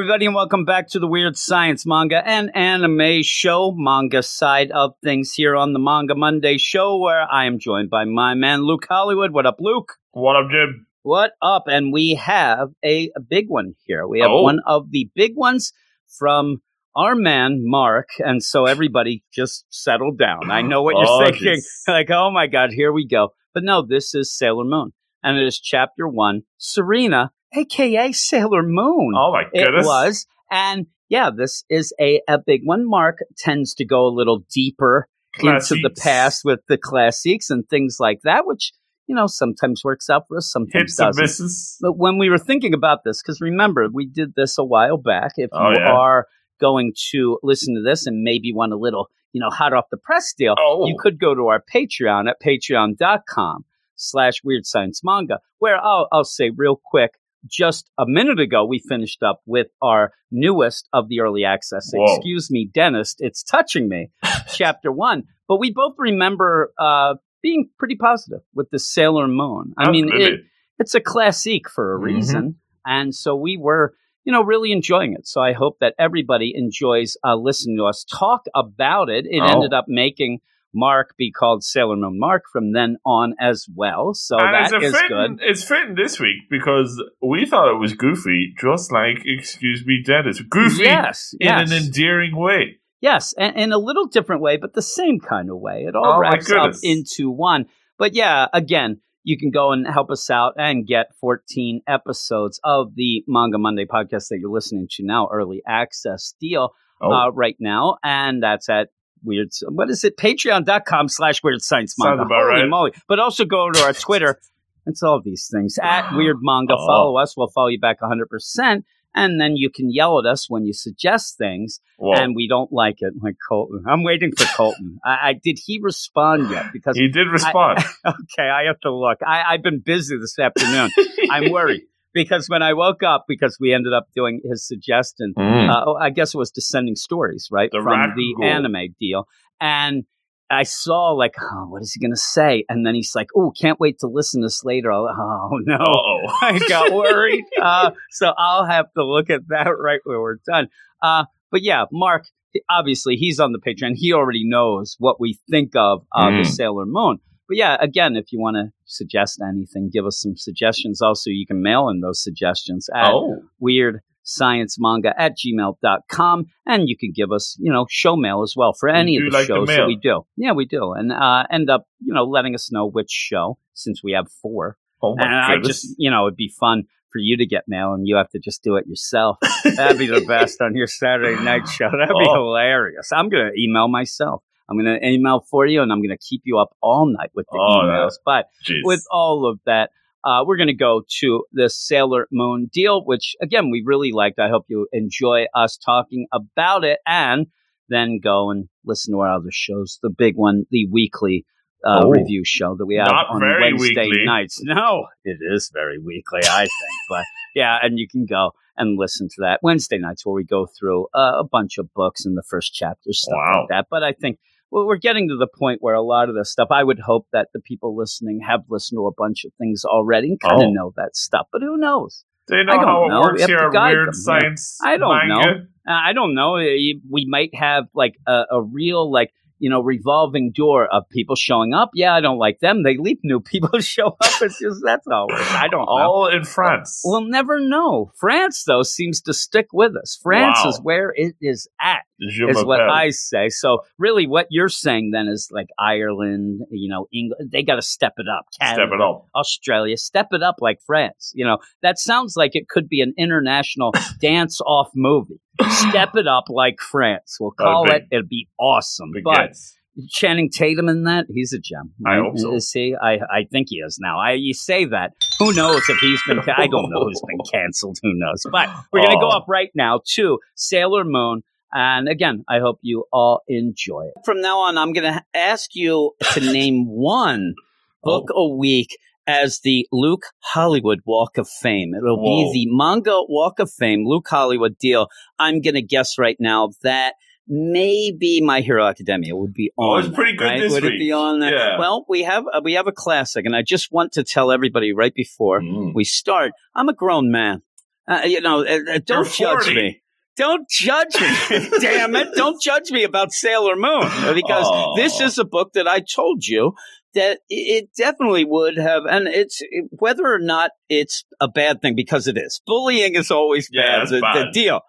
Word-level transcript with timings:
everybody, 0.00 0.24
and 0.24 0.34
welcome 0.34 0.64
back 0.64 0.88
to 0.88 0.98
the 0.98 1.06
Weird 1.06 1.36
Science 1.36 1.84
Manga 1.84 2.26
and 2.26 2.50
Anime 2.56 3.22
Show, 3.22 3.74
manga 3.76 4.22
side 4.22 4.70
of 4.70 4.94
things 5.04 5.34
here 5.34 5.54
on 5.54 5.74
the 5.74 5.78
Manga 5.78 6.14
Monday 6.14 6.56
show, 6.56 6.96
where 6.96 7.30
I 7.30 7.44
am 7.44 7.58
joined 7.58 7.90
by 7.90 8.06
my 8.06 8.32
man 8.32 8.62
Luke 8.62 8.86
Hollywood. 8.88 9.32
What 9.32 9.44
up, 9.44 9.56
Luke? 9.60 9.98
What 10.12 10.36
up, 10.36 10.50
Jim? 10.50 10.86
What 11.02 11.32
up? 11.42 11.64
And 11.66 11.92
we 11.92 12.14
have 12.14 12.70
a, 12.82 13.10
a 13.14 13.20
big 13.20 13.50
one 13.50 13.74
here. 13.84 14.06
We 14.08 14.20
have 14.20 14.30
Oh. 14.30 14.40
one 14.42 14.60
of 14.66 14.90
the 14.90 15.10
big 15.14 15.36
ones 15.36 15.74
from 16.18 16.62
our 16.96 17.14
man 17.14 17.58
Mark, 17.62 18.08
and 18.20 18.42
so 18.42 18.64
everybody 18.64 19.22
just 19.34 19.66
settle 19.68 20.12
down. 20.12 20.50
I 20.50 20.62
know 20.62 20.82
what 20.82 20.96
you're 20.96 21.24
thinking, 21.30 21.56
jeez. 21.58 21.64
like, 21.88 22.10
oh 22.10 22.30
my 22.30 22.46
god, 22.46 22.70
here 22.72 22.90
we 22.90 23.06
go. 23.06 23.34
But 23.52 23.64
no, 23.64 23.82
this 23.86 24.14
is 24.14 24.34
Sailor 24.34 24.64
Moon, 24.64 24.92
and 25.22 25.36
it 25.36 25.46
is 25.46 25.60
chapter 25.60 26.08
one. 26.08 26.44
Serena, 26.56 27.32
aka 27.54 28.12
Sailor 28.12 28.62
Moon. 28.62 29.12
Oh 29.16 29.32
my 29.32 29.44
goodness. 29.44 29.84
It 29.84 29.88
was. 29.88 30.26
And 30.50 30.86
yeah, 31.08 31.30
this 31.36 31.64
is 31.68 31.92
a, 32.00 32.20
a 32.28 32.38
big 32.38 32.62
one. 32.64 32.88
Mark 32.88 33.18
tends 33.36 33.74
to 33.74 33.84
go 33.84 34.06
a 34.06 34.14
little 34.14 34.44
deeper 34.52 35.06
into 35.40 35.76
the 35.82 35.90
past 35.90 36.42
with 36.44 36.60
the 36.68 36.76
classics 36.78 37.50
and 37.50 37.68
things 37.68 37.96
like 38.00 38.20
that, 38.24 38.46
which, 38.46 38.72
you 39.06 39.14
know, 39.14 39.26
sometimes 39.26 39.82
works 39.84 40.10
out 40.10 40.24
for 40.28 40.36
us, 40.38 40.50
sometimes 40.50 40.96
Hits 40.96 40.96
doesn't. 40.96 41.78
But 41.80 41.96
when 41.96 42.18
we 42.18 42.30
were 42.30 42.38
thinking 42.38 42.74
about 42.74 43.04
this, 43.04 43.22
because 43.22 43.40
remember, 43.40 43.88
we 43.92 44.06
did 44.06 44.34
this 44.34 44.58
a 44.58 44.64
while 44.64 44.96
back. 44.96 45.32
If 45.36 45.50
Oh, 45.52 45.70
you 45.70 45.76
yeah. 45.78 45.92
are 45.92 46.26
going 46.60 46.92
to 47.10 47.38
listen 47.42 47.74
to 47.76 47.82
this 47.82 48.06
and 48.06 48.22
maybe 48.22 48.52
want 48.52 48.72
a 48.72 48.76
little, 48.76 49.08
you 49.32 49.40
know, 49.40 49.50
hot 49.50 49.72
off 49.72 49.84
the 49.90 49.96
press 49.96 50.32
deal, 50.36 50.54
Oh, 50.58 50.86
you 50.86 50.96
could 50.98 51.18
go 51.20 51.34
to 51.34 51.46
our 51.48 51.62
Patreon 51.74 52.28
at 52.28 52.36
patreon.com 52.40 53.64
slash 53.96 54.40
weird 54.44 54.66
science 54.66 55.02
manga, 55.04 55.38
where 55.58 55.76
I'll, 55.78 56.08
I'll 56.12 56.24
say 56.24 56.50
real 56.54 56.80
quick, 56.84 57.12
just 57.46 57.90
a 57.98 58.04
minute 58.06 58.38
ago, 58.40 58.64
we 58.64 58.78
finished 58.88 59.22
up 59.22 59.40
with 59.46 59.68
our 59.82 60.12
newest 60.30 60.88
of 60.92 61.08
the 61.08 61.20
early 61.20 61.44
access. 61.44 61.90
Whoa. 61.92 62.16
Excuse 62.16 62.50
me, 62.50 62.68
dentist, 62.72 63.16
it's 63.20 63.42
touching 63.42 63.88
me, 63.88 64.10
chapter 64.52 64.92
one. 64.92 65.24
But 65.48 65.58
we 65.58 65.72
both 65.72 65.94
remember 65.98 66.72
uh, 66.78 67.14
being 67.42 67.68
pretty 67.78 67.96
positive 67.96 68.40
with 68.54 68.70
the 68.70 68.78
Sailor 68.78 69.26
Moon. 69.28 69.72
I 69.78 69.90
mean, 69.90 70.10
it, 70.12 70.40
it's 70.78 70.94
a 70.94 71.00
classique 71.00 71.68
for 71.68 71.94
a 71.94 71.98
Mhm. 71.98 72.02
reason. 72.02 72.56
And 72.86 73.14
so 73.14 73.34
we 73.34 73.56
were, 73.56 73.94
you 74.24 74.32
know, 74.32 74.42
really 74.42 74.72
enjoying 74.72 75.12
it. 75.14 75.26
So 75.26 75.40
I 75.40 75.52
hope 75.52 75.78
that 75.80 75.94
everybody 75.98 76.52
enjoys 76.54 77.16
uh, 77.26 77.34
listening 77.36 77.76
to 77.78 77.84
us 77.86 78.04
talk 78.04 78.42
about 78.54 79.08
it. 79.10 79.26
It 79.28 79.40
Oh. 79.42 79.46
ended 79.46 79.72
up 79.72 79.86
making 79.88 80.40
Mark 80.74 81.14
be 81.18 81.30
called 81.32 81.64
Sailor 81.64 81.96
Moon 81.96 82.18
Mark 82.18 82.44
from 82.52 82.72
then 82.72 82.96
on 83.04 83.34
as 83.40 83.66
well. 83.74 84.14
So 84.14 84.36
and 84.38 84.54
that 84.54 84.72
it's, 84.82 84.96
fitting, 84.96 85.08
good. 85.36 85.38
it's 85.42 85.64
fitting 85.64 85.94
this 85.96 86.20
week 86.20 86.48
because 86.50 87.02
we 87.22 87.46
thought 87.46 87.74
it 87.74 87.78
was 87.80 87.94
goofy, 87.94 88.54
just 88.60 88.92
like 88.92 89.18
Excuse 89.24 89.84
Me, 89.84 90.02
Dennis. 90.04 90.40
Goofy 90.40 90.84
Yes, 90.84 91.34
in 91.40 91.46
yes. 91.48 91.70
an 91.70 91.76
endearing 91.76 92.36
way. 92.36 92.78
Yes, 93.00 93.32
and 93.38 93.56
in 93.56 93.72
a 93.72 93.78
little 93.78 94.06
different 94.06 94.42
way, 94.42 94.56
but 94.58 94.74
the 94.74 94.82
same 94.82 95.20
kind 95.20 95.48
of 95.50 95.58
way. 95.58 95.84
It 95.88 95.96
all 95.96 96.14
Oh, 96.16 96.18
wraps 96.20 96.50
up 96.52 96.72
into 96.82 97.30
one. 97.30 97.66
But 97.98 98.14
yeah, 98.14 98.46
again, 98.52 99.00
you 99.24 99.38
can 99.38 99.50
go 99.50 99.72
and 99.72 99.86
help 99.86 100.10
us 100.10 100.28
out 100.30 100.54
and 100.58 100.86
get 100.86 101.06
14 101.20 101.80
episodes 101.88 102.60
of 102.64 102.94
the 102.94 103.22
Manga 103.26 103.58
Monday 103.58 103.84
podcast 103.86 104.28
that 104.28 104.38
you're 104.40 104.50
listening 104.52 104.86
to 104.92 105.04
now, 105.04 105.28
early 105.32 105.62
access 105.66 106.34
deal 106.40 106.70
Oh, 107.02 107.10
uh, 107.10 107.30
right 107.30 107.56
now. 107.58 107.96
And 108.04 108.42
that's 108.42 108.68
at 108.68 108.88
weird, 109.22 109.50
what 109.68 109.90
is 109.90 110.04
it? 110.04 110.16
Patreon.com 110.16 111.08
slash 111.08 111.42
weird 111.42 111.62
science 111.62 111.94
manga. 111.98 112.18
Sounds 112.18 112.26
about 112.26 112.42
Holy 112.42 112.62
right. 112.62 112.68
moly. 112.68 112.92
But 113.08 113.18
also 113.18 113.44
go 113.44 113.70
to 113.70 113.82
our 113.82 113.92
Twitter. 113.92 114.38
It's 114.86 115.02
all 115.02 115.20
these 115.20 115.48
things 115.52 115.78
at 115.82 116.14
weird 116.14 116.38
manga. 116.40 116.74
Oh. 116.76 116.86
Follow 116.86 117.16
us. 117.18 117.36
We'll 117.36 117.48
follow 117.48 117.68
you 117.68 117.80
back 117.80 118.00
100%. 118.00 118.82
And 119.12 119.40
then 119.40 119.56
you 119.56 119.70
can 119.70 119.92
yell 119.92 120.20
at 120.20 120.26
us 120.26 120.48
when 120.48 120.64
you 120.64 120.72
suggest 120.72 121.36
things 121.36 121.80
whoa. 121.96 122.12
and 122.14 122.36
we 122.36 122.46
don't 122.46 122.72
like 122.72 122.98
it. 123.00 123.14
Like 123.20 123.34
Colton, 123.48 123.84
I'm 123.88 124.04
waiting 124.04 124.30
for 124.36 124.44
Colton. 124.56 125.00
I, 125.04 125.30
I 125.30 125.32
did 125.32 125.58
he 125.64 125.80
respond 125.82 126.50
yet? 126.50 126.66
Because 126.72 126.96
he 126.96 127.08
did 127.08 127.26
respond. 127.26 127.80
okay, 128.06 128.48
I 128.48 128.66
have 128.68 128.78
to 128.80 128.94
look. 128.94 129.18
I, 129.26 129.42
I've 129.48 129.64
been 129.64 129.80
busy 129.80 130.16
this 130.16 130.38
afternoon. 130.38 130.90
I'm 131.30 131.50
worried 131.50 131.82
because 132.12 132.48
when 132.48 132.62
I 132.62 132.72
woke 132.74 133.02
up, 133.02 133.24
because 133.28 133.56
we 133.60 133.72
ended 133.72 133.92
up 133.92 134.06
doing 134.14 134.40
his 134.48 134.66
suggestion. 134.66 135.34
Mm. 135.38 135.70
Uh, 135.70 135.84
oh, 135.86 135.94
I 135.96 136.10
guess 136.10 136.34
it 136.34 136.38
was 136.38 136.50
descending 136.50 136.96
stories, 136.96 137.48
right, 137.50 137.70
The 137.72 137.80
from 137.82 138.14
the 138.16 138.46
anime 138.46 138.94
deal, 138.98 139.26
and. 139.60 140.04
I 140.52 140.64
saw 140.64 141.12
like, 141.12 141.34
oh, 141.40 141.66
what 141.68 141.80
is 141.80 141.92
he 141.92 142.04
gonna 142.04 142.16
say? 142.16 142.64
And 142.68 142.84
then 142.84 142.96
he's 142.96 143.12
like, 143.14 143.28
"Oh, 143.36 143.52
can't 143.52 143.78
wait 143.78 144.00
to 144.00 144.08
listen 144.08 144.40
to 144.40 144.46
this 144.46 144.64
later." 144.64 144.90
I'll, 144.90 145.06
oh 145.08 145.58
no, 145.64 145.76
I 146.42 146.58
got 146.68 146.92
worried. 146.92 147.44
Uh, 147.62 147.92
so 148.10 148.32
I'll 148.36 148.64
have 148.66 148.86
to 148.98 149.04
look 149.04 149.30
at 149.30 149.42
that 149.46 149.68
right 149.78 150.00
when 150.02 150.18
we're 150.18 150.38
done. 150.44 150.66
Uh, 151.00 151.26
but 151.52 151.62
yeah, 151.62 151.84
Mark, 151.92 152.24
obviously 152.68 153.14
he's 153.14 153.38
on 153.38 153.52
the 153.52 153.60
Patreon. 153.60 153.92
He 153.94 154.12
already 154.12 154.42
knows 154.44 154.96
what 154.98 155.20
we 155.20 155.38
think 155.48 155.76
of 155.76 156.02
uh, 156.12 156.30
the 156.30 156.38
Mm. 156.38 156.46
Sailor 156.46 156.84
Moon. 156.84 157.18
But 157.50 157.56
yeah, 157.56 157.76
again, 157.80 158.14
if 158.16 158.30
you 158.32 158.38
want 158.40 158.54
to 158.56 158.72
suggest 158.84 159.40
anything, 159.46 159.90
give 159.92 160.06
us 160.06 160.20
some 160.20 160.36
suggestions. 160.36 161.02
Also, 161.02 161.30
you 161.30 161.46
can 161.46 161.60
mail 161.62 161.88
in 161.88 162.00
those 162.00 162.22
suggestions 162.22 162.88
at 162.94 163.10
Oh, 163.10 163.42
weird 163.58 164.00
science 164.22 164.76
manga 164.78 165.12
at 165.20 165.32
gmail.com 165.36 166.44
and 166.66 166.88
you 166.88 166.96
can 166.96 167.10
give 167.12 167.32
us 167.32 167.56
you 167.58 167.72
know 167.72 167.86
show 167.90 168.14
mail 168.16 168.42
as 168.42 168.54
well 168.56 168.72
for 168.78 168.88
any 168.88 169.16
of 169.16 169.24
the 169.24 169.30
like 169.30 169.48
the 169.48 169.54
shows 169.54 169.66
that 169.68 169.86
we 169.86 169.96
do 169.96 170.20
yeah 170.36 170.52
we 170.52 170.66
do 170.66 170.92
and 170.92 171.10
uh, 171.10 171.42
end 171.50 171.68
up 171.70 171.86
you 172.00 172.12
know 172.14 172.24
letting 172.24 172.54
us 172.54 172.70
know 172.70 172.86
which 172.88 173.10
show 173.10 173.58
since 173.72 174.04
we 174.04 174.12
have 174.12 174.30
four 174.42 174.76
oh 175.02 175.16
my 175.16 175.24
and 175.24 175.34
I 175.34 175.54
goodness. 175.56 175.82
just, 175.82 175.94
you 175.98 176.10
know, 176.10 176.26
it'd 176.26 176.36
be 176.36 176.52
fun 176.60 176.84
for 177.10 177.18
you 177.18 177.38
to 177.38 177.46
get 177.46 177.64
mail 177.66 177.92
and 177.94 178.06
you 178.06 178.16
have 178.16 178.28
to 178.30 178.38
just 178.38 178.62
do 178.62 178.76
it 178.76 178.86
yourself. 178.86 179.38
That'd 179.64 179.98
be 179.98 180.06
the 180.06 180.24
best 180.28 180.60
on 180.60 180.76
your 180.76 180.86
Saturday 180.86 181.42
night 181.42 181.66
show. 181.66 181.90
That'd 181.90 182.08
be 182.08 182.26
Oh. 182.28 182.34
hilarious. 182.34 183.10
I'm 183.10 183.28
going 183.30 183.50
to 183.52 183.60
email 183.60 183.88
myself. 183.88 184.44
I'm 184.70 184.78
going 184.78 185.00
to 185.00 185.04
email 185.06 185.44
for 185.50 185.66
you 185.66 185.82
and 185.82 185.90
I'm 185.92 185.98
going 185.98 186.16
to 186.16 186.18
keep 186.18 186.42
you 186.44 186.58
up 186.58 186.70
all 186.80 187.06
night 187.06 187.30
with 187.34 187.46
the 187.50 187.58
Oh, 187.58 187.82
emails. 187.84 188.14
But 188.24 188.46
Jeez. 188.64 188.80
with 188.84 189.04
all 189.10 189.46
of 189.50 189.58
that, 189.66 189.90
uh, 190.24 190.44
we're 190.46 190.56
going 190.56 190.68
to 190.68 190.74
go 190.74 191.02
to 191.20 191.44
the 191.52 191.68
Sailor 191.68 192.28
Moon 192.30 192.70
deal, 192.72 193.04
which 193.04 193.34
again, 193.42 193.70
we 193.70 193.82
really 193.84 194.12
liked. 194.12 194.38
I 194.38 194.48
hope 194.48 194.66
you 194.68 194.86
enjoy 194.92 195.46
us 195.54 195.76
talking 195.76 196.26
about 196.32 196.84
it 196.84 197.00
and 197.06 197.46
then 197.88 198.20
go 198.22 198.50
and 198.50 198.68
listen 198.84 199.12
to 199.14 199.20
our 199.20 199.32
other 199.32 199.50
shows. 199.50 199.98
The 200.02 200.10
big 200.10 200.36
one, 200.36 200.66
the 200.70 200.86
weekly 200.90 201.44
uh, 201.84 202.02
Oh. 202.04 202.10
review 202.10 202.42
show 202.44 202.76
that 202.76 202.84
we 202.86 202.96
have 202.96 203.08
on 203.08 203.40
Wednesday 203.40 204.06
weekly. 204.08 204.24
nights. 204.24 204.60
No, 204.62 205.06
it 205.24 205.38
is 205.40 205.70
very 205.72 205.98
weekly, 205.98 206.40
I 206.44 206.60
think. 206.60 206.70
but 207.08 207.24
yeah, 207.54 207.78
and 207.82 207.98
you 207.98 208.06
can 208.06 208.26
go 208.26 208.52
and 208.76 208.98
listen 208.98 209.26
to 209.28 209.36
that 209.40 209.60
Wednesday 209.62 209.98
nights 209.98 210.24
where 210.24 210.34
we 210.34 210.44
go 210.44 210.66
through 210.78 211.06
uh, 211.14 211.38
a 211.38 211.44
bunch 211.50 211.78
of 211.78 211.92
books 211.94 212.24
in 212.26 212.34
the 212.34 212.42
first 212.48 212.72
chapter, 212.74 213.12
stuff 213.12 213.34
Wow. 213.34 213.60
like 213.60 213.68
that. 213.70 213.86
But 213.90 214.02
I 214.02 214.12
think 214.12 214.38
we're 214.70 214.96
getting 214.96 215.28
to 215.28 215.36
the 215.36 215.48
point 215.58 215.78
where 215.80 215.94
a 215.94 216.02
lot 216.02 216.28
of 216.28 216.34
this 216.34 216.50
stuff, 216.50 216.68
I 216.70 216.84
would 216.84 217.00
hope 217.00 217.26
that 217.32 217.48
the 217.52 217.60
people 217.60 217.96
listening 217.96 218.40
have 218.46 218.60
listened 218.68 218.98
to 218.98 219.06
a 219.06 219.12
bunch 219.16 219.44
of 219.44 219.52
things 219.58 219.84
already 219.84 220.28
and 220.28 220.40
kind 220.40 220.62
of 220.62 220.68
Oh. 220.68 220.72
know 220.72 220.92
that 220.96 221.16
stuff. 221.16 221.46
But 221.52 221.62
who 221.62 221.76
knows? 221.76 222.24
I 222.52 222.62
know 222.64 222.72
don't 222.72 222.84
how 222.84 223.04
it 223.04 223.08
know. 223.08 223.20
Works 223.20 223.44
here 223.46 223.70
Weird 223.70 224.06
them. 224.08 224.14
Science 224.14 224.78
I 224.84 224.96
don't 224.96 225.28
know. 225.28 225.40
Uh, 225.88 225.92
I 225.92 226.12
don't 226.12 226.34
know. 226.34 226.54
We 226.54 227.26
might 227.28 227.50
have 227.54 227.84
like 227.94 228.14
a, 228.26 228.42
a 228.50 228.62
real 228.62 229.10
like 229.10 229.30
you 229.60 229.70
know 229.70 229.80
revolving 229.80 230.50
door 230.52 230.88
of 230.92 231.08
people 231.10 231.36
showing 231.36 231.72
up. 231.72 231.90
Yeah, 231.94 232.12
I 232.14 232.20
don't 232.20 232.38
like 232.38 232.58
them. 232.60 232.82
They 232.82 232.96
leave 232.96 233.18
new 233.22 233.38
people 233.40 233.78
show 233.80 234.08
up. 234.08 234.16
It's 234.42 234.58
just 234.58 234.80
that's 234.84 235.06
all. 235.06 235.28
I 235.30 235.68
don't 235.70 235.82
know. 235.86 235.92
All 235.92 236.26
in 236.26 236.44
France. 236.44 237.02
We'll 237.04 237.22
never 237.28 237.60
know. 237.60 238.10
France 238.18 238.64
though 238.66 238.82
seems 238.82 239.20
to 239.22 239.32
stick 239.32 239.66
with 239.72 239.94
us. 239.96 240.18
France 240.22 240.58
Wow. 240.64 240.70
is 240.70 240.80
where 240.82 241.12
it 241.14 241.34
is 241.40 241.68
at 241.80 242.00
Je 242.20 242.44
is 242.48 242.64
what. 242.64 242.80
I 242.80 243.10
say. 243.10 243.48
So 243.50 243.78
really, 243.98 244.26
what 244.26 244.46
you're 244.50 244.68
saying 244.68 245.10
then 245.12 245.28
is 245.28 245.48
like 245.52 245.68
Ireland, 245.78 246.62
you 246.70 246.88
know, 246.88 247.06
England. 247.12 247.50
They 247.52 247.62
got 247.62 247.76
to 247.76 247.82
step 247.82 248.14
it 248.18 248.26
up. 248.28 248.46
Canada, 248.60 248.82
Step 248.86 248.94
it 248.94 249.00
up. 249.00 249.26
Australia, 249.34 249.96
step 249.96 250.28
it 250.32 250.42
up 250.42 250.56
like 250.60 250.80
France. 250.86 251.32
You 251.34 251.44
know, 251.44 251.58
that 251.82 251.98
sounds 251.98 252.34
like 252.36 252.54
it 252.54 252.68
could 252.68 252.88
be 252.88 253.00
an 253.00 253.14
international 253.16 253.92
dance-off 254.20 254.90
movie. 254.94 255.40
Step 255.68 256.16
it 256.16 256.26
up 256.26 256.44
like 256.48 256.80
France. 256.80 257.36
We'll 257.40 257.52
oh, 257.58 257.62
call 257.62 257.86
Okay. 257.86 257.96
it. 257.96 258.02
It'd 258.12 258.28
be 258.28 258.48
awesome. 258.58 259.10
Big 259.12 259.24
But 259.24 259.48
guess. 259.48 259.76
Channing 260.08 260.48
Tatum 260.50 260.88
in 260.88 261.04
that, 261.04 261.26
he's 261.28 261.52
a 261.52 261.58
gem. 261.58 261.92
I 262.06 262.16
right? 262.16 262.22
hope 262.24 262.38
so. 262.38 262.54
Is 262.54 262.70
he? 262.70 262.94
I, 263.00 263.14
I 263.14 263.44
think 263.50 263.66
he 263.70 263.76
is 263.78 263.98
now. 264.00 264.18
I 264.20 264.32
you 264.32 264.54
say 264.54 264.84
that. 264.86 265.12
Who 265.40 265.52
knows 265.52 265.82
if 265.88 265.98
he's 265.98 266.22
been? 266.26 266.38
I 266.56 266.68
don't 266.68 266.90
know 266.90 267.04
who's 267.04 267.20
been 267.26 267.38
canceled. 267.52 267.98
Who 268.02 268.12
knows? 268.14 268.42
But 268.50 268.70
we're 268.92 269.02
gonna 269.02 269.20
go 269.20 269.28
Oh. 269.28 269.36
up 269.38 269.46
right 269.48 269.70
now 269.74 270.00
to 270.14 270.38
Sailor 270.54 271.04
Moon. 271.04 271.42
And 271.72 272.08
again, 272.08 272.44
I 272.48 272.58
hope 272.60 272.78
you 272.82 273.04
all 273.12 273.42
enjoy 273.46 274.06
it. 274.06 274.14
From 274.24 274.40
now 274.40 274.60
on, 274.60 274.76
I'm 274.76 274.92
going 274.92 275.12
to 275.12 275.22
ask 275.34 275.70
you 275.74 276.12
to 276.32 276.40
name 276.40 276.84
one 276.88 277.54
book 278.02 278.26
Oh. 278.34 278.46
a 278.52 278.56
week 278.56 278.96
as 279.30 279.60
the 279.62 279.86
Luke 279.92 280.24
Hollywood 280.40 281.00
Walk 281.06 281.38
of 281.38 281.48
Fame. 281.48 281.92
It'll 281.96 282.16
Whoa. 282.18 282.52
be 282.52 282.64
the 282.64 282.74
manga 282.76 283.20
Walk 283.28 283.58
of 283.60 283.70
Fame, 283.72 284.04
Luke 284.06 284.26
Hollywood 284.28 284.76
deal. 284.78 285.06
I'm 285.38 285.60
going 285.60 285.74
to 285.74 285.82
guess 285.82 286.18
right 286.18 286.36
now 286.40 286.70
that 286.82 287.14
maybe 287.46 288.40
My 288.40 288.60
Hero 288.60 288.84
Academia 288.86 289.34
would 289.36 289.52
be 289.52 289.72
Oh, 289.78 289.92
on. 289.92 290.04
it's 290.06 290.14
pretty 290.14 290.36
good 290.36 290.44
right? 290.44 290.60
this 290.60 290.72
would 290.72 290.84
it 290.84 290.98
be 290.98 291.12
on 291.12 291.40
there? 291.40 291.54
Yeah. 291.56 291.78
Well, 291.78 292.04
we 292.08 292.22
have 292.22 292.44
uh, 292.52 292.60
we 292.62 292.74
have 292.74 292.86
a 292.86 292.92
classic, 292.92 293.44
and 293.46 293.54
I 293.54 293.62
just 293.62 293.92
want 293.92 294.12
to 294.12 294.24
tell 294.24 294.50
everybody 294.50 294.92
right 294.92 295.14
before 295.14 295.60
Mm. 295.60 295.92
we 295.94 296.04
start. 296.04 296.52
I'm 296.74 296.88
a 296.88 296.94
grown 296.94 297.30
man. 297.30 297.62
Uh, 298.08 298.22
you 298.24 298.40
know, 298.40 298.64
uh, 298.64 298.78
uh, 298.94 298.98
don't 299.04 299.30
judge 299.30 299.68
me. 299.74 300.02
Don't 300.36 300.68
judge 300.70 301.20
me. 301.20 301.68
Damn 301.80 302.16
it. 302.16 302.28
Don't 302.34 302.60
judge 302.62 302.90
me 302.90 303.02
about 303.04 303.30
Sailor 303.30 303.76
Moon 303.76 304.00
because 304.34 304.64
Aww. 304.66 304.96
this 304.96 305.20
is 305.20 305.38
a 305.38 305.44
book 305.44 305.74
that 305.74 305.86
I 305.86 306.00
told 306.00 306.46
you 306.46 306.72
that 307.14 307.40
it 307.48 307.90
definitely 307.96 308.44
would 308.44 308.76
have, 308.76 309.04
and 309.08 309.26
it's 309.26 309.62
whether 309.90 310.24
or 310.24 310.38
not 310.38 310.70
it's 310.88 311.24
a 311.40 311.48
bad 311.48 311.82
thing 311.82 311.94
because 311.94 312.26
it 312.26 312.36
is. 312.38 312.60
Bullying 312.66 313.14
is 313.14 313.30
always 313.30 313.68
yeah, 313.72 314.00
bad, 314.00 314.08
the, 314.08 314.20
bad. 314.20 314.46
the, 314.46 314.50
deal. 314.52 314.80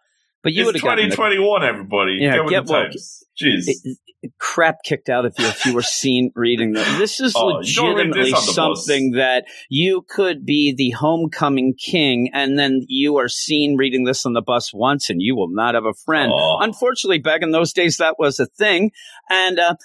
But 0.43 0.53
you 0.53 0.65
would 0.65 0.75
have 0.75 0.81
2021, 0.81 1.63
everybody. 1.63 2.17
Yeah, 2.19 2.37
get, 2.37 2.49
get 2.49 2.65
woke. 2.65 2.91
Jeez. 2.91 3.65
It, 3.67 3.97
crap 4.37 4.83
kicked 4.83 5.09
out 5.09 5.25
of 5.25 5.33
you 5.37 5.45
if 5.45 5.65
you 5.65 5.73
were 5.73 5.81
seen 5.81 6.31
reading 6.35 6.73
this. 6.73 6.97
This 6.97 7.19
is 7.19 7.33
oh, 7.35 7.45
legitimately 7.45 8.31
this 8.31 8.55
something 8.55 9.11
bus. 9.11 9.17
that 9.17 9.45
you 9.69 10.05
could 10.07 10.45
be 10.45 10.73
the 10.75 10.91
homecoming 10.91 11.73
king, 11.73 12.29
and 12.33 12.57
then 12.57 12.85
you 12.87 13.17
are 13.17 13.27
seen 13.27 13.77
reading 13.77 14.03
this 14.03 14.25
on 14.25 14.33
the 14.33 14.41
bus 14.41 14.73
once, 14.73 15.09
and 15.09 15.21
you 15.21 15.35
will 15.35 15.49
not 15.49 15.75
have 15.75 15.85
a 15.85 15.93
friend. 16.05 16.31
Oh. 16.33 16.59
Unfortunately, 16.61 17.19
back 17.19 17.41
in 17.41 17.51
those 17.51 17.73
days, 17.73 17.97
that 17.97 18.15
was 18.19 18.39
a 18.39 18.45
thing, 18.45 18.91
and 19.29 19.59
uh, 19.59 19.75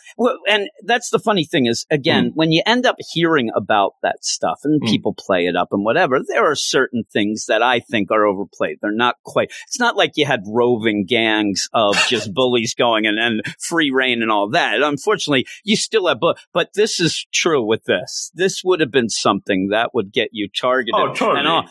and 0.48 0.68
that's 0.84 1.10
the 1.10 1.18
funny 1.18 1.44
thing 1.44 1.66
is 1.66 1.86
again 1.90 2.30
mm. 2.30 2.32
when 2.34 2.52
you 2.52 2.62
end 2.66 2.86
up 2.86 2.96
hearing 3.12 3.50
about 3.54 3.94
that 4.02 4.24
stuff 4.24 4.60
and 4.64 4.82
mm. 4.82 4.86
people 4.86 5.14
play 5.14 5.46
it 5.46 5.56
up 5.56 5.68
and 5.72 5.84
whatever, 5.84 6.20
there 6.26 6.50
are 6.50 6.54
certain 6.54 7.04
things 7.12 7.46
that 7.46 7.62
I 7.62 7.80
think 7.80 8.10
are 8.10 8.26
overplayed. 8.26 8.78
They're 8.80 8.92
not 8.92 9.16
quite. 9.24 9.52
It's 9.66 9.80
not 9.80 9.96
like 9.96 10.12
you 10.16 10.26
had 10.26 10.42
roving 10.46 11.06
gangs 11.06 11.68
of 11.72 11.96
just 12.08 12.34
bullies 12.34 12.74
going 12.74 13.06
and, 13.06 13.18
and 13.18 13.42
free 13.58 13.90
rein 13.90 14.25
and 14.26 14.32
all 14.32 14.50
that. 14.50 14.82
Unfortunately, 14.82 15.46
you 15.64 15.76
still 15.76 16.08
have, 16.08 16.18
but, 16.20 16.36
but 16.52 16.70
this 16.74 16.98
is 16.98 17.26
true 17.32 17.64
with 17.64 17.84
this. 17.84 18.32
This 18.34 18.62
would 18.64 18.80
have 18.80 18.90
been 18.90 19.08
something 19.08 19.68
that 19.70 19.94
would 19.94 20.12
get 20.12 20.30
you 20.32 20.48
targeted. 20.48 20.94
Oh, 20.96 21.14
totally. 21.14 21.38
And, 21.38 21.48
all. 21.48 21.68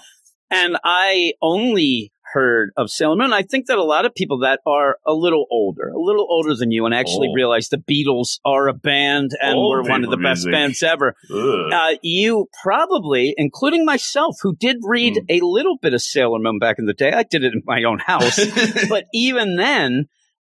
and 0.50 0.78
I 0.84 1.34
only 1.42 2.14
heard 2.34 2.72
of 2.78 2.90
Sailor 2.90 3.18
Moon. 3.18 3.34
I 3.34 3.44
think 3.44 3.68
that 3.68 3.78
a 3.78 3.84
lot 3.84 4.06
of 4.06 4.16
people 4.16 4.40
that 4.40 4.60
are 4.66 4.98
a 5.06 5.14
little 5.14 5.46
older, 5.52 5.90
a 5.90 6.00
little 6.00 6.26
older 6.30 6.56
than 6.56 6.72
you, 6.72 6.86
and 6.86 6.96
actually 6.96 7.28
oh. 7.30 7.34
realize 7.34 7.70
the 7.70 7.78
Beatles 7.78 8.40
are 8.46 8.68
a 8.68 8.74
band 8.74 9.32
and 9.42 9.56
Old 9.56 9.72
were 9.72 9.90
one 9.90 10.06
of 10.06 10.12
the 10.12 10.18
music. 10.18 10.52
best 10.52 10.52
bands 10.52 10.84
ever. 10.84 11.16
Uh, 11.32 11.96
you 12.02 12.48
probably, 12.64 13.34
including 13.38 13.86
myself, 13.86 14.38
who 14.42 14.56
did 14.56 14.78
read 14.84 15.16
mm. 15.16 15.42
a 15.42 15.46
little 15.46 15.78
bit 15.82 15.94
of 15.94 16.02
Sailor 16.02 16.40
Moon 16.40 16.60
back 16.60 16.80
in 16.80 16.86
the 16.86 16.94
day. 16.94 17.12
I 17.12 17.24
did 17.24 17.44
it 17.44 17.54
in 17.54 17.62
my 17.66 17.84
own 17.84 18.00
house, 18.00 18.40
but 18.90 19.06
even 19.14 19.58
then, 19.58 20.08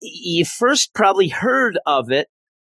you 0.01 0.45
first 0.45 0.93
probably 0.93 1.29
heard 1.29 1.79
of 1.85 2.11
it 2.11 2.27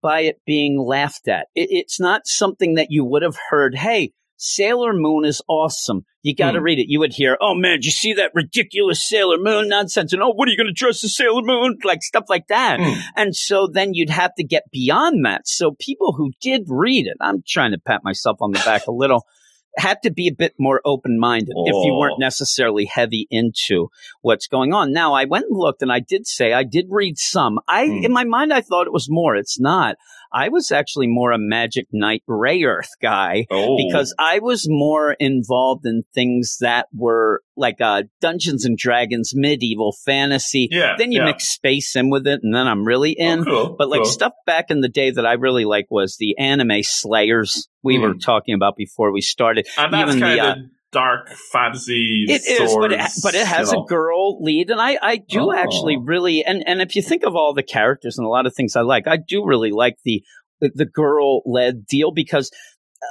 by 0.02 0.22
it 0.22 0.42
being 0.46 0.80
laughed 0.80 1.28
at. 1.28 1.48
It, 1.56 1.70
it's 1.72 2.00
not 2.00 2.28
something 2.28 2.76
that 2.76 2.88
you 2.90 3.04
would 3.04 3.24
have 3.24 3.38
heard. 3.50 3.76
Hey, 3.76 4.12
Sailor 4.38 4.94
Moon 4.94 5.26
is 5.26 5.42
awesome. 5.48 6.06
You 6.22 6.36
got 6.36 6.52
to 6.52 6.60
mm. 6.60 6.64
read 6.64 6.80
it. 6.80 6.90
You 6.90 7.00
would 7.00 7.14
hear, 7.14 7.38
"Oh 7.42 7.56
man, 7.56 7.78
did 7.78 7.86
you 7.86 7.92
see 7.92 8.14
that 8.14 8.32
ridiculous 8.36 9.08
Sailor 9.08 9.38
Moon 9.40 9.68
nonsense?" 9.68 10.14
And 10.14 10.22
oh, 10.22 10.30
what 10.30 10.48
are 10.48 10.52
you 10.52 10.58
going 10.58 10.68
to 10.68 10.74
dress 10.74 11.04
as 11.04 11.16
Sailor 11.16 11.42
Moon? 11.42 11.78
Like 11.84 12.04
stuff 12.04 12.26
like 12.30 12.48
that. 12.48 12.80
Mm. 12.80 13.02
And 13.16 13.36
so 13.36 13.68
then 13.68 13.94
you'd 13.94 14.10
have 14.10 14.36
to 14.36 14.44
get 14.44 14.64
beyond 14.72 15.26
that. 15.26 15.48
So 15.48 15.76
people 15.80 16.14
who 16.14 16.32
did 16.40 16.64
read 16.68 17.08
it, 17.08 17.18
I'm 17.20 17.44
trying 17.48 17.72
to 17.72 17.80
pat 17.80 18.04
myself 18.04 18.38
on 18.42 18.52
the 18.52 18.60
back 18.60 18.88
a 18.88 18.92
little 18.92 19.26
had 19.78 20.02
to 20.04 20.12
be 20.12 20.28
a 20.28 20.34
bit 20.34 20.56
more 20.58 20.82
open 20.84 21.20
minded 21.20 21.54
oh. 21.56 21.66
if 21.68 21.86
you 21.86 21.94
weren't 21.94 22.16
oh. 22.18 22.20
necessarily 22.20 22.86
heavy 22.86 23.28
into 23.30 23.90
what's 24.22 24.48
going 24.48 24.74
on. 24.74 24.92
Now, 24.92 25.14
I 25.14 25.26
went 25.26 25.46
and 25.50 25.58
looked 25.58 25.82
and 25.82 25.92
I 25.92 26.00
did 26.00 26.28
say 26.28 26.54
I 26.54 26.64
did 26.64 26.88
read 26.90 27.18
some. 27.18 27.60
I, 27.68 27.86
mm. 27.86 28.04
in 28.04 28.12
my 28.12 28.24
mind, 28.24 28.54
I 28.54 28.62
thought 28.62 28.88
it 28.88 28.94
was 28.94 29.10
more. 29.10 29.36
It's 29.36 29.60
not. 29.60 29.98
I 30.32 30.50
was 30.50 30.72
actually 30.72 31.08
more 31.08 31.32
a 31.32 31.38
Magic 31.38 31.88
Knight 31.92 32.24
Rayearth 32.28 32.90
guy 33.02 33.46
oh. 33.50 33.78
because 33.78 34.14
I 34.18 34.40
was 34.40 34.66
more 34.68 35.14
involved 35.14 35.86
in 35.86 36.04
things 36.14 36.58
that 36.62 36.88
were 36.94 37.42
like 37.56 37.82
uh, 37.82 38.04
Dungeons 38.22 38.66
and 38.66 38.78
Dragons, 38.78 39.34
medieval 39.36 39.96
fantasy. 40.06 40.68
Yeah, 40.72 40.96
then 40.98 41.12
you 41.12 41.20
yeah. 41.20 41.26
mix 41.26 41.46
space 41.46 41.96
in 41.96 42.10
with 42.10 42.28
it, 42.28 42.42
and 42.44 42.54
then 42.54 42.68
I'm 42.68 42.86
really 42.86 43.18
oh, 43.20 43.24
in. 43.24 43.40
Oh, 43.42 43.46
cool, 43.46 43.76
but 43.78 43.90
like 43.90 44.02
cool. 44.02 44.12
stuff 44.12 44.34
back 44.46 44.66
in 44.70 44.82
the 44.82 44.90
day 44.90 45.12
that 45.12 45.26
I 45.26 45.34
really 45.34 45.66
like 45.66 45.88
was 45.90 46.18
the 46.18 46.38
anime 46.38 46.84
Slayers 46.84 47.68
we 47.84 47.98
mm. 47.98 48.02
were 48.02 48.14
talking 48.16 48.54
about 48.54 48.76
before 48.76 49.12
we 49.12 49.22
started. 49.22 49.68
And 49.78 49.94
that's 49.94 50.10
Even 50.10 50.22
kind 50.22 50.40
the, 50.40 50.44
uh, 50.44 50.52
of 50.52 50.58
dark 50.98 51.30
fantasy. 51.30 52.26
It 52.28 52.42
is, 52.46 52.76
but 52.76 52.92
it, 52.92 53.02
but 53.22 53.36
it 53.36 53.46
has 53.46 53.72
a 53.72 53.82
girl 53.88 54.42
lead, 54.42 54.72
and 54.72 54.82
I 54.82 54.98
I 55.02 55.18
do 55.18 55.52
oh. 55.52 55.54
actually 55.54 55.98
really 55.98 56.44
and 56.44 56.64
and 56.68 56.82
if 56.82 56.96
you 56.96 57.02
think 57.02 57.24
of 57.24 57.36
all 57.36 57.54
the 57.54 57.64
characters 57.64 58.18
and 58.18 58.26
a 58.26 58.30
lot 58.30 58.46
of 58.46 58.56
things 58.56 58.76
I 58.76 58.82
like, 58.82 59.08
I 59.08 59.18
do 59.18 59.46
really 59.46 59.72
like 59.72 59.98
the 60.04 60.24
the 60.60 60.86
girl 60.86 61.42
led 61.46 61.86
deal 61.86 62.12
because 62.12 62.52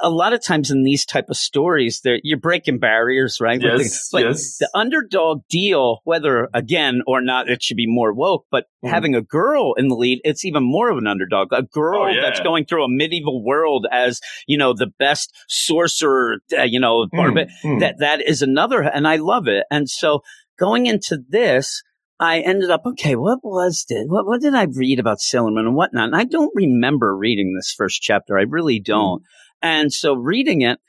a 0.01 0.09
lot 0.09 0.33
of 0.33 0.43
times 0.43 0.71
in 0.71 0.83
these 0.83 1.05
type 1.05 1.29
of 1.29 1.37
stories, 1.37 2.01
you're 2.23 2.39
breaking 2.39 2.79
barriers, 2.79 3.39
right? 3.39 3.61
Yes, 3.61 4.11
like 4.13 4.25
yes. 4.25 4.57
The 4.57 4.69
underdog 4.73 5.41
deal, 5.49 5.99
whether 6.03 6.49
again 6.53 7.01
or 7.07 7.21
not, 7.21 7.49
it 7.49 7.63
should 7.63 7.77
be 7.77 7.87
more 7.87 8.13
woke. 8.13 8.45
But 8.51 8.65
mm. 8.83 8.89
having 8.89 9.15
a 9.15 9.21
girl 9.21 9.73
in 9.77 9.87
the 9.87 9.95
lead, 9.95 10.21
it's 10.23 10.45
even 10.45 10.63
more 10.63 10.89
of 10.89 10.97
an 10.97 11.07
underdog. 11.07 11.49
A 11.51 11.63
girl 11.63 12.03
oh, 12.03 12.07
yeah. 12.07 12.21
that's 12.21 12.39
going 12.39 12.65
through 12.65 12.83
a 12.83 12.89
medieval 12.89 13.43
world 13.43 13.87
as 13.91 14.21
you 14.47 14.57
know 14.57 14.73
the 14.73 14.91
best 14.99 15.33
sorcerer, 15.47 16.37
uh, 16.57 16.63
you 16.63 16.79
know, 16.79 17.07
mm. 17.13 17.49
Mm. 17.63 17.79
that 17.79 17.99
that 17.99 18.21
is 18.21 18.41
another, 18.41 18.81
and 18.81 19.07
I 19.07 19.17
love 19.17 19.47
it. 19.47 19.65
And 19.71 19.89
so 19.89 20.21
going 20.57 20.85
into 20.85 21.19
this, 21.29 21.83
I 22.19 22.39
ended 22.39 22.71
up, 22.71 22.81
okay, 22.85 23.15
what 23.15 23.39
was 23.43 23.85
it? 23.89 24.09
What, 24.09 24.25
what 24.25 24.41
did 24.41 24.55
I 24.55 24.63
read 24.63 24.99
about 24.99 25.19
Sailor 25.19 25.51
Moon 25.51 25.67
and 25.67 25.75
whatnot? 25.75 26.05
And 26.05 26.15
I 26.15 26.23
don't 26.23 26.51
remember 26.55 27.15
reading 27.15 27.53
this 27.55 27.73
first 27.77 28.01
chapter. 28.01 28.37
I 28.37 28.43
really 28.43 28.79
don't. 28.79 29.21
And 29.61 29.91
so 29.91 30.13
reading 30.13 30.61
it, 30.61 30.79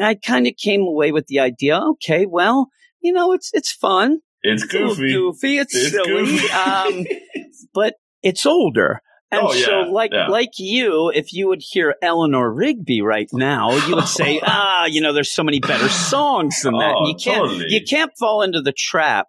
I 0.00 0.14
kind 0.14 0.46
of 0.46 0.54
came 0.56 0.82
away 0.82 1.12
with 1.12 1.26
the 1.26 1.40
idea, 1.40 1.78
okay, 1.78 2.26
well, 2.26 2.68
you 3.00 3.12
know, 3.12 3.32
it's, 3.32 3.50
it's 3.52 3.72
fun. 3.72 4.20
It's 4.42 4.64
goofy. 4.64 5.06
It's 5.06 5.14
goofy. 5.14 5.58
It's, 5.58 5.74
it's 5.74 5.90
silly. 5.90 6.24
Goofy. 6.24 6.50
um, 6.52 7.06
but 7.74 7.94
it's 8.22 8.46
older. 8.46 9.00
And 9.30 9.48
oh, 9.48 9.52
yeah, 9.52 9.64
so, 9.64 9.80
like 9.90 10.12
yeah. 10.12 10.28
like 10.28 10.50
you, 10.58 11.10
if 11.12 11.32
you 11.32 11.48
would 11.48 11.60
hear 11.60 11.96
Eleanor 12.02 12.52
Rigby 12.52 13.02
right 13.02 13.28
now, 13.32 13.72
you 13.86 13.96
would 13.96 14.06
say, 14.06 14.40
"Ah, 14.46 14.84
you 14.86 15.00
know, 15.00 15.12
there's 15.12 15.32
so 15.32 15.42
many 15.42 15.58
better 15.58 15.88
songs 15.88 16.60
than 16.62 16.74
that." 16.74 16.94
Oh, 16.96 17.08
you 17.08 17.14
can't 17.14 17.48
totally. 17.48 17.66
you 17.68 17.80
can't 17.82 18.12
fall 18.16 18.42
into 18.42 18.60
the 18.60 18.72
trap 18.72 19.26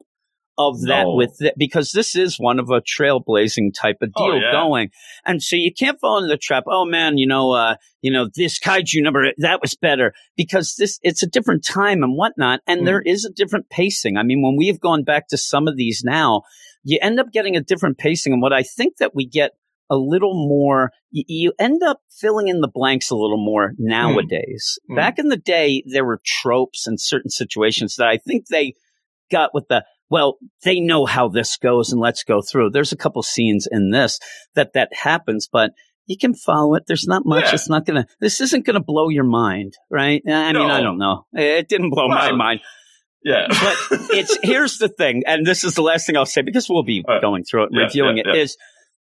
of 0.57 0.81
that 0.83 1.03
No. 1.03 1.15
with 1.15 1.41
it 1.41 1.53
because 1.57 1.91
this 1.91 2.15
is 2.15 2.37
one 2.39 2.59
of 2.59 2.69
a 2.69 2.81
trailblazing 2.81 3.73
type 3.73 3.97
of 4.01 4.11
Oh, 4.15 4.31
deal 4.31 4.41
yeah. 4.41 4.51
going. 4.51 4.89
And 5.25 5.41
so 5.43 5.55
you 5.55 5.71
can't 5.73 5.99
fall 5.99 6.17
into 6.17 6.29
the 6.29 6.37
trap. 6.37 6.63
Oh 6.67 6.85
man, 6.85 7.17
you 7.17 7.27
know, 7.27 7.51
uh, 7.51 7.75
you 8.01 8.11
know, 8.11 8.29
this 8.33 8.57
kaiju 8.59 9.01
number, 9.03 9.31
that 9.37 9.61
was 9.61 9.75
better 9.75 10.13
because 10.37 10.75
this, 10.77 10.99
it's 11.03 11.23
a 11.23 11.27
different 11.27 11.65
time 11.65 12.03
and 12.03 12.15
whatnot. 12.15 12.61
And 12.67 12.81
Mm. 12.81 12.85
there 12.85 13.01
is 13.01 13.25
a 13.25 13.31
different 13.31 13.69
pacing. 13.69 14.15
I 14.17 14.23
mean, 14.23 14.41
when 14.41 14.55
we 14.55 14.67
have 14.67 14.79
gone 14.79 15.03
back 15.03 15.27
to 15.29 15.37
some 15.37 15.67
of 15.67 15.75
these 15.75 16.03
now, 16.05 16.43
you 16.83 16.99
end 17.01 17.19
up 17.19 17.31
getting 17.33 17.55
a 17.57 17.61
different 17.61 17.97
pacing. 17.97 18.31
And 18.31 18.41
what 18.41 18.53
I 18.53 18.63
think 18.63 18.97
that 18.97 19.13
we 19.15 19.25
get 19.25 19.51
a 19.89 19.97
little 19.97 20.33
more, 20.47 20.91
you, 21.11 21.23
you 21.27 21.53
end 21.59 21.83
up 21.83 21.99
filling 22.09 22.47
in 22.47 22.61
the 22.61 22.67
blanks 22.73 23.09
a 23.11 23.15
little 23.15 23.43
more 23.43 23.73
nowadays. 23.77 24.79
Mm. 24.89 24.95
Back 24.95 25.19
in 25.19 25.27
the 25.29 25.37
day, 25.37 25.83
there 25.85 26.05
were 26.05 26.21
tropes 26.25 26.87
and 26.87 26.99
certain 26.99 27.29
situations 27.29 27.95
that 27.97 28.07
I 28.07 28.17
think 28.17 28.47
they 28.47 28.73
got 29.31 29.53
with 29.53 29.65
the, 29.69 29.83
well, 30.09 30.37
they 30.63 30.79
know 30.79 31.05
how 31.05 31.27
this 31.29 31.57
goes 31.57 31.91
and 31.91 31.99
let's 31.99 32.23
go 32.23 32.41
through. 32.41 32.69
There's 32.71 32.91
a 32.91 32.97
couple 32.97 33.23
scenes 33.23 33.67
in 33.69 33.91
this 33.91 34.19
that 34.55 34.73
that 34.73 34.93
happens, 34.93 35.47
but 35.51 35.71
you 36.05 36.17
can 36.17 36.35
follow 36.35 36.75
it. 36.75 36.83
There's 36.87 37.07
not 37.07 37.23
much. 37.25 37.45
Yeah. 37.45 37.53
It's 37.55 37.69
not 37.69 37.85
going 37.85 38.03
to, 38.03 38.07
this 38.19 38.39
isn't 38.41 38.65
going 38.65 38.75
to 38.75 38.83
blow 38.83 39.09
your 39.09 39.23
mind, 39.23 39.73
right? 39.89 40.21
I 40.27 40.53
mean, 40.53 40.69
I 40.69 40.81
don't 40.81 40.99
know. 40.99 41.25
It 41.33 41.67
didn't 41.67 41.89
blow 41.89 42.07
my 42.07 42.31
mind, 42.31 42.59
Yeah. 43.23 43.47
but 43.49 43.75
it's, 44.11 44.37
here's 44.43 44.77
the 44.77 44.89
thing. 44.89 45.23
And 45.25 45.45
this 45.47 45.63
is 45.63 45.73
the 45.73 45.81
last 45.81 46.05
thing 46.05 46.15
I'll 46.15 46.27
say 46.27 46.43
because 46.43 46.69
we'll 46.69 46.83
be 46.83 47.03
right. 47.07 47.15
Uh, 47.17 47.21
going 47.21 47.43
through 47.43 47.63
it, 47.63 47.69
Yeah, 47.71 47.83
reviewing 47.85 48.17
yeah, 48.17 48.29
it 48.29 48.35
is 48.35 48.57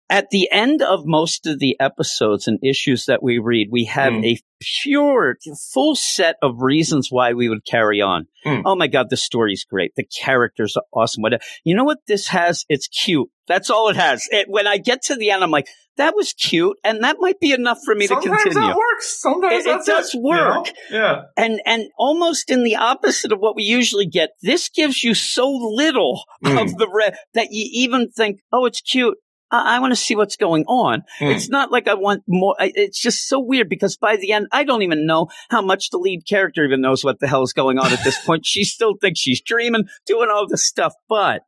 at 0.09 0.31
the 0.31 0.49
end 0.53 0.83
of 0.83 1.01
most 1.05 1.47
of 1.47 1.59
the 1.59 1.77
episodes 1.81 2.47
and 2.47 2.59
issues 2.63 3.07
that 3.07 3.23
we 3.23 3.39
read, 3.39 3.69
we 3.71 3.85
have 3.87 4.13
Mm. 4.13 4.25
a 4.25 4.39
pure, 4.83 5.37
full 5.75 5.95
set 5.95 6.37
of 6.43 6.61
reasons 6.61 7.09
why 7.11 7.33
we 7.33 7.49
would 7.49 7.65
carry 7.65 8.01
on. 8.01 8.27
Mm. 8.45 8.63
Oh 8.65 8.75
my 8.77 8.87
God, 8.87 9.07
the 9.11 9.17
story's 9.17 9.65
great. 9.65 9.93
The 9.97 10.05
characters 10.05 10.77
are 10.77 10.85
awesome. 10.93 11.23
What 11.23 11.41
you 11.65 11.75
know 11.75 11.85
what 11.85 11.99
this 12.07 12.29
has? 12.29 12.65
It's 12.69 12.87
cute. 12.89 13.29
That's 13.49 13.71
all 13.71 13.89
it 13.89 13.97
has. 13.97 14.27
It, 14.31 14.47
when 14.49 14.67
I 14.67 14.77
get 14.79 15.03
to 15.05 15.15
the 15.17 15.31
end, 15.31 15.43
I'm 15.45 15.51
like, 15.51 15.69
that 15.99 16.15
was 16.17 16.33
cute, 16.33 16.77
and 16.85 17.03
that 17.05 17.17
might 17.21 17.39
be 17.41 17.53
enough 17.53 17.79
for 17.85 17.95
me 17.95 18.07
Sometimes 18.07 18.43
to 18.43 18.49
continue. 18.51 18.69
that 18.69 18.77
works. 18.77 19.21
Sometimes 19.21 19.67
It- 19.67 19.71
it 19.71 19.87
does 19.87 20.15
you 20.15 20.23
know? 20.23 20.29
work. 20.29 20.67
Yeah. 20.91 21.23
And 21.37 21.61
and 21.67 21.85
almost 21.99 22.51
in 22.51 22.65
the 22.65 22.77
opposite 22.77 23.33
of 23.33 23.39
what 23.41 23.57
we 23.57 23.63
usually 23.63 24.07
get, 24.07 24.31
this 24.43 24.69
gives 24.69 25.03
you 25.05 25.15
so 25.15 25.51
little 25.51 26.23
Mm. 26.45 26.63
of 26.63 26.77
the 26.77 26.89
re- 26.89 27.13
that 27.35 27.49
you 27.51 27.69
even 27.73 28.11
think, 28.11 28.41
oh, 28.53 28.65
it's 28.67 28.81
cute. 28.81 29.17
I, 29.51 29.77
I 29.77 29.79
want 29.81 29.93
to 29.93 29.97
see 29.97 30.17
what's 30.17 30.37
going 30.37 30.65
on. 30.67 31.03
Mm. 31.21 31.35
It's 31.35 31.49
not 31.49 31.71
like 31.71 31.89
I 31.89 31.95
want 31.95 32.23
more. 32.27 32.57
I, 32.59 32.73
it's 32.75 33.01
just 33.01 33.29
so 33.29 33.39
weird 33.41 33.69
because 33.69 33.97
by 33.97 34.17
the 34.17 34.33
end, 34.33 34.47
I 34.53 34.65
don't 34.65 34.83
even 34.83 35.07
know 35.07 35.29
how 35.51 35.63
much 35.63 35.91
the 35.91 35.99
lead 35.99 36.27
character 36.29 36.65
even 36.65 36.81
knows 36.81 37.05
what 37.05 37.21
the 37.21 37.27
hell 37.29 37.43
is 37.43 37.53
going 37.53 37.79
on 37.79 37.93
at 37.93 38.03
this 38.05 38.19
point. 38.25 38.45
She 38.47 38.65
still 38.65 38.95
thinks 39.01 39.21
she's 39.21 39.41
dreaming, 39.41 39.85
doing 40.07 40.29
all 40.33 40.47
this 40.49 40.65
stuff, 40.65 40.95
but 41.09 41.43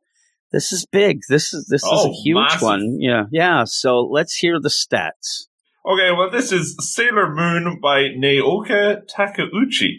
this 0.51 0.71
is 0.71 0.85
big. 0.85 1.19
This 1.29 1.53
is 1.53 1.67
this 1.69 1.83
is 1.83 1.89
Oh, 1.91 2.09
a 2.09 2.13
huge 2.13 2.35
massive. 2.35 2.61
one. 2.61 2.97
Yeah, 2.99 3.23
yeah. 3.31 3.63
So 3.65 4.01
let's 4.01 4.35
hear 4.35 4.59
the 4.59 4.69
stats. 4.69 5.45
Okay, 5.85 6.11
well, 6.11 6.29
this 6.29 6.51
is 6.51 6.75
Sailor 6.79 7.33
Moon 7.33 7.79
by 7.81 8.09
Naoko 8.09 9.01
Takeuchi. 9.07 9.91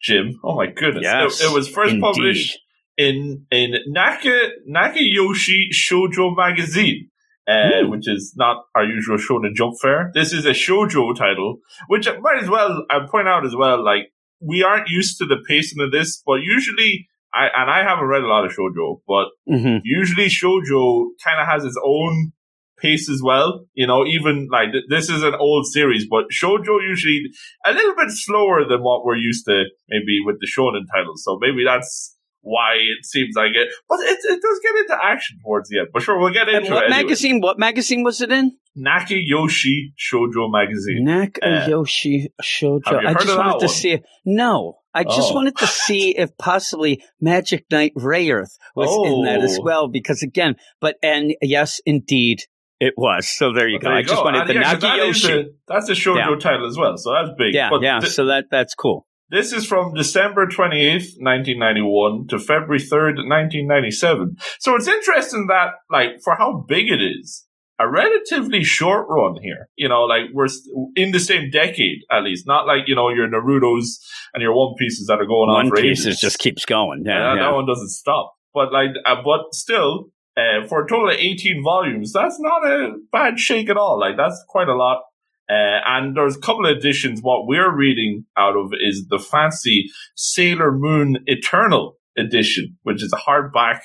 Jim, 0.00 0.38
oh 0.44 0.54
my 0.56 0.66
goodness. 0.66 1.02
Yes, 1.04 1.40
it, 1.40 1.46
it 1.50 1.54
was 1.54 1.68
first 1.68 1.90
indeed. 1.92 2.02
published 2.02 2.58
in 2.98 3.46
in 3.50 3.74
Naka 3.86 4.50
Nakayoshi 4.70 5.68
Shoujo 5.72 6.36
magazine. 6.36 7.08
Uh, 7.46 7.82
which 7.88 8.08
is 8.08 8.32
not 8.36 8.64
our 8.74 8.84
usual 8.84 9.18
Shonen 9.18 9.54
Jump 9.54 9.74
fare. 9.82 10.10
This 10.14 10.32
is 10.32 10.46
a 10.46 10.50
shoujo 10.52 11.14
title, 11.14 11.58
which 11.88 12.08
I 12.08 12.16
might 12.18 12.42
as 12.42 12.48
well 12.48 12.86
I 12.90 13.00
point 13.10 13.28
out 13.28 13.44
as 13.44 13.54
well. 13.54 13.84
Like 13.84 14.04
we 14.40 14.62
aren't 14.62 14.88
used 14.88 15.18
to 15.18 15.26
the 15.26 15.36
pacing 15.46 15.82
of 15.84 15.92
this, 15.92 16.22
but 16.26 16.36
usually 16.42 17.06
I 17.34 17.48
and 17.54 17.70
I 17.70 17.82
haven't 17.82 18.06
read 18.06 18.22
a 18.22 18.28
lot 18.28 18.46
of 18.46 18.52
shoujo, 18.52 19.00
but 19.06 19.26
Mhm. 19.52 19.80
usually 19.84 20.26
shoujo 20.26 21.08
kind 21.22 21.38
of 21.40 21.46
has 21.46 21.64
its 21.66 21.78
own 21.84 22.32
pace 22.80 23.08
as 23.10 23.20
well. 23.22 23.66
You 23.74 23.86
know, 23.86 24.06
even 24.06 24.48
like 24.50 24.72
th- 24.72 24.84
this 24.88 25.10
is 25.10 25.22
an 25.22 25.34
old 25.34 25.66
series, 25.66 26.06
but 26.08 26.24
shoujo 26.32 26.80
usually 26.82 27.20
a 27.66 27.72
little 27.72 27.94
bit 27.94 28.08
slower 28.10 28.64
than 28.66 28.82
what 28.82 29.04
we're 29.04 29.16
used 29.16 29.44
to, 29.46 29.64
maybe 29.88 30.18
with 30.24 30.36
the 30.40 30.46
shonen 30.46 30.84
titles. 30.94 31.22
So 31.24 31.38
maybe 31.40 31.62
that's 31.64 32.13
why 32.44 32.74
it 32.76 33.04
seems 33.04 33.34
like 33.36 33.50
it. 33.54 33.68
But 33.88 33.98
it, 34.00 34.18
it 34.22 34.40
does 34.40 34.60
get 34.62 34.76
into 34.76 34.96
action 35.02 35.38
towards 35.42 35.68
the 35.68 35.80
end. 35.80 35.88
But 35.92 36.02
sure, 36.02 36.18
we'll 36.18 36.32
get 36.32 36.48
And 36.48 36.58
into 36.58 36.72
what 36.72 36.84
it. 36.84 36.90
anyway. 36.92 37.02
magazine? 37.02 37.40
What 37.40 37.58
magazine 37.58 38.04
was 38.04 38.20
it 38.20 38.30
in? 38.30 38.52
Nakayoshi 38.76 39.92
Shoujo 39.98 40.50
magazine. 40.50 41.06
Nakayoshi 41.06 42.26
uh, 42.26 42.42
Shoujo. 42.42 42.80
have 42.86 43.02
you 43.02 43.08
I 43.08 43.14
just 43.14 43.36
wanted 43.38 43.60
to 43.60 43.66
one? 43.66 43.74
see. 43.74 43.90
It. 43.92 44.02
No, 44.24 44.78
I 44.92 45.04
just 45.04 45.32
Oh. 45.32 45.34
wanted 45.34 45.56
to 45.58 45.66
see 45.86 46.16
if 46.16 46.36
possibly 46.38 47.02
Magic 47.20 47.64
Knight 47.70 47.92
Rayearth 47.96 48.56
was 48.76 48.90
in 49.08 49.24
that 49.24 49.42
as 49.42 49.58
Oh. 49.58 49.62
well. 49.62 49.88
Because 49.88 50.22
again, 50.22 50.56
but 50.80 50.96
and 51.02 51.34
yes, 51.42 51.80
indeed, 51.86 52.42
it 52.80 52.94
was. 52.96 53.28
So 53.28 53.52
there 53.52 53.68
you 53.68 53.78
But 53.78 53.82
go. 53.84 53.88
there 53.90 53.96
I 53.96 54.00
you 54.00 54.04
just 54.06 54.24
wanted 54.24 54.40
And 54.40 54.48
the 54.50 54.54
yeah, 54.54 54.72
'cause 54.72 54.80
that 54.82 54.98
Nakayoshi. 54.98 55.44
a- 55.46 55.50
That's 55.68 55.88
a 55.88 55.92
shoujo 55.92 56.16
Yeah. 56.16 56.36
title 56.40 56.66
as 56.66 56.76
well, 56.76 56.96
so 56.96 57.12
that's 57.12 57.30
big. 57.38 57.54
Yeah, 57.54 57.70
But 57.70 57.82
yeah. 57.82 58.00
th- 58.00 58.12
so 58.12 58.26
that 58.26 58.46
that's 58.50 58.74
cool. 58.74 59.06
This 59.34 59.52
is 59.52 59.66
from 59.66 59.94
December 59.94 60.46
28th, 60.46 61.18
1991 61.18 62.28
to 62.28 62.38
February 62.38 62.78
3rd, 62.78 63.26
1997. 63.26 64.36
So 64.60 64.76
it's 64.76 64.86
interesting 64.86 65.48
that, 65.48 65.70
like, 65.90 66.22
for 66.22 66.36
how 66.36 66.64
big 66.68 66.88
it 66.88 67.02
is, 67.02 67.44
a 67.80 67.90
relatively 67.90 68.62
short 68.62 69.08
run 69.08 69.34
here. 69.42 69.68
You 69.74 69.88
know, 69.88 70.02
like, 70.02 70.26
we're 70.32 70.46
st- 70.46 70.72
in 70.94 71.10
the 71.10 71.18
same 71.18 71.50
decade, 71.50 72.02
at 72.12 72.22
least. 72.22 72.46
Not 72.46 72.68
like, 72.68 72.86
you 72.86 72.94
know, 72.94 73.08
your 73.08 73.26
Naruto's 73.26 73.98
and 74.34 74.40
your 74.40 74.54
One 74.54 74.76
Pieces 74.78 75.08
that 75.08 75.14
are 75.14 75.26
going 75.26 75.50
on 75.50 75.64
One 75.64 75.70
for 75.70 75.82
Piece 75.82 76.04
just 76.20 76.38
keeps 76.38 76.64
going. 76.64 77.02
Yeah, 77.04 77.34
Yeah, 77.34 77.42
that, 77.42 77.54
one 77.54 77.66
doesn't 77.66 77.90
stop. 77.90 78.34
But 78.54 78.72
like, 78.72 78.90
uh, 79.04 79.16
but 79.24 79.52
still, 79.52 80.10
uh, 80.36 80.64
for 80.68 80.84
a 80.84 80.88
total 80.88 81.10
of 81.10 81.16
18 81.16 81.60
volumes, 81.64 82.12
that's 82.12 82.38
not 82.38 82.64
a 82.64 82.92
bad 83.10 83.40
shake 83.40 83.68
at 83.68 83.76
all. 83.76 83.98
Like, 83.98 84.16
that's 84.16 84.44
quite 84.48 84.68
a 84.68 84.76
lot. 84.76 85.02
Uh, 85.48 85.80
and 85.86 86.16
there's 86.16 86.36
a 86.36 86.40
couple 86.40 86.66
of 86.66 86.76
editions. 86.76 87.20
What 87.20 87.46
we're 87.46 87.74
reading 87.74 88.24
out 88.36 88.56
of 88.56 88.72
is 88.80 89.06
the 89.08 89.18
fancy 89.18 89.90
Sailor 90.16 90.72
Moon 90.72 91.18
Eternal 91.26 91.96
edition, 92.16 92.78
which 92.82 93.02
is 93.02 93.12
a 93.12 93.16
hardback, 93.16 93.80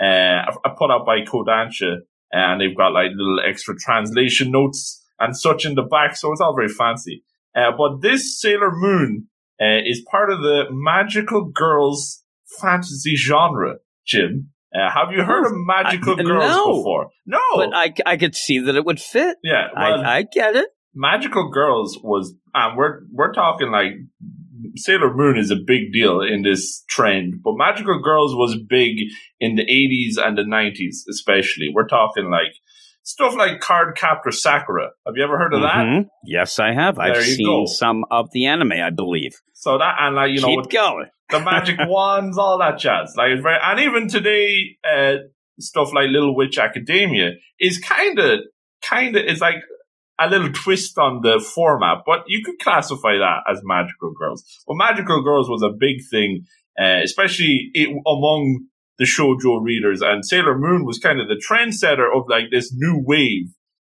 uh, 0.00 0.50
uh, 0.64 0.70
put 0.76 0.90
out 0.90 1.06
by 1.06 1.20
Kodansha. 1.20 1.98
And 2.30 2.60
they've 2.60 2.76
got 2.76 2.92
like 2.92 3.10
little 3.16 3.40
extra 3.40 3.74
translation 3.78 4.50
notes 4.50 5.02
and 5.18 5.34
such 5.36 5.64
in 5.64 5.74
the 5.74 5.82
back. 5.82 6.14
So 6.16 6.30
it's 6.32 6.40
all 6.40 6.54
very 6.54 6.68
fancy. 6.68 7.24
Uh, 7.56 7.70
but 7.76 8.02
this 8.02 8.38
Sailor 8.38 8.70
Moon, 8.72 9.28
uh, 9.60 9.80
is 9.84 10.04
part 10.10 10.30
of 10.30 10.40
the 10.40 10.64
magical 10.70 11.44
girls 11.44 12.22
fantasy 12.60 13.16
genre, 13.16 13.76
Jim. 14.06 14.50
Uh, 14.74 14.90
have 14.90 15.12
you 15.12 15.22
heard 15.24 15.46
of 15.46 15.52
magical 15.54 16.14
I- 16.18 16.22
girls 16.22 16.50
no. 16.50 16.76
before? 16.76 17.08
No. 17.26 17.40
But 17.56 17.74
I, 17.74 17.92
I 18.06 18.16
could 18.16 18.36
see 18.36 18.58
that 18.60 18.76
it 18.76 18.84
would 18.84 19.00
fit. 19.00 19.38
yeah, 19.42 19.68
well, 19.74 20.04
I, 20.04 20.18
I 20.18 20.22
get 20.22 20.56
it. 20.56 20.68
Magical 20.98 21.48
Girls 21.50 21.96
was, 22.02 22.34
and 22.54 22.76
we're 22.76 23.00
we're 23.12 23.32
talking 23.32 23.70
like 23.70 23.92
Sailor 24.74 25.14
Moon 25.14 25.38
is 25.38 25.52
a 25.52 25.56
big 25.56 25.92
deal 25.92 26.20
in 26.20 26.42
this 26.42 26.82
trend, 26.88 27.34
but 27.44 27.54
Magical 27.56 28.02
Girls 28.02 28.34
was 28.34 28.56
big 28.68 28.96
in 29.38 29.54
the 29.54 29.62
80s 29.64 30.20
and 30.22 30.36
the 30.36 30.42
90s, 30.42 31.08
especially. 31.08 31.68
We're 31.72 31.86
talking 31.86 32.28
like 32.30 32.52
stuff 33.04 33.36
like 33.36 33.60
Card 33.60 33.96
Captor 33.96 34.32
Sakura. 34.32 34.88
Have 35.06 35.14
you 35.16 35.22
ever 35.22 35.38
heard 35.38 35.54
of 35.54 35.62
that? 35.62 35.76
Mhm. 35.86 36.06
Yes, 36.24 36.58
I 36.58 36.72
have. 36.72 36.98
I've 36.98 37.22
seen 37.22 37.46
go. 37.46 37.66
some 37.66 38.04
of 38.10 38.30
the 38.32 38.46
anime, 38.46 38.72
I 38.72 38.90
believe. 38.90 39.36
So 39.54 39.78
that 39.78 39.94
and 40.00 40.16
like 40.16 40.32
you 40.32 40.40
know 40.40 40.62
Keep 40.62 40.70
going. 40.70 41.06
the 41.30 41.38
magic 41.40 41.76
wands, 41.86 42.36
all 42.38 42.58
that 42.58 42.78
jazz. 42.78 43.14
Like 43.16 43.40
very, 43.40 43.58
and 43.62 43.78
even 43.80 44.08
today, 44.08 44.76
uh, 44.84 45.14
stuff 45.60 45.92
like 45.94 46.08
Little 46.10 46.34
Witch 46.34 46.58
Academia 46.58 47.30
is 47.60 47.78
kind 47.78 48.18
of, 48.18 48.40
kind 48.82 49.16
of, 49.16 49.22
it's 49.24 49.40
like 49.40 49.56
a 50.20 50.28
little 50.28 50.52
twist 50.52 50.98
on 50.98 51.20
the 51.22 51.40
format, 51.40 51.98
but 52.04 52.24
you 52.26 52.42
could 52.44 52.58
classify 52.58 53.16
that 53.18 53.40
as 53.50 53.60
Magical 53.62 54.12
Girls. 54.12 54.44
Well, 54.66 54.76
Magical 54.76 55.22
Girls 55.22 55.48
was 55.48 55.62
a 55.62 55.70
big 55.70 55.98
thing, 56.10 56.44
uh, 56.80 57.00
especially 57.02 57.70
it, 57.74 57.88
among 57.88 58.66
the 58.98 59.04
shoujo 59.04 59.62
readers, 59.62 60.02
and 60.02 60.24
Sailor 60.24 60.58
Moon 60.58 60.84
was 60.84 60.98
kind 60.98 61.20
of 61.20 61.28
the 61.28 61.40
trendsetter 61.48 62.08
of 62.12 62.24
like 62.28 62.50
this 62.50 62.72
new 62.74 63.00
wave 63.04 63.46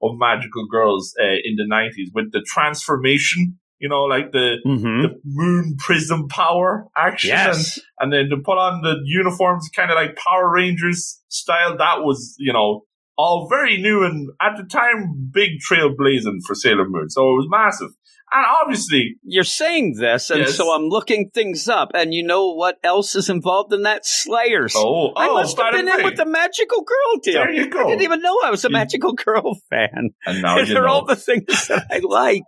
of 0.01 0.11
magical 0.17 0.67
girls 0.67 1.13
uh, 1.19 1.25
in 1.43 1.55
the 1.55 1.67
90s 1.69 2.11
with 2.13 2.31
the 2.31 2.43
transformation, 2.45 3.57
you 3.79 3.89
know, 3.89 4.03
like 4.03 4.31
the, 4.31 4.57
hmm 4.63 5.01
the 5.01 5.19
moon 5.25 5.75
prism 5.77 6.27
power 6.27 6.87
action 6.95 7.31
and 7.31 7.55
and 7.99 8.13
then 8.13 8.29
to 8.29 8.41
put 8.43 8.57
on 8.57 8.81
the 8.81 8.95
uniforms 9.05 9.69
kind 9.75 9.91
of 9.91 9.95
like 9.95 10.15
Power 10.15 10.49
Rangers 10.51 11.21
style. 11.29 11.77
That 11.77 11.99
was, 11.99 12.35
you 12.37 12.53
know, 12.53 12.81
all 13.17 13.47
very 13.49 13.77
new 13.81 14.03
and 14.03 14.29
at 14.41 14.57
the 14.57 14.63
time 14.63 15.29
big 15.33 15.59
trailblazing 15.69 16.39
for 16.45 16.55
Sailor 16.55 16.85
Moon. 16.87 17.09
So 17.09 17.21
it 17.21 17.33
was 17.33 17.47
massive. 17.49 17.89
And 18.35 18.45
obviously, 18.63 19.15
You're 19.21 19.43
saying 19.43 19.97
this, 19.99 20.31
and 20.31 20.39
Yes. 20.39 20.55
so 20.55 20.71
I'm 20.71 20.87
looking 20.87 21.29
things 21.35 21.67
up, 21.67 21.91
and 21.93 22.15
you 22.15 22.23
know 22.23 22.51
what 22.53 22.77
else 22.83 23.15
is 23.15 23.29
involved 23.29 23.71
in 23.73 23.83
that? 23.83 24.07
Slayers. 24.07 24.73
oh, 24.75 25.09
oh 25.09 25.13
I 25.15 25.27
must 25.27 25.55
have 25.59 25.71
been 25.73 25.87
in 25.87 26.03
with 26.03 26.15
the 26.17 26.25
magical 26.25 26.81
girl 26.83 27.19
deal. 27.21 27.33
There 27.35 27.51
you 27.51 27.67
go. 27.69 27.85
I 27.85 27.89
didn't 27.91 28.01
even 28.01 28.21
know 28.23 28.35
I 28.43 28.49
was 28.49 28.65
a 28.65 28.69
You- 28.69 28.73
magical 28.73 29.13
girl 29.13 29.55
fan. 29.69 30.09
and 30.25 30.41
now 30.41 30.57
you 30.57 30.65
They're 30.73 30.81
know. 30.83 30.87
all 30.87 31.05
the 31.05 31.15
things 31.15 31.67
that 31.67 31.85
I 31.91 31.99
like. 32.03 32.41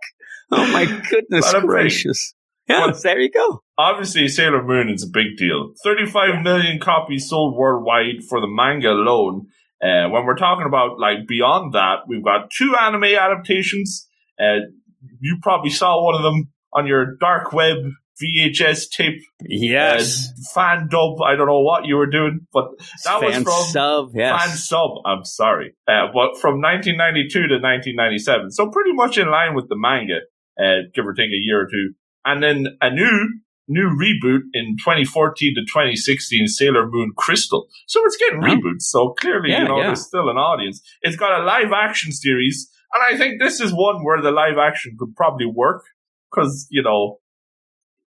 Oh 0.50 0.66
my 0.72 0.86
goodness 1.10 1.52
gracious! 1.60 2.34
Yeah, 2.68 2.86
Well- 2.86 2.98
there 3.00 3.20
you 3.20 3.30
go. 3.30 3.62
Obviously, 3.78 4.26
Sailor 4.26 4.64
Moon 4.64 4.88
is 4.88 5.04
a 5.04 5.10
big 5.12 5.36
deal. 5.36 5.72
35 5.84 6.42
million 6.42 6.80
copies 6.80 7.28
sold 7.28 7.54
worldwide 7.56 8.24
for 8.28 8.40
the 8.40 8.48
manga 8.48 8.88
alone. 8.90 9.46
Uh, 9.82 10.08
when 10.08 10.24
we're 10.24 10.36
talking 10.36 10.66
about 10.66 10.98
like 10.98 11.26
beyond 11.28 11.74
that, 11.74 12.00
we've 12.08 12.24
got 12.24 12.50
two 12.50 12.74
anime 12.80 13.04
adaptations. 13.04 14.08
Uh, 14.40 14.60
you 15.20 15.38
probably 15.42 15.70
saw 15.70 16.02
one 16.02 16.14
of 16.14 16.22
them 16.22 16.50
on 16.72 16.86
your 16.86 17.16
dark 17.16 17.52
web 17.52 17.78
VHS 18.22 18.88
tape 18.90 19.22
Yes, 19.42 20.28
uh, 20.28 20.32
fan 20.54 20.88
dub. 20.88 21.20
I 21.22 21.36
don't 21.36 21.46
know 21.46 21.60
what 21.60 21.84
you 21.84 21.96
were 21.96 22.06
doing, 22.06 22.46
but 22.52 22.70
that 23.04 23.20
was 23.20 23.34
from 23.34 23.64
sub. 23.64 24.10
Yes, 24.14 24.42
fan 24.42 24.56
sub. 24.56 24.90
I'm 25.04 25.24
sorry, 25.24 25.74
uh, 25.86 26.08
but 26.14 26.40
from 26.40 26.62
1992 26.62 27.28
to 27.28 27.54
1997, 27.56 28.52
so 28.52 28.70
pretty 28.70 28.92
much 28.94 29.18
in 29.18 29.30
line 29.30 29.54
with 29.54 29.68
the 29.68 29.76
manga, 29.76 30.20
uh, 30.58 30.88
give 30.94 31.06
or 31.06 31.12
take 31.12 31.26
a 31.26 31.42
year 31.42 31.60
or 31.60 31.68
two, 31.70 31.92
and 32.24 32.42
then 32.42 32.78
a 32.80 32.90
new 32.90 33.40
new 33.68 33.88
reboot 33.90 34.42
in 34.52 34.76
2014 34.78 35.54
to 35.56 35.60
2016, 35.62 36.46
Sailor 36.46 36.88
Moon 36.88 37.12
Crystal. 37.16 37.66
So 37.86 38.00
it's 38.04 38.16
getting 38.16 38.38
Oh. 38.42 38.46
reboots. 38.46 38.82
So 38.82 39.10
clearly, 39.18 39.50
Yeah, 39.50 39.62
you 39.62 39.68
know, 39.68 39.78
yeah. 39.78 39.86
there's 39.88 40.06
still 40.06 40.28
an 40.28 40.36
audience. 40.36 40.80
It's 41.02 41.16
got 41.16 41.40
a 41.40 41.44
live 41.44 41.72
action 41.72 42.12
series, 42.12 42.70
and 42.94 43.02
I 43.14 43.18
think 43.18 43.40
this 43.40 43.60
is 43.60 43.72
one 43.72 44.04
where 44.04 44.20
the 44.22 44.30
live 44.30 44.58
action 44.58 44.96
could 44.98 45.14
probably 45.16 45.46
work 45.46 45.82
because 46.30 46.66
you 46.70 46.82
know 46.82 47.18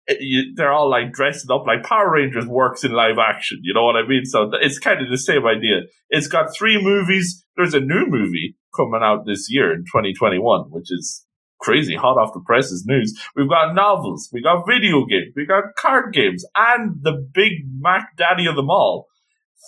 it- 0.08 0.18
you, 0.22 0.54
they're 0.56 0.72
all 0.72 0.90
like 0.90 1.12
dressed 1.14 1.50
up 1.50 1.66
like 1.66 1.84
Power 1.84 2.12
Rangers 2.12 2.46
works 2.46 2.84
in 2.84 2.92
live 2.92 3.18
action. 3.18 3.60
You 3.64 3.74
know 3.74 3.84
what 3.86 3.96
I 3.96 4.06
mean? 4.08 4.24
So 4.26 4.52
th- 4.52 4.64
it's 4.64 4.78
kind 4.78 5.02
of 5.02 5.10
the 5.10 5.18
same 5.18 5.46
idea. 5.48 5.82
It's 6.10 6.28
got 6.28 6.56
three 6.56 6.80
movies. 6.82 7.44
There's 7.58 7.74
a 7.74 7.80
new 7.80 8.06
movie 8.08 8.56
coming 8.76 9.02
out 9.02 9.26
this 9.26 9.48
year 9.50 9.74
in 9.74 9.80
2021, 9.86 10.66
which 10.70 10.92
is 10.92 11.25
crazy, 11.66 11.96
hot 11.96 12.18
off 12.18 12.34
the 12.34 12.40
presses 12.42 12.86
news. 12.86 13.20
We've 13.36 13.50
got 13.50 13.74
novels, 13.74 14.30
we 14.32 14.44
got 14.44 14.66
video 14.68 15.04
games, 15.06 15.34
we 15.36 15.48
got 15.48 15.76
card 15.76 16.14
games, 16.14 16.46
and 16.56 17.00
the 17.02 17.28
big 17.34 17.54
Mac 17.80 18.16
Daddy 18.16 18.46
of 18.46 18.56
them 18.56 18.70
all, 18.70 19.08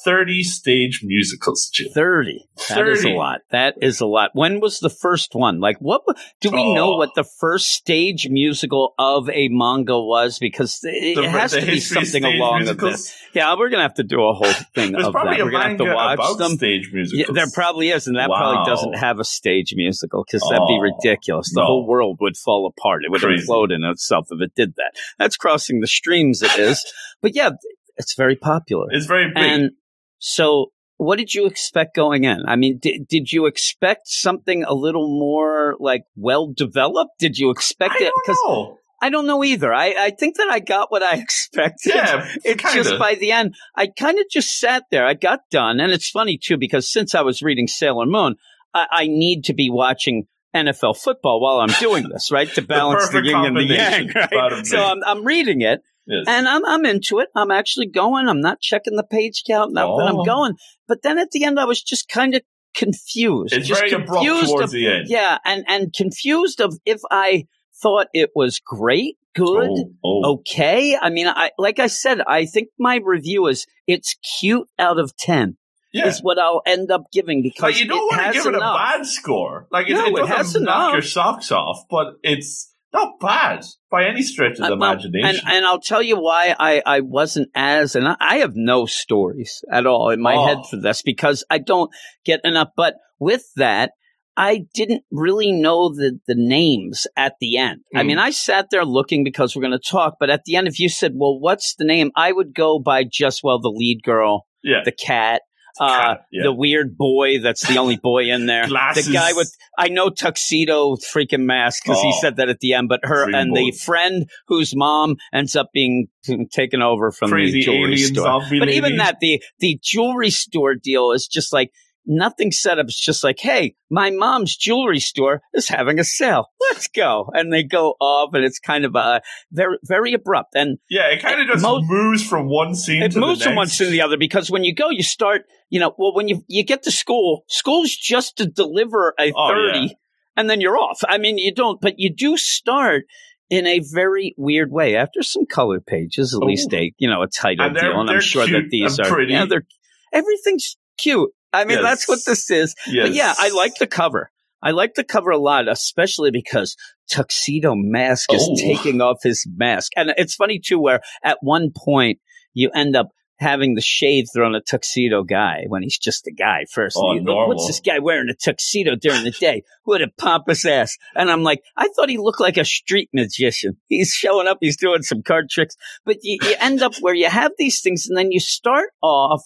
30 0.03 0.43
stage 0.43 1.01
musicals. 1.03 1.69
Jim. 1.73 1.89
30. 1.93 2.45
That 2.69 2.87
is 2.87 3.03
a 3.03 3.09
lot. 3.09 3.41
That 3.51 3.75
is 3.81 3.99
a 4.01 4.05
lot. 4.05 4.31
When 4.33 4.59
was 4.59 4.79
the 4.79 4.89
first 4.89 5.31
one? 5.33 5.59
Like, 5.59 5.77
what 5.79 6.01
do 6.41 6.49
we 6.51 6.73
know 6.73 6.93
Oh. 6.93 6.97
what 6.97 7.15
the 7.15 7.23
first 7.23 7.67
stage 7.67 8.27
musical 8.29 8.93
of 8.99 9.29
a 9.29 9.47
manga 9.49 9.99
was? 9.99 10.39
Because 10.39 10.79
it 10.83 11.15
The- 11.15 11.29
has 11.29 11.51
the 11.51 11.61
to 11.61 11.65
be 11.65 11.79
something 11.79 12.23
along 12.23 12.59
musicals. 12.63 12.91
of 12.93 12.97
this. 12.99 13.13
Yeah, 13.33 13.51
we're 13.53 13.69
going 13.69 13.79
to 13.79 13.83
have 13.83 13.95
to 13.95 14.03
do 14.03 14.21
a 14.23 14.33
whole 14.33 14.51
thing 14.75 14.95
of 14.95 15.13
that. 15.13 15.13
We're 15.13 15.35
going 15.37 15.51
to 15.51 15.59
have 15.59 15.77
to 15.77 15.93
watch 15.93 16.37
them. 16.37 16.51
stage 16.57 16.87
Yeah, 16.91 16.95
musicals. 16.95 17.35
there 17.35 17.47
probably 17.53 17.89
is, 17.89 18.07
and 18.07 18.15
that 18.17 18.27
probably 18.27 18.65
doesn't 18.69 18.93
have 18.97 19.19
a 19.19 19.23
stage 19.25 19.73
musical 19.75 20.23
because 20.25 20.41
that'd 20.49 20.67
be 20.67 20.77
Oh, 20.79 20.81
ridiculous. 21.03 21.51
The 21.53 21.61
no. 21.61 21.65
whole 21.67 21.87
world 21.87 22.17
would 22.21 22.37
fall 22.37 22.67
apart. 22.67 23.03
It 23.03 23.11
would 23.11 23.21
Crazy. 23.21 23.45
implode 23.47 23.73
in 23.73 23.83
itself 23.83 24.27
if 24.31 24.41
it 24.41 24.51
did 24.55 24.75
that. 24.77 24.91
That's 25.19 25.37
crossing 25.37 25.81
the 25.81 25.87
streams. 25.87 26.41
It 26.41 26.57
is, 26.59 26.85
but 27.21 27.35
yeah, 27.35 27.51
it's 27.97 28.13
very 28.15 28.35
popular. 28.35 28.87
It's 28.91 29.05
very 29.05 29.27
big. 29.27 29.37
And 29.37 29.71
so, 30.19 30.71
what 30.97 31.17
did 31.17 31.33
you 31.33 31.45
expect 31.45 31.95
going 31.95 32.23
in? 32.23 32.43
I 32.47 32.55
mean, 32.55 32.79
did, 32.79 33.07
did 33.07 33.31
you 33.31 33.45
expect 33.45 34.07
something 34.07 34.63
a 34.63 34.73
little 34.73 35.07
more 35.07 35.75
like 35.79 36.03
well 36.15 36.51
developed? 36.51 37.19
Did 37.19 37.37
you 37.37 37.51
expect 37.51 37.95
I 37.99 38.05
it? 38.05 38.13
know. 38.27 38.79
I 38.99 39.09
don't 39.09 39.27
know 39.27 39.43
either. 39.43 39.71
I, 39.71 39.93
I 39.97 40.09
think 40.09 40.37
that 40.37 40.47
I 40.49 40.59
got 40.59 40.91
what 40.91 41.03
I 41.03 41.17
expected. 41.21 41.93
Yeah, 41.93 42.27
it's 42.43 42.63
kinda. 42.63 42.83
just 42.83 42.99
by 42.99 43.15
the 43.15 43.31
end, 43.31 43.55
I 43.75 43.87
kind 43.87 44.17
of 44.17 44.25
just 44.31 44.59
sat 44.59 44.85
there. 44.89 45.05
I 45.05 45.13
got 45.13 45.41
done, 45.51 45.79
and 45.79 45.91
it's 45.91 46.09
funny 46.09 46.37
too 46.37 46.57
because 46.57 46.91
since 46.91 47.13
I 47.13 47.21
was 47.21 47.41
reading 47.41 47.67
Sailor 47.67 48.05
Moon, 48.05 48.35
I, 48.73 48.87
I 48.91 49.07
need 49.07 49.45
to 49.45 49.53
be 49.53 49.69
watching 49.69 50.27
NFL 50.55 50.97
football 50.97 51.39
while 51.41 51.59
I'm 51.59 51.79
doing 51.79 52.09
this, 52.09 52.31
right? 52.31 52.51
To 52.55 52.61
balance 52.63 53.07
the, 53.07 53.21
perfect 53.21 53.27
yin 53.27 53.45
and 53.45 53.57
the 53.57 53.63
yang, 53.63 54.07
right? 54.15 54.65
So. 54.65 54.83
I'm 54.83 55.03
I'm 55.05 55.23
reading 55.23 55.61
it, 55.61 55.81
Yes. 56.07 56.25
and 56.27 56.47
I'm 56.47 56.65
I'm 56.65 56.85
into 56.85 57.19
it. 57.19 57.29
I'm 57.35 57.51
actually 57.51 57.87
going. 57.87 58.27
I'm 58.29 58.41
not 58.41 58.59
checking 58.61 58.95
the 58.95 59.03
page 59.03 59.43
count. 59.45 59.73
Nothing. 59.73 59.91
Oh. 59.99 60.19
I'm 60.19 60.25
going. 60.25 60.53
But 60.87 61.01
then 61.03 61.17
at 61.19 61.31
the 61.31 61.43
end, 61.43 61.59
I 61.59 61.65
was 61.65 61.81
just 61.83 62.07
kind 62.07 62.33
of 62.35 62.41
confused. 62.75 63.53
it's 63.53 63.67
just 63.67 63.79
very 63.81 63.91
abrupt 63.91 64.11
confused 64.25 64.47
towards 64.47 64.63
of- 64.65 64.71
the 64.71 64.87
end. 64.87 65.05
yeah, 65.09 65.37
and 65.45 65.65
and 65.67 65.93
confused 65.93 66.61
of 66.61 66.77
if 66.85 67.01
I 67.11 67.45
thought 67.81 68.07
it 68.13 68.31
was 68.35 68.59
great, 68.59 69.17
good, 69.35 69.69
Oh, 69.69 69.91
oh. 70.03 70.31
okay. 70.39 70.97
I 70.99 71.09
mean, 71.09 71.27
I 71.27 71.51
like 71.57 71.79
I 71.79 71.87
said, 71.87 72.21
I 72.27 72.45
think 72.45 72.69
my 72.79 72.99
review 73.03 73.47
is 73.47 73.65
it's 73.85 74.15
cute 74.39 74.67
out 74.79 74.99
of 74.99 75.15
ten 75.17 75.57
yeah. 75.93 76.07
is 76.07 76.19
what 76.23 76.39
I'll 76.39 76.61
end 76.65 76.89
up 76.91 77.03
giving 77.11 77.41
because 77.43 77.61
But 77.73 77.79
you 77.79 77.87
don't 77.87 77.99
want 77.99 78.27
to 78.27 78.31
give 78.33 78.45
it 78.47 78.55
a 78.55 78.59
bad 78.59 79.05
score. 79.05 79.67
Like 79.71 79.89
it, 79.89 79.93
No, 79.93 80.05
it 80.05 80.09
it 80.09 80.15
doesn't 80.27 80.37
has 80.37 80.55
knock 80.55 80.61
enough. 80.77 80.93
your 80.93 81.01
socks 81.01 81.51
off, 81.51 81.83
but 81.89 82.13
it's 82.23 82.73
not 82.93 83.19
bad 83.19 83.63
by 83.91 84.05
any 84.05 84.21
stretch 84.21 84.53
of 84.53 84.57
the 84.57 84.73
Uh, 84.73 84.77
well, 84.77 84.91
imagination. 84.93 85.41
And, 85.45 85.55
and 85.57 85.65
I'll 85.65 85.79
tell 85.81 86.01
you 86.01 86.17
why 86.19 86.55
I, 86.57 86.81
I 86.85 86.99
wasn't 87.01 87.49
as, 87.55 87.95
and 87.95 88.07
I, 88.07 88.15
I 88.19 88.37
have 88.37 88.53
no 88.55 88.85
stories 88.85 89.63
at 89.71 89.85
all 89.85 90.09
in 90.09 90.21
my 90.21 90.35
Oh. 90.35 90.45
head 90.45 90.57
for 90.69 90.77
this 90.77 91.01
because 91.01 91.43
I 91.49 91.57
don't 91.59 91.91
get 92.25 92.39
enough. 92.43 92.69
But 92.75 92.95
with 93.19 93.43
that, 93.55 93.91
I 94.39 94.65
didn't 94.75 95.03
really 95.11 95.51
know 95.51 95.89
the, 95.89 96.19
the 96.27 96.35
names 96.37 97.07
at 97.17 97.33
the 97.41 97.57
end. 97.57 97.81
I 97.95 98.01
Hmm. 98.01 98.07
mean, 98.07 98.19
I 98.19 98.29
sat 98.29 98.67
there 98.71 98.85
looking 98.85 99.23
because 99.23 99.55
we're 99.55 99.63
going 99.63 99.71
to 99.71 99.79
talk, 99.79 100.15
but 100.19 100.29
at 100.29 100.43
the 100.45 100.55
end, 100.55 100.67
if 100.67 100.79
you 100.79 100.89
said, 100.89 101.13
well, 101.15 101.39
what's 101.39 101.75
the 101.75 101.85
name? 101.85 102.11
I 102.15 102.31
would 102.31 102.53
go 102.53 102.79
by 102.79 103.03
just, 103.03 103.41
well, 103.43 103.59
the 103.59 103.69
lead 103.75 104.01
girl, 104.03 104.45
yeah. 104.63 104.81
the 104.85 104.91
cat, 104.91 105.41
uh, 105.79 106.15
yeah. 106.31 106.43
the 106.43 106.53
weird 106.53 106.97
boy 106.97 107.39
that's 107.41 107.67
the 107.67 107.77
only 107.77 107.97
boy 107.97 108.31
in 108.31 108.45
there. 108.45 108.65
The 108.67 109.09
guy 109.13 109.33
with 109.33 109.55
I 109.77 109.89
know 109.89 110.09
tuxedo 110.09 110.95
freaking 110.95 111.45
mask 111.45 111.83
because 111.83 112.01
he 112.01 112.11
Oh. 112.13 112.19
said 112.21 112.37
that 112.37 112.49
at 112.49 112.59
the 112.59 112.73
end. 112.73 112.89
But 112.89 113.01
her 113.03 113.29
and 113.33 113.55
the 113.55 113.71
friend 113.71 114.29
whose 114.47 114.75
mom 114.75 115.15
ends 115.33 115.55
up 115.55 115.69
being 115.73 116.07
taken 116.51 116.81
over 116.81 117.11
from 117.11 117.29
crazy 117.31 117.59
the 117.59 117.65
jewelry 117.65 117.97
store. 117.97 118.41
But 118.59 118.69
even 118.69 118.97
that, 118.97 119.19
the 119.19 119.41
the 119.59 119.79
jewelry 119.83 120.29
store 120.29 120.75
deal 120.75 121.11
is 121.11 121.27
just 121.27 121.53
like 121.53 121.71
nothing 122.07 122.51
set 122.51 122.79
up. 122.79 122.85
It's 122.87 122.99
just 122.99 123.23
like, 123.23 123.37
hey, 123.39 123.75
my 123.91 124.09
mom's 124.09 124.55
jewelry 124.55 124.99
store 124.99 125.41
is 125.53 125.67
having 125.67 125.99
a 125.99 126.03
sale. 126.03 126.47
Let's 126.69 126.87
go, 126.87 127.29
and 127.33 127.51
they 127.53 127.63
go 127.63 127.95
off, 127.99 128.33
and 128.33 128.43
it's 128.43 128.59
kind 128.59 128.85
of 128.85 128.95
uh, 128.95 129.19
very 129.51 129.77
very 129.83 130.13
abrupt 130.13 130.55
and. 130.55 130.77
yeah, 130.89 131.07
it 131.11 131.21
kind 131.21 131.39
of 131.41 131.47
just 131.47 131.61
Mo- 131.63 131.81
moves 131.83 132.25
from 132.27 132.47
one 132.49 132.73
scene 132.73 133.03
It 133.03 133.15
moves 133.15 133.43
from 133.43 133.55
one 133.55 133.67
scene 133.67 133.87
to 133.87 133.91
the 133.91 134.01
other 134.01 134.17
because 134.17 134.49
when 134.49 134.63
you 134.63 134.73
go, 134.73 134.89
you 134.89 135.03
start, 135.03 135.43
you 135.69 135.79
know, 135.79 135.93
well, 135.97 136.15
when 136.15 136.27
you 136.27 136.43
you 136.47 136.63
get 136.63 136.83
to 136.83 136.91
school, 136.91 137.43
school's 137.47 137.95
just 137.95 138.37
to 138.37 138.45
deliver 138.47 139.13
a 139.19 139.31
Oh, 139.35 139.49
30 139.73 139.79
yeah. 139.79 139.93
and 140.37 140.49
then 140.49 140.61
you're 140.61 140.77
off. 140.77 141.01
I 141.07 141.17
mean, 141.17 141.37
you 141.37 141.53
don't, 141.53 141.79
but 141.81 141.95
you 141.97 142.13
do 142.13 142.37
start 142.37 143.03
in 143.49 143.65
a 143.65 143.79
very 143.93 144.33
weird 144.37 144.71
way 144.71 144.95
after 144.95 145.23
some 145.23 145.45
color 145.45 145.79
pages, 145.79 146.33
at 146.33 146.41
Oh. 146.43 146.45
least 146.45 146.73
a, 146.73 146.93
you 146.97 147.09
know, 147.09 147.21
a 147.21 147.27
title 147.27 147.65
And 147.67 147.75
deal. 147.75 147.99
And 147.99 148.09
I'm 148.09 148.19
sure 148.21 148.43
that 148.45 148.49
cute 148.49 148.69
these 148.71 148.97
and 148.99 149.07
are, 149.07 149.09
pretty. 149.09 149.33
yeah, 149.33 149.45
they're, 149.45 149.65
everything's 150.13 150.77
cute. 150.97 151.31
I 151.53 151.63
mean, 151.65 151.77
Yes. 151.79 151.83
that's 151.83 152.07
what 152.07 152.19
this 152.25 152.49
is. 152.51 152.75
Yes. 152.87 153.07
But 153.07 153.15
yeah, 153.15 153.33
I 153.37 153.49
like 153.49 153.75
the 153.79 153.87
cover. 153.87 154.31
I 154.61 154.71
like 154.71 154.95
the 154.95 155.03
cover 155.03 155.29
a 155.31 155.37
lot, 155.37 155.67
especially 155.69 156.31
because 156.31 156.75
Tuxedo 157.11 157.73
Mask 157.75 158.33
is 158.33 158.47
Oh. 158.49 158.55
taking 158.59 159.01
off 159.01 159.17
his 159.23 159.45
mask. 159.55 159.91
And 159.95 160.13
it's 160.17 160.35
funny 160.35 160.59
too, 160.59 160.79
where 160.79 161.01
at 161.23 161.37
one 161.41 161.71
point 161.75 162.19
you 162.53 162.69
end 162.73 162.95
up 162.95 163.09
having 163.39 163.75
the 163.75 163.81
shade 163.81 164.25
thrown 164.33 164.55
at 164.55 164.65
Tuxedo 164.65 165.21
Guy 165.23 165.65
when 165.67 165.83
he's 165.83 165.99
just 165.99 166.25
a 166.25 166.31
guy 166.31 166.65
first. 166.71 166.97
Oh, 166.99 167.13
You- 167.13 167.21
normal. 167.21 167.49
What's 167.55 167.67
this 167.67 167.79
guy 167.79 167.99
wearing 167.99 168.29
a 168.29 168.33
tuxedo 168.33 168.95
during 168.95 169.23
the 169.23 169.29
day? 169.31 169.61
What 169.83 170.01
a 170.01 170.07
pompous 170.17 170.65
ass. 170.65 170.97
And 171.15 171.29
I'm 171.29 171.43
like, 171.43 171.61
I 171.77 171.87
thought 171.95 172.09
he 172.09 172.17
looked 172.17 172.39
like 172.41 172.57
a 172.57 172.65
street 172.65 173.09
magician. 173.13 173.77
He's 173.89 174.09
showing 174.11 174.47
up, 174.47 174.57
he's 174.59 174.75
doing 174.75 175.03
some 175.03 175.21
card 175.21 175.49
tricks. 175.51 175.75
But 176.03 176.17
you, 176.23 176.39
you 176.41 176.55
end 176.59 176.81
up 176.81 176.95
where 176.99 177.13
you 177.13 177.29
have 177.29 177.51
these 177.59 177.79
things 177.79 178.07
and 178.07 178.17
then 178.17 178.31
you 178.31 178.39
start 178.39 178.89
off 179.03 179.43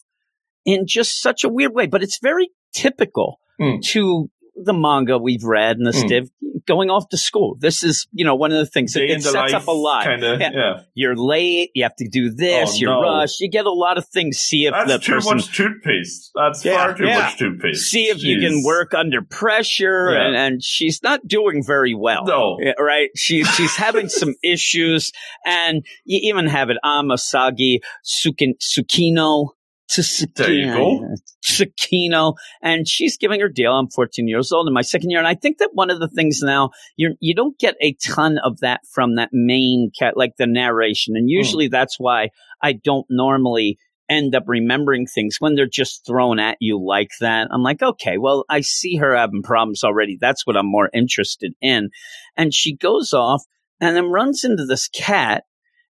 in 0.66 0.86
just 0.88 1.22
such 1.22 1.44
a 1.44 1.50
weird 1.50 1.74
way. 1.74 1.88
But 1.88 2.04
it's 2.04 2.20
very 2.22 2.50
typical 2.74 3.40
Mm. 3.60 3.82
to 3.84 4.30
the 4.56 4.74
manga 4.74 5.18
we've 5.18 5.44
read 5.44 5.78
and 5.78 5.86
the 5.86 5.92
Mm. 5.92 6.30
going 6.68 6.90
off 6.92 7.10
to 7.10 7.18
school. 7.18 7.56
This 7.60 7.84
is, 7.84 8.08
you 8.12 8.24
know, 8.26 8.36
one 8.36 8.52
of 8.52 8.58
the 8.58 8.66
things 8.66 8.94
that 8.94 9.00
Day 9.00 9.14
it 9.14 9.24
the 9.24 9.30
sets 9.32 9.54
up 9.54 9.68
a 9.68 9.72
lot. 9.72 10.04
Kind 10.04 10.24
of, 10.24 10.40
Yeah. 10.40 10.52
yeah. 10.54 10.74
You're 10.94 11.16
late. 11.16 11.72
You 11.74 11.84
have 11.84 11.96
to 11.96 12.08
do 12.08 12.30
this. 12.30 12.72
Oh, 12.74 12.76
you're 12.78 12.92
no. 12.94 13.02
rushed. 13.02 13.40
You 13.40 13.50
get 13.50 13.66
a 13.66 13.72
lot 13.72 13.98
of 13.98 14.06
things. 14.08 14.38
See 14.38 14.66
if 14.66 14.74
That's 14.74 14.92
the 14.92 15.00
too 15.00 15.14
person, 15.14 15.38
much 15.38 15.56
toothpaste. 15.58 16.32
That's 16.36 16.64
Yeah, 16.66 16.76
far 16.78 16.94
too 16.98 17.06
yeah. 17.06 17.18
much 17.20 17.38
toothpaste. 17.40 17.90
see 17.90 18.04
if 18.10 18.22
you 18.24 18.40
can 18.40 18.64
work 18.64 18.94
under 18.94 19.22
pressure. 19.24 20.10
And, 20.10 20.36
and 20.36 20.64
she's 20.64 21.02
not 21.02 21.28
doing 21.28 21.64
very 21.66 21.96
well. 21.96 22.26
No. 22.26 22.60
Right? 22.80 23.10
She, 23.16 23.44
she's 23.44 23.76
having 23.76 24.08
some 24.22 24.36
issues. 24.44 25.12
And 25.46 25.84
you 26.06 26.20
even 26.24 26.46
have 26.48 26.70
it 26.70 26.78
Amasagi 26.86 27.80
Sukin, 28.06 28.54
Tsukino. 28.60 29.50
There 30.36 30.54
you 30.54 30.66
go. 30.74 31.16
Tsukino. 31.44 32.36
And 32.62 32.88
she's 32.88 33.18
giving 33.18 33.42
her 33.42 33.50
deal. 33.50 33.74
I'm 33.74 33.90
14 33.90 34.28
years 34.28 34.52
old 34.52 34.68
in 34.68 34.74
my 34.74 34.82
second 34.82 35.10
year. 35.10 35.20
And 35.20 35.28
I 35.28 35.36
think 35.36 35.58
that 35.58 35.72
one 35.74 35.90
of 35.90 36.00
the 36.00 36.08
things 36.08 36.42
now, 36.42 36.72
you're, 36.96 37.14
you 37.20 37.36
don't 37.36 37.58
get 37.60 37.76
a 37.82 37.94
ton 37.94 38.38
of 38.38 38.60
that 38.60 38.82
from 38.94 39.16
that 39.16 39.30
main 39.32 39.92
cat, 39.98 40.16
like 40.16 40.34
the 40.38 40.48
narration. 40.48 41.16
And 41.16 41.26
hmm. 41.26 41.30
usually 41.30 41.68
that's 41.68 42.00
why 42.00 42.30
I 42.62 42.74
don't 42.74 43.06
normally 43.10 43.78
end 44.10 44.36
up 44.36 44.44
remembering 44.46 45.06
things 45.08 45.38
when 45.40 45.56
they're 45.56 45.66
just 45.66 46.06
thrown 46.06 46.38
at 46.38 46.58
you 46.60 46.84
like 46.86 47.12
that. 47.22 47.48
I'm 47.50 47.64
like, 47.64 47.82
okay, 47.82 48.18
well, 48.18 48.44
I 48.50 48.60
see 48.62 48.98
her 48.98 49.16
having 49.16 49.42
problems 49.42 49.84
already. 49.84 50.18
That's 50.20 50.46
what 50.46 50.58
I'm 50.58 50.70
more 50.70 50.90
interested 50.94 51.54
in. 51.62 51.90
And 52.36 52.54
she 52.54 52.76
goes 52.76 53.14
off 53.14 53.44
and 53.80 53.96
then 53.96 54.12
runs 54.12 54.44
into 54.44 54.66
this 54.66 54.90
cat. 54.90 55.46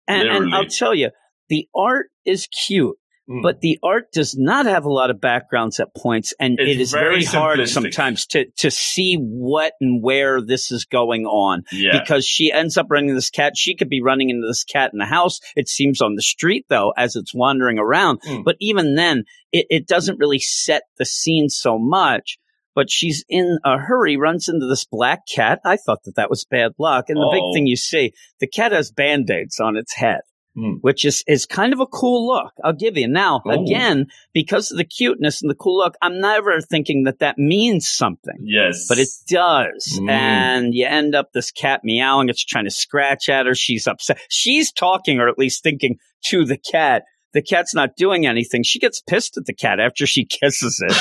And, 0.05 0.27
and 0.27 0.53
I'll 0.53 0.65
tell 0.65 0.93
you, 0.93 1.11
the 1.47 1.67
art 1.73 2.07
is 2.25 2.47
cute. 2.47 2.97
Mm. 3.29 3.43
But 3.43 3.61
the 3.61 3.77
art 3.83 4.11
does 4.11 4.35
not 4.35 4.65
have 4.65 4.85
a 4.85 4.91
lot 4.91 5.11
of 5.11 5.21
backgrounds 5.21 5.79
at 5.79 5.93
points, 5.95 6.33
and 6.39 6.59
It's 6.59 6.71
it 6.71 6.81
is 6.81 6.91
very 6.91 7.23
very, 7.23 7.25
hard 7.25 7.69
sometimes 7.69 8.25
to 8.27 8.45
to 8.57 8.71
see 8.71 9.15
what 9.17 9.73
and 9.79 10.01
where 10.01 10.41
this 10.41 10.71
is 10.71 10.85
going 10.85 11.25
on 11.25 11.63
yeah. 11.71 11.99
because 11.99 12.25
she 12.25 12.51
ends 12.51 12.75
up 12.77 12.87
running 12.89 13.13
this 13.13 13.29
cat. 13.29 13.53
She 13.55 13.75
could 13.75 13.89
be 13.89 14.01
running 14.01 14.29
into 14.31 14.47
this 14.47 14.63
cat 14.63 14.91
in 14.93 14.99
the 14.99 15.05
house. 15.05 15.39
It 15.55 15.69
seems 15.69 16.01
on 16.01 16.15
the 16.15 16.21
street 16.23 16.65
though, 16.69 16.91
as 16.97 17.15
it's 17.15 17.33
wandering 17.33 17.77
around. 17.77 18.21
Mm. 18.21 18.43
But 18.43 18.55
even 18.59 18.95
then, 18.95 19.25
it, 19.51 19.67
it 19.69 19.87
doesn't 19.87 20.17
really 20.19 20.39
set 20.39 20.83
the 20.97 21.05
scene 21.05 21.49
so 21.49 21.77
much. 21.77 22.37
But 22.75 22.89
she's 22.89 23.25
in 23.27 23.57
a 23.65 23.77
hurry, 23.77 24.15
runs 24.15 24.47
into 24.47 24.65
this 24.67 24.85
black 24.85 25.21
cat. 25.27 25.59
I 25.65 25.75
thought 25.75 26.03
that 26.05 26.15
that 26.15 26.29
was 26.29 26.45
bad 26.45 26.71
luck. 26.79 27.05
And 27.09 27.17
the 27.17 27.25
Oh. 27.25 27.31
big 27.31 27.53
thing 27.53 27.67
you 27.67 27.75
see, 27.75 28.13
the 28.39 28.47
cat 28.47 28.71
has 28.71 28.91
band 28.91 29.29
aids 29.29 29.59
on 29.59 29.75
its 29.75 29.95
head. 29.95 30.21
Mm. 30.57 30.79
Which 30.81 31.05
is, 31.05 31.23
is 31.27 31.45
kind 31.45 31.73
of 31.73 31.79
a 31.79 31.85
cool 31.85 32.27
look. 32.27 32.51
I'll 32.63 32.73
give 32.73 32.97
you. 32.97 33.07
Now, 33.07 33.41
Oh. 33.45 33.63
again, 33.63 34.07
because 34.33 34.71
of 34.71 34.77
the 34.77 34.83
cuteness 34.83 35.41
and 35.41 35.49
the 35.49 35.55
cool 35.55 35.77
look, 35.77 35.93
I'm 36.01 36.19
never 36.19 36.59
thinking 36.59 37.03
that 37.03 37.19
that 37.19 37.37
means 37.37 37.87
something 37.87 38.35
yes. 38.41 38.87
but 38.89 38.97
it 38.97 39.07
does. 39.29 39.99
Mm. 40.01 40.09
And 40.09 40.73
you 40.73 40.85
end 40.87 41.13
up 41.15 41.31
this 41.33 41.51
cat 41.51 41.81
meowing. 41.83 42.29
It's 42.29 42.43
trying 42.43 42.65
to 42.65 42.71
scratch 42.71 43.29
at 43.29 43.45
her. 43.45 43.53
She's 43.55 43.87
upset. 43.87 44.19
She's 44.29 44.71
talking, 44.71 45.19
or 45.19 45.29
at 45.29 45.37
least 45.37 45.61
thinking 45.63 45.97
to 46.25 46.45
the 46.45 46.57
cat. 46.57 47.03
The 47.31 47.43
cat's 47.43 47.75
not 47.75 47.95
doing 47.95 48.25
anything. 48.25 48.63
She 48.63 48.79
gets 48.79 49.01
pissed 49.01 49.37
at 49.37 49.45
the 49.45 49.53
cat 49.53 49.79
after 49.79 50.07
she 50.07 50.25
kisses 50.41 50.83
it. 50.85 50.97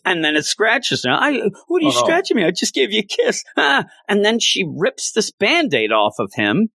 and 0.04 0.24
then 0.24 0.36
it 0.36 0.44
scratches 0.44 1.02
her. 1.04 1.10
I, 1.10 1.40
what 1.66 1.82
are 1.82 1.86
you 1.86 1.90
Oh, 1.92 1.98
no. 2.00 2.04
scratching 2.04 2.36
me? 2.36 2.44
I 2.44 2.52
just 2.52 2.72
gave 2.72 2.92
you 2.92 3.00
a 3.00 3.02
kiss. 3.02 3.42
Ah. 3.56 3.86
And 4.08 4.24
then 4.24 4.38
she 4.38 4.64
rips 4.64 5.10
this 5.10 5.32
band 5.32 5.74
aid 5.74 5.90
off 5.90 6.14
of 6.20 6.30
him. 6.34 6.68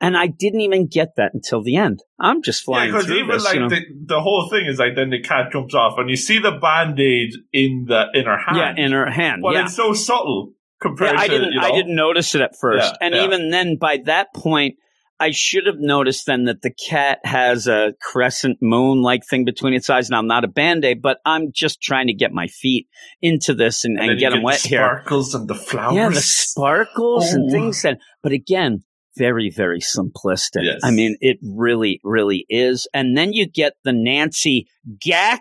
And 0.00 0.16
I 0.16 0.28
didn't 0.28 0.60
even 0.60 0.86
get 0.86 1.08
that 1.16 1.32
until 1.34 1.62
the 1.62 1.76
end. 1.76 1.98
I'm 2.20 2.40
just 2.42 2.60
Yeah, 2.62 2.64
flying 2.66 2.92
because 2.92 3.06
through 3.06 3.16
even 3.16 3.28
this. 3.30 3.44
like 3.44 3.54
you 3.54 3.60
know. 3.60 3.68
the, 3.68 3.80
the 4.06 4.20
whole 4.20 4.48
thing 4.48 4.66
is 4.66 4.78
like 4.78 4.94
then 4.94 5.10
the 5.10 5.20
cat 5.20 5.50
jumps 5.52 5.74
off 5.74 5.94
and 5.98 6.08
you 6.08 6.16
see 6.16 6.38
the 6.38 6.52
band 6.52 6.98
aid 7.00 7.30
in 7.52 7.86
the 7.88 8.04
in 8.14 8.26
her 8.26 8.38
hand. 8.38 8.56
yeah, 8.78 8.84
in 8.84 8.92
her 8.92 9.10
hand. 9.10 9.42
but 9.42 9.54
yeah. 9.54 9.64
it's 9.64 9.74
so 9.74 9.92
subtle 9.92 10.52
compared 10.80 11.14
Yeah, 11.14 11.20
I 11.20 11.26
to 11.26 11.32
didn't. 11.32 11.52
you 11.52 11.60
know. 11.60 11.66
I 11.66 11.72
didn't 11.72 11.96
notice 11.96 12.34
it 12.36 12.40
at 12.42 12.52
first, 12.60 12.84
Yeah, 12.92 13.06
and 13.06 13.14
yeah. 13.14 13.24
even 13.24 13.50
then, 13.50 13.76
by 13.80 13.98
that 14.04 14.28
point, 14.34 14.76
I 15.20 15.32
should 15.32 15.66
have 15.66 15.80
noticed 15.80 16.26
then 16.26 16.44
that 16.44 16.62
the 16.62 16.70
cat 16.88 17.18
has 17.24 17.66
a 17.66 17.92
crescent 18.00 18.58
moon 18.62 19.02
like 19.02 19.22
thing 19.28 19.44
between 19.44 19.74
its 19.74 19.90
eyes. 19.90 20.08
Now, 20.10 20.18
I'm 20.20 20.28
not 20.28 20.44
a 20.44 20.48
band 20.48 20.84
aid, 20.84 21.02
but 21.02 21.18
I'm 21.26 21.48
just 21.52 21.82
trying 21.82 22.06
to 22.06 22.14
get 22.14 22.30
my 22.30 22.46
feet 22.46 22.86
into 23.20 23.52
this 23.52 23.84
and, 23.84 23.98
and, 23.98 24.12
you 24.12 24.16
get 24.20 24.30
them 24.30 24.38
the 24.40 24.44
wet 24.44 24.60
here. 24.60 24.78
Sparkles 24.78 25.34
and 25.34 25.48
the 25.48 25.56
flowers. 25.56 25.96
Yeah, 25.96 26.08
the 26.10 26.20
sparkles 26.20 27.32
and 27.32 27.48
Oh. 27.48 27.52
things 27.52 27.82
that. 27.82 27.98
But 28.22 28.30
again, 28.30 28.84
very, 29.18 29.50
very 29.50 29.80
simplistic. 29.80 30.62
Yes. 30.62 30.80
I 30.84 30.90
mean, 30.90 31.16
it 31.20 31.38
really, 31.42 32.00
really 32.04 32.46
is. 32.48 32.86
And 32.94 33.16
then 33.16 33.32
you 33.32 33.46
get 33.46 33.74
the 33.84 33.92
Nancy 33.92 34.66
Gack. 35.00 35.40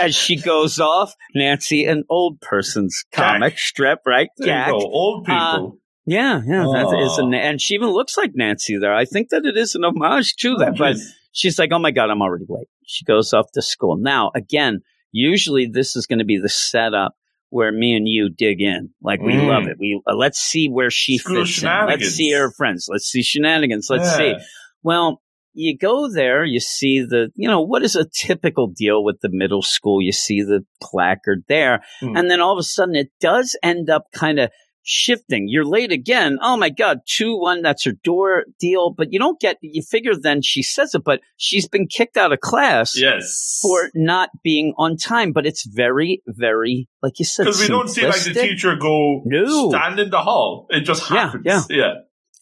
As 0.00 0.14
she 0.14 0.36
goes 0.36 0.78
off, 0.80 1.14
Nancy, 1.34 1.84
an 1.84 2.04
old 2.10 2.40
person's 2.40 3.04
Gack. 3.12 3.34
comic 3.34 3.58
strip, 3.58 4.00
right? 4.06 4.28
Gack. 4.42 4.72
Old 4.72 5.24
people. 5.26 5.72
Uh, 5.74 5.76
Yeah, 6.06 6.40
yeah, 6.46 6.64
that 6.64 6.98
is 7.00 7.18
an, 7.18 7.32
and 7.34 7.60
she 7.60 7.74
even 7.74 7.90
looks 7.90 8.16
like 8.16 8.30
Nancy 8.34 8.76
there. 8.78 8.94
I 8.94 9.04
think 9.04 9.28
that 9.30 9.44
it 9.44 9.56
is 9.56 9.74
an 9.74 9.84
homage 9.84 10.34
to 10.36 10.54
that. 10.58 10.76
But 10.78 10.96
she's 11.32 11.58
like, 11.58 11.70
"Oh 11.72 11.78
my 11.78 11.90
god, 11.92 12.10
I'm 12.10 12.22
already 12.22 12.46
late." 12.48 12.66
She 12.86 13.04
goes 13.04 13.32
off 13.32 13.46
to 13.52 13.62
school. 13.62 13.96
Now, 13.98 14.30
again, 14.34 14.80
usually 15.12 15.66
this 15.66 15.94
is 15.94 16.06
going 16.06 16.18
to 16.18 16.24
be 16.24 16.38
the 16.38 16.48
setup 16.48 17.14
where 17.52 17.70
me 17.70 17.94
and 17.94 18.08
you 18.08 18.30
dig 18.30 18.62
in. 18.62 18.90
Like 19.02 19.20
we 19.20 19.34
Mm. 19.34 19.46
love 19.46 19.64
it. 19.68 19.76
We 19.78 20.00
uh, 20.06 20.14
let's 20.14 20.38
see 20.38 20.68
where 20.68 20.90
she 20.90 21.18
School 21.18 21.44
fits 21.44 21.58
in. 21.58 21.64
Let's 22.02 22.14
see 22.16 22.32
her 22.32 22.50
friends. 22.50 22.88
Let's 22.90 23.04
see 23.06 23.22
shenanigans. 23.22 23.88
Let's 23.90 24.08
see. 24.16 24.34
Well, 24.82 25.20
you 25.54 25.76
go 25.76 26.10
there, 26.10 26.44
you 26.46 26.60
see 26.60 27.00
the, 27.02 27.30
you 27.34 27.46
know, 27.46 27.60
what 27.60 27.82
is 27.82 27.94
a 27.94 28.06
typical 28.08 28.68
deal 28.68 29.04
with 29.04 29.20
the 29.20 29.28
middle 29.30 29.60
school? 29.60 30.00
You 30.00 30.12
see 30.12 30.40
the 30.40 30.64
placard 30.82 31.44
there, 31.46 31.84
Hmm. 32.00 32.16
and 32.16 32.30
then 32.30 32.40
all 32.40 32.54
of 32.54 32.58
a 32.58 32.62
sudden 32.62 32.94
it 32.96 33.10
does 33.20 33.54
end 33.62 33.90
up 33.90 34.06
kind 34.14 34.38
of 34.40 34.50
shifting. 34.82 35.46
You're 35.48 35.64
late 35.64 35.92
again. 35.92 36.38
Oh 36.42 36.56
my 36.56 36.70
God, 36.70 36.98
2 37.06 37.38
1, 37.38 37.62
that's 37.62 37.84
her 37.84 37.92
door 38.04 38.44
deal. 38.58 38.90
But 38.96 39.08
you 39.12 39.18
don't 39.18 39.40
get, 39.40 39.56
you 39.62 39.82
figure 39.82 40.12
then 40.20 40.42
she 40.42 40.62
says 40.62 40.94
it, 40.94 41.02
but 41.04 41.20
she's 41.36 41.68
been 41.68 41.86
kicked 41.86 42.16
out 42.16 42.32
of 42.32 42.40
class. 42.40 42.92
Yes. 42.98 43.58
For 43.62 43.90
not 43.94 44.30
being 44.42 44.74
on 44.78 44.96
time, 44.96 45.32
but 45.32 45.46
it's 45.46 45.64
very, 45.66 46.22
very, 46.26 46.88
like 47.02 47.18
you 47.18 47.24
said, 47.24 47.44
Because 47.44 47.60
we 47.60 47.68
don't 47.68 47.88
see 47.88 48.06
like 48.06 48.22
the 48.22 48.34
teacher 48.34 48.76
go 48.76 49.22
No. 49.24 49.70
stand 49.70 49.98
in 50.00 50.10
the 50.10 50.20
hall. 50.20 50.66
It 50.70 50.80
just 50.80 51.10
Yeah, 51.10 51.26
happens. 51.26 51.44
yeah. 51.46 51.62
yeah. 51.70 51.92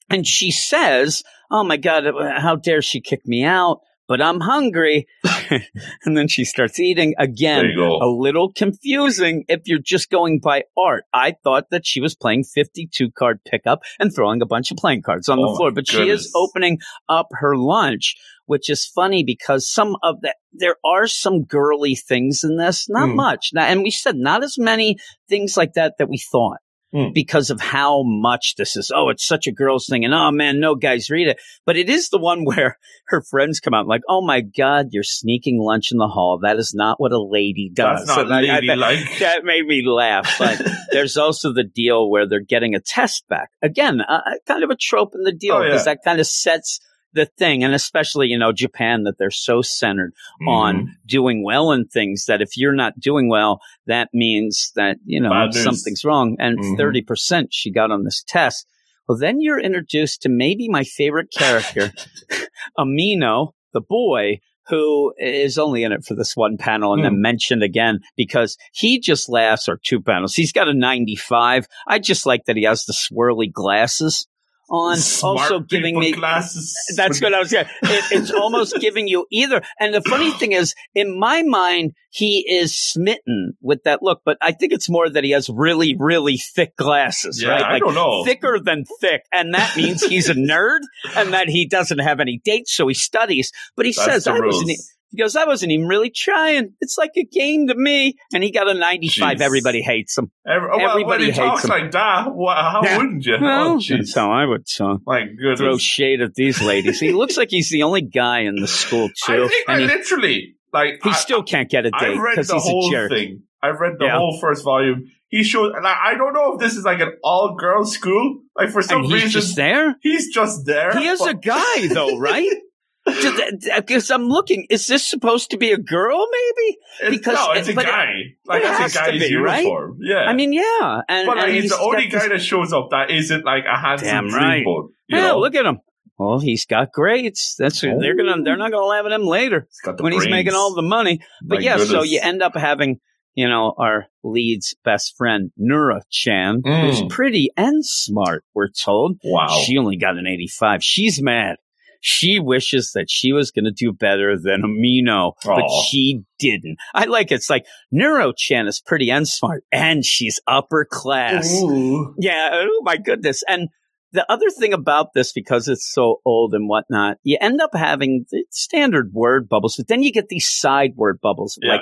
And 0.08 0.26
she 0.26 0.50
says, 0.50 1.22
Oh 1.50 1.64
my 1.64 1.76
God, 1.76 2.04
how 2.36 2.56
dare 2.56 2.82
she 2.82 3.00
kick 3.00 3.26
me 3.26 3.44
out? 3.44 3.80
But 4.08 4.20
I'm 4.20 4.40
hungry. 4.40 5.06
and 6.04 6.16
then 6.16 6.28
she 6.28 6.44
starts 6.44 6.78
eating 6.78 7.14
again. 7.18 7.62
There 7.62 7.70
you 7.70 7.76
go. 7.76 7.98
A 8.00 8.08
little 8.10 8.52
confusing 8.52 9.44
if 9.48 9.62
you're 9.66 9.78
just 9.78 10.10
going 10.10 10.40
by 10.40 10.64
art. 10.78 11.04
I 11.12 11.34
thought 11.42 11.70
that 11.70 11.86
she 11.86 12.00
was 12.00 12.14
playing 12.14 12.44
52 12.44 13.10
card 13.12 13.40
pickup 13.44 13.80
and 13.98 14.14
throwing 14.14 14.42
a 14.42 14.46
bunch 14.46 14.70
of 14.70 14.76
playing 14.76 15.02
cards 15.02 15.28
on 15.28 15.38
Oh 15.38 15.50
the 15.52 15.56
floor, 15.56 15.72
but 15.72 15.88
she 15.88 16.08
is 16.08 16.30
opening 16.34 16.78
up 17.08 17.28
her 17.32 17.56
lunch, 17.56 18.14
which 18.46 18.70
is 18.70 18.86
funny 18.86 19.24
because 19.24 19.70
some 19.70 19.96
of 20.02 20.20
the, 20.20 20.34
there 20.52 20.76
are 20.84 21.06
some 21.06 21.44
girly 21.44 21.94
things 21.94 22.42
in 22.44 22.56
this, 22.56 22.88
not 22.88 23.08
Hmm. 23.10 23.16
much. 23.16 23.50
Now, 23.52 23.64
and 23.64 23.82
we 23.82 23.90
said 23.90 24.16
not 24.16 24.42
as 24.42 24.56
many 24.58 24.96
things 25.28 25.56
like 25.56 25.74
that 25.74 25.94
that 25.98 26.08
we 26.08 26.18
thought 26.18 26.58
Hmm. 26.92 27.12
because 27.14 27.50
of 27.50 27.60
how 27.60 28.02
much 28.04 28.56
this 28.56 28.74
is. 28.76 28.90
Oh, 28.92 29.10
it's 29.10 29.24
such 29.24 29.46
a 29.46 29.52
girl's 29.52 29.86
thing. 29.86 30.04
And 30.04 30.12
oh 30.12 30.32
man, 30.32 30.58
no 30.58 30.74
guys 30.74 31.08
read 31.08 31.28
it. 31.28 31.38
But 31.64 31.76
it 31.76 31.88
is 31.88 32.08
the 32.08 32.18
one 32.18 32.44
where 32.44 32.78
her 33.06 33.22
friends 33.30 33.60
come 33.60 33.74
out 33.74 33.86
like, 33.86 34.00
oh 34.08 34.24
my 34.26 34.40
God, 34.40 34.86
you're 34.90 35.04
sneaking 35.04 35.60
lunch 35.60 35.92
in 35.92 35.98
the 35.98 36.08
hall. 36.08 36.40
That 36.42 36.56
is 36.56 36.72
not 36.74 37.00
what 37.00 37.12
a 37.12 37.22
lady 37.22 37.70
does. 37.72 38.06
That's 38.06 38.16
not 38.18 38.32
I- 38.32 38.40
ladylike. 38.40 38.98
that 39.20 39.44
made 39.44 39.66
me 39.66 39.82
laugh. 39.86 40.34
But 40.38 40.60
there's 40.90 41.16
also 41.16 41.52
the 41.52 41.62
deal 41.64 42.10
where 42.10 42.28
they're 42.28 42.40
getting 42.40 42.74
a 42.74 42.80
test 42.80 43.24
back. 43.28 43.50
Again, 43.62 44.00
uh, 44.00 44.20
kind 44.48 44.64
of 44.64 44.70
a 44.70 44.76
trope 44.76 45.12
in 45.14 45.22
the 45.22 45.32
deal 45.32 45.54
Oh, 45.54 45.60
yeah. 45.62 45.68
because 45.68 45.84
that 45.84 46.00
kind 46.04 46.18
of 46.18 46.26
sets 46.26 46.80
the 47.12 47.26
thing. 47.38 47.64
And 47.64 47.74
especially, 47.74 48.28
you 48.28 48.38
know, 48.38 48.52
Japan, 48.52 49.02
that 49.04 49.18
they're 49.18 49.30
so 49.30 49.62
centered 49.62 50.12
on 50.46 50.74
Mhm. 50.76 50.86
doing 51.06 51.42
well 51.44 51.72
in 51.72 51.86
things 51.86 52.26
that 52.26 52.40
if 52.42 52.56
you're 52.56 52.74
not 52.74 52.98
doing 53.00 53.28
well, 53.28 53.60
that 53.86 54.08
means 54.12 54.70
that, 54.76 54.98
you 55.04 55.20
know, 55.20 55.30
Bad 55.30 55.46
news. 55.54 55.62
something's 55.62 56.04
wrong. 56.04 56.36
And 56.38 56.58
Mhm. 56.58 56.76
30% 56.76 57.52
she 57.52 57.70
got 57.70 57.90
on 57.90 58.04
this 58.04 58.22
test. 58.26 58.66
Well, 59.08 59.18
then 59.18 59.40
you're 59.40 59.58
introduced 59.60 60.22
to 60.22 60.28
maybe 60.28 60.68
my 60.68 60.84
favorite 60.84 61.28
character, 61.36 61.92
Amino, 62.78 63.52
the 63.72 63.80
boy, 63.80 64.38
who 64.68 65.12
is 65.18 65.58
only 65.58 65.82
in 65.82 65.90
it 65.90 66.04
for 66.04 66.14
this 66.14 66.36
one 66.36 66.56
panel 66.56 66.92
and 66.92 67.00
Hmm. 67.00 67.04
then 67.06 67.20
mentioned 67.20 67.62
again 67.64 67.98
because 68.16 68.56
he 68.72 69.00
just 69.00 69.28
laughs, 69.28 69.68
or 69.68 69.80
two 69.84 70.00
panels. 70.00 70.34
He's 70.34 70.52
got 70.52 70.68
a 70.68 70.74
95. 70.74 71.66
I 71.88 71.98
just 71.98 72.24
like 72.24 72.44
that 72.44 72.56
he 72.56 72.62
has 72.64 72.84
the 72.84 72.92
swirly 72.92 73.50
glasses 73.50 74.28
on. 74.70 74.96
Smart 74.96 75.40
also 75.40 75.60
giving 75.60 75.98
me 75.98 76.12
glasses. 76.12 76.74
that's 76.96 77.20
what 77.20 77.34
I 77.34 77.40
was 77.40 77.50
saying. 77.50 77.66
It, 77.82 78.04
it's 78.12 78.30
almost 78.30 78.76
giving 78.80 79.08
you 79.08 79.26
either. 79.30 79.62
And 79.78 79.92
the 79.92 80.00
funny 80.02 80.30
thing 80.30 80.52
is, 80.52 80.74
in 80.94 81.18
my 81.18 81.42
mind, 81.42 81.92
he 82.10 82.44
is 82.48 82.76
smitten 82.76 83.54
with 83.60 83.84
that 83.84 84.02
look, 84.02 84.22
but 84.24 84.36
I 84.40 84.52
think 84.52 84.72
it's 84.72 84.88
more 84.88 85.08
that 85.08 85.22
he 85.24 85.30
has 85.30 85.48
really, 85.48 85.96
really 85.98 86.36
thick 86.36 86.76
glasses, 86.76 87.42
Yeah, 87.42 87.50
right? 87.50 87.62
I 87.64 87.78
don't 87.78 87.94
know. 87.94 88.24
Thicker 88.24 88.58
than 88.62 88.84
thick. 89.00 89.22
And 89.32 89.54
that 89.54 89.76
means 89.76 90.02
he's 90.02 90.28
a 90.28 90.34
nerd 90.34 90.80
and 91.16 91.32
that 91.32 91.48
he 91.48 91.66
doesn't 91.66 91.98
have 91.98 92.20
any 92.20 92.40
dates, 92.44 92.74
so 92.74 92.88
he 92.88 92.94
studies. 92.94 93.52
But 93.76 93.86
he 93.86 93.92
That's 93.92 94.24
says, 94.24 94.26
I 94.26 94.38
wasn't, 94.40 94.70
e-" 94.70 94.72
rules. 94.74 94.96
He 95.10 95.18
goes, 95.18 95.34
I 95.36 95.44
wasn't 95.44 95.72
even 95.72 95.86
really 95.86 96.10
trying. 96.14 96.74
It's 96.80 96.96
like 96.98 97.10
a 97.16 97.24
game 97.24 97.66
to 97.68 97.74
me. 97.74 98.14
And 98.32 98.42
he 98.44 98.52
got 98.52 98.68
a 98.68 98.74
95. 98.74 99.36
Jeez. 99.36 99.40
Everybody 99.40 99.82
hates 99.82 100.16
him. 100.16 100.30
Every, 100.46 100.68
well, 100.68 100.80
everybody 100.90 101.04
when 101.04 101.20
he 101.20 101.26
hates 101.26 101.38
talks 101.38 101.64
him. 101.64 101.70
like 101.70 101.90
that, 101.92 102.26
wha- 102.34 102.70
how 102.70 102.82
Yeah. 102.84 102.96
wouldn't 102.98 103.26
you? 103.26 103.36
Well, 103.40 103.72
oh, 103.76 103.80
that's 103.88 104.14
how 104.14 104.30
I 104.30 104.44
would 104.46 104.64
uh, 104.80 104.96
My 105.06 105.26
throw 105.56 105.78
shade 105.78 106.20
at 106.20 106.34
these 106.34 106.62
ladies. 106.62 107.00
He 107.00 107.12
looks 107.12 107.36
like 107.36 107.48
he's 107.50 107.70
the 107.70 107.82
only 107.82 108.02
guy 108.02 108.40
in 108.40 108.56
the 108.56 108.68
school, 108.68 109.08
too. 109.26 109.44
I 109.44 109.48
think 109.48 109.68
I 109.68 109.78
he, 109.80 109.86
literally, 109.86 110.56
like, 110.72 111.00
he 111.02 111.10
I, 111.10 111.14
still 111.14 111.42
can't 111.42 111.68
get 111.68 111.86
a 111.86 111.90
date 111.90 112.16
because 112.30 112.48
the 112.48 112.54
he's 112.54 112.66
a 112.66 112.68
whole 112.70 112.90
jerk. 112.90 113.10
thing. 113.10 113.42
I've 113.62 113.78
read 113.80 113.94
the 113.98 114.06
Yeah. 114.06 114.16
whole 114.18 114.38
first 114.40 114.64
volume. 114.64 115.10
He 115.28 115.44
showed, 115.44 115.74
and 115.76 115.86
I, 115.86 115.96
I 116.10 116.14
don't 116.14 116.32
know 116.32 116.54
if 116.54 116.60
this 116.60 116.76
is 116.76 116.84
like 116.84 117.00
an 117.00 117.12
all 117.22 117.54
girls 117.56 117.92
school. 117.92 118.40
Like, 118.56 118.70
for 118.70 118.82
some 118.82 119.02
And 119.02 119.04
he's 119.06 119.14
reason, 119.14 119.30
just 119.30 119.56
there. 119.56 119.96
he's 120.02 120.32
just 120.34 120.66
there. 120.66 120.96
He 120.98 121.06
is 121.06 121.20
but- 121.20 121.30
a 121.30 121.34
guy, 121.34 121.86
though, 121.92 122.18
right? 122.18 122.50
Because 123.06 124.10
I'm 124.10 124.28
looking, 124.28 124.66
is 124.70 124.86
this 124.86 125.08
supposed 125.08 125.50
to 125.50 125.56
be 125.56 125.72
a 125.72 125.78
girl? 125.78 126.26
Maybe. 126.30 126.78
It's, 127.02 127.16
because- 127.18 127.34
no, 127.34 127.52
it's 127.52 127.68
a 127.68 127.74
but 127.74 127.84
it- 127.84 127.88
guy. 127.88 128.12
Like 128.46 128.62
it 128.62 128.64
that's 128.66 128.78
has 128.78 128.96
a 128.96 128.98
to 129.12 129.18
guy's 129.18 129.28
be, 129.30 129.36
right? 129.36 129.58
uniform. 129.62 129.98
Yeah. 130.02 130.18
I 130.26 130.32
mean, 130.34 130.52
yeah, 130.52 131.00
and, 131.08 131.26
but 131.26 131.36
like, 131.36 131.46
and 131.48 131.54
he's 131.56 131.70
the 131.70 131.78
only 131.78 132.06
got 132.06 132.12
this- 132.12 132.22
guy 132.22 132.28
that 132.28 132.42
shows 132.42 132.72
up 132.72 132.88
that 132.90 133.10
isn't 133.10 133.44
like 133.44 133.64
a 133.72 133.76
handsome 133.78 134.08
Damn 134.08 134.28
right. 134.34 134.62
You 134.64 134.90
Yeah, 135.08 135.28
know? 135.28 135.38
look 135.38 135.54
at 135.54 135.64
him. 135.66 135.78
Well, 136.18 136.38
he's 136.38 136.66
got 136.66 136.92
grades. 136.92 137.54
That's 137.58 137.80
they're 137.80 138.14
gonna 138.16 138.42
they're 138.42 138.58
not 138.58 138.70
gonna 138.70 138.84
laugh 138.84 139.06
at 139.06 139.12
him 139.12 139.22
later 139.24 139.66
He's 139.70 139.80
got 139.82 139.96
the 139.96 140.02
when 140.02 140.12
he's 140.12 140.28
making 140.28 140.52
all 140.52 140.74
the 140.74 140.82
money. 140.82 141.20
But 141.42 141.60
My 141.60 141.64
yeah, 141.64 141.78
so 141.78 142.02
you 142.02 142.20
end 142.22 142.42
up 142.42 142.54
having 142.54 143.00
you 143.34 143.48
know 143.48 143.72
our 143.78 144.04
lead's 144.22 144.74
best 144.84 145.16
friend 145.16 145.50
Naru 145.56 146.00
Chan, 146.10 146.60
who's 146.62 147.00
Mm. 147.00 147.08
pretty 147.08 147.48
and 147.56 147.86
smart. 147.86 148.44
We're 148.52 148.68
told. 148.68 149.18
wow. 149.24 149.46
She 149.64 149.78
only 149.78 149.96
got 149.96 150.18
an 150.18 150.26
85. 150.26 150.84
She's 150.84 151.22
mad. 151.22 151.56
She 152.00 152.40
wishes 152.40 152.92
that 152.94 153.06
she 153.10 153.32
was 153.32 153.50
going 153.50 153.66
to 153.66 153.70
do 153.70 153.92
better 153.92 154.36
than 154.38 154.62
Amino, 154.62 155.32
but 155.44 155.64
she 155.88 156.22
didn't. 156.38 156.78
I 156.94 157.04
like 157.04 157.30
it. 157.30 157.36
It's 157.36 157.50
like 157.50 157.66
Naru 157.92 158.32
Chan 158.36 158.66
is 158.66 158.80
pretty 158.80 159.10
and 159.10 159.28
smart, 159.28 159.64
and 159.70 160.04
she's 160.04 160.40
upper 160.46 160.86
class. 160.90 161.52
Ooh. 161.62 162.14
Yeah. 162.18 162.50
Oh 162.52 162.80
my 162.84 162.96
goodness. 162.96 163.42
And 163.46 163.68
the 164.12 164.30
other 164.32 164.50
thing 164.50 164.72
about 164.72 165.12
this, 165.14 165.32
because 165.32 165.68
it's 165.68 165.88
so 165.88 166.16
old 166.24 166.52
and 166.54 166.68
whatnot, 166.68 167.18
you 167.22 167.38
end 167.40 167.60
up 167.60 167.70
having 167.74 168.24
the 168.30 168.44
standard 168.50 169.12
word 169.12 169.48
bubbles, 169.48 169.76
but 169.76 169.86
then 169.88 170.02
you 170.02 170.10
get 170.10 170.28
these 170.28 170.48
side 170.48 170.92
word 170.96 171.20
bubbles, 171.22 171.58
Yeah. 171.62 171.72
like 171.72 171.80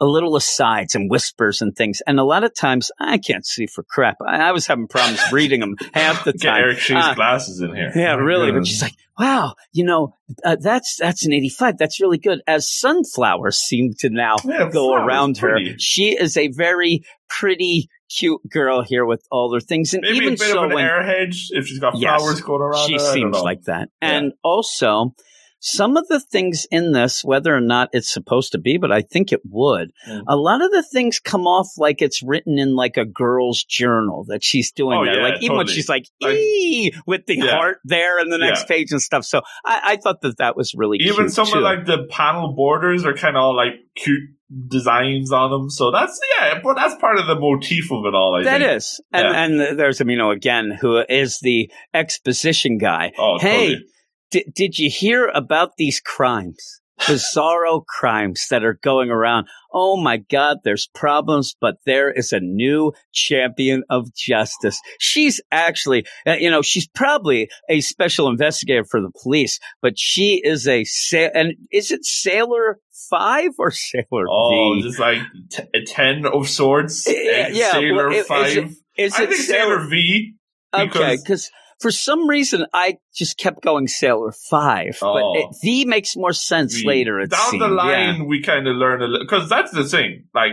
a 0.00 0.06
little 0.06 0.34
asides 0.36 0.94
and 0.94 1.10
whispers 1.10 1.60
and 1.60 1.76
things. 1.76 2.00
And 2.06 2.18
a 2.18 2.24
lot 2.24 2.42
of 2.44 2.54
times 2.54 2.90
I 2.98 3.18
can't 3.18 3.44
see 3.46 3.66
for 3.66 3.82
crap. 3.82 4.16
I, 4.26 4.48
I 4.48 4.52
was 4.52 4.66
having 4.66 4.86
problems 4.88 5.20
reading 5.32 5.60
them 5.60 5.76
half 5.94 6.24
the 6.24 6.32
time. 6.32 6.38
Get. 6.40 6.60
Eric 6.60 6.78
Shee's 6.78 6.96
Ah, 6.98 7.14
glasses 7.14 7.60
in 7.60 7.74
here. 7.74 7.92
yeah, 7.94 8.16
My 8.16 8.22
really. 8.22 8.50
But 8.52 8.66
she's 8.66 8.80
like, 8.82 8.94
wow, 9.18 9.54
you 9.72 9.84
know, 9.84 10.16
uh, 10.44 10.56
that's 10.58 10.96
that's 10.98 11.26
an 11.26 11.32
85. 11.34 11.76
That's 11.78 12.00
really 12.00 12.18
good. 12.18 12.40
As 12.46 12.70
sunflowers 12.70 13.58
seem 13.58 13.92
to 13.98 14.08
now 14.10 14.36
Yeah, 14.44 14.70
go 14.72 14.94
around 14.94 15.36
her, 15.38 15.58
she 15.78 16.16
is 16.18 16.36
a 16.36 16.48
very 16.48 17.02
pretty, 17.28 17.88
cute 18.08 18.40
girl 18.50 18.82
here 18.82 19.04
with 19.04 19.22
all 19.30 19.52
her 19.54 19.60
things. 19.60 19.92
And 19.94 20.02
Maybe 20.02 20.16
even 20.16 20.28
a 20.28 20.30
bit 20.32 20.40
so, 20.40 20.64
of 20.64 20.70
an 20.70 20.74
when 20.76 20.84
airhead 20.84 21.34
if 21.50 21.66
she's 21.66 21.78
got 21.78 21.96
Yes. 21.98 22.20
flowers 22.20 22.40
going 22.40 22.62
around. 22.62 22.86
she 22.88 22.94
her, 22.94 22.98
seems 22.98 23.38
like 23.38 23.62
that. 23.64 23.88
Yeah. 24.02 24.10
And 24.10 24.32
also, 24.42 25.14
some 25.62 25.96
of 25.96 26.08
the 26.08 26.18
things 26.20 26.66
in 26.70 26.92
this, 26.92 27.22
whether 27.22 27.54
or 27.54 27.60
not 27.60 27.90
it's 27.92 28.12
supposed 28.12 28.52
to 28.52 28.58
be, 28.58 28.78
but 28.78 28.90
I 28.90 29.02
think 29.02 29.30
it 29.32 29.40
would, 29.48 29.92
Mm. 30.08 30.22
a 30.26 30.36
lot 30.36 30.62
of 30.62 30.70
the 30.70 30.82
things 30.82 31.20
come 31.20 31.46
off 31.46 31.68
like 31.76 32.00
it's 32.02 32.22
written 32.22 32.58
in 32.58 32.74
like 32.74 32.96
a 32.96 33.04
girl's 33.04 33.62
journal 33.62 34.24
that 34.28 34.42
she's 34.42 34.72
doing 34.72 34.98
Oh, 34.98 35.04
there. 35.04 35.16
yeah, 35.20 35.22
like 35.28 35.42
even 35.42 35.56
when 35.58 35.66
she's 35.66 35.88
like, 35.88 36.06
ee, 36.26 36.92
with 37.06 37.26
the 37.26 37.36
Yeah. 37.36 37.56
heart 37.56 37.78
there 37.84 38.18
in 38.20 38.30
the 38.30 38.38
next 38.38 38.62
Yeah. 38.62 38.76
page 38.76 38.90
and 38.90 39.02
stuff. 39.02 39.24
So 39.24 39.42
I, 39.64 39.80
I 39.84 39.96
thought 39.96 40.22
that 40.22 40.38
that 40.38 40.56
was 40.56 40.74
really 40.74 40.98
Even 41.02 41.28
some 41.28 41.46
of 41.52 41.62
like 41.62 41.84
the 41.86 42.06
panel 42.10 42.54
borders 42.54 43.04
are 43.04 43.14
kind 43.14 43.36
of 43.36 43.42
all 43.42 43.54
like 43.56 43.74
cute 43.96 44.22
designs 44.68 45.30
on 45.32 45.50
them. 45.50 45.70
So 45.70 45.90
that's 45.90 46.18
yeah, 46.40 46.60
but 46.62 46.74
that's 46.74 46.94
part 46.96 47.18
of 47.18 47.26
the 47.26 47.36
motif 47.36 47.90
of 47.92 48.04
it 48.06 48.14
all. 48.14 48.34
I 48.40 48.44
That 48.44 48.60
think. 48.60 48.76
is, 48.76 49.00
and 49.12 49.60
and 49.60 49.78
there's 49.78 50.00
know 50.00 50.30
again 50.30 50.70
who 50.80 50.98
is 51.08 51.38
the 51.40 51.70
exposition 51.94 52.78
guy. 52.78 53.12
Oh, 53.18 53.38
hey, 53.38 53.50
totally. 53.68 53.84
Di- 54.30 54.50
did 54.54 54.78
you 54.78 54.90
hear 54.90 55.26
about 55.28 55.72
these 55.76 56.00
crimes? 56.00 56.80
Bizarro 57.00 57.82
crimes 57.86 58.44
that 58.50 58.62
are 58.62 58.78
going 58.82 59.10
around. 59.10 59.46
Oh 59.72 59.96
my 59.96 60.18
God, 60.18 60.58
there's 60.64 60.86
problems, 60.94 61.56
but 61.58 61.76
there 61.86 62.10
is 62.10 62.30
a 62.32 62.40
new 62.40 62.92
champion 63.14 63.84
of 63.88 64.14
justice. 64.14 64.78
She's 64.98 65.40
actually, 65.50 66.04
uh, 66.26 66.32
you 66.34 66.50
know, 66.50 66.60
she's 66.60 66.86
probably 66.88 67.48
a 67.70 67.80
special 67.80 68.28
investigator 68.28 68.84
for 68.84 69.00
the 69.00 69.10
police, 69.22 69.58
but 69.80 69.94
she 69.98 70.42
is 70.44 70.68
a 70.68 70.84
sa- 70.84 71.30
and 71.34 71.54
is 71.72 71.90
it 71.90 72.04
Sailor 72.04 72.78
Five 73.08 73.52
or 73.58 73.70
Sailor 73.70 74.26
Oh, 74.30 74.74
V? 74.74 74.82
just 74.82 74.98
like 74.98 75.20
t- 75.50 75.62
a 75.74 75.82
ten 75.86 76.26
of 76.26 76.48
swords. 76.50 77.06
Yeah, 77.08 77.14
eh, 77.14 77.48
yeah, 77.52 77.72
Sailor 77.72 78.08
well, 78.08 78.12
it- 78.12 78.18
is 78.18 78.26
five. 78.26 78.56
it- 78.58 78.68
Is 78.98 79.14
I 79.14 79.22
it 79.22 79.28
think 79.30 79.40
Sailor 79.40 79.86
V. 79.88 80.34
okay, 80.74 81.16
because 81.16 81.50
for 81.80 81.90
some 81.90 82.28
reason 82.28 82.66
I 82.72 82.98
just 83.14 83.38
kept 83.38 83.62
going 83.62 83.88
Sailor 83.88 84.32
Five, 84.32 84.98
Oh. 85.02 85.14
but 85.14 85.40
it, 85.40 85.56
V 85.62 85.84
makes 85.84 86.16
more 86.16 86.32
sense 86.32 86.76
we- 86.76 86.86
later. 86.86 87.24
Down 87.26 87.50
seemed. 87.50 87.62
the 87.62 87.68
line, 87.68 88.16
yeah. 88.16 88.22
we 88.24 88.42
kind 88.42 88.66
of 88.68 88.76
learn 88.76 89.02
a 89.02 89.06
little 89.06 89.26
because 89.26 89.48
that's 89.48 89.72
the 89.72 89.84
thing. 89.84 90.24
Like 90.34 90.52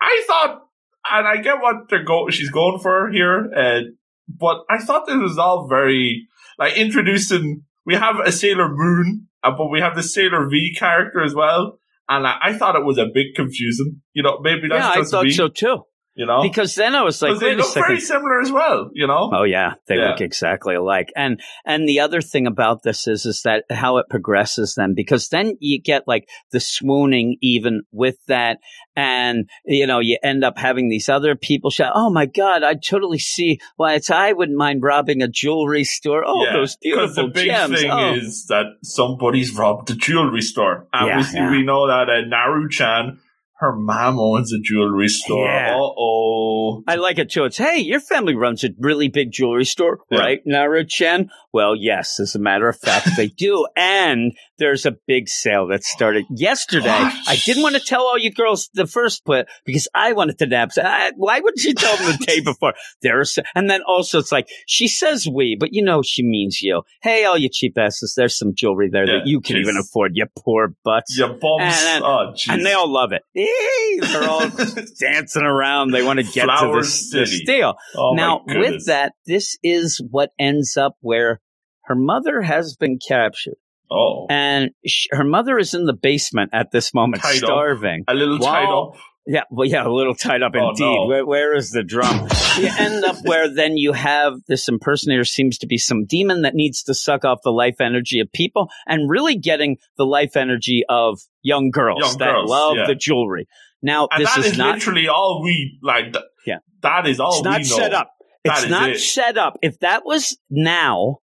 I 0.00 0.24
thought, 0.26 0.62
and 1.10 1.26
I 1.26 1.36
get 1.42 1.60
what 1.60 1.88
they're 1.88 2.04
go 2.04 2.28
she's 2.30 2.50
going 2.50 2.80
for 2.80 3.10
here, 3.10 3.50
uh, 3.56 3.80
but 4.28 4.64
I 4.70 4.78
thought 4.78 5.06
this 5.06 5.16
was 5.16 5.38
all 5.38 5.68
very 5.68 6.26
like 6.58 6.76
introducing. 6.76 7.62
We 7.84 7.94
have 7.94 8.16
a 8.24 8.30
Sailor 8.32 8.68
Moon, 8.70 9.28
uh, 9.42 9.50
but 9.56 9.68
we 9.68 9.80
have 9.80 9.96
the 9.96 10.02
Sailor 10.02 10.48
V 10.48 10.74
character 10.78 11.22
as 11.22 11.34
well. 11.34 11.78
And 12.08 12.26
I, 12.26 12.36
I 12.42 12.52
thought 12.54 12.76
it 12.76 12.84
was 12.84 12.98
a 12.98 13.06
bit 13.12 13.34
confusing. 13.34 14.02
You 14.12 14.22
know, 14.22 14.38
maybe 14.40 14.68
that's 14.68 14.96
yeah, 14.96 15.00
I 15.00 15.04
thought 15.04 15.24
me. 15.24 15.30
so 15.32 15.48
too. 15.48 15.84
You 16.14 16.26
know, 16.26 16.42
Because 16.42 16.74
then 16.74 16.94
I 16.94 17.02
was 17.02 17.22
like, 17.22 17.38
they 17.40 17.54
look 17.54 17.72
very 17.72 17.98
similar 17.98 18.40
as 18.42 18.52
well. 18.52 18.90
You 18.92 19.06
know, 19.06 19.30
Oh 19.32 19.44
yeah, 19.44 19.74
they 19.86 19.96
Yeah. 19.96 20.10
look 20.10 20.20
exactly 20.20 20.74
alike. 20.74 21.10
And 21.16 21.40
and 21.64 21.88
the 21.88 22.00
other 22.00 22.20
thing 22.20 22.46
about 22.46 22.82
this 22.82 23.06
is 23.06 23.24
is 23.24 23.42
that 23.44 23.64
how 23.70 23.96
it 23.96 24.06
progresses 24.10 24.74
then 24.76 24.92
because 24.94 25.28
then 25.30 25.54
you 25.60 25.80
get 25.80 26.06
like 26.06 26.28
the 26.50 26.60
swooning 26.60 27.36
even 27.40 27.82
with 27.92 28.16
that 28.28 28.58
and 28.94 29.48
you 29.64 29.86
know 29.86 30.00
you 30.00 30.18
end 30.22 30.44
up 30.44 30.58
having 30.58 30.90
these 30.90 31.08
other 31.08 31.34
people 31.34 31.70
shout, 31.70 31.92
"Oh 31.94 32.10
my 32.10 32.26
god, 32.26 32.62
I 32.62 32.74
totally 32.74 33.18
see 33.18 33.58
why 33.76 33.94
it's 33.94 34.10
I 34.10 34.32
wouldn't 34.32 34.58
mind 34.58 34.82
robbing 34.82 35.22
a 35.22 35.28
jewelry 35.28 35.84
store. 35.84 36.24
Oh, 36.26 36.44
Yeah, 36.44 36.52
those 36.52 36.76
beautiful 36.76 37.28
the 37.28 37.32
big 37.32 37.46
gems." 37.46 37.80
thing 37.80 37.90
oh. 37.90 38.14
is 38.14 38.46
that 38.48 38.66
somebody's 38.82 39.54
robbed 39.54 39.88
the 39.88 39.94
jewelry 39.94 40.42
store. 40.42 40.86
And 40.92 41.08
Yeah, 41.32 41.50
we, 41.50 41.62
know 41.62 41.86
that 41.86 42.10
uh, 42.10 42.20
Naru-chan, 42.26 43.18
her 43.62 43.74
mom 43.76 44.18
owns 44.18 44.52
a 44.52 44.58
jewelry 44.60 45.06
store. 45.08 45.46
Yeah. 45.46 45.76
Uh-oh. 45.76 46.82
I 46.88 46.96
like 46.96 47.18
it 47.18 47.30
too. 47.30 47.44
It's 47.44 47.56
hey, 47.58 47.78
your 47.78 48.00
family 48.00 48.34
runs 48.34 48.64
a 48.64 48.70
really 48.80 49.06
big 49.08 49.30
jewelry 49.30 49.64
store, 49.64 50.00
Yeah. 50.10 50.18
right, 50.18 50.40
Naru 50.44 50.84
Chan? 50.84 51.30
Well, 51.52 51.76
yes, 51.76 52.18
as 52.18 52.34
a 52.34 52.40
matter 52.40 52.68
of 52.68 52.76
fact, 52.78 53.10
they 53.16 53.28
do. 53.28 53.64
And 53.76 54.32
there's 54.62 54.86
a 54.86 54.94
big 55.06 55.28
sale 55.28 55.66
that 55.68 55.82
started 55.84 56.24
yesterday. 56.30 56.86
What? 56.88 57.14
I 57.28 57.36
didn't 57.44 57.62
want 57.62 57.74
to 57.74 57.80
tell 57.80 58.02
all 58.02 58.16
you 58.16 58.30
girls 58.30 58.70
the 58.74 58.86
first 58.86 59.24
put 59.24 59.46
because 59.66 59.88
I 59.94 60.12
wanted 60.12 60.38
to 60.38 60.46
nap. 60.46 60.72
So 60.72 60.82
I, 60.82 61.10
why 61.16 61.40
wouldn't 61.40 61.62
you 61.64 61.74
tell 61.74 61.96
them 61.96 62.16
the 62.18 62.24
day 62.24 62.40
before? 62.44 62.74
There's, 63.02 63.38
and 63.54 63.68
then 63.68 63.82
also 63.86 64.18
it's 64.20 64.30
like 64.32 64.46
she 64.66 64.86
says 64.88 65.26
we, 65.26 65.56
but 65.58 65.70
you 65.72 65.82
know 65.84 66.00
she 66.02 66.22
means 66.22 66.62
you. 66.62 66.82
Hey, 67.02 67.24
all 67.24 67.36
you 67.36 67.48
cheap 67.52 67.76
asses, 67.76 68.14
there's 68.16 68.38
some 68.38 68.54
jewelry 68.54 68.88
there 68.90 69.06
Yeah, 69.06 69.18
that 69.18 69.26
you 69.26 69.40
can 69.40 69.56
jeez. 69.56 69.60
even 69.60 69.76
afford. 69.76 70.12
You 70.14 70.26
poor 70.38 70.74
butts. 70.84 71.16
You 71.18 71.26
bums. 71.26 71.62
And- 71.64 72.04
oh. 72.04 72.34
And 72.48 72.64
they 72.64 72.72
all 72.72 72.88
love 72.90 73.12
it. 73.12 73.22
Eee, 73.34 74.00
They're 74.00 74.28
all 74.28 74.48
dancing 75.00 75.42
around. 75.42 75.90
They 75.90 76.02
want 76.04 76.20
to 76.20 76.24
get 76.24 76.44
Flower 76.44 76.76
to 76.76 76.80
this, 76.80 77.10
this 77.10 77.44
deal. 77.44 77.74
oh, 77.96 78.14
now, 78.14 78.42
with 78.46 78.86
that, 78.86 79.12
this 79.26 79.56
is 79.62 80.00
what 80.10 80.30
ends 80.38 80.76
up 80.76 80.96
where 81.00 81.40
her 81.86 81.94
mother 81.96 82.42
has 82.42 82.76
been 82.76 82.98
captured, 82.98 83.56
Oh. 83.92 84.26
and 84.30 84.70
sh- 84.86 85.06
her 85.12 85.24
mother 85.24 85.58
is 85.58 85.74
in 85.74 85.84
the 85.84 85.92
basement 85.92 86.50
at 86.52 86.70
this 86.72 86.92
moment, 86.94 87.22
Tied 87.22 87.36
up. 87.42 87.48
starving. 87.48 88.04
A 88.08 88.14
little 88.14 88.38
tied 88.38 88.68
up. 88.68 88.94
Yeah, 89.24 89.42
well, 89.52 89.68
yeah, 89.68 89.86
a 89.86 89.88
little 89.88 90.16
tied 90.16 90.42
up 90.42 90.50
Oh, 90.56 90.70
indeed. 90.70 90.82
no. 90.82 91.06
Where, 91.06 91.24
where 91.24 91.54
is 91.54 91.70
the 91.70 91.84
drum? 91.84 92.26
you 92.58 92.68
end 92.76 93.04
up 93.04 93.16
where 93.24 93.48
then 93.54 93.76
you 93.76 93.92
have 93.92 94.34
this 94.48 94.68
impersonator 94.68 95.22
seems 95.24 95.58
to 95.58 95.68
be 95.68 95.78
some 95.78 96.06
demon 96.06 96.42
that 96.42 96.54
needs 96.56 96.82
to 96.84 96.94
suck 96.94 97.24
off 97.24 97.38
the 97.44 97.52
life 97.52 97.80
energy 97.80 98.18
of 98.18 98.32
people 98.32 98.68
and 98.86 99.08
really 99.08 99.36
getting 99.36 99.76
the 99.96 100.04
life 100.04 100.36
energy 100.36 100.82
of 100.88 101.20
young 101.42 101.70
girls 101.70 102.00
Young 102.00 102.18
that 102.18 102.32
girls, 102.32 102.50
love 102.50 102.76
yeah. 102.78 102.86
the 102.88 102.96
jewelry. 102.96 103.46
Now, 103.80 104.08
And 104.10 104.22
this 104.24 104.34
that 104.34 104.40
is, 104.40 104.52
is, 104.52 104.58
not 104.58 104.74
literally 104.76 105.06
all 105.06 105.40
we, 105.44 105.78
like, 105.84 106.12
th- 106.12 106.24
Yeah. 106.44 106.58
that 106.82 107.06
is 107.06 107.20
all 107.20 107.34
it's 107.34 107.44
not 107.44 107.64
set 107.64 107.94
up. 107.94 108.10
That 108.44 108.58
It's 108.62 108.68
not 108.70 108.90
it. 108.90 108.98
set 108.98 109.38
up. 109.38 109.56
If 109.62 109.78
that 109.80 110.04
was 110.04 110.36
now, 110.50 111.18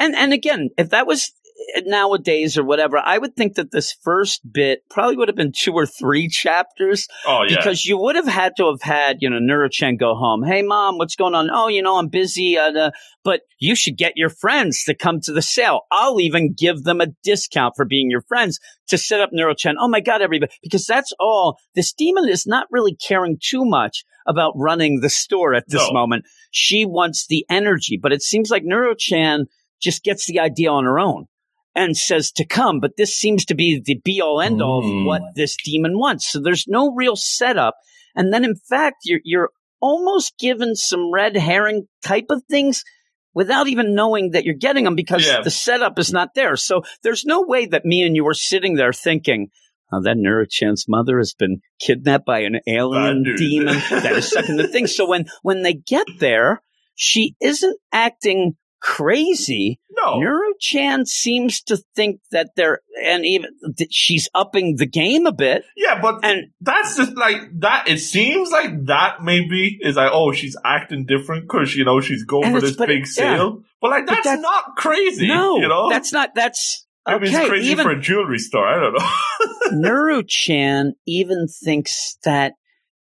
and 0.00 0.16
and 0.16 0.32
again, 0.32 0.70
if 0.76 0.90
that 0.90 1.06
was 1.06 1.30
nowadays 1.84 2.56
or 2.58 2.64
whatever, 2.64 2.98
I 2.98 3.18
would 3.18 3.34
think 3.36 3.54
that 3.54 3.70
this 3.70 3.92
first 4.02 4.40
bit 4.50 4.80
probably 4.90 5.16
would 5.16 5.28
have 5.28 5.36
been 5.36 5.52
two 5.56 5.72
or 5.72 5.86
three 5.86 6.28
chapters 6.28 7.06
Oh, 7.26 7.42
yeah. 7.48 7.56
because 7.56 7.84
you 7.84 7.98
would 7.98 8.16
have 8.16 8.26
had 8.26 8.52
to 8.56 8.66
have 8.70 8.82
had 8.82 9.18
you 9.20 9.30
know 9.30 9.38
Naru-chan 9.38 9.96
go 9.96 10.14
home. 10.14 10.42
Hey, 10.42 10.62
mom, 10.62 10.98
what's 10.98 11.16
going 11.16 11.34
on? 11.34 11.48
Oh, 11.52 11.68
you 11.68 11.82
know, 11.82 11.96
I'm 11.96 12.08
busy. 12.08 12.58
Uh, 12.58 12.72
uh, 12.72 12.90
but 13.24 13.40
you 13.58 13.74
should 13.74 13.96
get 13.96 14.12
your 14.16 14.28
friends 14.28 14.84
to 14.84 14.94
come 14.94 15.20
to 15.22 15.32
the 15.32 15.42
sale. 15.42 15.82
I'll 15.90 16.20
even 16.20 16.54
give 16.56 16.84
them 16.84 17.00
a 17.00 17.08
discount 17.24 17.74
for 17.76 17.84
being 17.84 18.10
your 18.10 18.22
friends 18.22 18.58
to 18.88 18.98
set 18.98 19.20
up 19.20 19.30
Naru-chan. 19.32 19.76
Oh 19.80 19.88
my 19.88 20.00
God, 20.00 20.22
everybody, 20.22 20.52
because 20.62 20.86
that's 20.86 21.12
all. 21.18 21.58
This 21.74 21.92
demon 21.92 22.28
is 22.28 22.46
not 22.46 22.66
really 22.70 22.94
caring 22.94 23.38
too 23.42 23.64
much 23.64 24.04
about 24.26 24.52
running 24.56 25.00
the 25.00 25.08
store 25.10 25.54
at 25.54 25.64
this 25.68 25.82
No. 25.88 25.92
moment. 25.92 26.24
She 26.50 26.84
wants 26.84 27.26
the 27.26 27.44
energy, 27.48 27.98
but 28.00 28.12
it 28.12 28.22
seems 28.22 28.50
like 28.50 28.62
Naru-chan 28.64 29.46
just 29.80 30.02
gets 30.02 30.26
the 30.26 30.40
idea 30.40 30.70
on 30.70 30.84
her 30.84 30.98
own 30.98 31.26
and 31.76 31.96
says 31.96 32.32
to 32.32 32.44
come, 32.46 32.80
but 32.80 32.96
this 32.96 33.14
seems 33.14 33.44
to 33.44 33.54
be 33.54 33.80
the 33.84 34.00
be 34.02 34.20
all 34.20 34.40
end 34.40 34.60
all 34.62 34.82
Mm. 34.82 35.00
of 35.00 35.06
what 35.06 35.22
this 35.36 35.56
demon 35.64 35.98
wants. 35.98 36.26
So 36.32 36.40
there's 36.40 36.64
no 36.66 36.92
real 36.94 37.14
setup. 37.14 37.76
And 38.16 38.32
then 38.32 38.44
in 38.44 38.56
fact, 38.56 38.96
you're, 39.04 39.20
you're 39.22 39.50
almost 39.80 40.38
given 40.38 40.74
some 40.74 41.12
red 41.12 41.36
herring 41.36 41.86
type 42.02 42.26
of 42.30 42.42
things 42.50 42.82
without 43.34 43.68
even 43.68 43.94
knowing 43.94 44.30
that 44.30 44.44
you're 44.44 44.54
getting 44.54 44.84
them 44.84 44.94
because 44.96 45.26
Yeah. 45.26 45.42
the 45.42 45.50
setup 45.50 45.98
is 45.98 46.10
not 46.10 46.30
there. 46.34 46.56
So 46.56 46.82
there's 47.02 47.26
no 47.26 47.42
way 47.42 47.66
that 47.66 47.84
me 47.84 48.02
and 48.02 48.16
you 48.16 48.24
were 48.24 48.32
sitting 48.32 48.76
there 48.76 48.94
thinking, 48.94 49.48
oh, 49.92 50.00
that 50.02 50.16
Naru-chan's 50.16 50.86
mother 50.88 51.18
has 51.18 51.34
been 51.34 51.60
kidnapped 51.78 52.24
by 52.24 52.40
an 52.40 52.60
alien 52.66 53.22
demon 53.36 53.74
that 53.90 54.12
is 54.12 54.30
sucking 54.30 54.56
the 54.56 54.66
thing. 54.72 54.86
So 54.86 55.06
when, 55.06 55.26
when 55.42 55.62
they 55.62 55.74
get 55.74 56.06
there, 56.18 56.62
she 56.94 57.36
isn't 57.42 57.78
acting 57.92 58.56
crazy. 58.86 59.80
no. 59.90 60.18
Naru-chan 60.20 61.06
seems 61.06 61.60
to 61.62 61.76
think 61.94 62.20
that 62.30 62.50
they're, 62.56 62.80
and 63.04 63.24
even 63.26 63.50
that 63.76 63.88
she's 63.90 64.28
upping 64.34 64.76
the 64.76 64.86
game 64.86 65.26
a 65.26 65.32
bit. 65.32 65.64
Yeah, 65.76 66.00
but 66.00 66.24
And 66.24 66.52
that's 66.60 66.96
just 66.96 67.16
like 67.16 67.40
that. 67.60 67.88
It 67.88 67.98
seems 67.98 68.50
like 68.50 68.86
that 68.86 69.22
maybe 69.22 69.78
is 69.80 69.96
like, 69.96 70.10
oh, 70.12 70.32
she's 70.32 70.56
acting 70.64 71.04
different 71.06 71.44
because 71.48 71.74
you 71.74 71.84
know 71.84 72.00
she's 72.00 72.24
going 72.24 72.52
for 72.52 72.60
this 72.60 72.76
big 72.76 72.90
it- 72.90 72.96
yeah. 73.16 73.36
sale. 73.36 73.62
But 73.80 73.90
like 73.90 74.06
But 74.06 74.22
that's 74.24 74.40
not 74.40 74.76
crazy. 74.76 75.26
no, 75.28 75.56
you 75.58 75.68
know, 75.68 75.90
that's 75.90 76.12
not, 76.12 76.34
that's, 76.34 76.86
maybe 77.06 77.28
okay. 77.28 77.36
it's 77.40 77.48
crazy 77.48 77.70
even 77.72 77.84
for 77.84 77.90
a 77.92 78.00
jewelry 78.00 78.38
store. 78.38 78.66
I 78.66 78.80
don't 78.80 78.94
know. 78.94 79.80
Naru-chan 79.90 80.94
even 81.06 81.46
thinks 81.48 82.16
that 82.24 82.54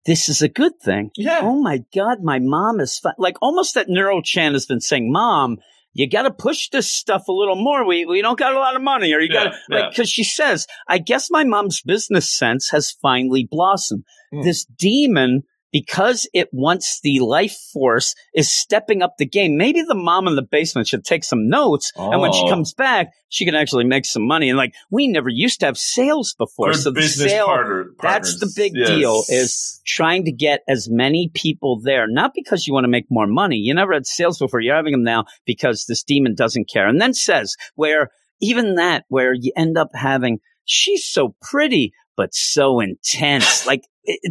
this 0.06 0.30
is 0.30 0.41
a 0.41 0.50
good 0.50 0.74
thing. 0.84 1.10
yeah, 1.15 1.39
Oh 1.41 1.60
my 1.62 1.80
God, 1.95 2.17
my 2.24 2.39
mom 2.39 2.80
is 2.80 3.00
fi-. 3.00 3.13
like 3.17 3.38
almost 3.41 3.74
that 3.76 3.88
Naru-chan 3.89 4.54
has 4.54 4.65
been 4.65 4.80
saying, 4.82 5.12
Mom, 5.12 5.58
you 5.95 6.10
got 6.10 6.23
to 6.23 6.31
push 6.31 6.67
this 6.69 6.91
stuff 6.91 7.23
a 7.29 7.31
little 7.31 7.55
more. 7.55 7.88
We 7.88 8.05
we 8.05 8.21
don't 8.21 8.38
got 8.38 8.53
a 8.53 8.60
lot 8.60 8.75
of 8.75 8.81
money, 8.81 9.13
or 9.13 9.19
you 9.21 9.29
got 9.29 9.45
to 9.45 9.58
Yeah, 9.69 9.79
like 9.79 9.91
because 9.91 10.10
she 10.10 10.25
says, 10.25 10.67
I 10.88 10.97
guess 10.97 11.31
my 11.31 11.45
mom's 11.45 11.81
business 11.81 12.29
sense 12.29 12.69
has 12.71 12.91
finally 13.01 13.47
blossomed. 13.49 14.03
Mm. 14.34 14.43
This 14.43 14.65
demon, 14.65 15.43
because 15.76 16.26
it 16.34 16.48
wants 16.54 17.02
the 17.04 17.20
life 17.20 17.58
force, 17.74 18.16
is 18.34 18.50
stepping 18.50 19.02
up 19.02 19.16
the 19.18 19.26
game. 19.26 19.58
Maybe 19.58 19.82
the 19.82 19.94
mom 19.94 20.26
in 20.26 20.38
the 20.38 20.42
basement 20.42 20.88
should 20.88 21.04
take 21.04 21.26
some 21.26 21.50
notes, 21.50 21.92
and 21.98 22.22
when 22.22 22.32
she 22.32 22.46
Oh. 22.46 22.50
comes 22.50 22.74
back, 22.74 23.08
she 23.28 23.44
can 23.44 23.56
actually 23.56 23.84
make 23.84 24.06
some 24.06 24.26
money. 24.26 24.48
And 24.48 24.58
like 24.58 24.74
we 24.90 25.08
never 25.10 25.28
used 25.28 25.60
to 25.60 25.66
have 25.66 25.78
sales 25.78 26.34
before, 26.38 26.72
so 26.76 26.92
the 26.92 27.02
sale 27.02 27.48
partner, 27.48 27.92
that's 28.02 28.40
the 28.40 28.50
big 28.56 28.72
Yes. 28.74 28.88
deal 28.88 29.24
is 29.28 29.82
trying 29.86 30.24
to 30.24 30.32
get 30.32 30.62
as 30.70 30.88
many 30.90 31.30
people 31.34 31.82
there 31.82 32.08
not 32.08 32.32
because 32.34 32.66
you 32.66 32.74
want 32.74 32.86
to 32.86 32.90
make 32.90 33.06
more 33.10 33.28
money 33.28 33.58
you 33.58 33.74
never 33.74 33.94
had 33.94 34.06
sales 34.06 34.40
before 34.40 34.60
you're 34.62 34.76
having 34.76 34.94
them 34.94 35.04
now 35.04 35.26
because 35.46 35.86
this 35.88 36.04
demon 36.04 36.34
doesn't 36.36 36.70
care 36.70 36.88
and 36.88 37.00
then 37.02 37.14
says 37.14 37.56
where 37.76 38.10
even 38.42 38.76
that 38.76 39.04
where 39.10 39.34
you 39.34 39.52
end 39.56 39.78
up 39.78 39.90
having 39.94 40.40
she's 40.66 41.06
so 41.08 41.36
pretty 41.42 41.92
but 42.18 42.34
so 42.34 42.80
intense 42.80 43.66
like 43.68 43.84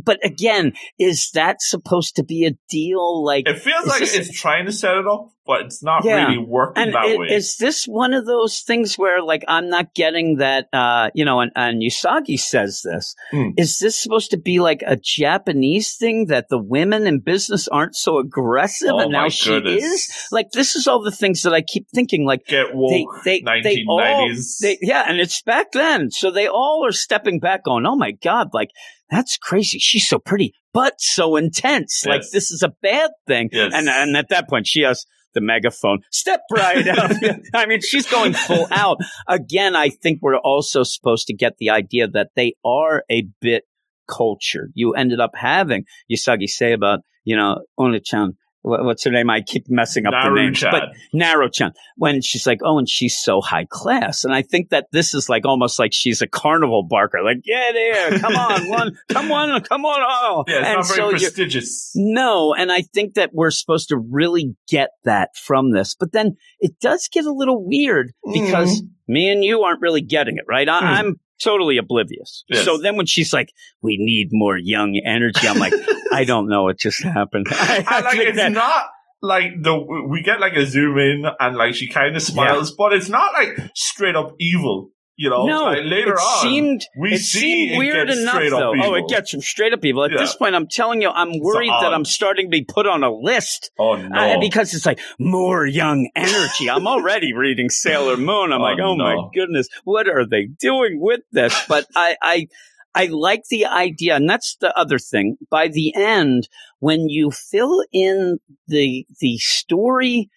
but 0.04 0.18
again 0.24 0.72
is 0.98 1.30
that 1.34 1.56
supposed 1.60 2.16
to 2.16 2.24
be 2.24 2.44
a 2.46 2.52
deal 2.68 3.24
like 3.24 3.48
It 3.48 3.58
feels 3.58 3.86
like 3.86 4.00
this- 4.00 4.14
it's 4.16 4.40
trying 4.40 4.66
to 4.66 4.72
set 4.72 4.96
it 4.96 5.06
up, 5.06 5.30
but 5.46 5.62
it's 5.62 5.82
not 5.82 6.04
Yeah. 6.04 6.26
really 6.26 6.38
working 6.38 6.82
and 6.82 6.94
that 6.94 7.04
i- 7.06 7.16
way. 7.16 7.26
is 7.28 7.56
this 7.56 7.84
one 7.86 8.12
of 8.14 8.26
those 8.26 8.60
things 8.60 8.96
where 8.96 9.22
like 9.22 9.44
I'm 9.48 9.68
not 9.68 9.94
getting 9.94 10.36
that 10.38 10.68
uh 10.72 11.10
you 11.14 11.24
know 11.24 11.40
and, 11.40 11.52
and 11.56 11.82
Usagi 11.82 12.38
says 12.38 12.82
this 12.84 13.14
Hmm. 13.30 13.50
is 13.56 13.78
this 13.78 13.98
supposed 14.00 14.30
to 14.32 14.36
be 14.38 14.60
like 14.60 14.82
a 14.86 14.96
Japanese 14.96 15.96
thing 15.96 16.26
that 16.26 16.48
the 16.48 16.58
women 16.58 17.06
in 17.06 17.20
business 17.20 17.66
aren't 17.68 17.96
so 17.96 18.18
aggressive 18.18 18.90
oh 18.92 18.98
and 19.00 19.12
now 19.12 19.22
my 19.22 19.28
she 19.28 19.50
goodness. 19.50 19.82
is 19.82 20.28
like 20.30 20.50
this 20.52 20.76
is 20.76 20.86
all 20.86 21.02
the 21.02 21.10
things 21.10 21.42
that 21.42 21.52
I 21.52 21.60
keep 21.62 21.86
thinking 21.94 22.24
like 22.26 22.46
Get 22.46 22.68
they 22.68 22.72
woke. 22.74 23.24
they 23.24 23.40
they 23.62 23.84
all 23.88 24.00
1990s. 24.00 24.58
they 24.60 24.78
yeah 24.80 25.04
and 25.08 25.18
it's 25.18 25.42
back 25.42 25.72
then 25.72 26.10
so 26.10 26.30
they 26.30 26.46
all 26.48 26.84
are 26.86 26.92
stepping 26.92 27.40
back 27.40 27.64
going 27.64 27.84
oh 27.86 27.96
my 27.96 28.12
god 28.12 28.48
like 28.52 28.70
that's 29.14 29.36
crazy. 29.36 29.78
She's 29.78 30.08
so 30.08 30.18
pretty 30.18 30.54
but 30.72 30.94
so 30.98 31.36
intense. 31.36 32.04
Like 32.04 32.22
this 32.32 32.50
is 32.50 32.62
a 32.62 32.72
bad 32.82 33.10
thing. 33.26 33.48
Yes. 33.52 33.72
and 33.74 33.88
and 33.88 34.16
at 34.16 34.28
that 34.30 34.48
point 34.48 34.66
she 34.66 34.82
has 34.82 35.06
the 35.34 35.40
megaphone. 35.40 36.00
Step 36.10 36.40
right 36.52 36.86
up. 36.86 37.12
I 37.54 37.66
mean 37.66 37.80
she's 37.80 38.10
going 38.10 38.34
full 38.34 38.66
out. 38.70 38.98
Again 39.26 39.76
i 39.76 39.88
think 39.88 40.18
we're 40.20 40.36
also 40.36 40.82
supposed 40.82 41.28
to 41.28 41.34
get 41.34 41.54
the 41.58 41.70
idea 41.70 42.08
that 42.08 42.30
they 42.36 42.54
are 42.64 43.04
a 43.10 43.26
bit 43.40 43.64
cultured. 44.08 44.72
You 44.74 44.94
ended 44.94 45.20
up 45.20 45.32
having 45.34 45.84
Usagi 46.12 46.48
say 46.48 46.72
about 46.72 47.00
you 47.24 47.36
know 47.36 47.62
Onechan 47.78 48.32
what's 48.64 49.04
her 49.04 49.10
name? 49.10 49.30
I 49.30 49.42
keep 49.42 49.66
messing 49.68 50.06
up 50.06 50.12
the 50.12 50.30
names, 50.30 50.62
but 50.62 50.94
Naru-chan. 51.12 51.72
When 51.96 52.22
she's 52.22 52.46
like, 52.46 52.60
oh, 52.64 52.78
and 52.78 52.88
she's 52.88 53.16
so 53.16 53.40
high 53.40 53.66
class, 53.68 54.24
and 54.24 54.34
I 54.34 54.42
think 54.42 54.70
that 54.70 54.86
this 54.90 55.14
is 55.14 55.28
like 55.28 55.44
almost 55.44 55.78
like 55.78 55.92
she's 55.92 56.22
a 56.22 56.26
carnival 56.26 56.82
barker. 56.82 57.22
Like, 57.22 57.42
get 57.44 57.74
here, 57.74 58.18
come 58.18 58.34
on, 58.34 58.68
one, 58.68 58.96
come 59.10 59.30
on, 59.30 59.60
come 59.62 59.84
on, 59.84 60.00
oh. 60.02 60.44
Yeah, 60.48 60.54
it's 60.58 60.66
and 60.66 60.76
not 60.76 60.86
very 60.86 61.18
so 61.18 61.26
prestigious. 61.26 61.92
no, 61.94 62.54
and 62.54 62.72
I 62.72 62.82
think 62.82 63.14
that 63.14 63.30
we're 63.32 63.50
supposed 63.50 63.88
to 63.90 63.98
really 63.98 64.56
get 64.68 64.90
that 65.04 65.36
from 65.36 65.72
this. 65.72 65.94
But 65.94 66.12
then 66.12 66.36
it 66.60 66.80
does 66.80 67.08
get 67.12 67.26
a 67.26 67.32
little 67.32 67.64
weird 67.64 68.12
because 68.32 68.82
me 69.06 69.30
and 69.30 69.44
you 69.44 69.60
aren't 69.62 69.82
really 69.82 70.00
getting 70.00 70.38
it, 70.38 70.44
right? 70.48 70.68
I, 70.68 71.02
Mm. 71.04 71.14
Totally 71.42 71.78
oblivious. 71.78 72.44
Yes. 72.48 72.64
So 72.64 72.78
then 72.78 72.96
when 72.96 73.06
she's 73.06 73.32
like, 73.32 73.52
we 73.82 73.96
need 73.98 74.28
more 74.30 74.56
young 74.56 75.00
energy, 75.04 75.46
I'm 75.46 75.58
like, 75.58 75.74
I 76.12 76.24
don't 76.24 76.48
know 76.48 76.64
what 76.64 76.78
just 76.78 77.02
happened. 77.02 77.46
I, 77.50 77.84
I 77.86 78.00
like 78.00 78.18
it's 78.18 78.36
that- 78.36 78.52
not 78.52 78.84
like 79.20 79.62
the 79.62 79.74
we 80.08 80.22
get 80.22 80.38
like 80.38 80.52
a 80.54 80.66
zoom 80.66 80.98
in 80.98 81.24
and 81.40 81.56
like 81.56 81.74
she 81.74 81.88
kind 81.88 82.14
of 82.14 82.22
smiles, 82.22 82.72
but 82.76 82.92
it's 82.92 83.08
not 83.08 83.32
like 83.32 83.58
straight 83.74 84.16
up 84.16 84.34
evil. 84.38 84.90
You 85.16 85.30
know, 85.30 85.46
no, 85.46 85.64
like 85.66 85.84
later 85.84 86.14
it 86.14 86.18
on 86.18 86.42
seemed 86.42 86.80
we 86.98 87.12
it 87.14 87.18
see 87.20 87.76
weird 87.78 88.10
enough 88.10 88.34
straight 88.34 88.52
up 88.52 88.58
though. 88.58 88.72
Oh, 88.82 88.94
it 88.94 89.06
gets 89.08 89.30
from 89.30 89.42
straight 89.42 89.72
up 89.72 89.80
people. 89.80 90.02
At 90.04 90.10
Yeah. 90.10 90.18
this 90.18 90.34
point, 90.34 90.56
I'm 90.56 90.66
telling 90.66 91.02
you, 91.02 91.08
I'm 91.08 91.38
worried 91.38 91.70
that. 91.70 91.94
I'm 91.94 92.04
starting 92.04 92.46
to 92.46 92.50
be 92.50 92.64
put 92.64 92.88
on 92.88 93.04
a 93.04 93.12
list 93.14 93.70
Oh 93.78 93.94
no! 93.94 94.18
Uh, 94.18 94.40
because 94.40 94.74
it's 94.74 94.84
like 94.84 94.98
more 95.20 95.64
young 95.64 96.10
energy. 96.16 96.68
I'm 96.68 96.88
already 96.88 97.32
reading 97.36 97.70
Sailor 97.70 98.16
Moon. 98.16 98.52
I'm 98.52 98.60
Oh, 98.60 98.64
like, 98.64 98.78
oh 98.82 98.96
my 98.96 99.28
goodness, 99.32 99.68
what 99.84 100.08
are 100.08 100.26
they 100.26 100.46
doing 100.46 100.98
with 101.00 101.20
this? 101.30 101.54
But 101.68 101.86
I, 101.94 102.16
I, 102.20 102.48
I 102.92 103.06
like 103.06 103.44
the 103.50 103.66
idea, 103.66 104.16
and 104.16 104.28
that's 104.28 104.56
the 104.60 104.76
other 104.76 104.98
thing. 104.98 105.36
By 105.48 105.68
the 105.68 105.94
end, 105.94 106.48
when 106.80 107.08
you 107.08 107.30
fill 107.30 107.84
in 107.92 108.38
the 108.66 109.06
the 109.20 109.38
story 109.38 110.28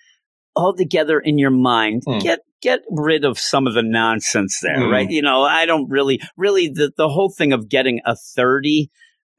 all 0.56 0.76
together 0.76 1.20
in 1.20 1.40
your 1.40 1.50
mind, 1.52 2.04
Hmm. 2.06 2.20
get 2.20 2.40
get 2.62 2.80
rid 2.90 3.24
of 3.26 3.38
some 3.40 3.68
of 3.68 3.74
the 3.74 3.84
nonsense 3.84 4.60
there, 4.62 4.84
Hmm. 4.86 4.92
right? 4.92 5.10
You 5.10 5.22
know, 5.22 5.44
I 5.44 5.66
don't 5.66 5.90
really, 5.90 6.20
really 6.38 6.68
the 6.70 6.92
the 6.98 7.10
whole 7.10 7.30
thing 7.36 7.54
of 7.54 7.70
getting 7.70 8.02
a 8.06 8.16
thirty. 8.36 8.90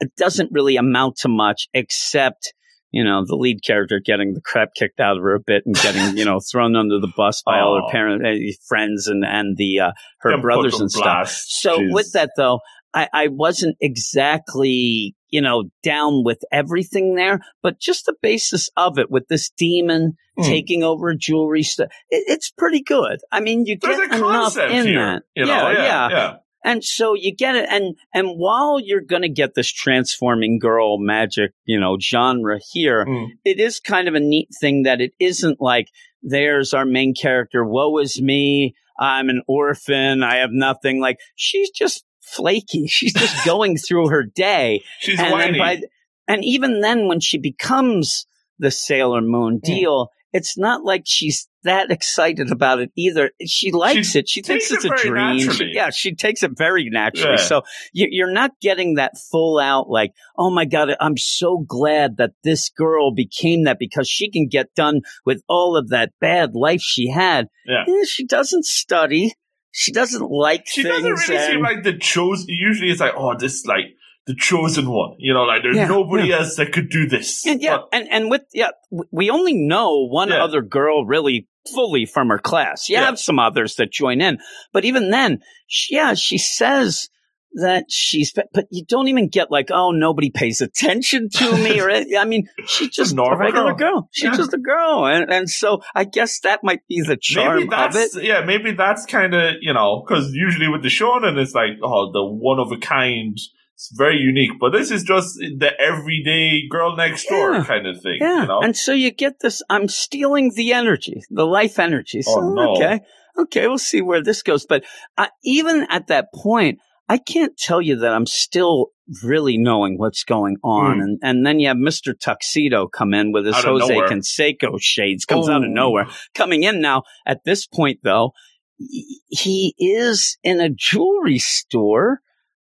It 0.00 0.12
doesn't 0.16 0.50
really 0.52 0.76
amount 0.76 1.16
to 1.18 1.28
much 1.28 1.68
except 1.74 2.52
you 2.90 3.04
know, 3.04 3.22
the 3.22 3.36
lead 3.36 3.58
character 3.62 4.00
getting 4.02 4.32
the 4.32 4.40
crap 4.40 4.70
kicked 4.74 4.98
out 4.98 5.18
of 5.18 5.22
her 5.22 5.34
a 5.34 5.40
bit 5.46 5.62
and 5.66 5.74
getting, 5.74 6.16
you 6.16 6.24
know, 6.24 6.40
thrown 6.50 6.74
under 6.74 6.98
the 6.98 7.12
bus 7.14 7.42
by 7.44 7.60
all 7.60 7.74
Oh. 7.76 7.82
her 7.86 7.92
parents, 7.92 8.24
uh, 8.26 8.64
friends 8.66 9.08
and, 9.08 9.26
and 9.26 9.58
the, 9.58 9.78
uh, 9.80 9.90
her 10.20 10.30
Them 10.30 10.40
brothers 10.40 10.80
and 10.80 10.90
stuff. 10.90 11.02
blast. 11.04 11.60
So 11.60 11.80
Jeez. 11.80 11.92
with 11.92 12.12
that 12.14 12.30
though, 12.38 12.60
I, 12.94 13.08
I 13.12 13.28
wasn't 13.28 13.76
exactly, 13.80 15.14
you 15.30 15.40
know, 15.40 15.64
down 15.82 16.24
with 16.24 16.38
everything 16.50 17.14
there, 17.14 17.40
but 17.62 17.78
just 17.80 18.06
the 18.06 18.14
basis 18.22 18.70
of 18.76 18.98
it 18.98 19.10
with 19.10 19.28
this 19.28 19.50
demon 19.56 20.16
Hmm. 20.36 20.44
taking 20.44 20.84
over 20.84 21.08
a 21.08 21.16
jewelry 21.16 21.64
store, 21.64 21.88
it, 22.10 22.22
it's 22.28 22.48
pretty 22.48 22.80
good. 22.80 23.18
I 23.32 23.40
mean, 23.40 23.66
you 23.66 23.76
There's 23.76 23.98
get 23.98 24.12
a 24.12 24.16
enough 24.18 24.56
in 24.56 24.86
here. 24.86 24.94
that. 25.00 25.22
You 25.34 25.46
know, 25.46 25.70
yeah, 25.70 25.82
yeah, 25.82 26.08
yeah. 26.10 26.36
and 26.64 26.84
so 26.84 27.14
you 27.14 27.34
get 27.34 27.56
it, 27.56 27.68
and 27.68 27.96
and 28.14 28.28
while 28.38 28.78
you're 28.78 29.00
going 29.00 29.22
to 29.22 29.28
get 29.28 29.54
this 29.56 29.68
transforming 29.72 30.60
girl 30.60 30.96
magic, 31.00 31.50
you 31.64 31.80
know, 31.80 31.96
genre 32.00 32.60
here, 32.70 33.04
Mm. 33.04 33.30
it 33.44 33.58
is 33.58 33.80
kind 33.80 34.06
of 34.06 34.14
a 34.14 34.20
neat 34.20 34.48
thing 34.60 34.84
that 34.84 35.00
it 35.00 35.10
isn't 35.18 35.60
like 35.60 35.88
there's 36.22 36.72
our 36.72 36.84
main 36.84 37.14
character, 37.20 37.64
woe 37.64 37.98
is 37.98 38.22
me, 38.22 38.76
I'm 38.96 39.30
an 39.30 39.42
orphan, 39.48 40.22
I 40.22 40.36
have 40.36 40.50
nothing. 40.52 41.00
Like 41.00 41.18
she's 41.34 41.70
just 41.70 42.04
flaky. 42.28 42.86
She's 42.88 43.12
just 43.12 43.44
going 43.44 43.76
through 43.76 44.08
her 44.08 44.24
day, 44.24 44.82
She's 45.00 45.18
and 45.18 45.32
then 45.32 45.58
whiny. 45.58 45.58
by, 45.58 45.80
and 46.26 46.44
even 46.44 46.80
then, 46.80 47.08
when 47.08 47.20
she 47.20 47.38
becomes 47.38 48.26
the 48.58 48.70
Sailor 48.70 49.20
Moon 49.20 49.58
Mm. 49.60 49.62
deal. 49.62 50.08
It's 50.30 50.58
not 50.58 50.84
like 50.84 51.04
she's 51.06 51.48
that 51.62 51.90
excited 51.90 52.50
about 52.52 52.80
it 52.80 52.90
either. 52.98 53.30
She 53.46 53.72
likes 53.72 54.14
it. 54.14 54.28
She 54.28 54.42
thinks 54.42 54.70
it's 54.70 54.84
it 54.84 54.92
a 54.92 54.96
dream. 55.08 55.50
She- 55.50 55.70
yeah, 55.72 55.88
she 55.88 56.14
takes 56.14 56.42
it 56.42 56.50
very 56.54 56.90
naturally. 56.90 57.36
Yeah. 57.38 57.42
So 57.42 57.62
you, 57.94 58.08
you're 58.10 58.30
not 58.30 58.50
getting 58.60 58.96
that 58.96 59.12
full 59.30 59.58
out 59.58 59.88
like, 59.88 60.12
oh 60.36 60.50
my 60.50 60.66
god, 60.66 60.90
I'm 61.00 61.16
so 61.16 61.64
glad 61.66 62.18
that 62.18 62.32
this 62.44 62.68
girl 62.68 63.10
became 63.14 63.64
that 63.64 63.78
because 63.78 64.06
she 64.06 64.30
can 64.30 64.48
get 64.48 64.74
done 64.74 65.00
with 65.24 65.42
all 65.48 65.78
of 65.78 65.88
that 65.88 66.12
bad 66.20 66.54
life 66.54 66.82
she 66.82 67.08
had. 67.08 67.46
Yeah. 67.66 67.84
Eh, 67.88 68.04
she 68.06 68.26
doesn't 68.26 68.66
study. 68.66 69.32
She 69.70 69.92
doesn't 69.92 70.30
like 70.30 70.64
she 70.66 70.82
doesn't 70.82 71.04
really 71.10 71.38
seem 71.52 71.62
like 71.62 71.82
the 71.84 71.96
chosen. 71.98 72.46
Usually, 72.48 72.90
it's 72.90 73.00
like, 73.00 73.12
oh, 73.16 73.36
this 73.38 73.64
like 73.66 73.84
the 74.26 74.34
chosen 74.34 74.90
one. 74.90 75.14
You 75.18 75.34
know, 75.34 75.42
like 75.44 75.62
there's 75.62 75.76
Yeah, 75.76 75.86
nobody 75.88 76.32
else 76.32 76.56
that 76.56 76.72
could 76.72 76.90
do 76.90 77.06
this. 77.06 77.44
And 77.46 77.60
yeah, 77.62 77.78
But- 77.78 77.88
and, 77.92 78.08
and 78.10 78.30
with 78.30 78.42
yeah, 78.52 78.70
we 79.10 79.30
only 79.30 79.54
know 79.54 80.06
one 80.06 80.28
Yeah. 80.30 80.42
other 80.44 80.62
girl 80.62 81.04
really 81.06 81.48
fully 81.74 82.06
from 82.06 82.28
her 82.28 82.38
class. 82.38 82.88
You 82.88 82.96
Yeah. 82.96 83.04
have 83.06 83.18
some 83.18 83.38
others 83.38 83.74
that 83.76 83.92
join 83.92 84.20
in, 84.20 84.38
but 84.72 84.84
even 84.84 85.10
then, 85.10 85.40
she, 85.66 85.94
yeah, 85.96 86.14
she 86.14 86.38
says 86.38 87.08
that 87.54 87.86
she's, 87.88 88.32
but 88.32 88.66
you 88.70 88.84
don't 88.84 89.08
even 89.08 89.28
get 89.28 89.50
like, 89.50 89.68
oh, 89.72 89.90
nobody 89.90 90.30
pays 90.30 90.60
attention 90.60 91.28
to 91.30 91.56
me, 91.56 91.80
or 91.80 91.90
I 91.90 92.24
mean, 92.24 92.46
she's 92.66 92.90
just 92.90 93.16
a 93.16 93.36
regular 93.36 93.74
girl. 93.74 93.92
girl. 93.92 94.08
She's 94.12 94.24
Yeah. 94.30 94.36
just 94.36 94.54
a 94.54 94.58
girl, 94.58 95.06
and 95.06 95.32
and 95.32 95.48
so 95.50 95.80
I 95.94 96.04
guess 96.04 96.40
that 96.40 96.60
might 96.62 96.86
be 96.88 97.00
the 97.00 97.16
charm 97.20 97.56
maybe 97.60 97.74
of 97.74 97.96
it. 97.96 98.10
yeah, 98.22 98.42
maybe 98.44 98.72
that's 98.72 99.06
kind 99.06 99.34
of 99.34 99.54
you 99.60 99.72
know 99.72 100.04
because 100.06 100.32
usually 100.32 100.68
with 100.68 100.82
the 100.82 100.88
shonen 100.88 101.38
it's 101.38 101.54
like 101.54 101.78
oh 101.82 102.12
the 102.12 102.24
one 102.24 102.58
of 102.60 102.70
a 102.70 102.76
kind, 102.78 103.36
it's 103.74 103.90
very 103.96 104.18
unique. 104.18 104.52
But 104.60 104.70
this 104.72 104.90
is 104.90 105.02
just 105.02 105.34
the 105.36 105.70
everyday 105.80 106.68
girl 106.68 106.96
next 106.96 107.26
door 107.28 107.54
Yeah. 107.54 107.64
kind 107.64 107.86
of 107.86 108.00
thing. 108.02 108.18
Yeah, 108.20 108.42
you 108.42 108.48
know? 108.48 108.60
and 108.60 108.76
so 108.76 108.92
you 108.92 109.10
get 109.10 109.40
this. 109.40 109.62
I'm 109.70 109.88
stealing 109.88 110.52
the 110.54 110.72
energy, 110.72 111.22
the 111.30 111.46
life 111.46 111.78
energy. 111.78 112.22
So 112.22 112.40
Oh, 112.42 112.54
no. 112.54 112.72
okay, 112.74 113.00
okay, 113.38 113.66
we'll 113.68 113.78
see 113.78 114.02
where 114.02 114.22
this 114.22 114.42
goes. 114.42 114.66
But 114.66 114.84
uh, 115.16 115.28
even 115.44 115.86
at 115.90 116.08
that 116.08 116.32
point, 116.34 116.78
I 117.08 117.18
can't 117.18 117.56
tell 117.56 117.80
you 117.80 117.96
that 117.96 118.12
I'm 118.12 118.26
still 118.26 118.88
really 119.22 119.56
knowing 119.56 119.96
what's 119.96 120.24
going 120.24 120.56
on. 120.62 120.96
Hmm. 120.96 121.00
And 121.00 121.18
and 121.22 121.46
then 121.46 121.60
you 121.60 121.68
have 121.68 121.78
Mister 121.78 122.12
Tuxedo 122.14 122.86
come 122.88 123.14
in 123.14 123.32
with 123.32 123.46
his 123.46 123.56
Jose 123.56 123.88
nowhere. 123.94 124.08
Canseco 124.08 124.78
shades, 124.80 125.24
comes 125.24 125.48
out 125.48 125.62
of 125.64 125.70
Oh. 125.70 125.72
nowhere. 125.72 126.08
Coming 126.34 126.64
in 126.64 126.80
now 126.80 127.04
at 127.26 127.40
this 127.44 127.66
point, 127.66 128.00
though, 128.02 128.32
he 128.78 129.74
is 129.78 130.36
in 130.42 130.60
a 130.60 130.68
jewelry 130.68 131.38
store, 131.38 132.20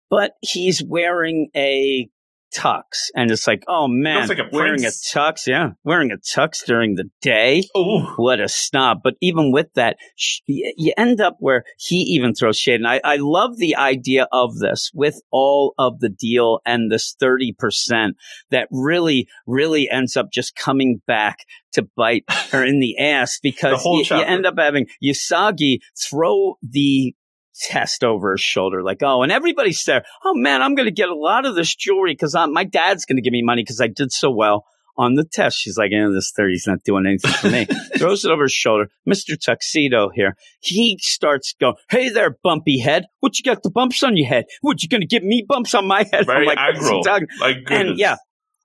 but 0.09 0.32
he's 0.40 0.82
wearing 0.82 1.48
a 1.56 2.09
tux, 2.57 3.11
and 3.15 3.31
it's 3.31 3.46
like, 3.46 3.65
oh 3.69 3.88
man, 3.88 4.29
like 4.29 4.38
a 4.38 4.48
wearing 4.52 4.85
a 4.85 4.88
tux, 4.88 5.46
yeah, 5.46 5.71
wearing 5.85 6.11
a 6.11 6.17
tux 6.17 6.65
during 6.65 6.94
the 6.94 7.09
day. 7.21 7.63
Oh, 7.75 8.15
What 8.17 8.40
a 8.40 8.48
snob! 8.48 8.98
But 9.02 9.15
even 9.21 9.52
with 9.52 9.73
that, 9.75 9.96
sh- 10.17 10.40
you 10.46 10.92
end 10.96 11.21
up 11.21 11.37
where 11.40 11.65
he 11.79 11.96
even 11.96 12.35
throws 12.35 12.59
shade. 12.59 12.77
And 12.77 12.88
I, 12.88 13.00
I 13.04 13.17
love 13.17 13.57
the 13.57 13.77
idea 13.77 14.27
of 14.33 14.59
this 14.59 14.90
with 14.94 15.21
all 15.31 15.75
of 15.79 16.00
the 16.00 16.09
deal 16.09 16.61
and 16.65 16.90
this 16.90 17.17
thirty 17.19 17.52
percent 17.52 18.17
that 18.50 18.69
really, 18.71 19.29
really 19.46 19.88
ends 19.90 20.17
up 20.17 20.33
just 20.33 20.57
coming 20.57 21.00
back 21.07 21.40
to 21.73 21.87
bite 21.96 22.25
her 22.50 22.65
in 22.65 22.81
the 22.81 22.98
ass 22.98 23.38
because 23.42 23.85
you, 23.85 24.04
you 24.11 24.23
end 24.23 24.46
up 24.46 24.54
having 24.59 24.87
Usagi 25.02 25.79
throw 25.96 26.57
the 26.63 27.15
test 27.61 28.04
over 28.04 28.33
his 28.33 28.40
shoulder, 28.40 28.83
like, 28.83 29.02
oh, 29.02 29.23
and 29.23 29.33
everybody's 29.33 29.83
there. 29.85 30.04
Oh 30.25 30.35
man, 30.35 30.63
I'm 30.63 30.75
going 30.75 30.87
to 30.87 30.94
get 30.94 31.09
a 31.09 31.15
lot 31.15 31.46
of 31.46 31.54
this 31.54 31.75
jewelry 31.75 32.13
because 32.13 32.35
my 32.50 32.65
dad's 32.65 33.04
going 33.04 33.17
to 33.17 33.23
give 33.23 33.33
me 33.33 33.42
money 33.42 33.63
because 33.63 33.81
I 33.81 33.88
did 33.88 34.13
so 34.13 34.31
well 34.31 34.65
on 34.98 35.15
the 35.15 35.25
test. 35.25 35.59
She's 35.59 35.77
like, 35.77 35.92
eh, 35.92 36.09
this 36.13 36.33
30's 36.38 36.67
not 36.67 36.83
doing 36.85 37.07
anything 37.07 37.33
for 37.33 37.50
me. 37.50 37.67
Throws 37.98 38.25
it 38.25 38.31
over 38.31 38.44
his 38.44 38.52
shoulder. 38.52 38.88
Mr. 39.09 39.37
Tuxedo 39.38 40.11
here. 40.15 40.37
He 40.61 40.98
starts 41.00 41.54
going, 41.61 41.75
hey 41.90 42.09
there, 42.09 42.37
bumpy 42.42 42.79
head. 42.79 43.07
What 43.21 43.38
you 43.38 43.44
got 43.44 43.63
the 43.63 43.71
bumps 43.71 44.02
on 44.02 44.17
your 44.17 44.29
head? 44.29 44.46
What, 44.61 44.83
you 44.83 44.88
going 44.88 45.02
to 45.02 45.07
give 45.07 45.23
me 45.23 45.44
bumps 45.46 45.75
on 45.75 45.87
my 45.87 46.04
head? 46.11 46.27
very 46.27 46.48
I'm 46.48 46.57
like, 46.57 46.59
aggro. 46.59 47.27
Like 47.40 47.57
And 47.71 47.98
yeah, 47.98 48.17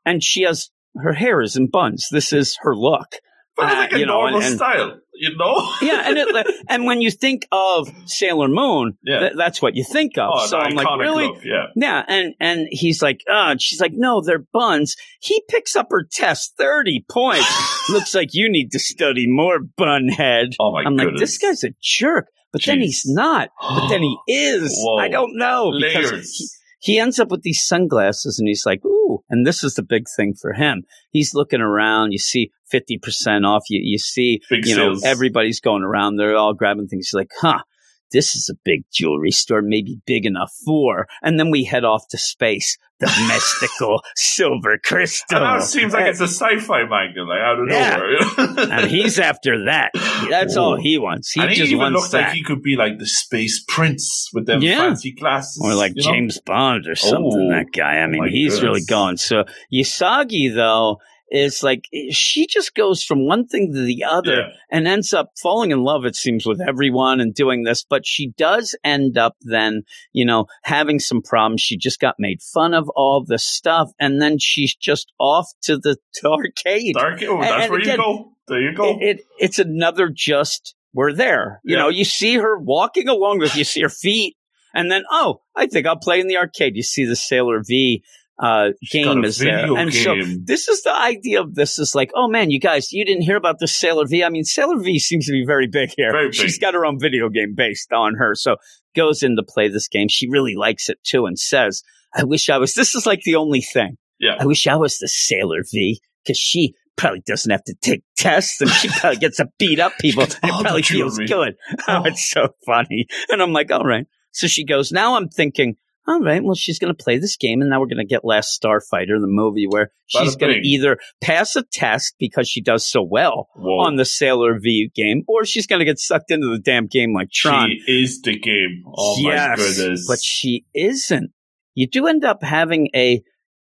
and 0.05 0.23
she 0.23 0.43
has, 0.43 0.69
her 0.95 1.13
hair 1.13 1.41
is 1.41 1.55
in 1.55 1.69
buns. 1.69 2.07
This 2.11 2.33
is 2.33 2.57
her 2.61 2.75
look. 2.75 3.15
But 3.61 3.69
it's 3.69 3.75
uh, 3.75 3.79
like 3.79 3.93
a 3.93 3.99
you 3.99 4.05
know, 4.05 4.13
normal 4.21 4.37
and- 4.37 4.45
and- 4.45 4.55
style. 4.55 4.97
You 5.13 5.37
know? 5.37 5.69
Yeah, 5.83 6.03
and 6.07 6.17
it, 6.17 6.47
and 6.67 6.85
when 6.85 6.99
you 7.01 7.11
think 7.11 7.45
of 7.51 7.91
Sailor 8.07 8.47
Moon, 8.47 8.97
Yeah. 9.03 9.19
th- 9.19 9.33
that's 9.35 9.61
what 9.61 9.75
you 9.75 9.83
think 9.83 10.17
of. 10.17 10.31
oh, 10.33 10.47
so 10.47 10.57
I'm 10.57 10.73
like, 10.73 10.87
really? 10.99 11.25
look, 11.27 11.43
yeah. 11.43 11.65
Yeah, 11.75 12.03
and 12.07 12.33
and 12.39 12.67
he's 12.71 13.03
like, 13.03 13.19
and 13.27 13.61
she's 13.61 13.79
like, 13.79 13.91
no, 13.93 14.21
they're 14.21 14.43
buns. 14.51 14.95
He 15.19 15.43
picks 15.47 15.75
up 15.75 15.87
her 15.91 16.07
test, 16.11 16.53
thirty 16.57 17.05
points. 17.11 17.45
Looks 17.89 18.15
like 18.15 18.29
you 18.33 18.49
need 18.49 18.71
to 18.71 18.79
study 18.79 19.27
more, 19.27 19.59
bunhead. 19.77 20.53
Oh 20.59 20.71
my 20.71 20.83
I'm 20.85 20.95
like, 20.95 21.17
this 21.17 21.37
guy's 21.37 21.63
a 21.63 21.69
jerk, 21.83 22.25
but 22.51 22.63
then 22.65 22.79
he's 22.79 23.03
not. 23.05 23.49
But 23.61 23.89
then 23.89 24.01
he 24.01 24.17
is. 24.27 24.75
Whoa. 24.81 24.97
I 24.97 25.09
don't 25.09 25.37
know 25.37 25.71
because 25.79 26.11
Layers. 26.11 26.57
He, 26.81 26.99
ends 26.99 27.19
up 27.19 27.29
with 27.29 27.43
these 27.43 27.65
sunglasses, 27.65 28.39
and 28.39 28.47
he's 28.47 28.65
like, 28.65 28.83
ooh, 28.85 29.23
and 29.29 29.45
this 29.45 29.63
is 29.63 29.75
the 29.75 29.83
big 29.83 30.05
thing 30.15 30.33
for 30.33 30.53
him. 30.53 30.83
He's 31.11 31.33
looking 31.33 31.61
around. 31.61 32.11
You 32.11 32.17
see 32.17 32.51
fifty 32.69 32.97
percent 32.97 33.45
off. 33.45 33.63
You 33.69 33.79
you 33.83 33.97
see 33.97 34.41
Big 34.49 34.65
you 34.65 34.75
know 34.75 34.95
everybody's 35.03 35.59
going 35.59 35.83
around. 35.83 36.15
They're 36.15 36.35
all 36.35 36.53
grabbing 36.53 36.87
things. 36.87 37.07
He's 37.07 37.17
like, 37.17 37.31
huh. 37.39 37.63
This 38.11 38.35
is 38.35 38.49
a 38.49 38.55
big 38.63 38.83
jewelry 38.91 39.31
store, 39.31 39.61
maybe 39.61 39.99
big 40.05 40.25
enough 40.25 40.53
for. 40.65 41.07
And 41.21 41.39
then 41.39 41.49
we 41.51 41.63
head 41.63 41.83
off 41.85 42.07
to 42.09 42.17
space, 42.17 42.77
the 42.99 43.05
mystical 43.27 44.01
silver 44.15 44.77
crystal. 44.83 45.37
And 45.43 45.61
it 45.61 45.65
seems 45.65 45.93
like 45.93 46.07
it's 46.07 46.19
a 46.19 46.27
sci-fi 46.27 46.83
manga, 46.85 47.23
like 47.23 47.39
out 47.39 47.59
of 47.59 47.67
Yeah. 47.69 47.97
nowhere. 47.97 48.69
and 48.79 48.91
he's 48.91 49.17
after 49.19 49.65
that. 49.65 49.91
That's 50.29 50.57
all 50.57 50.75
he 50.77 50.97
wants. 50.97 51.31
He 51.31 51.41
and 51.41 51.49
he 51.49 51.55
just 51.55 51.67
even 51.71 51.79
wants 51.79 51.95
looks 51.95 52.11
that. 52.11 52.27
like 52.27 52.33
he 52.33 52.43
could 52.43 52.61
be 52.61 52.75
like 52.75 52.99
the 52.99 53.07
space 53.07 53.63
prince 53.67 54.29
with 54.33 54.45
them 54.45 54.61
Yeah. 54.61 54.77
fancy 54.79 55.11
glasses, 55.13 55.61
or 55.63 55.73
like 55.73 55.93
you 55.95 56.03
know? 56.05 56.11
James 56.13 56.39
Bond 56.45 56.87
or 56.87 56.95
something. 56.95 57.49
Oh, 57.51 57.57
that 57.57 57.67
guy. 57.75 57.97
I 57.99 58.07
mean, 58.07 58.27
he's 58.29 58.61
really 58.61 58.81
goodness. 58.81 58.85
going. 58.89 59.17
So 59.17 59.43
Usagi 59.73 60.53
though 60.53 60.99
is 61.31 61.63
like 61.63 61.85
she 62.11 62.45
just 62.45 62.75
goes 62.75 63.03
from 63.03 63.25
one 63.25 63.47
thing 63.47 63.71
to 63.73 63.81
the 63.81 64.03
other 64.03 64.35
Yeah. 64.35 64.47
and 64.69 64.87
ends 64.87 65.13
up 65.13 65.31
falling 65.41 65.71
in 65.71 65.81
love. 65.81 66.03
It 66.05 66.15
seems 66.15 66.45
with 66.45 66.59
everyone 66.59 67.21
and 67.21 67.33
doing 67.33 67.63
this, 67.63 67.85
but 67.89 68.05
she 68.05 68.33
does 68.37 68.75
end 68.83 69.17
up 69.17 69.37
then, 69.41 69.83
you 70.11 70.25
know, 70.25 70.45
having 70.63 70.99
some 70.99 71.21
problems. 71.21 71.61
She 71.61 71.77
just 71.77 71.99
got 72.01 72.15
made 72.19 72.41
fun 72.41 72.73
of 72.73 72.89
all 72.95 73.23
the 73.25 73.39
stuff, 73.39 73.91
and 73.99 74.21
then 74.21 74.37
she's 74.39 74.75
just 74.75 75.13
off 75.19 75.47
to 75.63 75.77
the 75.77 75.95
arcade. 76.25 76.95
Dark. 76.95 77.23
Oh, 77.23 77.39
that's 77.41 77.63
and 77.63 77.71
where 77.71 77.79
again, 77.79 77.97
you 77.99 78.03
go. 78.03 78.31
There 78.47 78.61
you 78.61 78.73
go. 78.75 78.97
It, 78.99 79.19
it 79.19 79.25
it's 79.39 79.59
another 79.59 80.09
just 80.13 80.75
we're 80.93 81.13
there. 81.13 81.61
You 81.63 81.77
Yeah. 81.77 81.83
know, 81.83 81.89
you 81.89 82.03
see 82.03 82.35
her 82.35 82.57
walking 82.59 83.07
along 83.07 83.39
with 83.39 83.55
you 83.55 83.63
see 83.63 83.81
her 83.81 83.87
feet, 83.89 84.35
and 84.73 84.91
then 84.91 85.03
oh, 85.09 85.41
I 85.55 85.67
think 85.67 85.87
I'll 85.87 85.95
play 85.97 86.19
in 86.19 86.27
the 86.27 86.35
arcade. 86.37 86.75
You 86.75 86.83
see 86.83 87.05
the 87.05 87.15
Sailor 87.15 87.61
V 87.65 88.03
uh, 88.39 88.69
game 88.91 89.23
is 89.23 89.37
there, 89.37 89.61
video 89.61 89.75
and 89.75 89.93
so 89.93 90.15
this 90.43 90.67
is 90.67 90.81
the 90.83 90.93
idea 90.93 91.41
of 91.41 91.53
this 91.53 91.77
is 91.77 91.93
like, 91.93 92.11
oh 92.15 92.27
man, 92.27 92.49
you 92.49 92.59
guys, 92.59 92.91
you 92.91 93.05
didn't 93.05 93.23
hear 93.23 93.37
about 93.37 93.59
the 93.59 93.67
Sailor 93.67 94.07
V. 94.07 94.23
I 94.23 94.29
mean, 94.29 94.43
Sailor 94.43 94.79
V 94.79 94.99
seems 94.99 95.25
to 95.27 95.31
be 95.31 95.45
very 95.45 95.67
big 95.67 95.91
here. 95.95 96.11
Very 96.11 96.27
big. 96.27 96.35
She's 96.35 96.57
got 96.57 96.73
her 96.73 96.85
own 96.85 96.99
video 96.99 97.29
game 97.29 97.53
based 97.55 97.91
on 97.91 98.15
her, 98.15 98.33
so 98.35 98.55
goes 98.95 99.23
in 99.23 99.35
to 99.35 99.43
play 99.43 99.69
this 99.69 99.87
game. 99.87 100.07
She 100.09 100.29
really 100.29 100.55
likes 100.55 100.89
it 100.89 100.97
too, 101.03 101.25
and 101.25 101.37
says, 101.37 101.83
"I 102.15 102.23
wish 102.23 102.49
I 102.49 102.57
was." 102.57 102.73
This 102.81 102.95
is 102.95 103.05
like 103.05 103.21
the 103.21 103.35
only 103.35 103.61
thing. 103.61 103.97
Yeah. 104.19 104.37
I 104.39 104.45
wish 104.45 104.67
I 104.67 104.75
was 104.75 104.97
the 104.97 105.07
Sailor 105.07 105.63
V 105.71 105.99
because 106.23 106.37
she 106.37 106.75
probably 106.95 107.21
doesn't 107.25 107.51
have 107.51 107.63
to 107.63 107.73
take 107.81 108.03
tests 108.15 108.61
and 108.61 108.69
she 108.69 108.87
probably 108.89 109.17
gets 109.17 109.37
to 109.37 109.49
beat 109.57 109.79
up 109.79 109.93
people 109.99 110.23
it 110.23 110.37
probably 110.41 110.83
feels 110.83 111.17
good. 111.17 111.55
Oh, 111.87 112.03
it's 112.05 112.29
so 112.29 112.49
funny. 112.65 113.07
And 113.29 113.41
I'm 113.41 113.53
like, 113.53 113.71
all 113.71 113.83
right. 113.83 114.05
So 114.31 114.47
she 114.47 114.63
goes, 114.63 114.91
now 114.91 115.15
I'm 115.15 115.27
thinking, 115.27 115.75
all 116.07 116.19
right, 116.21 116.43
well, 116.43 116.55
she's 116.55 116.79
going 116.79 116.93
to 116.93 117.03
play 117.03 117.19
this 117.19 117.37
game 117.37 117.61
and 117.61 117.69
now 117.69 117.79
we're 117.79 117.85
going 117.85 117.97
to 117.97 118.05
get 118.05 118.25
Last 118.25 118.59
Starfighter, 118.61 119.19
the 119.19 119.27
movie 119.27 119.67
where 119.67 119.91
she's 120.07 120.35
going 120.35 120.53
to 120.53 120.67
either 120.67 120.97
pass 121.21 121.55
a 121.55 121.63
test 121.63 122.15
because 122.19 122.49
she 122.49 122.61
does 122.61 122.85
so 122.85 123.01
well 123.03 123.49
Whoa. 123.55 123.85
on 123.85 123.97
the 123.97 124.05
Sailor 124.05 124.59
V 124.59 124.91
game 124.95 125.23
or 125.27 125.45
she's 125.45 125.67
going 125.67 125.79
to 125.79 125.85
get 125.85 125.99
sucked 125.99 126.31
into 126.31 126.47
the 126.47 126.59
damn 126.59 126.87
game 126.87 127.13
like 127.13 127.29
Tron. 127.31 127.69
She 127.69 128.03
is 128.03 128.21
the 128.21 128.37
game. 128.37 128.83
Oh 128.87 129.17
yes, 129.19 129.59
my 129.59 129.63
goodness. 129.63 130.07
but 130.07 130.19
she 130.19 130.65
isn't. 130.73 131.31
You 131.75 131.87
do 131.87 132.07
end 132.07 132.25
up 132.25 132.43
having 132.43 132.89
a 132.95 133.21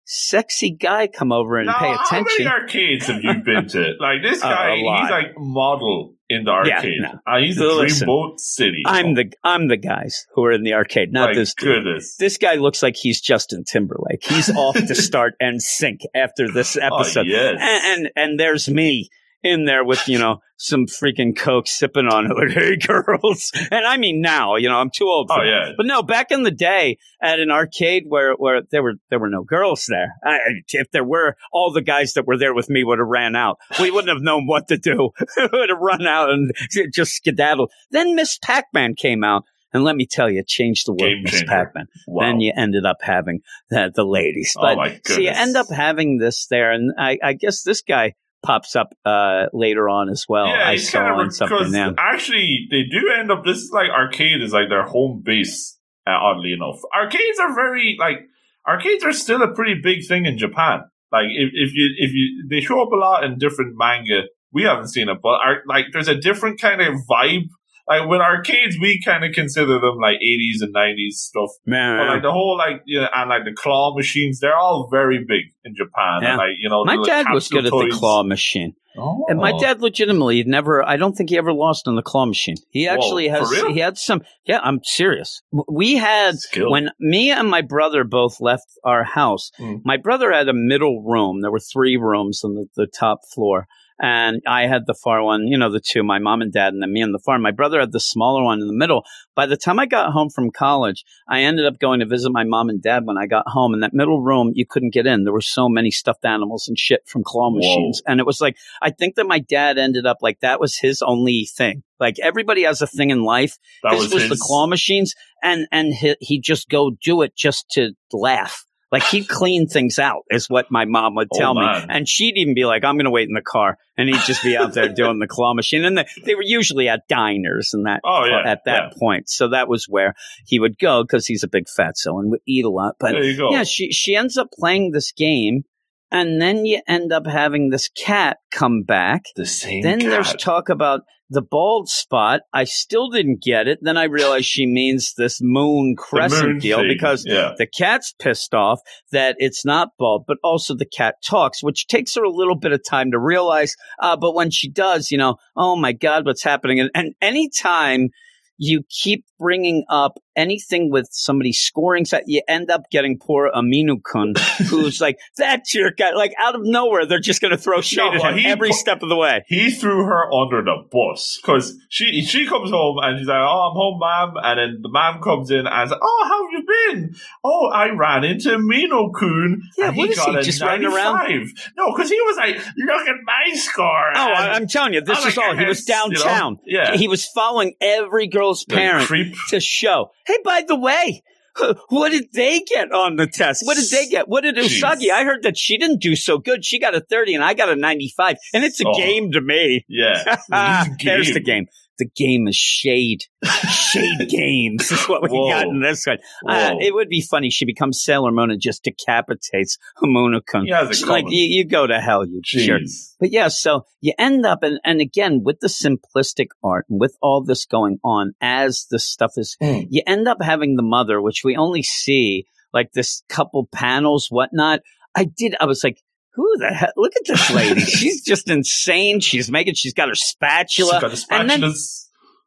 sexy 0.10 0.72
guy 0.72 1.08
come 1.08 1.32
over 1.34 1.58
and 1.58 1.68
now, 1.68 1.78
pay 1.80 1.92
attention. 1.94 2.46
how 2.46 2.54
many 2.54 2.62
arcades 2.64 3.08
have 3.08 3.22
you 3.24 3.34
been 3.44 3.68
to? 3.68 3.94
Like 4.00 4.22
this 4.24 4.42
guy, 4.42 4.76
he's 4.78 5.10
like 5.12 5.34
model 5.38 6.16
in 6.30 6.44
the 6.46 6.52
Yeah, 6.66 6.76
arcade. 6.78 7.02
no. 7.02 7.20
Uh, 7.28 7.40
he's 7.40 7.58
a 7.60 7.64
Dreamboat 7.64 8.40
City. 8.40 8.84
I'm 8.86 9.16
the 9.16 9.32
I'm 9.44 9.68
the 9.68 9.78
guys 9.78 10.26
who 10.34 10.46
are 10.46 10.52
in 10.54 10.64
the 10.64 10.74
arcade, 10.74 11.12
not 11.12 11.30
my 11.30 11.36
this 11.36 11.54
dude. 11.54 11.84
goodness. 11.84 12.16
This 12.18 12.38
guy 12.38 12.56
looks 12.56 12.82
like 12.82 12.96
he's 12.96 13.20
Justin 13.22 13.64
Timberlake. 13.66 14.24
He's 14.24 14.50
off 14.50 14.76
to 14.76 14.96
start 14.96 15.34
NSYNC 15.42 16.00
after 16.16 16.50
this 16.52 16.78
episode. 16.78 17.28
Oh, 17.28 17.30
yes. 17.30 17.58
and, 17.60 18.06
and 18.06 18.12
and 18.16 18.40
there's 18.40 18.70
me 18.70 19.10
in 19.48 19.66
there 19.66 19.84
with 19.84 20.08
you 20.08 20.20
know 20.20 20.40
some 20.60 20.86
freaking 20.88 21.36
coke 21.38 21.68
sipping 21.68 22.08
on 22.08 22.26
it 22.26 22.34
like 22.36 22.50
hey 22.50 22.76
girls 22.78 23.52
and 23.72 23.86
i 23.86 23.96
mean 23.98 24.22
now 24.22 24.56
you 24.56 24.68
know 24.68 24.78
i'm 24.78 24.90
too 24.90 25.06
old 25.06 25.28
for 25.30 25.40
Oh, 25.40 25.46
that. 25.46 25.68
yeah. 25.68 25.72
but 25.78 25.86
no 25.86 26.02
back 26.02 26.32
in 26.32 26.44
the 26.44 26.52
day 26.52 26.98
at 27.22 27.40
an 27.40 27.52
arcade 27.52 28.04
where 28.08 28.34
where 28.34 28.62
there 28.72 28.82
were 28.82 28.94
there 29.10 29.20
were 29.20 29.30
no 29.30 29.44
girls 29.44 29.86
there 29.88 30.14
I, 30.24 30.40
if 30.70 30.90
there 30.92 31.04
were 31.04 31.36
all 31.52 31.72
the 31.72 31.82
guys 31.84 32.14
that 32.14 32.26
were 32.26 32.38
there 32.38 32.54
with 32.56 32.70
me 32.70 32.84
would 32.84 33.00
have 33.00 33.08
ran 33.08 33.36
out 33.36 33.60
we 33.80 33.92
wouldn't 33.92 34.10
have 34.14 34.24
known 34.24 34.48
what 34.48 34.68
to 34.70 34.78
do 34.78 35.12
would 35.38 35.70
have 35.70 35.80
run 35.80 36.08
out 36.08 36.32
and 36.32 36.52
just 36.92 37.14
skedaddled 37.14 37.72
then 37.92 38.16
miss 38.16 38.38
pac-man 38.42 38.96
came 38.96 39.24
out 39.24 39.44
and 39.74 39.84
let 39.84 39.98
me 39.98 40.08
tell 40.10 40.30
you, 40.30 40.40
it 40.40 40.48
changed 40.48 40.88
the 40.88 40.94
world, 40.94 41.18
Miss. 41.24 41.44
Pac-Man. 41.44 41.88
Wow. 42.08 42.26
Then 42.26 42.40
you 42.40 42.54
ended 42.56 42.86
up 42.86 42.98
having 43.02 43.42
the, 43.70 43.92
the 43.94 44.06
ladies. 44.06 44.56
Oh, 44.58 44.62
But 44.62 44.78
my 44.78 45.00
so 45.06 45.20
you 45.20 45.30
end 45.30 45.58
up 45.58 45.68
having 45.70 46.20
this 46.20 46.48
there, 46.48 46.72
and 46.72 46.94
I, 46.98 47.20
I 47.22 47.34
guess 47.34 47.64
this 47.64 47.82
guy 47.82 48.14
pops 48.44 48.76
up 48.76 48.94
uh, 49.06 49.46
later 49.54 49.90
on 49.90 50.10
as 50.10 50.26
well. 50.28 50.48
yeah, 50.48 50.68
I 50.68 50.78
saw 50.78 51.00
kind 51.00 51.22
on 51.22 51.26
of 51.28 51.36
something 51.36 51.58
because 51.58 51.74
now. 51.74 51.94
actually 51.98 52.68
they 52.72 52.84
do 52.84 53.12
end 53.18 53.32
up. 53.32 53.44
This 53.44 53.58
is 53.58 53.72
like 53.72 53.90
arcade 53.90 54.42
is 54.42 54.54
like 54.54 54.70
their 54.70 54.84
home 54.84 55.22
base. 55.24 55.78
Uh, 56.06 56.12
oddly 56.12 56.54
enough, 56.54 56.80
arcades 56.96 57.40
are 57.40 57.54
very 57.54 57.98
like 58.00 58.20
arcades 58.68 59.04
are 59.04 59.12
still 59.12 59.42
a 59.42 59.54
pretty 59.54 59.76
big 59.82 60.08
thing 60.08 60.26
in 60.26 60.38
Japan. 60.38 60.84
Like 61.12 61.26
if, 61.30 61.50
if 61.54 61.74
you 61.74 61.90
if 61.98 62.14
you 62.14 62.48
they 62.50 62.62
show 62.62 62.82
up 62.82 62.92
a 62.92 62.96
lot 62.96 63.24
in 63.24 63.38
different 63.38 63.76
manga. 63.78 64.24
We 64.54 64.64
haven't 64.64 64.88
seen 64.88 65.10
it, 65.10 65.18
but 65.22 65.40
like 65.68 65.88
there's 65.92 66.08
a 66.08 66.16
different 66.16 66.60
kind 66.60 66.82
of 66.82 66.96
vibe. 67.10 67.50
Like 67.90 68.08
with 68.10 68.20
arcades, 68.20 68.78
we 68.82 69.02
kind 69.04 69.24
of 69.24 69.32
consider 69.34 69.80
them 69.80 69.98
like 70.02 70.16
80s 70.16 70.62
and 70.62 70.76
90s 70.76 71.12
stuff. 71.14 71.50
Man, 71.66 71.98
But 72.00 72.08
like 72.14 72.22
the 72.22 72.32
whole 72.32 72.58
like 72.58 72.82
you 72.86 73.00
know, 73.00 73.08
and 73.16 73.30
like 73.30 73.46
the 73.46 73.54
claw 73.54 73.96
machines, 73.96 74.40
they're 74.40 74.56
all 74.58 74.90
very 74.92 75.20
big 75.20 75.44
in 75.64 75.74
Japan. 75.76 76.20
Yeah. 76.22 76.30
And 76.32 76.38
like 76.38 76.56
you 76.60 76.70
know, 76.70 76.84
my 76.84 76.98
dad 77.04 77.28
was 77.32 77.48
capsule 77.48 77.62
good 77.62 77.66
at 77.86 77.90
the 77.92 77.96
claw 77.98 78.24
machine. 78.24 78.74
Oh. 79.00 79.26
And 79.30 79.40
my 79.40 79.52
dad 79.58 79.80
legitimately 79.80 80.44
never 80.46 80.84
I 80.84 80.98
don't 80.98 81.14
think 81.14 81.30
he 81.30 81.38
ever 81.38 81.54
lost 81.54 81.88
on 81.88 81.96
the 81.96 82.02
claw 82.02 82.26
machine. 82.26 82.56
He 82.72 82.88
actually 82.88 83.30
for 83.30 83.36
has, 83.38 83.52
he 83.52 83.80
had 83.80 83.98
some 83.98 84.22
yeah, 84.46 84.60
I'm 84.62 84.80
serious. 84.84 85.42
We 85.70 85.96
had 85.98 86.40
Skill. 86.40 86.72
when 86.72 86.90
me 87.00 87.32
and 87.32 87.48
my 87.48 87.62
brother 87.62 88.04
both 88.04 88.42
left 88.42 88.66
our 88.84 89.04
house, 89.04 89.52
Mm. 89.60 89.82
my 89.86 89.98
brother 89.98 90.32
had 90.34 90.50
a 90.50 90.54
middle 90.54 91.04
room. 91.04 91.42
There 91.42 91.52
were 91.52 91.60
three 91.60 91.96
rooms 91.96 92.42
on 92.44 92.56
the, 92.56 92.66
the 92.76 92.88
top 92.88 93.20
floor. 93.34 93.68
And 94.00 94.42
I 94.48 94.68
had 94.68 94.86
the 94.86 94.94
far 94.94 95.24
one, 95.24 95.48
you 95.48 95.58
know, 95.58 95.72
the 95.72 95.82
two, 95.82 96.04
my 96.04 96.20
mom 96.20 96.42
and 96.42 96.54
dad, 96.54 96.74
and 96.74 96.82
then 96.82 96.94
me 96.94 97.02
on 97.02 97.12
the 97.12 97.20
far. 97.20 97.40
My 97.40 97.52
brother 97.52 97.80
had 97.80 97.92
the 97.92 98.00
smaller 98.00 98.44
one 98.44 98.62
in 98.62 98.68
the 98.68 98.74
middle. 98.74 99.04
By 99.36 99.48
the 99.48 99.58
time 99.58 99.80
I 99.80 99.88
got 99.88 100.12
home 100.12 100.30
from 100.30 100.52
college, 100.52 101.04
I 101.28 101.42
ended 101.42 101.66
up 101.66 101.80
going 101.80 102.02
to 102.02 102.06
visit 102.06 102.32
my 102.32 102.44
mom 102.44 102.70
and 102.70 102.82
dad 102.82 103.06
when 103.06 103.18
I 103.18 103.26
got 103.26 103.48
home. 103.48 103.74
In 103.74 103.80
that 103.80 103.94
middle 103.94 104.22
room, 104.22 104.52
you 104.54 104.66
couldn't 104.68 104.94
get 104.94 105.08
in. 105.08 105.24
There 105.24 105.34
were 105.34 105.42
so 105.42 105.68
many 105.68 105.90
stuffed 105.90 106.26
animals 106.26 106.68
and 106.68 106.78
shit 106.78 107.02
from 107.08 107.24
claw 107.24 107.50
Whoa. 107.50 107.58
machines. 107.58 108.02
And 108.06 108.20
it 108.20 108.26
was 108.26 108.40
like, 108.40 108.58
I 108.82 108.92
think 108.92 109.16
that 109.16 109.26
my 109.26 109.40
dad 109.40 109.80
ended 109.80 110.06
up 110.06 110.18
like 110.22 110.42
that 110.42 110.60
was 110.60 110.78
his 110.78 111.02
only 111.02 111.48
thing. 111.56 111.82
Like 112.00 112.18
everybody 112.22 112.64
has 112.64 112.82
a 112.84 112.88
thing 112.88 113.10
in 113.10 113.24
life. 113.24 113.58
that 113.82 113.92
this 113.92 114.14
was, 114.14 114.14
was, 114.14 114.30
the 114.30 114.38
claw 114.40 114.68
machines, 114.68 115.16
and 115.42 115.68
and 115.72 115.92
he 115.94 116.16
he'd 116.20 116.44
just 116.44 116.70
go 116.70 116.92
do 116.92 117.24
it 117.24 117.36
just 117.36 117.68
to 117.72 117.94
laugh. 118.14 118.67
Like 118.92 119.04
he'd 119.04 119.28
clean 119.28 119.68
things 119.68 120.00
out, 120.00 120.24
is 120.30 120.50
what 120.50 120.72
my 120.72 120.86
mom 120.86 121.16
would 121.16 121.28
Oh, 121.34 121.38
tell 121.38 121.54
me, 121.54 121.68
and 121.90 122.08
she'd 122.08 122.38
even 122.38 122.54
be 122.56 122.66
like, 122.66 122.86
"I'm 122.86 122.96
going 122.96 123.04
to 123.06 123.12
wait 123.12 123.28
in 123.28 123.34
the 123.34 123.42
car," 123.42 123.78
and 123.98 124.08
he'd 124.08 124.22
just 124.22 124.42
be 124.44 124.56
out 124.56 124.74
there 124.74 124.88
doing 124.94 125.20
the 125.20 125.28
claw 125.28 125.54
machine. 125.54 125.84
And 125.84 125.98
they, 125.98 126.06
they 126.24 126.36
were 126.36 126.42
usually 126.42 126.88
at 126.88 127.06
diners 127.10 127.74
and 127.74 127.86
that 127.86 128.00
Oh, 128.06 128.24
yeah, 128.24 128.50
at 128.50 128.64
that 128.66 128.84
yeah. 128.94 128.98
point, 128.98 129.28
so 129.30 129.50
that 129.50 129.68
was 129.68 129.88
where 129.90 130.14
he 130.46 130.60
would 130.60 130.80
go 130.80 131.04
because 131.04 131.28
he's 131.28 131.44
a 131.44 131.50
big 131.50 131.66
fatso 131.66 132.18
and 132.20 132.32
would 132.32 132.40
eat 132.48 132.64
a 132.64 132.70
lot. 132.70 132.96
But 132.98 133.12
There 133.12 133.24
you 133.24 133.36
go. 133.36 133.52
yeah, 133.52 133.64
she 133.64 133.92
she 133.92 134.16
ends 134.16 134.38
up 134.38 134.52
playing 134.58 134.92
this 134.92 135.12
game, 135.12 135.64
and 136.10 136.42
then 136.42 136.66
you 136.66 136.82
end 136.88 137.12
up 137.12 137.28
having 137.28 137.70
this 137.72 137.90
cat 137.90 138.38
come 138.52 138.84
back. 138.84 139.24
the 139.36 139.46
same. 139.46 139.82
Then 139.82 140.00
cat. 140.00 140.10
there's 140.12 140.34
talk 140.36 140.70
about 140.70 141.02
the 141.30 141.42
bald 141.42 141.90
spot. 141.90 142.42
I 142.54 142.64
still 142.64 143.10
didn't 143.10 143.42
get 143.42 143.68
it. 143.68 143.80
Then 143.82 143.98
I 143.98 144.06
realized 144.06 144.46
she 144.46 144.66
means 144.66 145.14
this 145.18 145.40
moon 145.42 145.96
crescent 145.98 146.48
moon 146.48 146.60
deal 146.60 146.80
thing. 146.80 146.88
because 146.88 147.26
yeah, 147.26 147.54
the 147.58 147.68
cat's 147.68 148.14
pissed 148.18 148.54
off 148.54 148.80
that 149.12 149.36
it's 149.40 149.66
not 149.66 149.90
bald, 149.98 150.26
but 150.28 150.38
also 150.44 150.76
the 150.76 150.86
cat 150.86 151.16
talks, 151.26 151.62
which 151.62 151.88
takes 151.88 152.16
her 152.16 152.24
a 152.24 152.30
little 152.30 152.56
bit 152.56 152.72
of 152.72 152.82
time 152.88 153.12
to 153.12 153.20
realize. 153.20 153.76
Uh, 154.00 154.16
but 154.16 154.34
when 154.34 154.52
she 154.52 154.70
does, 154.70 155.12
you 155.12 155.18
know, 155.18 155.38
oh 155.56 155.76
my 155.76 155.92
God, 155.92 156.26
what's 156.26 156.44
happening? 156.44 156.80
And, 156.80 156.90
and 156.94 157.14
anytime 157.22 158.10
you 158.58 158.84
keep 158.90 159.26
bringing 159.40 159.86
up 159.90 160.18
anything 160.38 160.90
with 160.92 161.10
somebody 161.12 161.52
scoring, 161.52 162.06
so 162.06 162.20
you 162.26 162.42
end 162.48 162.70
up 162.72 162.90
getting 162.92 163.18
poor 163.18 163.52
Aminu 163.54 164.02
Kun, 164.02 164.36
who's 164.70 165.02
like, 165.02 165.20
that's 165.36 165.74
your 165.74 165.92
guy. 165.92 166.12
Like 166.14 166.34
out 166.40 166.56
of 166.56 166.62
nowhere, 166.64 167.06
they're 167.06 167.20
just 167.20 167.42
going 167.42 167.52
to 167.52 167.58
throw 167.58 167.82
shade 167.82 168.14
No, 168.14 168.24
at 168.24 168.38
him 168.38 168.46
every 168.46 168.72
step 168.72 169.02
of 169.04 169.10
the 169.10 169.16
way. 169.18 169.44
he 169.48 169.72
threw 169.72 170.06
her 170.06 170.32
under 170.32 170.64
the 170.64 170.84
bus 170.92 171.40
because 171.42 171.76
she 171.90 172.22
she 172.22 172.46
comes 172.48 172.70
home 172.70 173.00
and 173.02 173.18
she's 173.20 173.28
like, 173.28 173.38
"Oh, 173.38 173.70
I'm 173.70 173.76
home, 173.76 174.00
ma'am," 174.00 174.34
and 174.44 174.60
then 174.60 174.82
the 174.82 174.90
ma'am 174.90 175.22
comes 175.22 175.50
in 175.52 175.66
and 175.68 175.90
says, 175.90 175.98
"Oh, 176.02 176.26
how 176.28 176.44
have 176.44 176.52
you 176.54 176.94
been? 176.94 177.16
Oh, 177.44 177.68
I 177.74 177.90
ran 177.90 178.24
into 178.24 178.58
Mino 178.60 179.10
Kun. 179.12 179.62
Yeah, 179.78 179.88
and 179.90 179.98
what 179.98 180.06
he 180.06 180.12
is 180.14 180.18
got 180.20 180.30
he, 180.32 180.38
a 180.38 180.42
just 180.44 180.62
running 180.62 180.86
around? 180.86 181.16
95." 181.16 181.72
No, 181.78 181.92
because 181.92 182.10
he 182.10 182.20
was 182.22 182.38
like, 182.38 182.56
"Look 182.78 183.08
at 183.08 183.16
my 183.26 183.56
score." 183.56 183.86
Oh, 184.16 184.28
and 184.28 184.36
I, 184.38 184.54
I'm 184.54 184.68
telling 184.68 184.94
you, 184.94 185.02
this 185.02 185.20
I'm 185.20 185.28
is 185.28 185.38
like, 185.38 185.48
all. 185.48 185.56
He 185.56 185.66
was 185.66 185.88
yes, 185.88 186.06
you 186.06 186.14
know? 186.14 186.20
downtown. 186.24 186.60
Yeah. 186.66 186.96
He 186.96 187.08
was 187.08 187.26
following 187.26 187.74
every 187.82 188.28
girl's 188.28 188.64
parent 188.66 189.08
creep. 189.08 189.36
to 189.50 189.60
show. 189.60 190.12
Hey, 190.28 190.38
by 190.44 190.64
the 190.68 190.76
way, 190.76 191.24
what 191.90 192.12
did 192.12 192.26
they 192.34 192.60
get 192.62 192.92
on 192.92 193.16
the 193.16 193.26
test? 193.28 193.66
What 193.66 193.78
did 193.78 193.90
they 193.90 194.08
get? 194.08 194.28
What 194.28 194.42
did 194.42 194.56
Jeez. 194.58 194.82
Usagi? 194.82 195.10
I 195.12 195.24
heard 195.24 195.44
that 195.44 195.58
she 195.58 195.78
didn't 195.78 196.02
do 196.02 196.16
so 196.16 196.38
good. 196.38 196.64
She 196.66 196.80
got 196.80 196.94
a 196.96 197.00
30 197.02 197.36
and 197.36 197.44
I 197.44 197.54
got 197.54 197.70
a 197.70 197.76
95. 197.76 198.36
And 198.54 198.64
it's 198.64 198.80
a 198.82 198.88
Oh. 198.88 198.94
game 198.96 199.32
to 199.32 199.42
me. 199.42 199.86
Yeah, 199.88 200.38
Ah, 200.52 200.84
This 200.88 200.98
There's 201.04 201.34
the 201.34 201.40
game. 201.40 201.68
The 201.98 202.06
game 202.16 202.48
is 202.48 202.56
shade. 202.56 203.24
shade 203.70 204.18
games 204.30 204.92
is 204.92 205.04
what 205.06 205.22
we 205.24 205.30
Whoa. 205.30 205.50
got 205.50 205.68
in 205.68 205.82
this 205.82 206.06
one. 206.06 206.18
Uh, 206.48 206.76
it 206.80 206.94
would 206.94 207.10
be 207.10 207.22
funny. 207.22 207.50
She 207.50 207.66
becomes 207.66 208.02
Sailor 208.04 208.32
Moon 208.32 208.52
and 208.52 208.62
just 208.62 208.84
decapitates 208.84 209.78
Hamunakun. 210.02 210.66
He 210.66 210.72
has 210.72 210.90
it 210.90 210.96
She's 210.96 211.08
like, 211.08 211.26
you, 211.28 211.42
you 211.42 211.66
go 211.66 211.88
to 211.88 212.00
hell, 212.00 212.26
you 212.26 212.42
jerk. 212.44 212.82
But 213.20 213.32
yeah, 213.32 213.48
so 213.48 213.86
you 214.02 214.14
end 214.18 214.46
up, 214.46 214.64
and, 214.64 214.80
and 214.84 215.02
again, 215.02 215.42
with 215.44 215.60
the 215.60 215.68
simplistic 215.68 216.48
art 216.64 216.86
and 216.90 217.00
with 217.00 217.18
all 217.22 217.44
this 217.44 217.66
going 217.66 218.00
on 218.04 218.34
as 218.42 218.86
the 218.90 219.00
stuff 219.00 219.34
is, 219.38 219.56
Hmm. 219.62 219.82
you 219.90 220.02
end 220.06 220.28
up 220.28 220.42
having 220.42 220.76
the 220.76 220.84
mother, 220.84 221.22
which 221.22 221.42
we 221.44 221.56
only 221.56 221.84
see 221.84 222.46
like 222.74 222.92
this 222.94 223.24
couple 223.30 223.68
panels, 223.74 224.28
whatnot. 224.30 224.82
I 225.16 225.24
did, 225.26 225.56
I 225.60 225.66
was 225.66 225.84
like, 225.84 226.02
who 226.38 226.58
the 226.60 226.68
hell? 226.74 226.94
Look 226.96 227.12
at 227.18 227.24
this 227.28 227.50
lady. 227.52 227.82
she's 228.00 228.24
just 228.24 228.50
insane. 228.50 229.20
She's 229.20 229.52
making, 229.52 229.74
she's 229.74 229.94
got 229.94 230.08
her 230.08 230.16
She's 230.16 230.30
spatula. 230.30 231.02
got 231.02 231.12
the 231.12 231.26
and 231.32 231.50
then- 231.50 231.62
spatulas. 231.64 232.04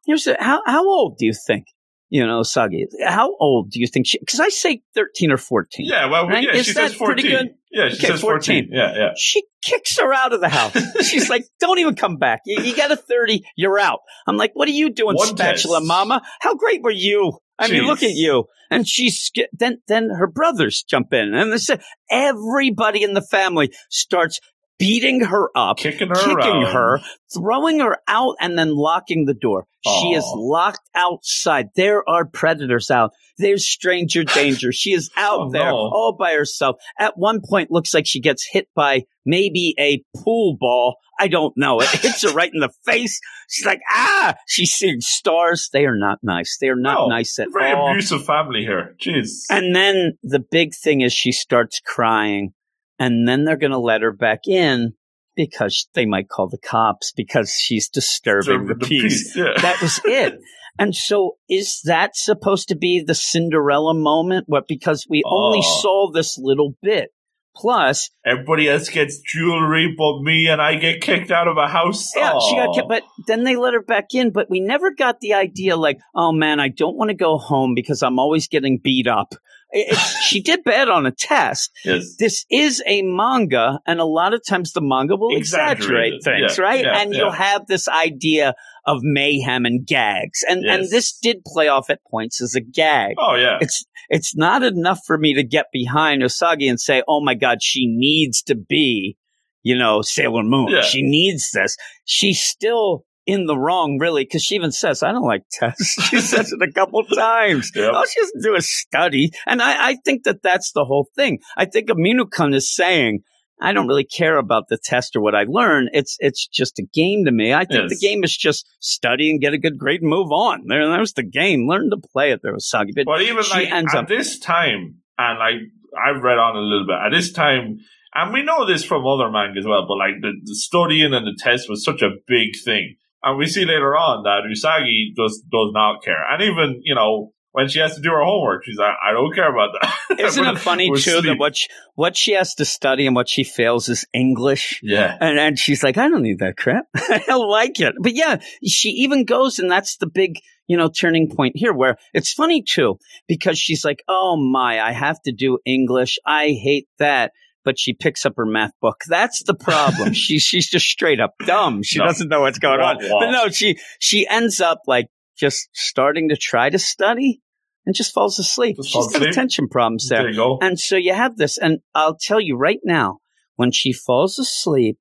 Here's 0.07 0.25
a, 0.25 0.35
how, 0.39 0.61
how 0.65 0.83
old 0.89 1.17
do 1.19 1.25
you 1.27 1.33
think? 1.45 1.65
You 2.13 2.27
know, 2.27 2.43
Sagi, 2.43 2.87
how 3.05 3.35
old 3.39 3.71
do 3.71 3.79
you 3.79 3.87
think 3.87 4.05
she, 4.05 4.19
cause 4.25 4.41
I 4.41 4.49
say 4.49 4.83
13 4.95 5.31
or 5.31 5.37
14. 5.37 5.85
Yeah, 5.89 6.07
well, 6.07 6.27
Right? 6.27 6.43
yeah, 6.43 6.55
Is 6.59 6.65
she 6.65 6.73
says 6.73 6.93
14. 6.93 7.15
pretty 7.15 7.29
good? 7.29 7.55
Yeah, 7.71 7.87
she 7.87 7.95
Okay, 7.99 8.07
says 8.07 8.19
14. 8.21 8.65
14. 8.65 8.69
Yeah, 8.77 8.93
yeah. 8.97 9.09
She 9.17 9.43
kicks 9.63 9.97
her 9.97 10.13
out 10.13 10.33
of 10.33 10.41
the 10.41 10.49
house. 10.49 10.75
She's 11.07 11.29
like, 11.29 11.45
don't 11.61 11.79
even 11.79 11.95
come 11.95 12.17
back. 12.17 12.41
You, 12.45 12.61
you 12.63 12.75
got 12.75 12.91
a 12.91 12.97
30, 12.97 13.45
you're 13.55 13.79
out. 13.79 13.99
I'm 14.27 14.35
like, 14.35 14.51
what 14.55 14.67
are 14.67 14.73
you 14.73 14.89
doing, 14.89 15.15
One 15.15 15.25
spatula 15.27 15.79
test. 15.79 15.87
mama? 15.87 16.21
How 16.41 16.53
great 16.55 16.83
were 16.83 16.91
you? 16.91 17.39
I 17.57 17.69
mean, 17.69 17.83
Jeez. 17.83 17.87
look 17.87 18.03
at 18.03 18.11
you. 18.11 18.43
And 18.69 18.85
she's, 18.85 19.31
then, 19.53 19.81
then 19.87 20.09
her 20.09 20.27
brothers 20.27 20.83
jump 20.83 21.13
in 21.13 21.33
and 21.33 21.53
they 21.53 21.57
say, 21.59 21.77
everybody 22.09 23.03
in 23.03 23.13
the 23.13 23.21
family 23.21 23.71
starts 23.89 24.39
beating 24.81 25.21
her 25.21 25.49
up, 25.55 25.77
Kicking 25.77 26.09
her 26.09 26.15
kicking 26.15 26.61
her, 26.63 26.99
throwing 27.33 27.79
her 27.79 27.97
out, 28.07 28.35
and 28.41 28.57
then 28.57 28.75
locking 28.75 29.25
the 29.25 29.33
door. 29.33 29.65
She 29.83 30.09
is 30.13 30.25
locked 30.35 30.87
outside. 30.95 31.67
There 31.75 32.07
are 32.07 32.25
predators 32.25 32.91
out. 32.91 33.11
There's 33.37 33.65
stranger 33.67 34.23
danger. 34.35 34.71
She 34.71 34.91
is 34.91 35.09
out 35.17 35.39
Oh, 35.39 35.49
there 35.51 35.65
no. 35.71 35.75
all 35.75 36.15
by 36.19 36.33
herself. 36.33 36.75
At 36.99 37.17
one 37.17 37.41
point, 37.47 37.71
looks 37.71 37.93
like 37.93 38.05
she 38.05 38.19
gets 38.19 38.45
hit 38.51 38.67
by 38.75 39.03
maybe 39.25 39.73
a 39.79 40.03
pool 40.17 40.57
ball. 40.59 40.97
I 41.19 41.27
don't 41.27 41.53
know. 41.55 41.79
It 41.81 41.89
hits 41.89 42.23
her 42.23 42.33
right 42.33 42.51
in 42.51 42.61
the 42.61 42.71
face. 42.85 43.19
She's 43.49 43.65
like, 43.65 43.81
ah! 43.91 44.33
She's 44.47 44.71
seeing 44.71 45.01
stars. 45.01 45.69
They 45.71 45.85
are 45.85 45.97
not 45.97 46.17
nice. 46.23 46.57
They 46.59 46.67
are 46.69 46.75
not 46.75 46.95
No, 46.95 47.07
nice 47.09 47.37
at 47.39 47.47
all. 47.47 47.53
Very 47.53 47.71
abusive 47.91 48.25
family 48.25 48.61
here. 48.61 48.95
Jeez. 48.99 49.29
And 49.49 49.75
then 49.75 50.17
the 50.23 50.39
big 50.39 50.73
thing 50.73 51.01
is 51.01 51.13
she 51.13 51.31
starts 51.31 51.79
crying, 51.79 52.53
and 53.01 53.27
then 53.27 53.43
they're 53.45 53.57
going 53.57 53.71
to 53.71 53.79
let 53.79 54.01
her 54.01 54.11
back 54.11 54.47
in 54.47 54.93
because 55.35 55.87
they 55.95 56.05
might 56.05 56.29
call 56.29 56.47
the 56.47 56.57
cops 56.57 57.11
because 57.15 57.51
she's 57.51 57.89
disturbing 57.89 58.67
the, 58.67 58.75
peace. 58.75 59.35
Yeah. 59.35 59.53
That 59.61 59.81
was 59.81 59.99
it. 60.05 60.39
And 60.79 60.95
so, 60.95 61.35
is 61.49 61.81
that 61.83 62.15
supposed 62.15 62.69
to 62.69 62.75
be 62.77 63.03
the 63.05 63.13
Cinderella 63.13 63.93
moment? 63.93 64.45
What 64.47 64.69
because 64.69 65.05
we 65.09 65.21
only 65.25 65.59
Oh. 65.61 65.79
saw 65.81 66.11
this 66.11 66.37
little 66.37 66.75
bit. 66.81 67.09
Plus, 67.53 68.09
Everybody 68.25 68.69
else 68.69 68.87
gets 68.87 69.19
jewelry 69.19 69.93
but 69.97 70.21
me, 70.21 70.47
and 70.47 70.61
I 70.61 70.75
get 70.75 71.01
kicked 71.01 71.29
out 71.29 71.49
of 71.49 71.57
a 71.57 71.67
house. 71.67 72.15
yeah, 72.15 72.39
she 72.39 72.55
got 72.55 72.73
kept, 72.73 72.87
but 72.87 73.03
then 73.27 73.43
they 73.43 73.57
let 73.57 73.73
her 73.73 73.81
back 73.83 74.13
in. 74.15 74.31
But 74.31 74.49
we 74.49 74.61
never 74.61 74.91
got 74.91 75.19
the 75.19 75.33
idea, 75.33 75.75
like, 75.75 75.99
oh 76.15 76.31
man, 76.31 76.61
I 76.61 76.69
don't 76.69 76.95
want 76.95 77.09
to 77.09 77.15
go 77.15 77.37
home 77.37 77.73
because 77.75 78.01
I'm 78.01 78.17
always 78.17 78.47
getting 78.47 78.79
beat 78.81 79.07
up. 79.07 79.33
It- 79.71 79.97
she 80.23 80.41
did 80.41 80.63
bad 80.63 80.89
on 80.89 81.05
a 81.05 81.11
test. 81.11 81.71
Yes. 81.85 82.15
this 82.19 82.45
is 82.49 82.83
a 82.85 83.01
manga, 83.03 83.79
and 83.87 83.99
a 83.99 84.05
lot 84.05 84.33
of 84.33 84.41
times 84.45 84.73
the 84.73 84.81
manga 84.81 85.15
will 85.15 85.35
exaggerate 85.35 86.23
things, 86.23 86.57
Yeah, 86.57 86.63
right? 86.63 86.83
yeah, 86.85 86.99
and 86.99 87.13
yeah. 87.13 87.19
you'll 87.19 87.31
have 87.31 87.67
this 87.67 87.87
idea 87.87 88.53
of 88.85 88.99
mayhem 89.01 89.65
and 89.65 89.85
gags, 89.85 90.39
and 90.49 90.65
and 90.65 90.89
this 90.89 91.13
did 91.17 91.43
play 91.45 91.67
off 91.67 91.89
at 91.89 91.99
points 92.09 92.41
as 92.41 92.55
a 92.55 92.61
gag. 92.61 93.15
Oh, 93.17 93.35
yeah. 93.35 93.57
It's 93.61 93.85
it's 94.09 94.35
not 94.35 94.61
enough 94.63 94.99
for 95.07 95.17
me 95.17 95.33
to 95.35 95.43
get 95.43 95.67
behind 95.71 96.21
Usagi 96.21 96.69
and 96.69 96.79
say, 96.79 97.01
"Oh 97.07 97.21
my 97.23 97.33
God, 97.35 97.59
she 97.61 97.87
needs 97.87 98.41
to 98.43 98.55
be, 98.55 99.15
you 99.63 99.77
know, 99.77 100.01
Sailor 100.01 100.43
Moon. 100.43 100.81
She 100.83 101.01
needs 101.01 101.51
this." 101.53 101.77
She's 102.05 102.41
still 102.41 103.05
in 103.25 103.45
the 103.45 103.57
wrong, 103.57 103.97
really, 103.99 104.23
because 104.23 104.43
she 104.43 104.55
even 104.55 104.71
says, 104.71 105.03
"I 105.03 105.11
don't 105.11 105.25
like 105.27 105.43
tests." 105.51 105.93
she 106.09 106.19
says 106.19 106.51
it 106.51 106.61
a 106.61 106.71
couple 106.71 107.03
times. 107.15 107.71
Yep. 107.75 107.93
All 107.93 108.05
she 108.05 108.19
has 108.19 108.31
to 108.31 108.41
do 108.43 108.55
is 108.55 108.67
study. 108.71 109.31
And 109.45 109.61
I, 109.61 109.89
I 109.89 109.97
think 110.03 110.23
that 110.23 110.41
that's 110.43 110.71
the 110.73 110.85
whole 110.85 111.07
thing. 111.15 111.39
I 111.57 111.65
think 111.65 111.89
Aminukun 111.89 112.53
is 112.55 112.73
saying, 112.73 113.19
I 113.61 113.73
don't 113.73 113.87
really 113.87 114.05
care 114.05 114.37
about 114.37 114.69
the 114.69 114.77
test 114.83 115.15
or 115.15 115.21
what 115.21 115.35
I 115.35 115.45
learn. 115.47 115.89
It's 115.93 116.17
it's 116.19 116.47
just 116.47 116.79
a 116.79 116.83
game 116.93 117.25
to 117.25 117.31
me. 117.31 117.53
I 117.53 117.65
think 117.65 117.89
Yes. 117.89 117.99
the 117.99 118.07
game 118.07 118.23
is 118.23 118.35
just 118.35 118.67
study 118.79 119.29
and 119.29 119.39
get 119.39 119.53
a 119.53 119.59
good 119.59 119.77
grade 119.77 120.01
and 120.01 120.09
move 120.09 120.31
on. 120.31 120.63
There, 120.67 120.87
there's 120.89 121.13
the 121.13 121.21
game. 121.23 121.67
Learn 121.69 121.91
to 121.91 121.97
play 122.11 122.31
it. 122.31 122.39
There 122.41 122.53
was 122.53 122.67
Sagi. 122.67 122.91
But 122.95 123.05
But 123.05 123.21
even 123.21 123.43
she 123.43 123.53
like 123.53 123.71
at 123.71 123.93
up- 123.93 124.07
this 124.07 124.39
time, 124.39 124.95
and 125.19 125.37
like 125.37 125.61
I've 125.95 126.23
read 126.23 126.39
on 126.39 126.55
a 126.55 126.59
little 126.61 126.87
bit 126.87 126.95
at 127.05 127.11
this 127.15 127.31
time, 127.31 127.77
and 128.15 128.33
we 128.33 128.41
know 128.43 128.65
this 128.65 128.83
from 128.83 129.05
other 129.05 129.29
manga 129.29 129.59
as 129.59 129.65
well. 129.67 129.85
But 129.87 129.97
like 129.97 130.15
the, 130.21 130.31
the 130.43 130.55
studying 130.55 131.13
and 131.13 131.27
the 131.27 131.37
test 131.37 131.69
was 131.69 131.83
such 131.85 132.01
a 132.01 132.09
big 132.27 132.53
thing, 132.65 132.95
and 133.23 133.37
we 133.37 133.47
see 133.47 133.65
later 133.65 133.95
on 133.95 134.23
that 134.23 134.43
Usagi 134.49 135.15
just 135.15 135.43
does 135.49 135.71
not 135.73 136.03
care, 136.03 136.23
and 136.31 136.41
even 136.41 136.81
you 136.83 136.95
know 136.95 137.33
when 137.53 137.67
she 137.67 137.79
has 137.79 137.95
to 137.95 138.01
do 138.01 138.09
her 138.09 138.23
homework, 138.23 138.63
she's 138.63 138.77
like, 138.77 138.93
I 139.03 139.11
don't 139.11 139.33
care 139.33 139.49
about 139.49 139.71
that. 139.81 140.19
isn't 140.19 140.45
it 140.45 140.57
funny 140.57 140.89
too 140.97 141.21
that 141.21 141.37
what 141.37 141.57
she, 141.57 141.67
what 141.95 142.15
she 142.15 142.31
has 142.33 142.55
to 142.55 142.65
study 142.65 143.05
and 143.05 143.15
what 143.15 143.27
she 143.27 143.43
fails 143.43 143.89
is 143.89 144.05
English? 144.13 144.79
Yeah. 144.81 145.17
And, 145.19 145.37
and 145.37 145.59
she's 145.59 145.83
like, 145.83 145.97
I 145.97 146.07
don't 146.07 146.21
need 146.21 146.39
that 146.39 146.57
crap. 146.57 146.85
I 146.95 147.23
don't 147.27 147.49
like 147.49 147.79
it. 147.79 147.95
But 147.99 148.13
yeah, 148.15 148.37
she 148.65 148.89
even 148.89 149.25
goes, 149.25 149.59
and 149.59 149.69
that's 149.69 149.97
the 149.97 150.07
big, 150.07 150.35
you 150.67 150.77
know, 150.77 150.89
turning 150.89 151.29
point 151.29 151.53
here 151.55 151.73
where 151.73 151.97
it's 152.13 152.31
funny 152.31 152.63
too, 152.63 152.97
because 153.27 153.59
she's 153.59 153.83
like, 153.83 154.01
oh 154.07 154.37
my, 154.37 154.79
I 154.79 154.93
have 154.93 155.21
to 155.23 155.33
do 155.33 155.59
English. 155.65 156.19
I 156.25 156.57
hate 156.61 156.87
that. 156.99 157.33
But 157.63 157.77
she 157.79 157.93
picks 157.93 158.25
up 158.25 158.33
her 158.37 158.45
math 158.45 158.71
book. 158.81 159.01
That's 159.07 159.43
the 159.43 159.53
problem. 159.53 160.13
she, 160.13 160.39
she's 160.39 160.67
just 160.69 160.87
straight 160.87 161.19
up 161.19 161.35
dumb. 161.45 161.83
She 161.83 161.99
No. 161.99 162.05
doesn't 162.05 162.27
know 162.29 162.41
what's 162.41 162.57
going 162.59 162.79
on. 162.79 162.97
Wah, 162.97 163.09
wah. 163.09 163.19
But 163.21 163.31
no, 163.31 163.49
she, 163.49 163.77
she 163.99 164.27
ends 164.27 164.59
up 164.59 164.81
like 164.87 165.07
just 165.37 165.69
starting 165.73 166.29
to 166.29 166.37
try 166.37 166.69
to 166.69 166.79
study 166.79 167.39
and 167.85 167.95
just 167.95 168.13
falls 168.13 168.39
asleep. 168.39 168.77
Just 168.77 168.89
She's 168.89 168.93
falls 168.93 169.07
got 169.13 169.17
asleep. 169.21 169.31
attention 169.31 169.67
problems 169.69 170.07
there. 170.09 170.23
There 170.23 170.29
you 170.31 170.35
go. 170.37 170.57
And 170.61 170.79
so 170.79 170.95
you 170.95 171.13
have 171.13 171.37
this, 171.37 171.57
and 171.57 171.79
I'll 171.93 172.17
tell 172.17 172.39
you 172.39 172.57
right 172.57 172.79
now, 172.83 173.19
when 173.57 173.71
she 173.71 173.93
falls 173.93 174.39
asleep, 174.39 174.97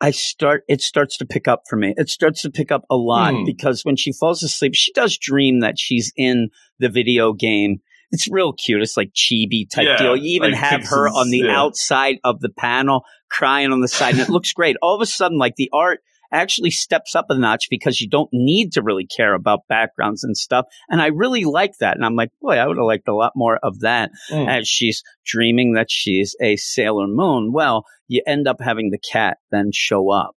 I 0.00 0.10
start, 0.12 0.64
it 0.68 0.80
starts 0.80 1.16
to 1.18 1.26
pick 1.26 1.46
up 1.46 1.62
for 1.68 1.76
me. 1.76 1.94
It 1.96 2.08
starts 2.08 2.42
to 2.42 2.50
pick 2.50 2.72
up 2.72 2.84
a 2.90 2.96
lot 2.96 3.34
Hmm. 3.34 3.44
because 3.44 3.84
when 3.84 3.96
she 3.96 4.12
falls 4.12 4.42
asleep, 4.42 4.72
she 4.74 4.92
does 4.92 5.16
dream 5.18 5.60
that 5.60 5.78
she's 5.78 6.12
in 6.16 6.48
the 6.78 6.88
video 6.88 7.32
game. 7.34 7.80
It's 8.12 8.28
real 8.30 8.52
cute. 8.52 8.82
It's 8.82 8.96
like 8.96 9.12
chibi 9.14 9.68
type 9.70 9.84
Yeah, 9.86 9.96
deal. 9.96 10.16
You 10.16 10.36
even 10.36 10.52
like 10.52 10.60
have 10.60 10.86
her 10.88 11.08
on 11.08 11.30
the 11.30 11.44
yeah. 11.46 11.60
outside 11.60 12.16
of 12.24 12.40
the 12.40 12.48
panel 12.50 13.04
crying 13.30 13.72
on 13.72 13.80
the 13.80 13.88
side 13.88 14.14
and 14.14 14.22
it 14.22 14.28
looks 14.28 14.52
great. 14.52 14.76
All 14.82 14.94
of 14.94 15.00
a 15.00 15.06
sudden, 15.06 15.38
like 15.38 15.54
the 15.56 15.70
art 15.72 16.00
actually 16.32 16.70
steps 16.70 17.16
up 17.16 17.26
a 17.28 17.36
notch 17.36 17.66
because 17.70 18.00
you 18.00 18.08
don't 18.08 18.28
need 18.32 18.72
to 18.72 18.82
really 18.82 19.04
care 19.06 19.34
about 19.34 19.66
backgrounds 19.68 20.22
and 20.22 20.36
stuff. 20.36 20.66
And 20.88 21.00
I 21.00 21.06
really 21.06 21.44
like 21.44 21.72
that. 21.80 21.96
And 21.96 22.04
I'm 22.04 22.14
like, 22.14 22.30
boy, 22.40 22.56
I 22.56 22.66
would 22.66 22.76
have 22.76 22.86
liked 22.86 23.08
a 23.08 23.14
lot 23.14 23.32
more 23.34 23.58
of 23.62 23.80
that 23.80 24.10
Mm. 24.30 24.48
as 24.48 24.68
she's 24.68 25.02
dreaming 25.26 25.72
that 25.74 25.90
she's 25.90 26.36
a 26.40 26.56
Sailor 26.56 27.06
Moon. 27.08 27.52
Well, 27.52 27.84
you 28.06 28.22
end 28.26 28.46
up 28.46 28.60
having 28.60 28.90
the 28.90 28.98
cat 28.98 29.38
then 29.50 29.70
show 29.72 30.10
up. 30.10 30.36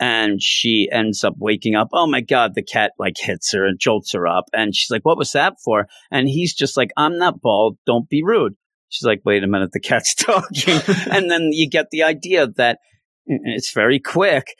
And 0.00 0.42
she 0.42 0.88
ends 0.90 1.22
up 1.22 1.34
waking 1.38 1.76
up. 1.76 1.88
Oh 1.92 2.06
my 2.06 2.20
God, 2.20 2.52
the 2.54 2.64
cat 2.64 2.92
like 2.98 3.14
hits 3.16 3.52
her 3.52 3.64
and 3.64 3.78
jolts 3.78 4.12
her 4.12 4.26
up. 4.26 4.46
And 4.52 4.74
she's 4.74 4.90
like, 4.90 5.04
What 5.04 5.18
was 5.18 5.32
that 5.32 5.54
for? 5.64 5.86
And 6.10 6.28
he's 6.28 6.54
just 6.54 6.76
like, 6.76 6.90
I'm 6.96 7.18
not 7.18 7.40
bald. 7.40 7.78
Don't 7.86 8.08
be 8.08 8.22
rude. 8.24 8.54
She's 8.88 9.06
like, 9.06 9.22
Wait 9.24 9.44
a 9.44 9.46
minute, 9.46 9.70
the 9.72 9.80
cat's 9.80 10.14
talking. 10.16 10.80
and 11.10 11.30
then 11.30 11.50
you 11.52 11.68
get 11.68 11.86
the 11.90 12.02
idea 12.02 12.48
that 12.56 12.78
it's 13.26 13.72
very 13.72 14.00
quick. 14.00 14.56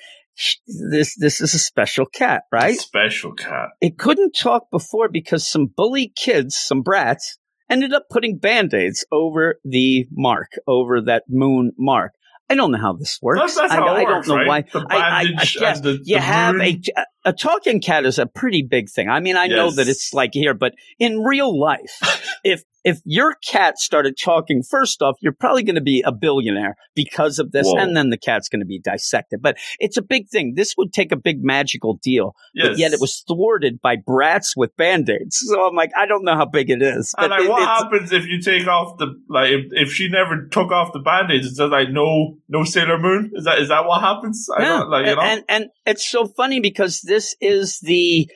This 0.90 1.16
this 1.16 1.40
is 1.40 1.54
a 1.54 1.58
special 1.60 2.06
cat, 2.06 2.42
right? 2.50 2.76
Special 2.76 3.32
cat. 3.34 3.68
it 3.80 3.98
couldn't 3.98 4.32
talk 4.32 4.68
before 4.70 5.08
because 5.08 5.46
some 5.46 5.66
bully 5.66 6.12
kids, 6.16 6.56
some 6.56 6.82
brats, 6.82 7.38
ended 7.70 7.92
up 7.92 8.06
putting 8.10 8.38
band-aids 8.38 9.04
over 9.12 9.60
the 9.64 10.06
mark, 10.10 10.52
over 10.66 11.00
that 11.02 11.24
moon 11.28 11.72
mark. 11.78 12.12
I 12.54 12.56
don't 12.56 12.70
know 12.70 12.78
how 12.78 12.92
this 12.92 13.18
works. 13.20 13.40
That's, 13.40 13.56
that's 13.56 13.72
I, 13.72 13.76
how 13.76 13.86
I 13.88 14.04
works, 14.04 14.28
don't 14.28 14.36
know 14.36 14.44
right? 14.44 14.64
why. 14.72 14.86
I, 14.88 14.96
I, 14.96 15.20
I 15.38 15.44
guess 15.44 15.80
the, 15.80 16.00
you 16.04 16.16
the 16.16 16.20
have 16.20 16.54
a, 16.60 16.80
a 17.24 17.32
talking 17.32 17.80
cat 17.80 18.06
is 18.06 18.20
a 18.20 18.26
pretty 18.26 18.62
big 18.62 18.88
thing. 18.88 19.08
I 19.08 19.18
mean, 19.18 19.36
I 19.36 19.48
know 19.48 19.72
that 19.72 19.88
it's 19.88 20.14
like 20.14 20.30
here, 20.34 20.54
but 20.54 20.74
in 21.00 21.18
real 21.24 21.58
life, 21.58 21.98
if 22.44 22.62
if 22.84 23.00
your 23.04 23.34
cat 23.46 23.78
started 23.78 24.16
talking, 24.22 24.62
first 24.62 25.00
off, 25.02 25.16
you're 25.20 25.32
probably 25.32 25.62
going 25.62 25.74
to 25.76 25.80
be 25.80 26.02
a 26.06 26.12
billionaire 26.12 26.76
because 26.94 27.38
of 27.38 27.50
this, 27.52 27.66
Whoa. 27.66 27.78
and 27.78 27.96
then 27.96 28.10
the 28.10 28.18
cat's 28.18 28.48
going 28.48 28.60
to 28.60 28.66
be 28.66 28.78
dissected. 28.78 29.40
But 29.42 29.56
it's 29.78 29.96
a 29.96 30.02
big 30.02 30.28
thing. 30.28 30.54
This 30.54 30.74
would 30.76 30.92
take 30.92 31.10
a 31.12 31.16
big 31.16 31.42
magical 31.42 31.98
deal 32.02 32.34
Yes. 32.54 32.68
but 32.68 32.78
yet 32.78 32.92
it 32.92 33.00
was 33.00 33.24
thwarted 33.26 33.80
by 33.80 33.96
brats 33.96 34.54
with 34.56 34.76
band-aids. 34.76 35.40
So 35.46 35.66
I'm 35.66 35.74
like, 35.74 35.90
I 35.96 36.06
don't 36.06 36.24
know 36.24 36.36
how 36.36 36.44
big 36.46 36.70
it 36.70 36.82
is. 36.82 37.14
And 37.18 37.30
like, 37.30 37.42
it- 37.42 37.48
what 37.50 37.62
happens 37.66 38.12
if 38.12 38.26
you 38.26 38.40
take 38.40 38.66
off 38.66 38.98
the 38.98 39.06
like 39.28 39.50
if, 39.50 39.66
if 39.72 39.92
she 39.92 40.08
never 40.08 40.46
took 40.46 40.70
off 40.70 40.92
the 40.92 40.98
band-aids? 41.00 41.46
Is 41.46 41.56
that 41.56 41.68
like 41.68 41.88
no 41.90 42.36
no 42.48 42.64
Sailor 42.64 42.98
Moon? 42.98 43.32
Is 43.34 43.44
that 43.44 43.58
is 43.60 43.68
that 43.70 43.86
what 43.86 44.00
happens? 44.02 44.46
I 44.56 44.62
Yeah, 44.62 44.68
don't 44.80 44.90
like 44.90 45.06
you 45.06 45.14
know. 45.16 45.22
and 45.22 45.42
and 45.48 45.64
it's 45.86 46.06
so 46.08 46.26
funny 46.26 46.60
because 46.60 47.00
this 47.00 47.34
is 47.40 47.78
the 47.80 48.28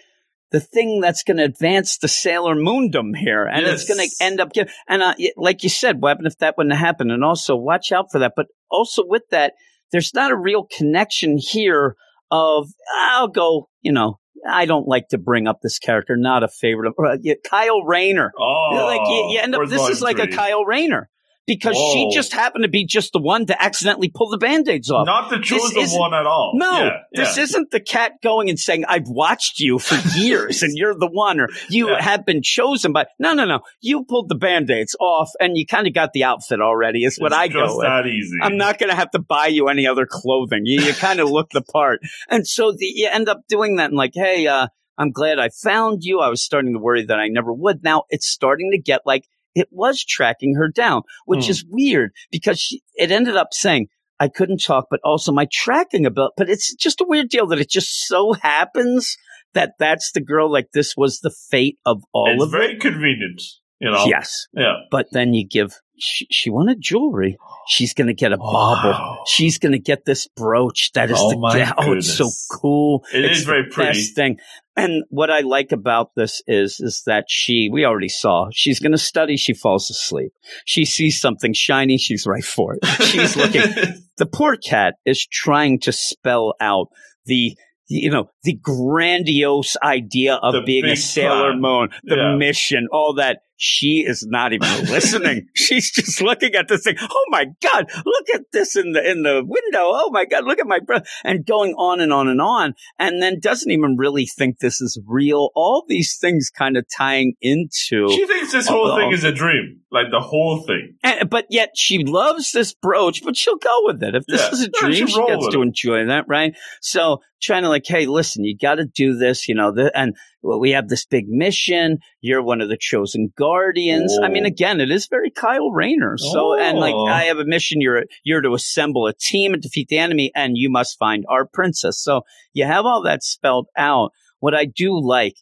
the 0.50 0.60
thing 0.60 1.00
that's 1.00 1.22
going 1.22 1.36
to 1.36 1.44
advance 1.44 1.98
the 1.98 2.08
Sailor 2.08 2.54
Moondom 2.54 3.16
here, 3.16 3.46
and 3.46 3.66
yes. 3.66 3.82
it's 3.82 3.88
going 3.88 4.08
to 4.08 4.24
end 4.24 4.40
up. 4.40 4.52
Get, 4.52 4.70
and 4.88 5.02
uh, 5.02 5.14
like 5.36 5.62
you 5.62 5.68
said, 5.68 6.00
what 6.00 6.08
happened 6.08 6.28
if 6.28 6.38
that 6.38 6.56
wouldn't 6.56 6.74
happen? 6.76 7.10
And 7.10 7.24
also, 7.24 7.56
watch 7.56 7.92
out 7.92 8.06
for 8.10 8.20
that. 8.20 8.32
But 8.36 8.46
also 8.70 9.02
with 9.06 9.22
that, 9.30 9.54
there's 9.92 10.14
not 10.14 10.30
a 10.30 10.36
real 10.36 10.66
connection 10.76 11.38
here. 11.38 11.96
Of 12.30 12.68
I'll 12.94 13.28
go, 13.28 13.70
you 13.80 13.92
know, 13.92 14.18
I 14.46 14.66
don't 14.66 14.86
like 14.86 15.08
to 15.08 15.18
bring 15.18 15.46
up 15.46 15.60
this 15.62 15.78
character, 15.78 16.14
not 16.14 16.42
a 16.42 16.48
favorite 16.48 16.88
of 16.88 16.94
uh, 17.02 17.16
Kyle 17.48 17.82
Rayner. 17.82 18.32
Oh, 18.38 18.68
like 18.86 19.08
you, 19.08 19.28
you 19.32 19.40
end 19.40 19.54
up. 19.54 19.68
This 19.68 19.88
is 19.88 20.02
like 20.02 20.18
a 20.18 20.26
Kyle 20.26 20.64
Rayner 20.64 21.08
because 21.48 21.76
Whoa. 21.76 21.92
she 21.94 22.14
just 22.14 22.34
happened 22.34 22.62
to 22.64 22.68
be 22.68 22.84
just 22.84 23.14
the 23.14 23.18
one 23.18 23.46
to 23.46 23.60
accidentally 23.60 24.10
pull 24.14 24.28
the 24.28 24.36
band-aids 24.36 24.90
off. 24.90 25.06
Not 25.06 25.30
the 25.30 25.38
chosen 25.38 25.98
one 25.98 26.12
at 26.12 26.26
all. 26.26 26.52
No, 26.54 26.84
yeah, 26.84 26.98
this 27.10 27.38
isn't 27.38 27.70
the 27.70 27.80
cat 27.80 28.12
going 28.22 28.50
and 28.50 28.58
saying, 28.58 28.84
I've 28.86 29.08
watched 29.08 29.58
you 29.58 29.78
for 29.78 29.96
years 30.18 30.62
and 30.62 30.76
you're 30.76 30.94
the 30.94 31.08
one 31.10 31.40
or 31.40 31.48
you 31.70 31.88
yeah. 31.88 32.02
have 32.02 32.26
been 32.26 32.42
chosen 32.42 32.92
by 32.92 33.06
no 33.18 33.32
no 33.32 33.46
no. 33.46 33.60
You 33.80 34.04
pulled 34.04 34.28
the 34.28 34.34
band-aids 34.34 34.94
off 35.00 35.30
and 35.40 35.56
you 35.56 35.64
kind 35.64 35.86
of 35.86 35.94
got 35.94 36.12
the 36.12 36.24
outfit 36.24 36.60
already, 36.60 37.04
is 37.04 37.16
what 37.16 37.32
it's 37.32 37.38
I 37.38 37.48
go 37.48 37.78
with. 37.78 37.86
that 37.86 38.06
easy. 38.06 38.36
I'm 38.42 38.58
not 38.58 38.78
gonna 38.78 38.94
have 38.94 39.10
to 39.12 39.18
buy 39.18 39.46
you 39.46 39.68
any 39.68 39.86
other 39.86 40.06
clothing. 40.06 40.66
You, 40.66 40.82
you 40.82 40.92
kind 40.92 41.18
of 41.18 41.30
look 41.30 41.48
the 41.50 41.62
part. 41.62 42.00
And 42.28 42.46
so 42.46 42.72
the, 42.72 42.84
you 42.84 43.08
end 43.10 43.30
up 43.30 43.40
doing 43.48 43.76
that 43.76 43.86
and 43.86 43.96
like, 43.96 44.12
hey, 44.14 44.46
uh, 44.46 44.68
I'm 44.98 45.12
glad 45.12 45.38
I 45.38 45.48
found 45.48 46.02
you. 46.02 46.20
I 46.20 46.28
was 46.28 46.42
starting 46.42 46.74
to 46.74 46.78
worry 46.78 47.06
that 47.06 47.18
I 47.18 47.28
never 47.28 47.54
would. 47.54 47.82
Now 47.82 48.02
it's 48.10 48.28
starting 48.28 48.72
to 48.72 48.78
get 48.78 49.02
like 49.06 49.24
it 49.58 49.68
was 49.70 50.04
tracking 50.04 50.54
her 50.54 50.68
down, 50.68 51.02
which 51.26 51.46
mm. 51.46 51.50
is 51.50 51.64
weird 51.68 52.12
because 52.30 52.58
she, 52.58 52.82
it 52.94 53.10
ended 53.10 53.36
up 53.36 53.48
saying, 53.52 53.88
I 54.20 54.28
couldn't 54.28 54.62
talk, 54.62 54.86
but 54.90 55.00
also 55.04 55.32
my 55.32 55.46
tracking 55.52 56.06
about, 56.06 56.32
But 56.36 56.50
it's 56.50 56.74
just 56.74 57.00
a 57.00 57.06
weird 57.06 57.28
deal 57.28 57.46
that 57.48 57.60
it 57.60 57.70
just 57.70 58.06
so 58.06 58.32
happens 58.32 59.16
that 59.54 59.74
that's 59.78 60.12
the 60.12 60.20
girl. 60.20 60.50
Like 60.50 60.72
this 60.72 60.94
was 60.96 61.20
the 61.20 61.30
fate 61.50 61.78
of 61.86 62.02
all 62.12 62.32
it's 62.34 62.42
of 62.42 62.50
very 62.50 62.74
it. 62.74 62.80
convenient, 62.80 63.42
you 63.80 63.90
know. 63.90 64.04
Yes. 64.06 64.46
Yeah. 64.52 64.74
But 64.90 65.06
then 65.12 65.34
you 65.34 65.46
give. 65.46 65.74
She, 66.00 66.28
she 66.30 66.48
wanted 66.50 66.80
jewelry. 66.80 67.38
She's 67.66 67.92
going 67.92 68.06
to 68.06 68.14
get 68.14 68.32
a 68.32 68.36
bauble. 68.36 68.90
Wow. 68.90 69.24
She's 69.26 69.58
going 69.58 69.72
to 69.72 69.80
get 69.80 70.04
this 70.04 70.28
brooch. 70.28 70.92
That 70.92 71.10
is 71.10 71.18
oh 71.20 71.30
the 71.30 71.74
oh, 71.78 71.92
it's 71.92 72.16
so 72.16 72.30
cool. 72.50 73.04
It 73.12 73.24
it's 73.24 73.40
is 73.40 73.44
very 73.44 73.68
pretty. 73.68 74.02
thing. 74.02 74.38
And 74.78 75.04
what 75.10 75.30
I 75.30 75.40
like 75.40 75.72
about 75.72 76.14
this 76.14 76.42
is, 76.46 76.78
is 76.80 77.02
that 77.06 77.24
she, 77.28 77.68
we 77.72 77.84
already 77.84 78.08
saw, 78.08 78.48
she's 78.52 78.78
going 78.78 78.92
to 78.92 78.98
study. 78.98 79.36
She 79.36 79.54
falls 79.54 79.90
asleep. 79.90 80.32
She 80.64 80.84
sees 80.84 81.20
something 81.20 81.52
shiny. 81.52 81.98
She's 81.98 82.26
right 82.26 82.44
for 82.44 82.74
it. 82.74 82.86
She's 83.02 83.36
looking. 83.36 83.62
the 84.18 84.26
poor 84.26 84.56
cat 84.56 84.94
is 85.04 85.26
trying 85.26 85.80
to 85.80 85.92
spell 85.92 86.54
out 86.60 86.88
the 87.26 87.56
you 87.88 88.10
know, 88.10 88.30
the 88.42 88.52
grandiose 88.52 89.76
idea 89.82 90.34
of 90.34 90.52
the 90.52 90.62
being 90.62 90.84
a 90.84 90.94
Sailor. 90.94 91.56
Moon, 91.56 91.88
the 92.04 92.16
yeah. 92.16 92.36
mission, 92.36 92.86
all 92.92 93.14
that. 93.14 93.40
She 93.60 94.04
is 94.06 94.24
not 94.24 94.52
even 94.52 94.68
listening. 94.86 95.48
She's 95.54 95.90
just 95.90 96.22
looking 96.22 96.54
at 96.54 96.68
this 96.68 96.84
thing. 96.84 96.94
Oh 97.00 97.24
my 97.28 97.46
God, 97.60 97.90
look 98.06 98.26
at 98.32 98.42
this 98.52 98.76
in 98.76 98.92
the, 98.92 99.10
in 99.10 99.24
the 99.24 99.42
window. 99.44 99.82
Oh 99.82 100.10
my 100.12 100.24
God, 100.24 100.44
look 100.44 100.60
at 100.60 100.66
my 100.68 100.78
breath 100.78 101.06
and 101.24 101.44
going 101.44 101.74
on 101.74 102.00
and 102.00 102.12
on 102.12 102.28
and 102.28 102.40
on. 102.40 102.74
And 103.00 103.20
then 103.20 103.40
doesn't 103.40 103.70
even 103.70 103.96
really 103.96 104.26
think 104.26 104.60
this 104.60 104.80
is 104.80 105.00
real. 105.06 105.50
All 105.56 105.84
these 105.88 106.16
things 106.20 106.50
kind 106.56 106.76
of 106.76 106.86
tying 106.96 107.34
into. 107.40 108.08
She 108.10 108.26
thinks 108.26 108.52
this 108.52 108.68
whole 108.68 108.96
thing 108.96 109.10
is 109.10 109.24
a 109.24 109.32
dream, 109.32 109.80
like 109.90 110.06
the 110.12 110.20
whole 110.20 110.62
thing. 110.62 110.94
And, 111.02 111.28
but 111.28 111.46
yet 111.50 111.70
she 111.76 112.04
loves 112.04 112.52
this 112.52 112.72
brooch, 112.72 113.24
but 113.24 113.36
she'll 113.36 113.56
go 113.56 113.80
with 113.86 114.00
it. 114.04 114.14
If 114.14 114.24
this 114.26 114.40
Yeah. 114.40 114.50
is 114.52 114.62
a 114.62 114.68
dream, 114.68 114.92
she 114.92 115.06
she 115.06 115.26
gets 115.26 115.48
to 115.48 115.60
it. 115.60 115.66
enjoy 115.66 116.06
that, 116.06 116.26
right? 116.28 116.54
So 116.80 117.22
trying 117.42 117.62
to 117.64 117.68
like, 117.68 117.86
hey, 117.86 118.06
listen, 118.06 118.44
you 118.44 118.56
got 118.56 118.76
to 118.76 118.84
do 118.84 119.16
this, 119.16 119.48
you 119.48 119.54
know, 119.56 119.72
the, 119.72 119.90
and 119.98 120.14
well, 120.42 120.60
we 120.60 120.70
have 120.70 120.88
this 120.88 121.04
big 121.04 121.26
mission. 121.28 121.98
You're 122.20 122.42
one 122.42 122.60
of 122.60 122.68
the 122.68 122.76
chosen 122.78 123.32
guardians. 123.36 124.16
I 124.22 124.28
mean, 124.28 124.44
Oh. 124.44 124.46
again, 124.48 124.80
it 124.80 124.90
is 124.90 125.06
very 125.08 125.30
Kyle 125.30 125.70
Rayner. 125.70 126.16
So, 126.16 126.54
and 126.58 126.78
like, 126.78 126.94
Oh. 126.94 127.06
I 127.06 127.24
have 127.24 127.38
a 127.38 127.44
mission. 127.44 127.80
You're, 127.80 128.04
you're 128.24 128.40
to 128.42 128.54
assemble 128.54 129.06
a 129.06 129.14
team 129.14 129.52
and 129.52 129.62
defeat 129.62 129.88
the 129.88 129.98
enemy, 129.98 130.30
and 130.34 130.52
you 130.56 130.70
must 130.70 130.98
find 130.98 131.24
our 131.28 131.46
princess. 131.46 132.00
So 132.02 132.22
you 132.52 132.64
have 132.66 132.84
all 132.86 133.02
that 133.02 133.22
spelled 133.22 133.66
out. 133.76 134.12
What 134.40 134.54
I 134.54 134.64
do 134.66 134.98
like 135.00 135.34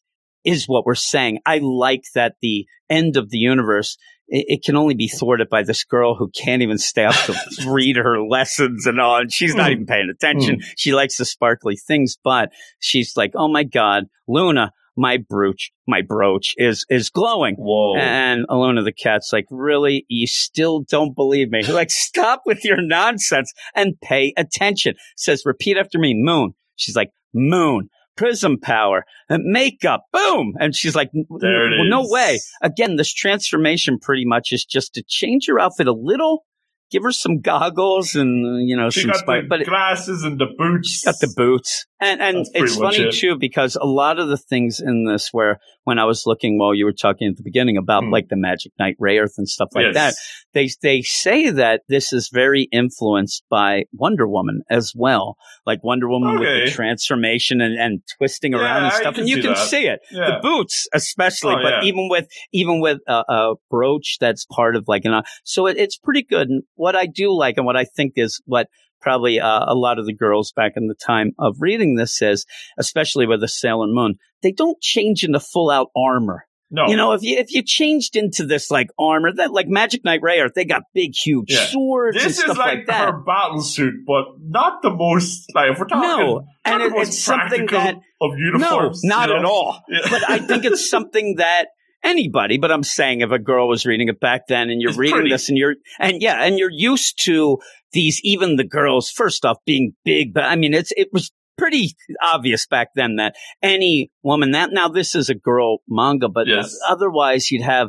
is 0.44 0.66
what 0.66 0.86
we're 0.86 0.94
saying. 0.94 1.40
I 1.44 1.58
like 1.58 2.04
that 2.14 2.36
the 2.40 2.66
end 2.88 3.16
of 3.16 3.30
the 3.30 3.38
universe 3.38 3.96
it, 4.28 4.64
can 4.64 4.74
only 4.76 4.94
be 4.94 5.06
thwarted 5.06 5.48
by 5.48 5.62
this 5.62 5.84
girl 5.84 6.16
who 6.16 6.28
can't 6.30 6.62
even 6.62 6.78
stay 6.78 7.04
up 7.04 7.14
to 7.26 7.34
read 7.68 7.96
her 7.96 8.20
lessons 8.22 8.84
and 8.86 9.00
all. 9.00 9.20
And 9.20 9.32
she's 9.32 9.54
not 9.54 9.68
Mm. 9.70 9.72
even 9.72 9.86
paying 9.86 10.08
attention. 10.12 10.60
She 10.76 10.92
likes 10.94 11.16
the 11.16 11.24
sparkly 11.24 11.76
things, 11.76 12.16
but 12.24 12.50
she's 12.80 13.16
like, 13.16 13.32
"Oh 13.36 13.46
my 13.48 13.62
god, 13.62 14.06
Luna, 14.26 14.72
my 14.96 15.18
brooch, 15.18 15.70
my 15.86 16.02
brooch 16.02 16.54
is 16.56 16.84
is 16.88 17.10
glowing." 17.10 17.56
Whoa. 17.56 17.96
And 17.96 18.46
Luna 18.48 18.82
the 18.82 18.92
cat's 18.92 19.32
like, 19.32 19.46
"Really? 19.50 20.04
You 20.08 20.26
still 20.26 20.80
don't 20.80 21.14
believe 21.14 21.50
me?" 21.50 21.62
Like, 21.66 21.90
stop 21.90 22.42
with 22.46 22.64
your 22.64 22.80
nonsense 22.80 23.52
and 23.74 24.00
pay 24.00 24.32
attention. 24.36 24.94
Says, 25.16 25.42
"Repeat 25.44 25.76
after 25.76 25.98
me, 25.98 26.14
Moon." 26.16 26.54
She's 26.76 26.96
like, 26.96 27.10
"Moon." 27.34 27.88
Prism 28.16 28.58
power, 28.58 29.04
and 29.28 29.44
makeup, 29.44 30.04
boom. 30.10 30.54
And 30.58 30.74
she's 30.74 30.96
like, 30.96 31.10
There 31.12 31.70
it 31.70 31.78
well, 31.78 31.84
no 31.86 32.06
way 32.08 32.40
again, 32.62 32.96
this 32.96 33.12
transformation 33.12 33.98
pretty 34.00 34.24
much 34.24 34.52
is 34.52 34.64
just 34.64 34.94
to 34.94 35.04
change 35.06 35.46
your 35.46 35.60
outfit 35.60 35.86
a 35.86 35.92
little, 35.92 36.46
give 36.90 37.02
her 37.02 37.12
some 37.12 37.40
goggles 37.40 38.14
and 38.14 38.66
you 38.68 38.76
know 38.76 38.90
she 38.90 39.02
some 39.02 39.10
got 39.10 39.18
spice, 39.18 39.42
the 39.42 39.48
but 39.48 39.60
it, 39.60 39.66
glasses 39.66 40.22
and 40.22 40.38
the 40.38 40.46
boots. 40.56 41.04
got 41.04 41.16
the 41.20 41.32
boots. 41.36 41.86
And 42.00 42.20
and 42.20 42.46
it's 42.54 42.76
funny 42.76 43.04
it. 43.08 43.14
too 43.14 43.36
because 43.38 43.74
a 43.76 43.86
lot 43.86 44.18
of 44.18 44.28
the 44.28 44.36
things 44.36 44.80
in 44.80 45.04
this 45.06 45.30
where 45.32 45.60
when 45.84 45.98
I 45.98 46.04
was 46.04 46.24
looking 46.26 46.58
while 46.58 46.74
you 46.74 46.84
were 46.84 46.92
talking 46.92 47.28
at 47.28 47.36
the 47.36 47.42
beginning 47.42 47.76
about 47.78 48.04
Hmm. 48.04 48.10
like 48.10 48.28
the 48.28 48.36
Magic 48.36 48.72
Knight 48.78 48.96
Rayearth 49.00 49.38
and 49.38 49.48
stuff 49.48 49.68
like 49.74 49.86
yes. 49.86 49.94
that, 49.94 50.14
they 50.52 50.68
they 50.82 51.00
say 51.02 51.48
that 51.50 51.82
this 51.88 52.12
is 52.12 52.28
very 52.30 52.68
influenced 52.70 53.44
by 53.48 53.84
Wonder 53.94 54.28
Woman 54.28 54.60
as 54.68 54.92
well. 54.94 55.36
Like 55.64 55.82
Wonder 55.82 56.08
Woman 56.08 56.38
with 56.38 56.66
the 56.66 56.70
transformation 56.70 57.60
and, 57.62 57.78
and 57.78 58.02
twisting 58.18 58.52
Yeah, 58.52 58.58
around 58.60 58.84
and 58.84 58.92
stuff. 58.92 59.16
and 59.18 59.28
you 59.28 59.36
can 59.40 59.54
that. 59.54 59.58
see 59.68 59.86
it 59.86 60.00
Yeah. 60.10 60.32
the 60.32 60.38
boots 60.42 60.88
especially 60.92 61.54
Oh, 61.54 61.62
but 61.62 61.82
yeah. 61.82 61.88
even 61.88 62.08
with 62.10 62.28
even 62.52 62.80
with 62.80 62.98
a, 63.08 63.24
a 63.28 63.54
brooch 63.70 64.18
that's 64.20 64.44
part 64.46 64.76
of 64.76 64.84
like 64.88 65.04
an 65.04 65.22
so 65.44 65.66
it, 65.66 65.76
it's 65.78 65.96
pretty 65.96 66.22
good 66.22 66.48
and 66.50 66.62
what 66.74 66.94
i 66.96 67.06
do 67.06 67.32
like 67.32 67.56
and 67.56 67.64
what 67.66 67.76
i 67.76 67.84
think 67.84 68.14
is 68.16 68.40
what 68.46 68.68
probably 69.00 69.40
uh, 69.40 69.64
a 69.66 69.74
lot 69.74 69.98
of 69.98 70.06
the 70.06 70.14
girls 70.14 70.52
back 70.52 70.72
in 70.76 70.86
the 70.88 70.94
time 70.94 71.32
of 71.38 71.56
reading 71.60 71.94
this 71.96 72.20
is 72.22 72.44
especially 72.78 73.26
with 73.26 73.40
the 73.40 73.48
sailor 73.48 73.86
moon 73.86 74.14
they 74.42 74.52
don't 74.52 74.80
change 74.80 75.24
into 75.24 75.40
full 75.40 75.70
out 75.70 75.88
armor 75.96 76.44
no. 76.70 76.88
you 76.88 76.96
know 76.96 77.12
if 77.12 77.22
you 77.22 77.38
if 77.38 77.54
you 77.54 77.62
changed 77.64 78.16
into 78.16 78.44
this 78.44 78.70
like 78.72 78.88
armor 78.98 79.32
that 79.32 79.52
like 79.52 79.68
magic 79.68 80.04
knight 80.04 80.20
Rayearth, 80.20 80.54
they 80.54 80.64
got 80.64 80.82
big 80.94 81.12
huge 81.14 81.52
Yeah. 81.52 81.64
swords 81.66 82.16
and 82.16 82.26
this 82.26 82.38
is 82.38 82.44
stuff 82.44 82.58
like, 82.58 82.78
like, 82.78 82.86
that 82.88 83.08
her 83.12 83.20
battle 83.22 83.60
suit, 83.62 83.94
but 84.04 84.24
not 84.40 84.82
the 84.82 84.90
most 84.90 85.46
like 85.54 85.70
if 85.70 85.78
we're 85.78 85.86
talking. 85.86 86.08
No, 86.26 86.42
and 86.64 86.82
it- 86.82 86.92
it's 86.96 87.18
something 87.22 87.66
that- 87.66 87.94
of 88.20 88.30
uniforms. 88.38 89.02
no 89.04 89.16
not 89.16 89.28
you 89.28 89.36
at 89.36 89.44
all 89.44 89.80
Yeah. 89.88 90.00
but 90.10 90.28
I 90.28 90.38
think 90.38 90.64
it's 90.64 90.90
something 90.90 91.36
that 91.36 91.66
anybody, 92.04 92.58
but 92.58 92.70
I'm 92.72 92.82
saying 92.82 93.20
if 93.20 93.30
a 93.30 93.38
girl 93.38 93.68
was 93.68 93.84
reading 93.86 94.08
it 94.08 94.20
back 94.20 94.46
then 94.48 94.70
and 94.70 94.80
you're 94.80 94.90
It's 94.90 94.98
reading 94.98 95.16
pretty. 95.16 95.30
this 95.30 95.48
and 95.48 95.58
you're, 95.58 95.74
and 95.98 96.20
yeah, 96.22 96.44
and 96.44 96.58
you're 96.58 96.70
used 96.70 97.22
to 97.24 97.58
these, 97.92 98.20
even 98.22 98.56
the 98.56 98.64
girls, 98.64 99.10
first 99.10 99.44
off, 99.44 99.58
being 99.66 99.92
big, 100.04 100.32
but 100.34 100.44
I 100.44 100.56
mean, 100.56 100.74
it's, 100.74 100.92
it 100.96 101.08
was 101.12 101.32
pretty 101.58 101.94
obvious 102.22 102.66
back 102.66 102.88
then 102.94 103.16
that 103.16 103.34
any 103.62 104.10
woman 104.22 104.50
that, 104.52 104.70
now 104.72 104.88
this 104.88 105.14
is 105.14 105.28
a 105.30 105.34
girl 105.34 105.78
manga, 105.88 106.28
but 106.28 106.46
Yes. 106.46 106.76
otherwise 106.88 107.50
you'd 107.50 107.62
have, 107.62 107.88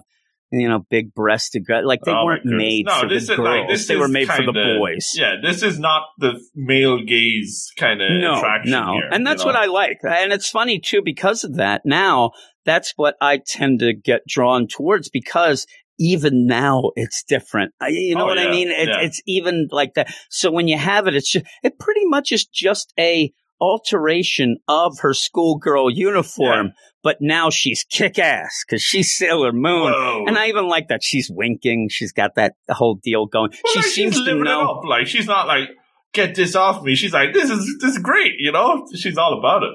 you 0.51 0.69
know, 0.69 0.85
big 0.89 1.13
breasted, 1.13 1.63
like 1.83 2.01
they 2.05 2.11
Oh, 2.11 2.25
weren't 2.25 2.45
made 2.45 2.85
No, 2.85 3.01
for 3.01 3.07
the 3.07 3.13
this 3.15 3.23
is 3.23 3.35
girls. 3.35 3.39
like- 3.47 3.67
this 3.67 3.87
they 3.87 3.97
were 3.97 4.07
made 4.07 4.27
for 4.27 4.37
the 4.45 4.53
kinda- 4.53 4.77
boys. 4.79 5.11
Yeah, 5.15 5.35
this 5.41 5.61
is 5.63 5.77
not 5.79 6.03
the 6.19 6.39
male 6.55 7.03
gaze 7.03 7.71
kind 7.77 8.01
of 8.01 8.11
no, 8.11 8.35
attraction 8.37 8.71
no. 8.71 8.93
here. 8.93 9.09
and 9.11 9.25
that's 9.27 9.43
you 9.43 9.51
know? 9.51 9.53
what 9.59 9.61
I 9.61 9.65
like. 9.67 9.97
And 10.03 10.31
it's 10.31 10.49
funny 10.49 10.79
too 10.79 11.01
because 11.03 11.43
of 11.43 11.55
that. 11.55 11.81
Now, 11.85 12.31
that's 12.65 12.93
what 12.95 13.15
I 13.21 13.39
tend 13.45 13.79
to 13.79 13.93
get 13.93 14.21
drawn 14.27 14.67
towards 14.67 15.09
because 15.09 15.65
even 15.99 16.45
now 16.45 16.91
it's 16.95 17.23
different. 17.23 17.73
You 17.87 18.15
know 18.15 18.23
Oh, 18.23 18.27
what 18.27 18.37
I 18.39 18.49
mean? 18.51 18.69
It, 18.69 18.87
yeah. 18.87 18.99
It's 19.01 19.21
even 19.25 19.67
like 19.71 19.95
that. 19.95 20.13
So 20.29 20.51
when 20.51 20.67
you 20.67 20.77
have 20.77 21.07
it, 21.07 21.15
it's 21.15 21.31
just, 21.31 21.45
it 21.63 21.79
pretty 21.79 22.05
much 22.05 22.31
is 22.31 22.45
just 22.45 22.93
a 22.99 23.33
alteration 23.60 24.58
of 24.68 24.99
her 24.99 25.14
schoolgirl 25.14 25.91
uniform, 25.91 26.74
but 27.03 27.18
now 27.22 27.49
she's 27.49 27.84
kick 27.89 28.20
ass 28.20 28.64
because 28.68 28.82
she's 28.82 29.16
Sailor 29.16 29.51
Moon. 29.51 29.91
Whoa. 29.91 30.26
And 30.28 30.38
I 30.38 30.47
even 30.47 30.68
like 30.68 30.89
that 30.89 31.01
she's 31.03 31.30
winking. 31.30 31.88
She's 31.89 32.12
got 32.12 32.36
that 32.36 32.53
whole 32.70 32.95
deal 32.95 33.26
going. 33.26 33.51
Well, 33.51 33.74
she 33.74 33.80
like, 33.80 33.88
seems 33.88 34.24
to 34.24 34.36
know. 34.36 34.82
Like 34.88 35.08
she's 35.08 35.28
not 35.28 35.47
like 35.47 35.70
get 36.14 36.36
this 36.36 36.55
off 36.55 36.84
me. 36.84 36.95
She's 36.95 37.14
like 37.14 37.34
this 37.34 37.49
is 37.49 37.78
this 37.82 37.95
is 37.95 37.99
great. 37.99 38.34
You 38.39 38.51
know, 38.51 38.88
she's 38.95 39.18
all 39.18 39.38
about 39.39 39.64
it. 39.64 39.72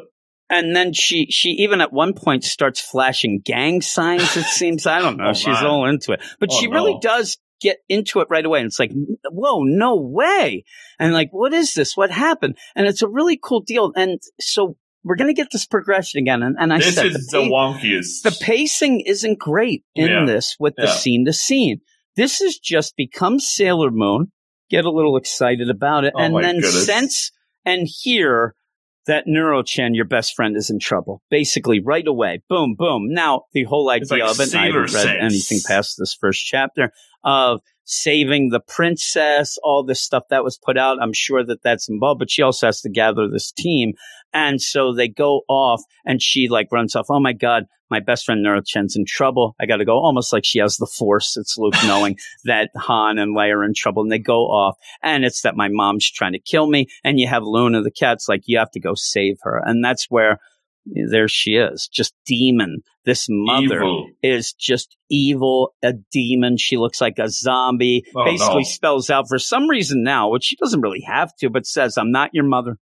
And 0.51 0.77
then 0.77 0.93
she, 0.93 1.29
she 1.31 1.49
even 1.61 1.81
at 1.81 1.95
one 1.95 2.13
point 2.13 2.45
starts 2.45 2.79
flashing 2.79 3.41
gang 3.43 3.81
signs. 3.81 4.37
It 4.37 4.45
seems 4.45 4.87
I 4.87 5.01
don't 5.01 5.17
know. 5.17 5.25
Oh, 5.31 5.33
She's 5.33 5.63
all 5.63 5.89
into 5.89 6.13
it, 6.13 6.21
but 6.39 6.51
Oh, 6.53 6.61
she 6.61 6.69
really 6.69 6.99
does 7.01 7.39
get 7.63 7.79
into 7.89 8.21
it 8.21 8.29
right 8.31 8.45
away. 8.45 8.59
And 8.61 8.67
it's 8.67 8.79
like, 8.79 8.93
whoa, 9.31 9.63
no 9.63 9.97
way! 9.97 10.65
And 10.99 11.13
like, 11.13 11.29
what 11.31 11.53
is 11.53 11.75
this? 11.75 11.97
What 11.97 12.11
happened? 12.11 12.57
And 12.75 12.87
it's 12.87 13.03
a 13.03 13.09
really 13.09 13.39
cool 13.43 13.61
deal. 13.61 13.93
And 13.97 14.21
so 14.41 14.77
we're 15.05 15.17
going 15.17 15.29
to 15.35 15.41
get 15.41 15.49
this 15.53 15.67
progression 15.67 16.21
again. 16.21 16.43
And, 16.43 16.57
and 16.59 16.73
I 16.73 16.79
this 16.79 16.95
said 16.95 17.07
is 17.07 17.27
the, 17.29 17.39
wonkiest. 17.39 18.23
the 18.23 18.37
pacing 18.41 19.01
isn't 19.01 19.39
great 19.39 19.85
in 19.95 20.09
Yeah. 20.09 20.25
this 20.27 20.57
with 20.61 20.75
the 20.77 20.87
scene 20.89 21.25
to 21.27 21.33
scene. 21.33 21.81
This 22.17 22.41
is 22.41 22.59
just 22.59 22.95
become 22.97 23.41
Sailor 23.41 23.91
Moon, 23.91 24.31
get 24.71 24.85
a 24.85 24.91
little 24.91 25.17
excited 25.17 25.71
about 25.71 26.05
it, 26.05 26.13
Oh 26.17 26.21
and 26.21 26.37
then 26.37 26.57
goodness. 26.57 26.87
sense 26.87 27.31
and 27.65 27.89
hear 27.89 28.55
that 29.07 29.25
Naru-chan, 29.27 29.95
your 29.95 30.05
best 30.05 30.35
friend, 30.35 30.57
is 30.57 30.71
in 30.71 30.79
trouble. 30.79 31.23
Basically, 31.31 31.81
right 31.81 32.07
away. 32.07 32.43
Boom, 32.49 32.75
boom. 32.77 33.09
Now, 33.09 33.43
the 33.53 33.65
whole 33.65 33.91
idea 33.91 34.25
like 34.25 34.31
of 34.31 34.41
it, 34.41 34.55
and 34.55 34.63
I 34.63 34.67
haven't 34.67 34.95
read 34.95 35.17
anything 35.21 35.59
past 35.67 35.97
this 35.99 36.17
first 36.19 36.45
chapter, 36.45 36.93
of 37.25 37.61
saving 37.85 38.51
the 38.51 38.61
princess, 38.61 39.59
all 39.63 39.85
this 39.85 40.03
stuff 40.03 40.25
that 40.31 40.45
was 40.45 40.59
put 40.59 40.79
out. 40.79 40.99
I'm 41.01 41.13
sure 41.13 41.45
that 41.45 41.63
that's 41.63 41.89
involved, 41.89 42.21
but 42.21 42.31
she 42.31 42.43
also 42.43 42.67
has 42.67 42.81
to 42.83 42.91
gather 42.91 43.29
this 43.29 43.53
team. 43.53 43.95
And 44.33 44.61
so 44.61 44.95
they 44.95 45.09
go 45.09 45.43
off 45.49 45.83
and 46.05 46.23
she 46.23 46.49
like 46.49 46.69
runs 46.73 46.97
off. 46.97 47.07
Oh 47.11 47.21
my 47.21 47.33
God, 47.33 47.65
my 47.91 48.01
best 48.01 48.25
friend 48.25 48.43
Naru-chan's 48.43 48.97
in 48.97 49.05
trouble. 49.07 49.55
I 49.61 49.67
got 49.67 49.77
to 49.77 49.85
go 49.85 49.99
almost 49.99 50.33
like 50.33 50.45
she 50.45 50.59
has 50.61 50.77
the 50.77 50.87
force. 50.87 51.37
It's 51.37 51.59
Luke 51.59 51.75
knowing 51.85 52.17
that 52.45 52.71
Han 52.77 53.19
and 53.19 53.37
Leia 53.37 53.57
are 53.57 53.65
in 53.65 53.75
trouble 53.75 54.03
and 54.03 54.11
they 54.11 54.19
go 54.19 54.45
off 54.45 54.77
and 55.03 55.25
it's 55.25 55.43
that 55.43 55.57
my 55.57 55.69
mom's 55.69 56.11
trying 56.11 56.33
to 56.33 56.41
kill 56.41 56.69
me. 56.69 56.87
And 57.05 57.21
you 57.21 57.29
have 57.29 57.43
Luna, 57.45 57.83
the 57.83 57.91
cat's 57.91 58.29
like, 58.29 58.43
you 58.47 58.59
have 58.59 58.71
to 58.71 58.81
go 58.81 58.95
save 58.95 59.37
her. 59.43 59.63
And 59.65 59.85
that's 59.85 60.07
where 60.09 60.39
there 61.11 61.29
she 61.29 61.53
is, 61.53 61.89
just 61.93 62.15
demon. 62.27 62.81
This 63.05 63.27
mother 63.29 63.77
Evil. 63.83 64.07
is 64.23 64.53
just 64.53 64.97
evil, 65.11 65.75
a 65.83 65.93
demon. 66.13 66.57
She 66.57 66.77
looks 66.77 67.01
like 67.01 67.19
a 67.19 67.29
zombie. 67.29 68.05
Oh, 68.15 68.25
Basically 68.25 68.63
no. 68.63 68.69
spells 68.69 69.11
out 69.11 69.27
for 69.29 69.39
some 69.39 69.69
reason 69.69 70.03
now, 70.05 70.29
which 70.31 70.45
she 70.45 70.57
doesn't 70.57 70.81
really 70.81 71.03
have 71.07 71.35
to, 71.41 71.51
but 71.51 71.67
says, 71.67 71.97
I'm 71.97 72.13
not 72.13 72.31
your 72.33 72.45
mother. 72.45 72.77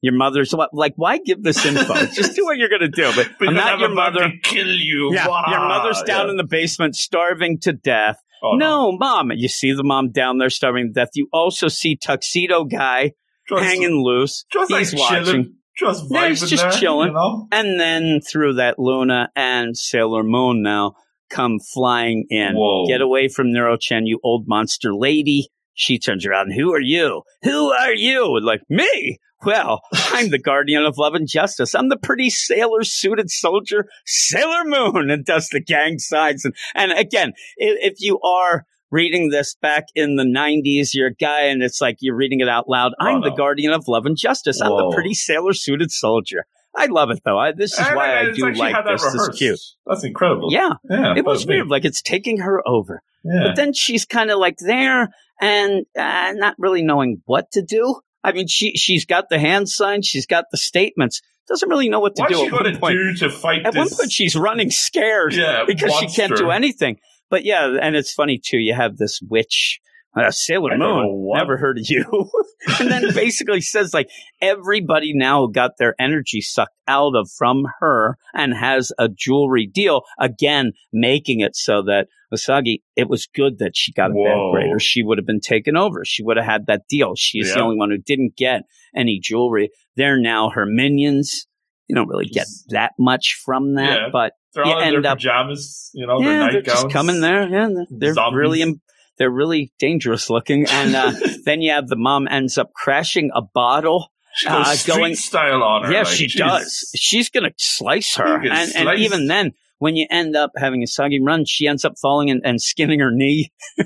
Your 0.00 0.14
mother's 0.14 0.54
what? 0.54 0.70
Like, 0.74 0.92
why 0.96 1.18
give 1.18 1.42
this 1.42 1.64
info? 1.64 1.94
Just 2.12 2.36
do 2.36 2.44
what 2.44 2.58
you're 2.58 2.68
going 2.68 2.82
to 2.82 2.88
do. 2.88 3.10
But 3.16 3.30
Because 3.38 3.48
I'm 3.48 3.54
not 3.54 3.78
your 3.78 3.90
about 3.92 4.12
mother. 4.14 4.28
to 4.30 4.38
kill 4.42 4.68
you. 4.68 5.14
Yeah, 5.14 5.26
Wah! 5.28 5.50
your 5.50 5.60
mother's 5.66 6.02
down 6.02 6.26
Yeah. 6.26 6.32
in 6.32 6.36
the 6.36 6.44
basement, 6.44 6.94
starving 6.94 7.58
to 7.60 7.72
death. 7.72 8.16
Oh, 8.42 8.56
no, 8.56 8.92
mom. 8.92 9.30
You 9.34 9.48
see 9.48 9.72
the 9.72 9.82
mom 9.82 10.10
down 10.12 10.36
there 10.38 10.50
starving 10.50 10.88
to 10.88 10.92
death. 10.92 11.08
You 11.14 11.28
also 11.32 11.68
see 11.68 11.96
tuxedo 11.96 12.64
guy 12.64 13.12
Just, 13.48 13.62
hanging 13.64 14.04
loose. 14.04 14.44
He's 14.52 14.70
like 14.70 14.88
watching. 14.92 15.24
chilling. 15.24 15.54
Just 15.76 16.10
vibing 16.10 16.28
he's 16.28 16.48
just 16.48 16.62
there, 16.62 16.72
chilling. 16.72 17.08
You 17.08 17.14
know? 17.14 17.48
And 17.50 17.80
then 17.80 18.20
through 18.20 18.54
that, 18.54 18.78
Luna 18.78 19.30
and 19.34 19.76
Sailor 19.76 20.22
Moon 20.22 20.62
now 20.62 20.94
come 21.30 21.58
flying 21.58 22.26
in. 22.30 22.54
Whoa. 22.54 22.86
Get 22.86 23.00
away 23.00 23.28
from 23.28 23.52
Naru-chan, 23.52 24.06
you 24.06 24.20
old 24.22 24.46
monster 24.46 24.94
lady. 24.94 25.48
She 25.74 25.98
turns 25.98 26.24
around. 26.24 26.52
Who 26.52 26.72
are 26.72 26.80
you? 26.80 27.22
Who 27.42 27.72
are 27.72 27.92
you? 27.92 28.38
Like 28.40 28.62
me? 28.68 29.18
Well, 29.44 29.82
I'm 29.92 30.30
the 30.30 30.38
guardian 30.38 30.84
of 30.84 30.96
love 30.96 31.14
and 31.14 31.28
justice. 31.28 31.74
I'm 31.74 31.88
the 31.88 31.96
pretty 31.96 32.30
sailor 32.30 32.84
suited 32.84 33.30
soldier, 33.30 33.86
Sailor 34.06 34.64
Moon, 34.64 35.10
and 35.10 35.24
does 35.24 35.48
the 35.48 35.60
gang 35.60 35.98
signs. 35.98 36.44
And, 36.44 36.54
and 36.74 36.92
again, 36.92 37.32
if, 37.56 37.94
if 37.94 38.00
you 38.00 38.20
are 38.20 38.64
reading 38.94 39.30
this 39.30 39.56
back 39.60 39.86
in 39.94 40.14
the 40.14 40.24
90s, 40.24 40.90
you're 40.94 41.08
a 41.08 41.14
guy 41.14 41.46
and 41.46 41.62
it's 41.62 41.80
like 41.80 41.96
you're 42.00 42.14
reading 42.14 42.40
it 42.40 42.48
out 42.48 42.68
loud. 42.68 42.92
Oh, 43.00 43.06
I'm 43.06 43.22
the 43.22 43.30
guardian 43.30 43.72
of 43.72 43.88
love 43.88 44.06
and 44.06 44.16
justice. 44.16 44.60
I'm 44.60 44.70
the 44.70 44.92
pretty 44.94 45.14
sailor 45.14 45.52
suited 45.52 45.90
soldier. 45.90 46.46
I 46.76 46.86
love 46.86 47.10
it 47.10 47.20
though. 47.24 47.38
I, 47.38 47.52
this 47.52 47.72
is 47.72 47.86
And 47.86 47.96
why 47.96 48.20
I 48.20 48.30
do 48.32 48.46
like 48.46 48.56
she 48.56 48.62
had 48.62 48.86
that 48.86 48.92
this. 48.92 49.02
This 49.02 49.14
is 49.14 49.36
cute. 49.36 49.60
That's 49.86 50.04
incredible. 50.04 50.52
Yeah, 50.52 50.70
yeah 50.88 51.14
it 51.16 51.24
was 51.24 51.40
that's 51.40 51.48
me. 51.48 51.56
weird. 51.56 51.68
Like 51.68 51.84
it's 51.84 52.02
taking 52.02 52.38
her 52.38 52.66
over. 52.66 53.02
Yeah. 53.24 53.48
But 53.48 53.56
then 53.56 53.72
she's 53.72 54.04
kind 54.04 54.30
of 54.30 54.38
like 54.38 54.58
there 54.58 55.10
and 55.40 55.86
uh, 55.98 56.32
not 56.36 56.54
really 56.58 56.82
knowing 56.82 57.22
what 57.26 57.50
to 57.52 57.62
do. 57.62 58.00
I 58.22 58.32
mean, 58.32 58.46
she 58.48 58.72
she's 58.76 59.04
got 59.04 59.28
the 59.28 59.38
hand 59.38 59.68
signs, 59.68 60.06
she's 60.06 60.26
got 60.26 60.46
the 60.50 60.56
statements, 60.56 61.20
doesn't 61.46 61.68
really 61.68 61.88
know 61.88 62.00
what 62.00 62.16
to 62.16 62.22
What's 62.22 62.32
do 62.32 62.38
she 62.40 62.46
at 62.46 62.50
going 62.50 62.64
to 62.64 62.92
do 62.92 63.14
to 63.16 63.30
fight 63.30 63.66
At 63.66 63.74
this? 63.74 63.90
one 63.90 63.98
point, 63.98 64.12
she's 64.12 64.34
running 64.34 64.70
scared 64.70 65.34
yeah, 65.34 65.64
because 65.66 65.92
she 65.94 66.06
can't 66.08 66.34
do 66.34 66.50
anything. 66.50 66.98
But 67.30 67.44
yeah, 67.44 67.76
and 67.80 67.96
it's 67.96 68.12
funny 68.12 68.38
too. 68.42 68.58
You 68.58 68.74
have 68.74 68.96
this 68.96 69.20
witch, 69.28 69.80
uh, 70.16 70.30
Sailor 70.30 70.72
I 70.72 70.76
Moon. 70.76 71.30
Never 71.34 71.56
heard 71.56 71.78
of 71.78 71.84
you. 71.88 72.04
and 72.80 72.90
then 72.90 73.02
basically 73.14 73.60
says 73.60 73.92
like 73.94 74.08
everybody 74.40 75.12
now 75.14 75.46
got 75.46 75.72
their 75.78 75.94
energy 75.98 76.40
sucked 76.40 76.76
out 76.86 77.14
of 77.16 77.30
from 77.36 77.64
her 77.80 78.16
and 78.34 78.54
has 78.54 78.92
a 78.98 79.08
jewelry 79.08 79.66
deal 79.66 80.02
again, 80.18 80.72
making 80.92 81.40
it 81.40 81.56
so 81.56 81.82
that 81.82 82.08
Usagi. 82.32 82.82
It 82.96 83.08
was 83.08 83.26
good 83.32 83.58
that 83.58 83.76
she 83.76 83.92
got 83.92 84.10
a 84.10 84.14
Whoa. 84.14 84.24
bad 84.24 84.52
grade, 84.60 84.72
or 84.74 84.78
she 84.80 85.02
would 85.02 85.18
have 85.18 85.26
been 85.26 85.40
taken 85.40 85.76
over. 85.76 86.04
She 86.04 86.22
would 86.22 86.36
have 86.36 86.46
had 86.46 86.66
that 86.66 86.82
deal. 86.88 87.14
She's 87.16 87.52
the 87.52 87.58
Yeah. 87.58 87.64
only 87.64 87.76
one 87.76 87.90
who 87.90 87.98
didn't 87.98 88.36
get 88.36 88.62
any 88.94 89.18
jewelry. 89.22 89.70
They're 89.96 90.20
now 90.20 90.50
her 90.50 90.66
minions. 90.66 91.46
You 91.88 91.94
don't 91.96 92.08
really 92.08 92.26
get 92.26 92.46
that 92.70 92.92
much 92.98 93.40
from 93.44 93.74
that, 93.74 93.98
Yeah. 94.00 94.08
but 94.12 94.32
They're 94.54 94.66
you 94.66 94.72
all 94.72 94.78
in 94.80 94.94
end 94.94 95.04
their 95.04 95.10
up- 95.12 95.18
pajamas, 95.18 95.90
you 95.94 96.06
know, 96.06 96.20
yeah, 96.20 96.48
they're 96.50 96.62
just 96.62 96.90
coming 96.90 97.20
there. 97.20 97.48
Yeah, 97.48 97.68
they're- 97.90 98.14
they're 98.14 98.30
really 98.32 98.62
im- 98.62 98.80
they're 99.18 99.30
really 99.30 99.72
dangerous 99.78 100.28
looking. 100.30 100.66
And 100.68 100.96
uh, 100.96 101.12
then 101.44 101.60
you 101.62 101.70
have 101.72 101.86
the 101.88 101.96
mom 101.96 102.26
ends 102.28 102.56
up 102.58 102.72
crashing 102.74 103.30
a 103.34 103.42
bottle. 103.42 104.10
She 104.36 104.48
goes 104.48 104.88
uh, 104.88 104.94
going- 104.96 105.14
style 105.14 105.62
on 105.62 105.84
her. 105.84 105.92
yeah, 105.92 105.98
like, 106.02 106.06
she 106.08 106.26
jeez. 106.26 106.38
does. 106.38 106.90
She's 106.96 107.30
gonna 107.30 107.52
slice 107.58 108.16
her, 108.16 108.40
and, 108.42 108.74
and 108.74 108.98
even 108.98 109.26
then, 109.28 109.52
when 109.78 109.94
you 109.94 110.06
end 110.10 110.34
up 110.34 110.50
having 110.56 110.82
Usagi 110.82 111.18
run, 111.22 111.44
she 111.44 111.66
ends 111.68 111.84
up 111.84 111.92
falling 112.02 112.30
and, 112.30 112.40
and 112.44 112.60
skinning 112.60 112.98
her 113.00 113.12
knee. 113.12 113.52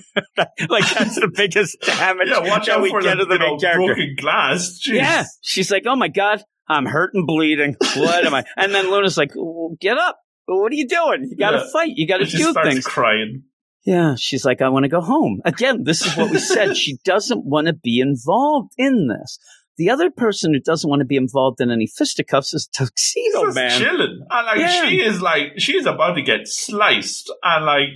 like 0.69 0.89
that's 0.95 1.17
the 1.17 1.31
biggest 1.35 1.77
damage 1.87 2.29
Yeah, 2.31 2.41
watch 2.49 2.69
out 2.69 2.81
we 2.83 2.91
for 2.91 3.03
get 3.03 3.19
the 3.19 3.25
the 3.27 3.35
you 3.35 3.39
know, 3.39 3.47
main 3.51 3.59
character. 3.59 3.87
broken 3.95 4.17
glass. 4.19 4.81
Jeez. 4.87 4.95
Yeah, 4.95 5.25
she's 5.43 5.71
like, 5.71 5.83
"Oh 5.87 5.97
my 5.97 6.09
god, 6.09 6.43
I'm 6.69 6.87
hurt 6.87 7.15
and 7.15 7.27
bleeding. 7.27 7.77
What 7.97 8.25
am 8.27 8.35
I?" 8.35 8.45
And 8.57 8.75
then 8.75 8.91
Luna's 8.91 9.17
like, 9.17 9.31
well, 9.35 9.77
"Get 9.81 9.97
up! 9.99 10.19
What 10.47 10.73
are 10.73 10.77
you 10.77 10.89
doing? 10.89 11.29
You 11.31 11.37
got 11.37 11.51
to 11.53 11.59
Yeah. 11.59 11.71
fight. 11.73 11.93
You 11.97 12.07
got 12.07 12.19
to 12.19 12.25
do 12.27 12.51
starts 12.51 12.69
things." 12.69 12.85
crying. 12.85 13.45
Yeah, 13.87 14.17
she's 14.19 14.45
like, 14.45 14.61
I 14.61 14.69
want 14.69 14.85
to 14.85 14.89
go 14.91 15.01
home. 15.01 15.41
Again, 15.47 15.85
this 15.85 16.05
is 16.05 16.15
what 16.17 16.31
we 16.31 16.39
said. 16.39 16.77
she 16.85 16.99
doesn't 17.05 17.45
want 17.47 17.69
to 17.69 17.73
be 17.73 18.01
involved 18.01 18.73
in 18.77 19.09
this. 19.09 19.39
The 19.79 19.91
other 19.91 20.11
person 20.11 20.53
who 20.53 20.61
doesn't 20.61 20.91
want 20.91 21.01
to 21.01 21.07
be 21.07 21.17
involved 21.17 21.61
in 21.61 21.71
any 21.71 21.87
fisticuffs 21.87 22.53
is 22.53 22.67
Tuxedo 22.67 23.45
just 23.47 23.55
Man. 23.55 23.71
chilling, 23.79 24.27
and 24.29 24.47
like 24.47 24.59
Yeah. 24.59 24.89
she 24.89 25.01
is 25.01 25.23
like 25.23 25.53
she's 25.59 25.87
about 25.87 26.15
to 26.15 26.23
get 26.23 26.49
sliced, 26.49 27.33
and 27.43 27.65
like 27.65 27.89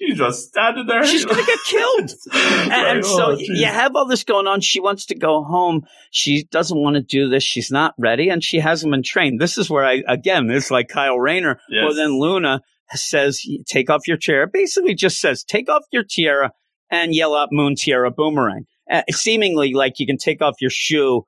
she's 0.00 0.18
just 0.18 0.48
standing 0.48 0.86
there. 0.86 1.04
She's 1.04 1.24
going 1.24 1.44
to 1.44 1.46
get 1.46 1.58
killed. 1.66 2.10
And, 2.70 2.72
and 2.72 3.04
so 3.04 3.32
oh, 3.32 3.36
you 3.38 3.66
have 3.66 3.96
all 3.96 4.06
this 4.06 4.22
going 4.24 4.46
on. 4.46 4.60
She 4.60 4.80
wants 4.80 5.06
to 5.06 5.14
go 5.16 5.42
home. 5.42 5.86
She 6.10 6.44
doesn't 6.44 6.78
want 6.78 6.94
to 6.94 7.02
do 7.02 7.28
this. 7.28 7.42
She's 7.42 7.70
not 7.70 7.94
ready, 7.98 8.28
and 8.28 8.44
she 8.44 8.58
hasn't 8.60 8.92
been 8.92 9.02
trained. 9.02 9.40
This 9.40 9.58
is 9.58 9.68
where 9.68 9.84
I, 9.84 10.02
again, 10.06 10.48
it's 10.50 10.70
like 10.70 10.88
Kyle 10.88 11.18
Rayner. 11.18 11.60
Yes. 11.68 11.82
Well, 11.84 11.94
then 11.94 12.18
Luna 12.20 12.60
says, 12.92 13.40
take 13.66 13.90
off 13.90 14.06
your 14.06 14.16
tiara. 14.18 14.46
Basically, 14.52 14.94
just 14.94 15.18
says, 15.20 15.42
take 15.42 15.68
off 15.68 15.82
your 15.90 16.04
tiara 16.08 16.52
and 16.90 17.14
yell 17.14 17.34
out 17.34 17.48
Moon 17.50 17.74
Tiara 17.76 18.10
Boomerang. 18.10 18.66
Uh, 18.90 19.02
seemingly 19.10 19.72
like 19.72 19.98
you 19.98 20.06
can 20.06 20.16
take 20.18 20.42
off 20.42 20.54
your 20.60 20.70
shoe, 20.70 21.24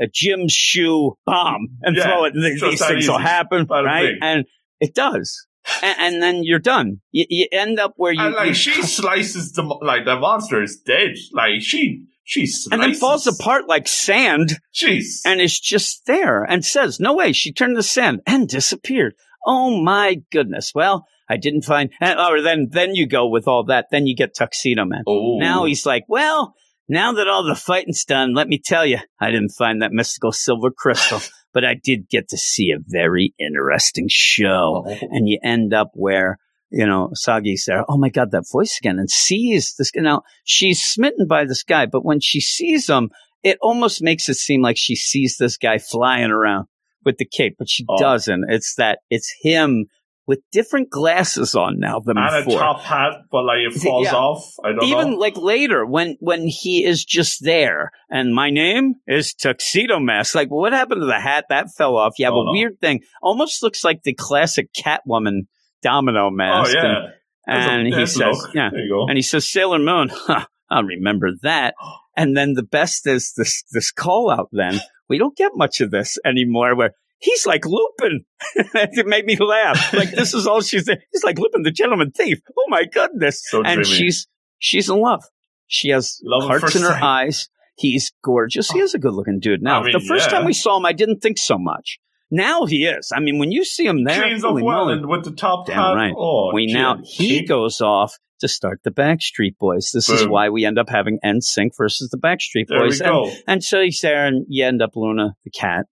a 0.00 0.06
Jim's 0.12 0.52
shoe 0.52 1.16
bomb, 1.26 1.68
and 1.82 1.96
Yeah, 1.96 2.04
throw 2.04 2.24
it. 2.24 2.34
and 2.34 2.44
These 2.44 2.86
things 2.86 3.08
will 3.08 3.18
happen, 3.18 3.66
right? 3.68 4.14
And 4.20 4.44
it 4.80 4.94
does. 4.94 5.46
And, 5.82 5.96
and 6.14 6.22
then 6.22 6.44
you're 6.44 6.58
done. 6.58 7.00
You, 7.12 7.26
you 7.28 7.46
end 7.52 7.78
up 7.80 7.94
where 7.96 8.12
you, 8.12 8.20
and 8.20 8.34
like 8.34 8.48
you- 8.48 8.54
she 8.54 8.82
slices 8.82 9.52
the 9.52 9.62
like 9.62 10.04
the 10.04 10.16
monster 10.16 10.62
is 10.62 10.76
dead. 10.84 11.14
Like 11.32 11.60
she 11.60 12.04
she 12.24 12.46
slices. 12.46 12.68
and 12.72 12.82
then 12.82 12.94
falls 12.94 13.26
apart 13.26 13.68
like 13.68 13.88
sand 13.88 14.58
Jeez. 14.74 15.20
and 15.24 15.40
is 15.40 15.58
just 15.58 16.06
there 16.06 16.42
and 16.44 16.64
says, 16.64 17.00
No 17.00 17.14
way, 17.14 17.32
she 17.32 17.52
turned 17.52 17.76
to 17.76 17.82
sand 17.82 18.20
and 18.26 18.48
disappeared. 18.48 19.14
Oh 19.46 19.82
my 19.82 20.22
goodness. 20.32 20.72
Well, 20.74 21.06
I 21.28 21.36
didn't 21.36 21.62
find 21.62 21.90
and 22.00 22.18
or 22.18 22.40
then 22.42 22.68
then 22.70 22.94
you 22.94 23.06
go 23.06 23.28
with 23.28 23.46
all 23.48 23.64
that, 23.64 23.86
then 23.90 24.06
you 24.06 24.14
get 24.16 24.34
Tuxedo 24.34 24.84
Man. 24.84 25.04
oh, 25.06 25.38
Now 25.38 25.64
he's 25.64 25.86
like, 25.86 26.04
Well, 26.08 26.54
now 26.88 27.12
that 27.12 27.28
all 27.28 27.44
the 27.44 27.54
fighting's 27.54 28.04
done, 28.04 28.32
let 28.34 28.48
me 28.48 28.58
tell 28.58 28.84
you, 28.86 28.98
I 29.20 29.30
didn't 29.30 29.50
find 29.50 29.82
that 29.82 29.92
mystical 29.92 30.32
silver 30.32 30.70
crystal, 30.70 31.20
but 31.52 31.64
I 31.64 31.74
did 31.74 32.08
get 32.08 32.28
to 32.28 32.36
see 32.36 32.70
a 32.70 32.78
very 32.84 33.34
interesting 33.38 34.06
show. 34.08 34.84
Oh. 34.86 34.98
And 35.10 35.28
you 35.28 35.38
end 35.42 35.72
up 35.74 35.90
where 35.94 36.38
you 36.70 36.86
know, 36.86 37.10
Sagi's 37.14 37.64
there. 37.66 37.84
Oh 37.88 37.96
my 37.96 38.10
God, 38.10 38.30
that 38.32 38.44
voice 38.52 38.78
again, 38.80 38.98
and 38.98 39.10
sees 39.10 39.74
this. 39.78 39.90
Now 39.94 40.22
she's 40.44 40.82
smitten 40.82 41.26
by 41.26 41.44
this 41.46 41.62
guy, 41.62 41.86
but 41.86 42.04
when 42.04 42.20
she 42.20 42.40
sees 42.40 42.88
him, 42.88 43.10
it 43.42 43.58
almost 43.62 44.02
makes 44.02 44.28
it 44.28 44.34
seem 44.34 44.60
like 44.62 44.76
she 44.76 44.94
sees 44.94 45.36
this 45.38 45.56
guy 45.56 45.78
flying 45.78 46.30
around 46.30 46.66
with 47.04 47.16
the 47.18 47.24
cape, 47.24 47.56
but 47.58 47.68
she 47.70 47.86
Oh. 47.88 47.96
doesn't. 47.98 48.44
It's 48.50 48.74
that 48.74 48.98
it's 49.08 49.32
him 49.40 49.86
with 50.28 50.38
different 50.52 50.90
glasses 50.90 51.56
on 51.56 51.80
now 51.80 51.98
than 51.98 52.14
before. 52.14 52.36
and 52.36 52.48
a 52.52 52.54
top 52.56 52.80
hat, 52.82 53.12
but 53.32 53.42
like 53.42 53.58
it 53.68 53.72
falls 53.80 54.04
Yeah. 54.06 54.14
off. 54.14 54.44
I 54.62 54.68
don't 54.68 54.76
know. 54.76 54.86
Even 54.86 55.10
know. 55.12 55.16
like 55.16 55.36
later 55.36 55.84
when 55.84 56.16
when 56.20 56.46
he 56.46 56.84
is 56.84 57.04
just 57.04 57.42
there 57.42 57.90
and 58.10 58.32
my 58.34 58.50
name 58.50 58.94
is 59.08 59.34
Tuxedo 59.34 59.98
Mask. 59.98 60.34
Like 60.36 60.50
what 60.50 60.72
happened 60.72 61.00
to 61.00 61.06
the 61.06 61.18
hat? 61.18 61.46
That 61.48 61.68
fell 61.76 61.96
off. 61.96 62.12
You 62.18 62.26
have 62.26 62.34
Oh, 62.34 62.42
a 62.42 62.44
no. 62.44 62.52
weird 62.52 62.78
thing. 62.80 63.00
Almost 63.22 63.62
looks 63.62 63.82
like 63.82 64.04
the 64.04 64.14
classic 64.14 64.68
Catwoman 64.72 65.46
domino 65.82 66.30
mask. 66.30 66.70
Oh 66.76 66.82
mask. 66.82 66.84
yeah. 66.84 67.10
And, 67.50 67.86
and 67.88 67.94
he 67.94 68.04
says, 68.06 68.18
look. 68.18 68.54
yeah. 68.54 68.68
There 68.70 68.80
you 68.84 68.90
go. 68.90 69.06
And 69.08 69.16
he 69.16 69.22
says, 69.22 69.48
Sailor 69.48 69.78
Moon, 69.78 70.10
huh, 70.12 70.44
I'll 70.70 70.84
remember 70.84 71.30
that. 71.42 71.74
And 72.18 72.36
then 72.36 72.54
the 72.54 72.64
best 72.64 73.06
is 73.06 73.32
this 73.36 73.62
this 73.70 73.92
call 73.92 74.28
out 74.28 74.48
then. 74.50 74.80
We 75.08 75.18
don't 75.18 75.36
get 75.36 75.52
much 75.54 75.80
of 75.80 75.92
this 75.92 76.18
anymore 76.24 76.74
where 76.74 76.94
he's 77.18 77.46
like 77.46 77.64
Lupin. 77.66 78.24
it 78.54 79.06
made 79.06 79.26
me 79.26 79.36
laugh. 79.36 79.92
Like 79.92 80.10
this 80.10 80.34
is 80.34 80.46
all 80.46 80.60
she's. 80.60 80.88
He's 81.12 81.24
like 81.24 81.38
Lupin, 81.38 81.62
the 81.62 81.70
gentleman 81.70 82.12
thief. 82.12 82.40
Oh 82.58 82.66
my 82.68 82.84
goodness! 82.84 83.42
So 83.44 83.62
and 83.62 83.82
dreamy. 83.82 83.84
she's 83.84 84.26
she's 84.58 84.88
in 84.88 85.00
love. 85.00 85.24
She 85.66 85.90
has 85.90 86.18
Love 86.24 86.48
hearts 86.48 86.74
in 86.74 86.82
her 86.82 86.88
sight. 86.88 87.02
eyes. 87.02 87.48
He's 87.76 88.12
gorgeous. 88.24 88.70
He 88.70 88.80
is 88.80 88.94
a 88.94 88.98
good 88.98 89.12
looking 89.12 89.38
dude. 89.38 89.62
Now, 89.62 89.80
I 89.80 89.84
mean, 89.84 89.92
the 89.92 90.00
first 90.00 90.26
yeah. 90.30 90.38
time 90.38 90.46
we 90.46 90.52
saw 90.52 90.78
him, 90.78 90.86
I 90.86 90.92
didn't 90.92 91.20
think 91.20 91.38
so 91.38 91.58
much. 91.58 91.98
Now 92.30 92.66
he 92.66 92.84
is. 92.86 93.12
I 93.14 93.20
mean, 93.20 93.38
when 93.38 93.52
you 93.52 93.64
see 93.64 93.86
him 93.86 94.04
there, 94.04 94.34
up 94.34 94.40
holy 94.40 94.62
well 94.62 94.86
moly. 94.86 95.04
with 95.04 95.24
the 95.24 95.30
top 95.30 95.66
Damn 95.66 95.76
hat. 95.76 95.92
right. 95.92 96.14
Oh, 96.16 96.50
we 96.52 96.66
now 96.66 96.98
he 97.02 97.46
goes 97.46 97.80
off 97.80 98.18
to 98.40 98.48
start 98.48 98.80
the 98.84 98.90
Backstreet 98.90 99.56
Boys. 99.58 99.90
This 99.92 100.08
is 100.08 100.26
why 100.26 100.48
we 100.48 100.64
end 100.64 100.78
up 100.78 100.88
having 100.88 101.18
NSYNC 101.24 101.70
versus 101.76 102.10
the 102.10 102.18
Backstreet 102.18 102.66
There 102.68 102.80
Boys. 102.80 103.00
And, 103.00 103.42
and 103.46 103.64
so 103.64 103.80
he's 103.80 104.00
there, 104.00 104.26
and 104.26 104.44
you 104.48 104.64
end 104.64 104.82
up 104.82 104.90
Luna 104.94 105.34
the 105.44 105.50
cat. 105.50 105.86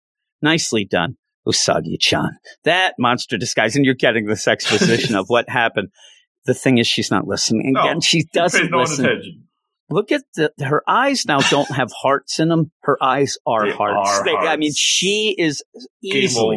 Nicely 0.46 0.84
done, 0.84 1.16
Usagi-chan. 1.46 2.30
That 2.64 2.94
monster 2.98 3.36
disguise, 3.36 3.74
and 3.74 3.84
you're 3.84 3.94
getting 3.94 4.26
this 4.26 4.46
exposition 4.46 5.16
of 5.16 5.26
what 5.28 5.48
happened. 5.60 5.88
The 6.44 6.54
thing 6.54 6.78
is, 6.78 6.86
she's 6.86 7.10
not 7.10 7.26
listening. 7.26 7.72
No, 7.72 7.80
Again, 7.82 8.00
she 8.00 8.24
doesn't 8.32 8.70
no 8.70 8.78
listen. 8.82 9.04
attention. 9.04 9.42
Look 9.90 10.12
at 10.12 10.22
the, 10.34 10.52
her 10.64 10.82
eyes 10.88 11.26
now 11.26 11.40
don't 11.40 11.70
have 11.70 11.90
hearts 11.92 12.38
in 12.40 12.48
them. 12.48 12.70
Her 12.82 12.96
eyes 13.02 13.38
are 13.46 13.66
They 13.68 13.72
hearts. 13.76 14.10
are 14.20 14.24
They- 14.24 14.34
I 14.34 14.56
mean, 14.56 14.72
she 14.74 15.34
is 15.38 15.62
easily. 16.02 16.56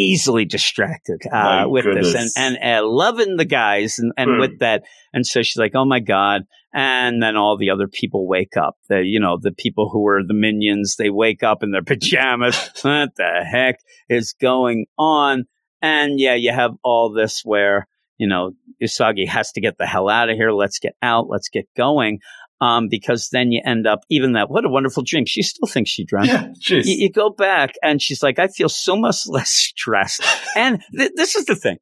Easily 0.00 0.44
distracted 0.44 1.20
uh, 1.32 1.64
with 1.68 1.84
this 1.84 2.14
and 2.36 2.56
and 2.56 2.58
uh, 2.62 2.86
loving 2.86 3.36
the 3.36 3.44
guys 3.44 3.98
and, 3.98 4.12
and 4.16 4.30
Hmm. 4.32 4.40
with 4.40 4.58
that. 4.60 4.82
And 5.12 5.26
so 5.26 5.42
she's 5.42 5.56
like 5.58 5.72
oh 5.74 5.84
my 5.84 6.00
god. 6.00 6.42
And 6.72 7.20
then 7.22 7.36
all 7.36 7.56
the 7.58 7.70
other 7.70 7.88
people 7.88 8.28
wake 8.28 8.56
up. 8.56 8.76
The 8.88 9.02
you 9.04 9.20
know 9.20 9.38
the 9.40 9.52
people 9.52 9.88
who 9.90 10.02
were 10.02 10.22
the 10.26 10.34
minions 10.34 10.96
they 10.96 11.10
wake 11.10 11.42
up 11.42 11.62
in 11.62 11.70
their 11.72 11.82
pajamas. 11.92 12.56
What 12.82 13.10
the 13.16 13.44
heck 13.50 13.76
is 14.08 14.34
going 14.40 14.86
on? 14.98 15.44
And 15.82 16.18
yeah 16.18 16.34
you 16.34 16.52
have 16.52 16.72
all 16.84 17.12
this 17.12 17.42
where 17.44 17.86
you 18.18 18.28
know 18.28 18.52
Usagi 18.82 19.26
has 19.28 19.52
to 19.52 19.60
get 19.60 19.76
the 19.78 19.86
hell 19.86 20.08
out 20.08 20.30
of 20.30 20.36
here. 20.36 20.52
Let's 20.52 20.78
get 20.78 20.94
out. 21.02 21.28
Let's 21.28 21.48
get 21.48 21.66
going 21.76 22.20
um, 22.60 22.88
because 22.88 23.28
then 23.30 23.52
you 23.52 23.60
end 23.64 23.86
up 23.86 24.00
even 24.10 24.32
that 24.32 24.50
what 24.50 24.64
a 24.64 24.68
wonderful 24.68 25.02
dream 25.02 25.24
she 25.24 25.42
still 25.42 25.66
thinks 25.66 25.90
she 25.90 26.04
dreamt 26.04 26.26
Yeah, 26.28 26.48
jeez. 26.60 26.84
you, 26.86 26.96
you 26.98 27.10
go 27.10 27.30
back 27.30 27.74
and 27.82 28.00
she's 28.02 28.22
like, 28.22 28.38
I 28.38 28.48
feel 28.48 28.68
so 28.68 28.96
much 28.96 29.16
less 29.26 29.50
stressed. 29.50 30.22
and 30.56 30.82
th- 30.96 31.12
this 31.16 31.34
is 31.36 31.46
the 31.46 31.56
thing. 31.56 31.78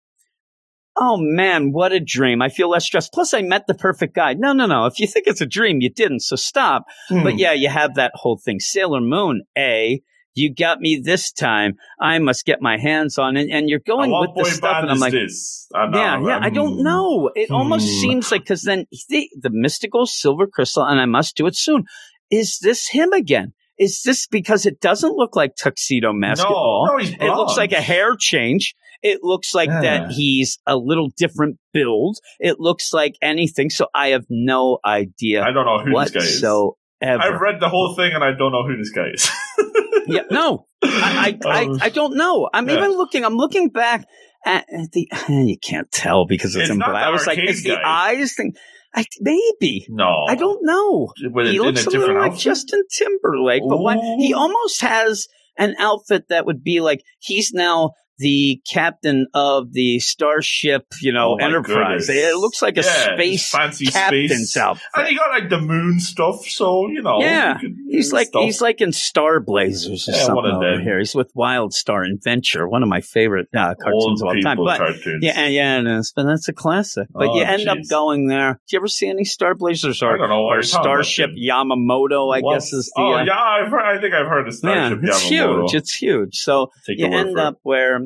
Oh 1.01 1.17
man, 1.17 1.71
what 1.71 1.93
a 1.93 2.01
dream. 2.01 2.43
I 2.43 2.49
feel 2.49 2.71
less 2.71 2.85
stressed. 2.85 3.13
Plus 3.13 3.33
I 3.33 3.41
met 3.43 3.69
the 3.69 3.75
perfect 3.75 4.17
guy. 4.17 4.35
No, 4.35 4.53
no, 4.53 4.67
no. 4.67 4.87
If 4.87 4.99
you 4.99 5.07
think 5.07 5.29
it's 5.29 5.41
a 5.41 5.47
dream, 5.47 5.81
you 5.81 5.91
didn't. 5.91 6.21
So 6.21 6.35
stop. 6.35 6.87
Hmm. 7.09 7.23
But 7.23 7.39
yeah, 7.39 7.53
you 7.53 7.69
have 7.69 7.95
that 7.95 8.11
whole 8.17 8.37
thing. 8.37 8.59
Sailor 8.59 9.01
Moon, 9.01 9.43
A, 9.57 10.03
you 10.39 10.55
got 10.55 10.81
me 10.81 11.01
this 11.03 11.33
time. 11.33 11.75
I 12.01 12.19
must 12.19 12.45
get 12.45 12.63
my 12.63 12.79
hands 12.79 13.19
on 13.19 13.37
it. 13.37 13.49
And 13.51 13.69
you're 13.69 13.81
going 13.81 14.11
with 14.11 14.31
the 14.37 14.51
stuff. 14.51 14.83
And 14.83 14.91
I'm 14.91 14.99
like, 14.99 15.13
this? 15.13 15.67
And 15.73 15.95
yeah, 15.95 16.13
I'm- 16.13 16.27
yeah. 16.27 16.39
I 16.41 16.51
don't 16.51 16.83
know. 16.83 17.31
It 17.35 17.51
almost 17.51 17.87
hmm. 17.87 18.01
seems 18.01 18.33
like 18.33 18.43
because 18.43 18.63
then 18.63 18.87
the, 19.09 19.29
the 19.41 19.51
mystical 19.53 20.07
silver 20.07 20.47
crystal, 20.47 20.85
and 20.85 21.01
I 21.01 21.07
must 21.07 21.37
do 21.37 21.47
it 21.47 21.57
soon. 21.57 21.85
Is 22.31 22.59
this 22.61 22.89
him 22.89 23.13
again? 23.13 23.53
Is 23.79 24.03
this 24.03 24.27
because 24.27 24.67
it 24.67 24.81
doesn't 24.81 25.17
look 25.17 25.37
like 25.37 25.55
tuxedo 25.55 26.13
mask 26.13 26.45
at 26.45 26.51
all? 26.51 26.89
no, 26.89 26.99
It 26.99 27.37
looks 27.37 27.57
like 27.57 27.73
a 27.73 27.81
hair 27.81 28.17
change. 28.19 28.75
It 29.03 29.21
looks 29.23 29.55
like 29.55 29.69
Yeah. 29.69 29.81
that 29.83 30.11
he's 30.11 30.59
a 30.67 30.77
little 30.77 31.11
different 31.17 31.59
build. 31.73 32.19
It 32.41 32.59
looks 32.59 32.93
like 32.93 33.15
anything. 33.23 33.71
So 33.71 33.87
I 33.95 34.09
have 34.09 34.27
no 34.29 34.79
idea 34.85 35.45
I 35.45 35.53
don't 35.53 35.65
know 35.65 35.79
who 35.85 35.97
this 36.01 36.11
guy 36.11 36.21
is. 36.21 36.43
whatsoever. 36.43 37.23
I've 37.23 37.41
read 37.41 37.61
the 37.61 37.69
whole 37.69 37.95
thing 37.95 38.13
and 38.13 38.25
I 38.25 38.33
don't 38.33 38.51
know 38.51 38.67
who 38.67 38.77
this 38.77 38.91
guy 38.91 39.11
is. 39.15 39.31
yeah, 40.07 40.23
no, 40.31 40.67
I, 40.83 41.39
I, 41.45 41.63
Um, 41.65 41.79
I, 41.81 41.87
I 41.87 41.89
don't 41.89 42.17
know. 42.17 42.49
I'm 42.53 42.69
yeah. 42.69 42.77
even 42.77 42.93
looking. 42.93 43.25
I'm 43.25 43.37
looking 43.37 43.69
back 43.69 44.07
at, 44.45 44.67
the. 44.93 45.11
You 45.29 45.59
can't 45.59 45.91
tell 45.91 46.27
because 46.27 46.55
it's, 46.55 46.65
It's 46.65 46.71
in 46.71 46.79
black. 46.79 46.95
I 46.95 47.11
was 47.11 47.27
like, 47.27 47.39
is 47.39 47.63
the 47.63 47.77
eyes 47.85 48.35
thing? 48.35 48.55
I, 48.95 49.05
maybe. 49.21 49.87
no, 49.89 50.25
I 50.29 50.35
don't 50.35 50.65
know. 50.65 51.13
With 51.23 51.49
he 51.49 51.61
looks 51.61 51.85
a 51.87 51.91
a, 51.91 51.91
little 51.91 52.01
different 52.01 52.33
like? 52.33 52.39
Justin 52.39 52.83
Timberlake, 52.91 53.63
but 53.69 53.79
why, 53.79 53.97
he 54.19 54.33
almost 54.33 54.81
has 54.81 55.29
an 55.59 55.75
outfit 55.79 56.29
that 56.31 56.47
would 56.47 56.63
be 56.65 56.81
like 56.81 57.05
he's 57.19 57.53
now 57.53 57.93
the 58.19 58.61
captain 58.71 59.27
of 59.35 59.73
the 59.73 60.01
starship, 60.01 60.87
you 61.01 61.13
know, 61.13 61.37
Oh 61.41 61.45
Enterprise. 61.45 62.07
goodness. 62.07 62.09
It 62.11 62.37
looks 62.37 62.61
like 62.63 62.77
a 62.77 62.83
Yeah, 62.83 63.15
space 63.15 63.51
fancy 63.51 63.87
captain's 63.87 64.31
space. 64.33 64.57
outfit. 64.57 64.85
And 64.97 65.07
he 65.09 65.17
got 65.17 65.31
like 65.31 65.49
the 65.49 65.61
moon 65.61 66.01
stuff, 66.01 66.45
so 66.47 66.89
you 66.89 67.03
know. 67.03 67.21
Yeah, 67.21 67.59
you 67.61 67.77
He's 67.91 68.13
like 68.13 68.29
stuff. 68.29 68.43
he's 68.43 68.61
like 68.61 68.81
in 68.81 68.93
Star 68.93 69.41
Blazers 69.41 70.09
or 70.09 70.13
Yeah, 70.13 70.19
something 70.25 70.45
over 70.53 70.81
here. 70.81 70.99
He's 70.99 71.15
with 71.15 71.31
Wild 71.35 71.73
Star 71.75 72.03
Adventure, 72.05 72.69
one 72.69 72.83
of 72.83 72.89
my 72.89 73.01
favorite 73.01 73.49
uh, 73.57 73.75
cartoons 73.81 74.23
old 74.23 74.23
of 74.23 74.27
all 74.37 74.43
time. 74.43 74.57
But 74.57 74.79
cartoons. 74.79 75.23
yeah, 75.23 75.39
and- 75.41 75.55
yeah, 75.55 75.79
it 75.81 75.87
is. 75.87 76.13
But 76.15 76.25
that's 76.25 76.49
a 76.49 76.53
classic. 76.53 77.09
But 77.13 77.29
Oh, 77.29 77.37
you 77.37 77.43
end 77.45 77.69
up 77.69 77.79
going 77.89 78.27
there. 78.29 78.55
Do 78.69 78.75
you 78.77 78.81
ever 78.81 78.89
see 78.89 79.09
any 79.09 79.25
Star 79.25 79.55
Blazers 79.55 80.03
I 80.03 80.07
or, 80.09 80.19
don't 80.19 80.29
know 80.29 80.43
or 80.45 80.55
you're 80.55 80.63
talking 80.63 80.81
about, 80.91 81.05
Starship 81.05 81.31
Yamamoto? 81.39 82.35
I 82.37 82.41
What's- 82.41 82.67
guess 82.67 82.73
is 82.73 82.93
the. 82.97 83.03
Oh 83.03 83.13
uh, 83.15 83.25
yeah, 83.25 83.39
I've 83.39 83.71
heard, 83.71 83.81
I 83.83 84.01
think 84.01 84.15
I've 84.15 84.27
heard 84.27 84.49
of 84.49 84.55
yeah, 84.63 84.89
Starship 84.89 84.99
it's 85.05 85.25
Yamamoto. 85.25 85.29
huge. 85.29 85.75
It's 85.75 85.95
huge. 85.95 86.37
So 86.37 86.71
Take 86.87 86.99
you 86.99 87.07
end 87.07 87.39
up 87.39 87.59
where 87.63 88.01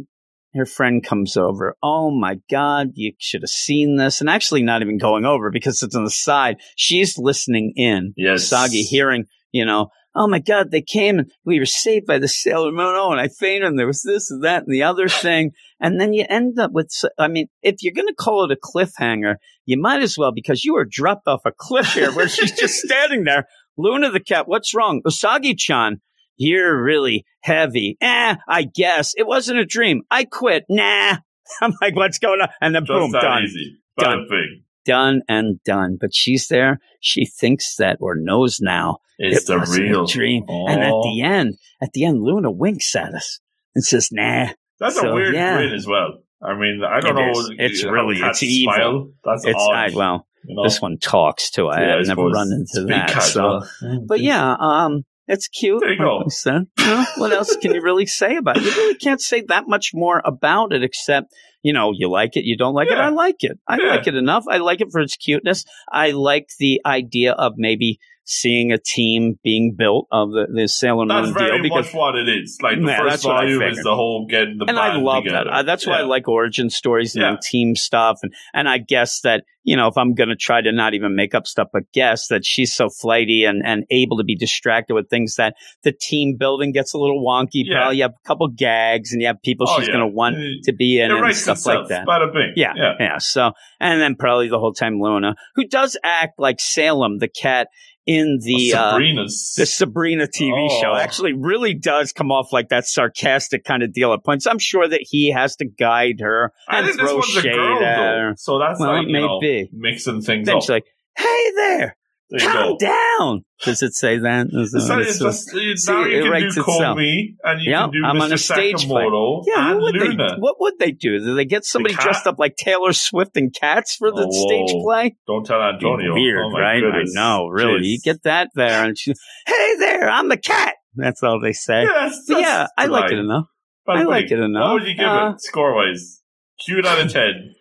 her 0.54 0.66
friend 0.66 1.04
comes 1.04 1.36
over. 1.36 1.76
Oh 1.82 2.10
my 2.10 2.38
God, 2.50 2.92
you 2.94 3.12
should 3.18 3.42
have 3.42 3.50
seen 3.50 3.96
this. 3.96 4.20
And 4.20 4.28
actually, 4.28 4.62
not 4.62 4.82
even 4.82 4.98
going 4.98 5.24
over 5.24 5.50
because 5.50 5.82
it's 5.82 5.96
on 5.96 6.04
the 6.04 6.10
side. 6.10 6.56
She's 6.76 7.18
listening 7.18 7.72
in. 7.76 8.14
Yes. 8.16 8.48
Sagi 8.48 8.82
hearing, 8.82 9.26
you 9.50 9.64
know, 9.64 9.88
oh 10.14 10.28
my 10.28 10.38
God, 10.38 10.70
they 10.70 10.82
came 10.82 11.18
and 11.18 11.30
we 11.44 11.58
were 11.58 11.66
saved 11.66 12.06
by 12.06 12.18
the 12.18 12.28
Sailor 12.28 12.72
Moon. 12.72 12.94
Oh, 12.96 13.12
and 13.12 13.20
I 13.20 13.28
fainted 13.28 13.68
and 13.68 13.78
there 13.78 13.86
was 13.86 14.02
this 14.02 14.30
and 14.30 14.44
that 14.44 14.64
and 14.64 14.72
the 14.72 14.82
other 14.82 15.08
thing. 15.08 15.52
And 15.80 16.00
then 16.00 16.12
you 16.12 16.24
end 16.28 16.58
up 16.58 16.72
with, 16.72 16.90
I 17.18 17.28
mean, 17.28 17.48
if 17.62 17.76
you're 17.80 17.94
going 17.94 18.08
to 18.08 18.14
call 18.14 18.44
it 18.44 18.56
a 18.56 18.56
cliffhanger, 18.56 19.36
you 19.64 19.80
might 19.80 20.02
as 20.02 20.18
well 20.18 20.32
because 20.32 20.64
you 20.64 20.74
were 20.74 20.86
dropped 20.88 21.26
off 21.26 21.42
a 21.46 21.52
cliff 21.56 21.94
here 21.94 22.12
where 22.12 22.28
she's 22.28 22.52
just 22.52 22.74
standing 22.86 23.24
there. 23.24 23.46
Luna 23.78 24.10
the 24.10 24.20
cat, 24.20 24.46
what's 24.46 24.74
wrong? 24.74 25.00
Usagi 25.06 25.56
chan, 25.56 26.02
you're 26.42 26.82
really 26.82 27.24
heavy. 27.40 27.96
Eh, 28.00 28.34
I 28.48 28.62
guess. 28.64 29.14
It 29.16 29.26
wasn't 29.26 29.58
a 29.60 29.64
dream. 29.64 30.02
I 30.10 30.24
quit. 30.24 30.64
Nah. 30.68 31.16
I'm 31.60 31.74
like, 31.80 31.96
what's 31.96 32.18
going 32.18 32.40
on? 32.40 32.48
And 32.60 32.74
then 32.74 32.84
boom, 32.84 33.12
done. 33.12 33.44
easy. 33.44 33.76
Done. 33.98 34.26
Bing. 34.28 34.62
Done 34.84 35.22
and 35.28 35.62
done. 35.64 35.96
But 36.00 36.14
she's 36.14 36.48
there. 36.48 36.80
She 37.00 37.24
thinks 37.26 37.76
that 37.76 37.98
or 38.00 38.16
knows 38.16 38.60
now 38.60 38.98
It's 39.18 39.44
it 39.44 39.46
the 39.52 39.58
wasn't 39.58 39.88
real 39.90 40.04
a 40.04 40.06
dream. 40.08 40.44
And 40.48 40.82
at 40.82 40.90
the 41.02 41.22
end, 41.22 41.56
at 41.80 41.92
the 41.92 42.04
end, 42.04 42.22
Luna 42.22 42.50
winks 42.50 42.94
at 42.96 43.14
us 43.14 43.38
and 43.74 43.84
says, 43.84 44.08
nah. 44.10 44.48
That's 44.80 44.96
So, 44.96 45.10
a 45.10 45.14
weird 45.14 45.34
yeah. 45.34 45.56
grin 45.56 45.72
as 45.72 45.86
well. 45.86 46.18
I 46.42 46.54
mean, 46.54 46.82
I 46.84 46.98
don't 47.00 47.16
It 47.16 47.20
know. 47.32 47.54
It's 47.58 47.84
really- 47.84 48.18
it's 48.20 48.42
evil. 48.42 48.74
Smile. 48.74 49.10
That's 49.24 49.44
It's, 49.46 49.56
odd. 49.56 49.74
I, 49.74 49.90
well, 49.94 50.26
you 50.44 50.56
know? 50.56 50.64
this 50.64 50.80
one 50.82 50.98
talks 50.98 51.50
too. 51.50 51.68
I, 51.68 51.80
Yeah, 51.82 51.96
have 51.98 52.06
never 52.08 52.24
run 52.24 52.50
into 52.52 52.86
that. 52.88 53.22
So, 53.22 53.62
but 54.06 54.18
yeah, 54.20 54.56
um, 54.58 55.04
it's 55.28 55.48
cute. 55.48 55.80
There 55.80 55.92
you 55.92 55.98
go. 55.98 56.22
we 56.24 56.30
said. 56.30 56.66
You 56.78 57.04
what 57.16 57.32
else 57.32 57.56
can 57.56 57.74
you 57.74 57.82
really 57.82 58.06
say 58.06 58.36
about 58.36 58.56
it? 58.56 58.64
You 58.64 58.70
really 58.70 58.94
can't 58.96 59.20
say 59.20 59.42
that 59.48 59.64
much 59.68 59.90
more 59.94 60.20
about 60.24 60.72
it 60.72 60.82
except, 60.82 61.32
you 61.62 61.72
know, 61.72 61.92
you 61.94 62.10
like 62.10 62.36
it, 62.36 62.44
you 62.44 62.56
don't 62.56 62.74
like 62.74 62.88
it. 62.88 62.98
I 62.98 63.08
like 63.10 63.36
it. 63.44 63.58
I 63.68 63.78
Yeah. 63.78 63.90
like 63.90 64.06
it 64.06 64.14
enough. 64.14 64.44
I 64.48 64.58
like 64.58 64.80
it 64.80 64.88
for 64.90 65.00
its 65.00 65.16
cuteness. 65.16 65.64
I 65.90 66.10
like 66.10 66.48
the 66.58 66.80
idea 66.84 67.32
of 67.32 67.54
maybe 67.56 67.98
seeing 68.24 68.70
a 68.72 68.78
team 68.78 69.38
being 69.42 69.74
built 69.76 70.06
of 70.12 70.30
the, 70.30 70.46
the 70.54 70.68
Sailor 70.68 71.06
Moon 71.06 71.34
very 71.34 71.54
deal 71.54 71.62
because 71.62 71.86
much 71.86 71.94
what 71.94 72.14
it 72.14 72.28
is. 72.28 72.58
Like 72.62 72.80
the 72.80 72.86
Yeah, 72.86 72.98
first 72.98 73.10
that's 73.10 73.26
I 73.26 73.28
volume 73.28 73.62
is 73.62 73.82
the 73.82 73.94
whole 73.94 74.26
getting 74.26 74.58
the 74.58 74.66
and 74.68 74.78
I 74.78 74.96
love 74.96 75.24
together. 75.24 75.44
that. 75.44 75.52
Uh, 75.52 75.62
that's 75.64 75.86
why 75.86 75.98
I 75.98 76.02
like 76.02 76.28
origin 76.28 76.70
stories 76.70 77.14
and 77.16 77.22
Yeah. 77.22 77.36
team 77.42 77.74
stuff. 77.74 78.20
And 78.22 78.32
and 78.54 78.68
I 78.68 78.78
guess 78.78 79.20
that 79.22 79.44
you 79.64 79.76
know 79.76 79.88
if 79.88 79.96
I'm 79.98 80.14
going 80.14 80.28
to 80.28 80.36
try 80.36 80.60
to 80.60 80.70
not 80.72 80.94
even 80.94 81.16
make 81.16 81.34
up 81.34 81.46
stuff, 81.46 81.68
but 81.72 81.82
guess 81.92 82.28
that 82.28 82.44
she's 82.44 82.72
so 82.72 82.88
flighty 82.90 83.44
and 83.44 83.62
and 83.64 83.84
able 83.90 84.16
to 84.18 84.24
be 84.24 84.36
distracted 84.36 84.94
with 84.94 85.08
things 85.10 85.34
that 85.36 85.54
the 85.82 85.92
team 85.92 86.36
building 86.38 86.70
gets 86.72 86.94
a 86.94 86.98
little 86.98 87.24
wonky. 87.24 87.62
Yeah. 87.64 87.78
Probably 87.78 87.96
you 87.96 88.02
have 88.04 88.12
a 88.12 88.26
couple 88.28 88.46
gags 88.48 89.12
and 89.12 89.20
you 89.20 89.26
have 89.26 89.42
people 89.42 89.66
Oh, 89.68 89.78
she's 89.78 89.88
yeah. 89.88 89.94
going 89.94 90.08
to 90.08 90.14
want 90.14 90.36
to 90.64 90.72
be 90.72 91.00
in 91.00 91.10
and 91.10 91.34
stuff 91.34 91.56
itself. 91.58 91.88
like 91.88 92.06
that. 92.06 92.52
Yeah, 92.56 92.72
yeah. 92.76 92.92
yeah. 93.00 93.18
So, 93.18 93.52
and 93.80 94.00
then 94.00 94.14
probably 94.16 94.48
the 94.48 94.58
whole 94.58 94.72
time 94.74 95.00
Luna, 95.00 95.34
who 95.54 95.66
does 95.66 95.96
act 96.04 96.38
like 96.38 96.60
Salem, 96.60 97.18
the 97.18 97.28
cat 97.28 97.68
in 98.06 98.38
the 98.42 98.72
Oh, 98.74 98.78
uh, 98.78 98.90
Sabrina's. 98.92 99.54
the 99.56 99.66
Sabrina 99.66 100.26
TV 100.26 100.68
Oh. 100.70 100.80
show 100.80 100.94
actually 100.94 101.32
really 101.34 101.72
does 101.74 102.12
come 102.12 102.32
off 102.32 102.52
like 102.52 102.68
that 102.70 102.86
sarcastic 102.86 103.64
kind 103.64 103.82
of 103.82 103.92
deal 103.92 104.12
at 104.12 104.24
points. 104.24 104.46
I'm 104.46 104.58
sure 104.58 104.88
that 104.88 105.00
he 105.02 105.30
has 105.30 105.54
to 105.56 105.64
guide 105.64 106.20
her 106.20 106.52
I 106.68 106.80
and 106.80 106.94
throw 106.98 107.20
shade 107.22 107.52
girl 107.54 107.76
at 107.76 107.96
though, 107.96 108.18
her. 108.30 108.34
so 108.36 108.58
that's 108.58 108.80
Well, 108.80 108.94
like 108.96 109.06
it 109.06 109.10
may 109.12 109.20
know 109.20 109.38
be. 109.40 109.68
mixing 109.72 110.20
things 110.22 110.46
Then 110.46 110.56
up. 110.56 110.62
she's 110.62 110.70
like, 110.70 110.86
"Hey 111.16 111.50
there, 111.56 111.96
calm 112.40 112.76
down." 112.78 113.44
Does 113.64 113.82
it 113.82 113.94
say 113.94 114.18
that? 114.18 114.48
Is 114.52 114.72
that- 114.72 114.98
it's 115.00 115.18
just- 115.18 115.46
just, 115.52 115.54
you- 115.54 115.76
see, 115.76 115.92
now 115.92 116.02
it 116.04 116.10
you 116.12 116.22
can 116.22 116.30
writes 116.30 116.54
do 116.54 116.60
itself. 116.62 116.98
Comey 116.98 117.34
and 117.44 117.60
you 117.62 117.70
Yep, 117.72 117.80
can 117.80 117.90
do 117.90 117.98
I'm 118.04 118.16
Mr. 118.16 118.22
on 118.22 118.32
a 118.32 118.38
stage 118.38 118.86
play. 118.86 119.02
Yeah, 119.46 119.74
what 119.74 119.82
would 119.82 119.94
Luna. 119.96 120.28
they? 120.30 120.34
What 120.38 120.56
would 120.60 120.74
they 120.78 120.90
do? 120.92 121.18
Do 121.20 121.34
they 121.34 121.44
get 121.44 121.64
somebody 121.64 121.94
cat? 121.94 122.02
dressed 122.04 122.26
up 122.26 122.38
like 122.38 122.56
Taylor 122.56 122.92
Swift 122.92 123.36
and 123.36 123.54
cats 123.54 123.94
for 123.96 124.10
the 124.10 124.26
Oh, 124.28 124.46
stage 124.48 124.72
play? 124.82 125.16
Don't 125.26 125.46
tell 125.46 125.62
Antonio. 125.62 126.14
Weird, 126.14 126.40
oh 126.44 126.50
right? 126.58 126.80
Goodness. 126.80 127.14
I 127.16 127.20
know, 127.20 127.46
really. 127.46 127.80
Jeez. 127.80 127.88
You 127.90 127.98
get 128.04 128.22
that 128.24 128.50
there, 128.54 128.84
and 128.84 128.98
she, 128.98 129.12
"Hey 129.46 129.76
there, 129.78 130.08
I'm 130.10 130.28
the 130.28 130.36
cat." 130.36 130.74
That's 130.96 131.22
all 131.22 131.40
they 131.40 131.52
say. 131.52 131.82
Yeah, 131.84 132.08
that's, 132.08 132.24
yeah, 132.28 132.66
I 132.76 132.86
the 132.86 132.92
like 132.92 133.12
it 133.12 133.18
enough. 133.18 133.44
But 133.86 133.96
I 133.98 134.02
like 134.04 134.30
it 134.30 134.38
enough. 134.38 134.64
What 134.72 134.72
would 134.82 134.88
you 134.88 134.94
give 134.96 135.06
Uh, 135.08 135.32
it 135.34 135.40
score 135.40 135.74
wise? 135.74 136.20
Cute 136.64 136.84
out 136.86 137.00
of 137.00 137.10
ten. 137.12 137.54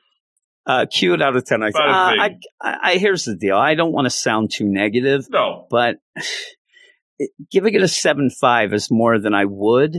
Uh, 0.66 0.86
cute 0.86 1.22
out 1.22 1.36
of 1.36 1.43
ten. 1.45 1.64
I, 1.64 1.68
uh, 1.68 1.72
I. 1.80 2.30
I, 2.62 2.78
I 2.84 2.95
here's 2.97 3.26
the 3.26 3.36
deal. 3.36 3.57
I 3.57 3.74
don't 3.76 3.91
want 3.91 4.05
to 4.05 4.09
sound 4.12 4.51
too 4.53 4.66
negative, 4.66 5.26
No. 5.30 5.66
but 5.72 5.95
giving 7.51 7.74
it 7.74 7.82
a 7.82 7.88
seven 7.88 8.30
five 8.30 8.74
is 8.74 8.89
more 8.91 9.20
than 9.20 9.34
I 9.34 9.45
would. 9.45 9.97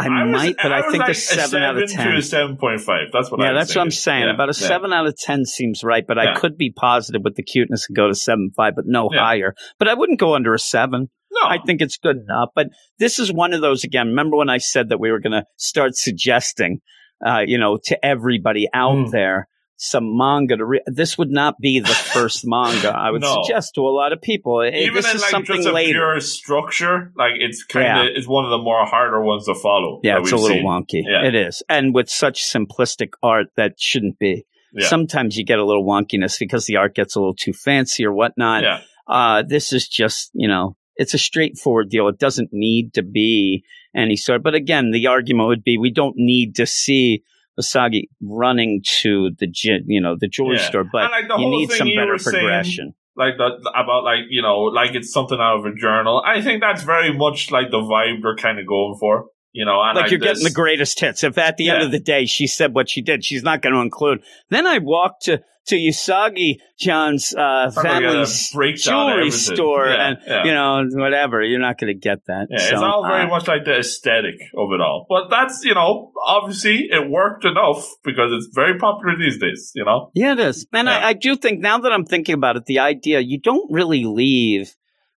I, 0.00 0.08
was- 0.26 0.30
might, 0.32 0.56
but 0.62 0.70
I, 0.72 0.82
think 0.92 0.98
like 1.02 1.10
a 1.10 1.14
seven, 1.14 1.60
out 1.60 1.76
of 1.76 1.88
to 1.88 1.92
ten. 1.96 2.14
a 2.16 2.22
seven 2.22 2.56
point 2.56 2.80
five. 2.80 3.08
That's 3.12 3.32
what 3.32 3.40
I 3.42 3.46
Yeah, 3.48 3.52
that's 3.54 3.74
what 3.74 3.82
I'm 3.82 3.90
saying. 3.90 4.26
Yeah, 4.26 4.34
About 4.34 4.48
a 4.48 4.60
yeah. 4.60 4.68
seven 4.68 4.92
out 4.92 5.06
of 5.08 5.16
ten 5.16 5.44
seems 5.44 5.82
right, 5.82 6.04
but 6.06 6.18
I 6.18 6.34
could 6.38 6.56
be 6.56 6.70
positive 6.70 7.22
with 7.24 7.34
the 7.34 7.42
cuteness 7.42 7.86
and 7.88 7.96
go 7.96 8.06
to 8.06 8.14
seven 8.14 8.52
five, 8.56 8.74
but 8.76 8.84
no 8.86 9.08
Yeah. 9.12 9.18
higher. 9.20 9.54
But 9.80 9.88
I 9.88 9.94
wouldn't 9.94 10.20
go 10.20 10.34
under 10.36 10.54
a 10.54 10.58
seven. 10.58 11.08
No, 11.32 11.40
I 11.48 11.58
think 11.66 11.80
it's 11.82 11.96
good 11.98 12.16
enough. 12.16 12.50
But 12.54 12.68
this 13.00 13.18
is 13.18 13.32
one 13.32 13.52
of 13.52 13.60
those 13.60 13.82
again. 13.82 14.06
Remember 14.08 14.36
when 14.36 14.48
I 14.48 14.58
said 14.58 14.88
that 14.90 15.00
we 15.00 15.10
were 15.10 15.18
going 15.20 15.32
to 15.32 15.44
start 15.56 15.96
suggesting, 15.96 16.78
uh, 17.26 17.40
you 17.44 17.58
know, 17.58 17.78
to 17.86 18.04
everybody 18.06 18.68
out 18.72 18.94
Mm. 18.96 19.10
there 19.10 19.48
some 19.80 20.16
manga 20.16 20.56
to 20.56 20.66
read. 20.66 20.82
This 20.86 21.16
would 21.16 21.30
not 21.30 21.58
be 21.60 21.78
the 21.80 21.88
first 22.12 22.42
manga 22.44 22.88
I 22.94 23.10
would 23.10 23.22
No. 23.22 23.42
suggest 23.42 23.74
to 23.76 23.82
a 23.82 23.90
lot 23.94 24.12
of 24.12 24.20
people. 24.20 24.60
Eh, 24.60 24.70
even 24.74 24.94
this 24.94 25.08
in 25.08 25.16
is 25.16 25.22
like 25.22 25.30
something 25.30 25.56
just 25.56 25.68
a 25.68 25.72
later. 25.72 25.92
pure 25.92 26.20
structure, 26.20 27.12
like 27.16 27.32
it's 27.38 27.64
kind 27.64 28.08
of 28.08 28.14
it's 28.16 28.26
one 28.26 28.44
of 28.44 28.50
the 28.50 28.58
more 28.58 28.84
harder 28.84 29.22
ones 29.22 29.46
to 29.46 29.54
follow. 29.54 30.00
yeah, 30.02 30.18
it's 30.18 30.32
a 30.32 30.36
little 30.36 30.48
seen. 30.56 30.64
wonky. 30.66 31.02
Yeah. 31.06 31.24
It 31.26 31.34
is, 31.34 31.62
and 31.68 31.94
with 31.94 32.08
such 32.10 32.42
simplistic 32.44 33.10
art 33.22 33.46
that 33.56 33.80
shouldn't 33.80 34.18
be. 34.18 34.44
Yeah. 34.74 34.86
Sometimes 34.88 35.36
you 35.38 35.44
get 35.44 35.58
a 35.58 35.64
little 35.64 35.84
wonkiness 35.86 36.38
because 36.38 36.66
the 36.66 36.76
art 36.76 36.94
gets 36.94 37.16
a 37.16 37.20
little 37.20 37.34
too 37.34 37.52
fancy 37.54 38.04
or 38.04 38.12
whatnot. 38.12 38.62
yeah, 38.64 38.80
Uh, 39.06 39.42
this 39.46 39.72
is 39.72 39.88
just, 39.88 40.30
you 40.34 40.46
know, 40.46 40.76
it's 40.96 41.14
a 41.14 41.18
straightforward 41.18 41.88
deal. 41.88 42.06
It 42.08 42.18
doesn't 42.18 42.50
need 42.52 42.92
to 42.94 43.02
be 43.02 43.64
any 43.96 44.16
sort. 44.16 44.42
But 44.42 44.54
again, 44.54 44.90
the 44.90 45.06
argument 45.06 45.48
would 45.48 45.64
be 45.64 45.78
we 45.78 45.90
don't 45.90 46.16
need 46.18 46.56
to 46.56 46.66
see 46.66 47.22
Usagi 47.60 48.04
running 48.22 48.82
to 49.00 49.30
the 49.38 49.48
you 49.86 50.00
know, 50.00 50.16
the 50.18 50.28
jewelry 50.28 50.56
Yeah. 50.56 50.68
store, 50.68 50.84
but 50.90 51.10
like, 51.10 51.24
you 51.38 51.48
need 51.50 51.70
some 51.70 51.88
better 51.88 52.12
were 52.12 52.18
saying- 52.18 52.34
progression. 52.44 52.94
like 53.16 53.36
that 53.38 53.52
about 53.74 54.04
like 54.04 54.26
you 54.30 54.42
know 54.42 54.60
like 54.62 54.94
it's 54.94 55.12
something 55.12 55.38
out 55.40 55.58
of 55.58 55.64
a 55.66 55.74
journal. 55.74 56.22
I 56.24 56.40
think 56.40 56.60
that's 56.60 56.84
very 56.84 57.12
much 57.16 57.50
like 57.50 57.70
the 57.70 57.78
vibe 57.78 58.22
they're 58.22 58.36
kind 58.36 58.58
of 58.58 58.66
going 58.66 58.96
for. 58.98 59.26
You 59.52 59.64
know, 59.64 59.80
and 59.82 59.96
like 59.98 60.10
you're 60.10 60.20
getting 60.20 60.44
the 60.44 60.50
greatest 60.50 61.00
hits. 61.00 61.24
If 61.24 61.36
at 61.38 61.56
the 61.56 61.70
end 61.70 61.82
of 61.82 61.90
the 61.90 61.98
day 61.98 62.26
she 62.26 62.46
said 62.46 62.74
what 62.74 62.88
she 62.88 63.00
did, 63.00 63.24
she's 63.24 63.42
not 63.42 63.60
going 63.62 63.74
to 63.74 63.80
include. 63.80 64.22
Then 64.50 64.66
I 64.66 64.78
walked 64.78 65.22
to 65.24 65.40
to 65.68 65.76
Usagi 65.76 66.56
John's 66.78 67.34
uh, 67.34 67.70
I'm 67.76 67.82
gonna 67.82 68.00
get 68.00 68.14
a 68.16 68.26
family's 68.26 68.82
jewelry 68.82 69.30
store, 69.30 69.86
Yeah, 69.88 70.08
and 70.08 70.18
yeah. 70.26 70.44
you 70.44 70.52
know 70.52 70.84
whatever. 71.02 71.42
You're 71.42 71.60
not 71.60 71.78
going 71.78 71.92
to 71.92 71.98
get 71.98 72.26
that. 72.26 72.48
Yeah, 72.50 72.58
So, 72.58 72.74
it's 72.74 72.82
all 72.82 73.06
very 73.06 73.24
uh, 73.24 73.28
much 73.28 73.48
like 73.48 73.64
the 73.64 73.78
aesthetic 73.78 74.40
of 74.56 74.72
it 74.72 74.80
all. 74.80 75.06
But 75.08 75.28
that's, 75.30 75.64
you 75.64 75.74
know, 75.74 76.12
obviously 76.24 76.88
it 76.90 77.08
worked 77.08 77.44
enough 77.44 77.88
because 78.04 78.32
it's 78.32 78.48
very 78.54 78.78
popular 78.78 79.16
these 79.18 79.38
days, 79.38 79.72
you 79.74 79.84
know? 79.84 80.10
Yeah, 80.14 80.32
it 80.32 80.40
is. 80.40 80.66
And. 80.72 80.88
I, 80.88 81.08
I 81.08 81.12
do 81.12 81.36
think 81.36 81.60
now 81.60 81.78
that 81.78 81.92
I'm 81.92 82.04
thinking 82.04 82.34
about 82.34 82.56
it, 82.56 82.64
the 82.66 82.78
idea 82.80 83.20
you 83.20 83.40
don't 83.40 83.72
really 83.72 84.04
leave 84.04 84.74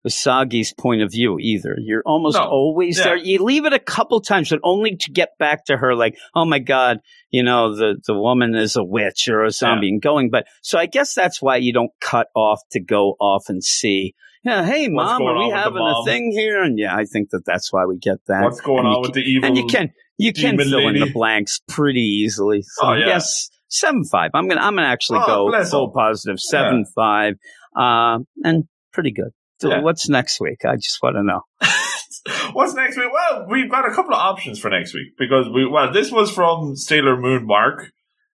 Usagi's 0.07 0.73
point 0.73 1.01
of 1.01 1.11
view 1.11 1.37
either. 1.39 1.75
You're 1.79 2.03
almost 2.05 2.37
No. 2.37 2.43
always 2.45 2.97
Yeah. 2.97 3.03
there. 3.05 3.15
You 3.17 3.43
leave 3.43 3.65
it 3.65 3.73
a 3.73 3.79
couple 3.79 4.21
times, 4.21 4.49
but 4.49 4.59
only 4.63 4.95
to 4.95 5.11
get 5.11 5.37
back 5.37 5.65
to 5.65 5.77
her 5.77 5.95
like, 5.95 6.17
oh 6.35 6.45
my 6.45 6.59
God, 6.59 6.99
you 7.29 7.43
know, 7.43 7.75
the, 7.75 7.97
the 8.07 8.13
woman 8.17 8.55
is 8.55 8.75
a 8.75 8.83
witch 8.83 9.27
or 9.27 9.43
a 9.43 9.51
zombie 9.51 9.89
and 9.89 10.01
going. 10.01 10.29
But 10.29 10.45
so 10.61 10.79
I 10.79 10.85
guess 10.85 11.13
that's 11.13 11.41
why 11.41 11.57
you 11.57 11.73
don't 11.73 11.91
cut 11.99 12.27
off 12.35 12.61
to 12.71 12.79
go 12.79 13.15
off 13.19 13.45
and 13.49 13.63
see. 13.63 14.13
Yeah, 14.43 14.63
hey 14.63 14.87
mom, 14.87 15.21
are 15.21 15.25
we 15.25 15.27
on 15.27 15.47
with 15.47 15.53
the 15.53 15.57
having 15.59 15.81
a 15.81 16.03
thing 16.05 16.31
here? 16.31 16.63
And 16.63 16.79
yeah, 16.79 16.95
I 16.95 17.03
think 17.03 17.31
that 17.31 17.43
that's 17.45 17.73
why 17.73 17.85
we 17.85 17.97
get 17.97 18.19
that. 18.27 18.43
What's 18.43 18.61
going 18.61 18.85
And 18.85 18.87
on 18.95 19.01
with 19.01 19.13
the 19.13 19.21
evil? 19.21 19.47
and 19.47 19.57
you 19.57 19.65
can 19.67 19.91
you 20.17 20.31
can 20.31 20.57
fill 20.57 20.87
in 20.87 20.97
the 20.99 21.11
blanks 21.13 21.59
pretty 21.67 21.99
easily. 22.23 22.61
So 22.61 22.87
Oh, 22.87 22.93
yeah. 22.93 23.07
yes, 23.07 23.49
seven 23.67 24.05
five. 24.05 24.31
I'm 24.33 24.47
gonna 24.47 24.61
I'm 24.61 24.75
gonna 24.75 24.87
actually 24.87 25.19
Oh, 25.23 25.49
go 25.51 25.63
full 25.65 25.91
positive 25.91 26.39
seven 26.39 26.85
five, 26.95 27.33
uh, 27.75 28.19
and 28.45 28.63
pretty 28.93 29.11
good. 29.11 29.31
So 29.59 29.69
Yeah. 29.69 29.81
what's 29.81 30.07
next 30.09 30.39
week? 30.39 30.65
I 30.65 30.75
just 30.75 30.99
want 31.01 31.15
to 31.17 31.23
know. 31.23 31.41
What's 32.53 32.73
next 32.73 32.97
week? 32.97 33.07
Well, 33.11 33.45
we've 33.49 33.69
got 33.71 33.87
a 33.87 33.93
couple 33.93 34.13
of 34.13 34.19
options 34.19 34.59
for 34.59 34.69
next 34.69 34.93
week 34.93 35.17
because 35.17 35.47
we, 35.53 35.65
well, 35.65 35.91
this 35.93 36.11
was 36.11 36.29
from 36.31 36.75
Sailor 36.75 37.15
Moon 37.19 37.45
Mark. 37.45 37.91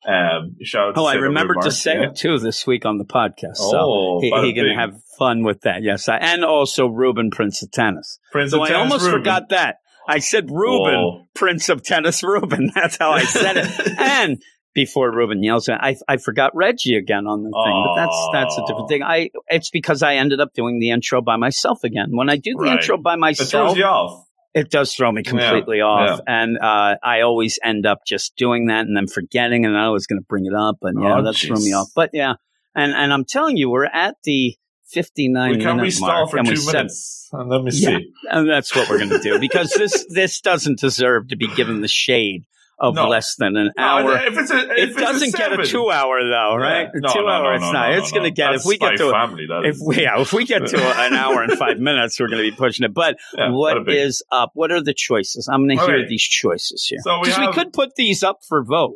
Um, 0.08 0.56
shout 0.64 0.90
out 0.90 0.96
to 0.96 1.02
Oh, 1.02 1.06
I 1.06 1.16
remembered 1.16 1.58
to 1.64 1.72
say 1.72 1.96
yeah. 1.96 2.10
it 2.10 2.16
too 2.16 2.38
this 2.40 2.66
week 2.66 2.86
on 2.86 2.98
the 2.98 3.06
podcast. 3.06 3.58
So 3.58 3.78
Oh, 3.80 4.20
he, 4.22 4.32
bada 4.32 4.44
he 4.46 4.54
can 4.54 4.70
have 4.76 4.96
fun 5.18 5.44
with 5.44 5.62
that. 5.62 5.84
Yes, 5.84 6.08
I, 6.10 6.18
and 6.18 6.44
also 6.44 6.88
Ruben 6.88 7.30
Prince 7.32 7.62
of 7.64 7.72
Tennis. 7.72 8.20
Prince 8.32 8.52
So 8.52 8.58
of 8.58 8.64
I 8.64 8.68
Tennis 8.70 8.82
almost 8.82 9.06
Ruben. 9.06 9.20
forgot 9.20 9.50
that. 9.50 9.78
I 10.08 10.20
said 10.20 10.50
Ruben 10.50 10.94
Whoa. 10.94 11.28
Prince 11.34 11.70
of 11.70 11.84
Tennis 11.84 12.24
Ruben. 12.24 12.72
That's 12.76 12.98
how 12.98 13.12
I 13.12 13.24
said 13.24 13.58
it. 13.58 14.00
and 14.00 14.42
before 14.76 15.10
Ruben 15.12 15.42
yells 15.42 15.68
at 15.70 15.84
I 15.84 15.96
I 16.08 16.18
forgot 16.18 16.56
Reggie 16.56 16.96
again 16.96 17.26
on 17.26 17.42
the 17.44 17.50
thing, 17.50 17.82
but 17.84 17.96
that's 17.96 18.28
that's 18.32 18.58
a 18.60 18.62
different 18.68 18.88
thing. 18.90 19.02
I 19.02 19.32
it's 19.48 19.72
because 19.72 20.04
I 20.04 20.16
ended 20.16 20.40
up 20.40 20.54
doing 20.54 20.80
the 20.80 20.92
intro 20.92 21.22
by 21.22 21.38
myself 21.38 21.84
again. 21.84 22.10
When 22.12 22.30
I 22.30 22.38
do 22.38 22.54
the 22.56 22.66
Right. 22.66 22.80
intro 22.80 22.98
by 22.98 23.16
myself 23.16 23.48
It 23.48 23.52
throws 23.58 23.78
you 23.78 23.86
off. 23.86 24.28
it 24.54 24.70
does 24.70 24.94
throw 24.94 25.12
me 25.12 25.24
completely 25.24 25.82
off, 25.82 26.20
and 26.28 26.58
uh, 26.60 26.98
I 27.02 27.22
always 27.22 27.58
end 27.64 27.86
up 27.88 28.00
just 28.06 28.36
doing 28.36 28.68
that 28.68 28.86
and 28.86 28.96
then 28.96 29.08
forgetting, 29.08 29.66
and 29.66 29.76
I 29.78 29.90
was 29.90 30.06
going 30.06 30.20
to 30.22 30.26
bring 30.28 30.46
it 30.46 30.54
up, 30.54 30.78
and 30.84 31.02
yeah, 31.02 31.18
Oh, 31.18 31.24
that 31.24 31.36
threw 31.36 31.58
me 31.58 31.74
off. 31.74 31.90
But 31.96 32.12
yeah, 32.14 32.36
and 32.76 32.94
and 32.94 33.12
I'm 33.12 33.26
telling 33.26 33.58
you, 33.58 33.70
we're 33.70 33.86
at 33.86 34.16
the 34.24 34.56
59 34.88 35.52
We 35.52 35.58
can 35.58 35.78
minute 35.78 36.00
mark, 36.00 36.30
for 36.30 36.38
and 36.38 36.48
two 36.48 36.66
minutes? 36.66 37.30
And 37.32 37.50
let 37.50 37.64
me 37.64 37.72
Yeah. 37.74 37.90
see. 37.98 38.12
and 38.30 38.48
that's 38.50 38.76
what 38.76 38.88
we're 38.88 38.98
going 38.98 39.10
to 39.10 39.20
do 39.22 39.40
because 39.40 39.74
this 39.74 40.06
this 40.10 40.40
doesn't 40.42 40.80
deserve 40.80 41.30
to 41.30 41.36
be 41.36 41.48
given 41.48 41.82
the 41.82 41.88
shade 41.88 42.44
of 42.78 42.96
No. 42.96 43.08
less 43.08 43.36
than 43.36 43.56
an 43.56 43.72
No, 43.78 43.84
hour. 43.84 44.18
if 44.18 44.38
it's 44.38 44.52
a, 44.52 44.58
if 44.82 44.90
it 44.98 45.00
doesn't 45.00 45.34
get 45.36 45.58
a 45.58 45.66
two 45.66 45.90
hour 45.90 46.20
though, 46.24 46.56
right? 46.56 46.90
Yeah. 46.94 47.00
No, 47.02 47.14
two 47.14 47.28
hour, 47.28 47.54
it's 47.56 47.62
not. 47.64 47.90
no, 47.92 47.98
it's 47.98 48.12
going 48.12 48.24
to 48.24 48.32
get 48.32 48.52
That's 48.52 48.64
if 48.66 48.68
we 48.70 48.78
get 48.78 48.98
to 48.98 49.08
a, 49.10 49.12
family. 49.12 49.46
That 49.48 49.66
if 49.66 49.78
we 49.86 50.02
yeah, 50.04 50.20
if 50.22 50.34
we 50.34 50.46
get 50.46 50.66
to 50.68 50.78
a- 50.78 51.06
an 51.08 51.14
hour 51.24 51.42
and 51.42 51.54
five 51.58 51.80
minutes, 51.80 52.20
we're 52.20 52.28
going 52.28 52.44
to 52.44 52.50
be 52.52 52.56
pushing 52.56 52.84
it. 52.86 52.94
But 52.94 53.18
Yeah, 53.38 53.52
what 53.52 53.88
is 53.90 54.24
up? 54.32 54.52
What 54.56 54.72
are 54.72 54.82
the 54.82 54.94
choices? 54.94 55.48
I'm 55.52 55.66
going 55.66 55.78
to 55.78 55.86
hear 55.86 55.96
Okay. 56.00 56.08
these 56.10 56.24
choices 56.24 56.86
here 56.86 57.00
So 57.04 57.20
we 57.20 57.30
because 57.30 57.48
we, 57.48 57.54
could 57.54 57.74
put 57.74 57.96
these 57.96 58.24
up 58.24 58.40
for 58.48 58.64
vote. 58.64 58.96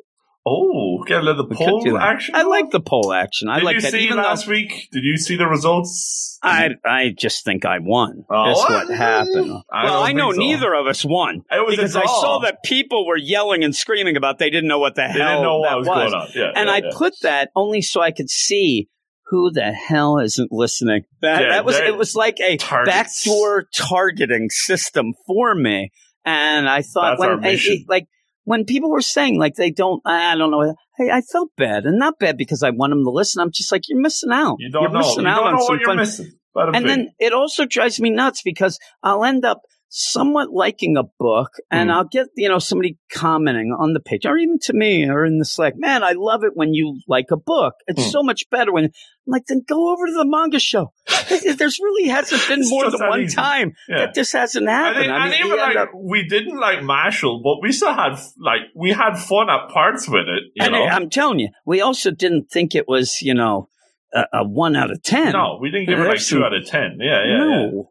Oh, 0.52 1.04
get 1.06 1.20
a 1.20 1.24
little 1.24 1.48
We 1.48 1.56
poll 1.56 1.98
action. 1.98 2.34
I 2.36 2.44
like 2.44 2.72
the 2.72 2.80
poll 2.80 3.14
action. 3.14 3.50
I 3.50 3.60
Did 3.60 3.66
like 3.66 3.76
you 3.76 3.82
that. 3.82 3.92
see 3.92 4.00
Even 4.06 4.18
though 4.18 4.24
last 4.24 4.48
week? 4.48 4.90
Did 4.92 5.04
you 5.04 5.18
see 5.18 5.36
the 5.36 5.46
results? 5.48 6.40
I 6.42 6.70
I 6.86 7.14
just 7.18 7.44
think 7.46 7.66
I 7.66 7.80
won. 7.80 8.24
Oh, 8.30 8.46
That's 8.48 8.60
what? 8.60 8.88
what 8.88 8.98
happened. 8.98 9.62
I 9.72 9.84
well, 9.84 10.02
I 10.04 10.14
know 10.14 10.32
so. 10.32 10.40
neither 10.40 10.74
of 10.74 10.88
us 10.88 11.06
won. 11.06 11.44
Was 11.52 11.76
because 11.76 11.96
I 11.96 12.06
saw 12.06 12.40
that 12.40 12.64
people 12.64 13.06
were 13.06 13.18
yelling 13.18 13.64
and 13.64 13.76
screaming 13.76 14.18
about 14.18 14.40
they 14.40 14.50
didn't 14.50 14.70
know 14.70 14.80
what 14.80 14.96
the 14.96 15.02
They 15.02 15.20
hell 15.20 15.30
didn't 15.30 15.44
know 15.44 15.60
what 15.60 15.70
that 15.70 15.78
was, 15.78 15.88
going 15.88 16.14
on. 16.14 16.28
Yeah, 16.34 16.52
and 16.56 16.68
yeah, 16.68 16.74
I 16.74 16.78
yeah. 16.78 16.90
put 16.96 17.14
that 17.22 17.52
only 17.56 17.82
so 17.82 18.02
I 18.02 18.12
could 18.12 18.30
see 18.30 18.90
who 19.28 19.52
the 19.52 19.72
hell 19.72 20.18
isn't 20.18 20.52
listening. 20.52 21.04
That, 21.22 21.42
Yeah, 21.44 21.50
that 21.50 21.66
was 21.66 21.76
it 21.76 21.96
was 21.98 22.16
like 22.16 22.40
a 22.40 22.58
targets. 22.58 23.24
backdoor 23.26 23.66
targeting 23.76 24.50
system 24.50 25.14
for 25.28 25.54
me. 25.54 25.92
And 26.26 26.68
I 26.68 26.82
thought 26.82 27.18
That's 27.20 27.42
when 27.42 27.46
I, 27.46 27.84
like 27.88 28.08
when 28.50 28.66
people 28.66 28.90
were 28.90 29.00
saying 29.02 29.38
like 29.38 29.54
they 29.54 29.70
don't 29.70 30.02
I 30.06 30.36
don't 30.36 30.50
know 30.50 30.76
hey 30.98 31.12
I 31.12 31.22
felt 31.22 31.52
bad 31.56 31.86
and 31.86 32.00
not 32.00 32.18
bad 32.18 32.36
because 32.36 32.64
I 32.64 32.72
want 32.72 32.90
them 32.90 33.04
to 33.04 33.12
listen. 33.12 33.44
I'm 33.44 33.52
just 33.52 33.72
like 33.72 33.84
you're 33.88 34.02
missing 34.02 34.32
out. 34.32 34.56
You 34.58 34.72
don't 34.72 34.88
are 34.88 34.90
know. 34.92 35.00
missing 35.00 35.22
You 35.22 35.28
out 35.30 35.36
don't 35.42 35.48
on 35.48 35.54
know 35.54 35.66
what 35.66 35.80
you're 35.80 35.88
fun 35.88 35.98
missing. 35.98 36.32
And 36.56 36.90
then 36.90 37.12
it 37.20 37.32
also 37.32 37.68
drives 37.68 38.00
me 38.00 38.10
nuts 38.10 38.42
because 38.42 38.80
I'll 39.04 39.24
end 39.24 39.46
up 39.46 39.62
somewhat 39.92 40.52
liking 40.52 40.96
a 40.98 41.04
book 41.18 41.50
and 41.72 41.90
Mm. 41.90 41.94
I'll 41.94 42.04
get, 42.06 42.28
you 42.36 42.48
know, 42.48 42.60
somebody 42.60 43.00
commenting 43.12 43.76
on 43.78 43.94
the 43.94 44.00
page 44.00 44.24
or 44.26 44.38
even 44.38 44.60
to 44.64 44.74
me 44.74 45.10
or 45.10 45.26
in 45.26 45.40
the 45.40 45.46
Slack, 45.46 45.74
man, 45.78 46.04
I 46.04 46.14
love 46.16 46.44
it 46.44 46.52
when 46.54 46.76
you 46.76 47.00
like 47.08 47.26
a 47.32 47.38
book. 47.38 47.74
It's 47.88 48.04
Mm. 48.06 48.12
so 48.12 48.22
much 48.24 48.48
better 48.52 48.72
when, 48.72 48.86
I'm 48.86 48.92
like, 49.26 49.46
then 49.48 49.62
go 49.68 49.92
over 49.92 50.06
to 50.06 50.14
the 50.14 50.26
manga 50.28 50.60
show. 50.60 50.94
There's 51.30 51.80
really 51.80 52.08
hasn't 52.08 52.48
been 52.48 52.62
more 52.70 52.90
than 52.92 53.00
one 53.00 53.22
easy. 53.22 53.36
time 53.36 53.74
yeah. 53.88 53.98
that 54.06 54.14
this 54.14 54.32
hasn't 54.32 54.68
And, 54.68 54.70
happened. 54.70 55.06
then- 55.06 55.12
I 55.12 55.22
and 55.24 55.32
mean, 55.32 55.46
even 55.46 55.58
like 55.58 55.76
up- 55.78 55.90
we 55.96 56.28
didn't 56.28 56.60
like 56.60 56.80
Mashle, 56.80 57.42
but 57.44 57.58
we 57.64 57.72
still 57.72 57.94
had 57.94 58.12
like 58.40 58.62
we 58.76 58.92
had 58.92 59.16
fun 59.16 59.50
at 59.50 59.70
parts 59.70 60.08
with 60.08 60.28
it. 60.28 60.44
You 60.56 60.66
and 60.66 60.74
know, 60.74 60.84
I'm 60.86 61.10
telling 61.10 61.40
you, 61.40 61.50
we 61.66 61.82
also 61.82 62.12
didn't 62.12 62.52
think 62.52 62.76
it 62.76 62.88
was, 62.88 63.22
you 63.24 63.34
know, 63.34 63.70
a, 64.14 64.24
a 64.34 64.44
one 64.48 64.76
out 64.76 64.92
of 64.92 65.02
10. 65.02 65.34
no, 65.34 65.58
we 65.60 65.72
didn't 65.72 65.88
give 65.88 66.00
it 66.00 66.08
like 66.08 66.20
two 66.22 66.44
out 66.44 66.54
of 66.54 66.66
ten. 66.66 66.98
Yeah, 67.02 67.24
yeah, 67.26 67.38
no. 67.38 67.50
yeah. 67.74 67.82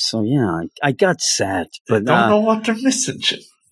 So 0.00 0.22
yeah, 0.22 0.46
I, 0.48 0.88
I 0.88 0.92
got 0.92 1.20
sad, 1.20 1.66
but 1.88 2.02
I 2.02 2.04
Don't 2.04 2.08
uh, 2.18 2.28
know 2.28 2.38
what 2.40 2.64
they're 2.64 2.76
missing. 2.76 3.20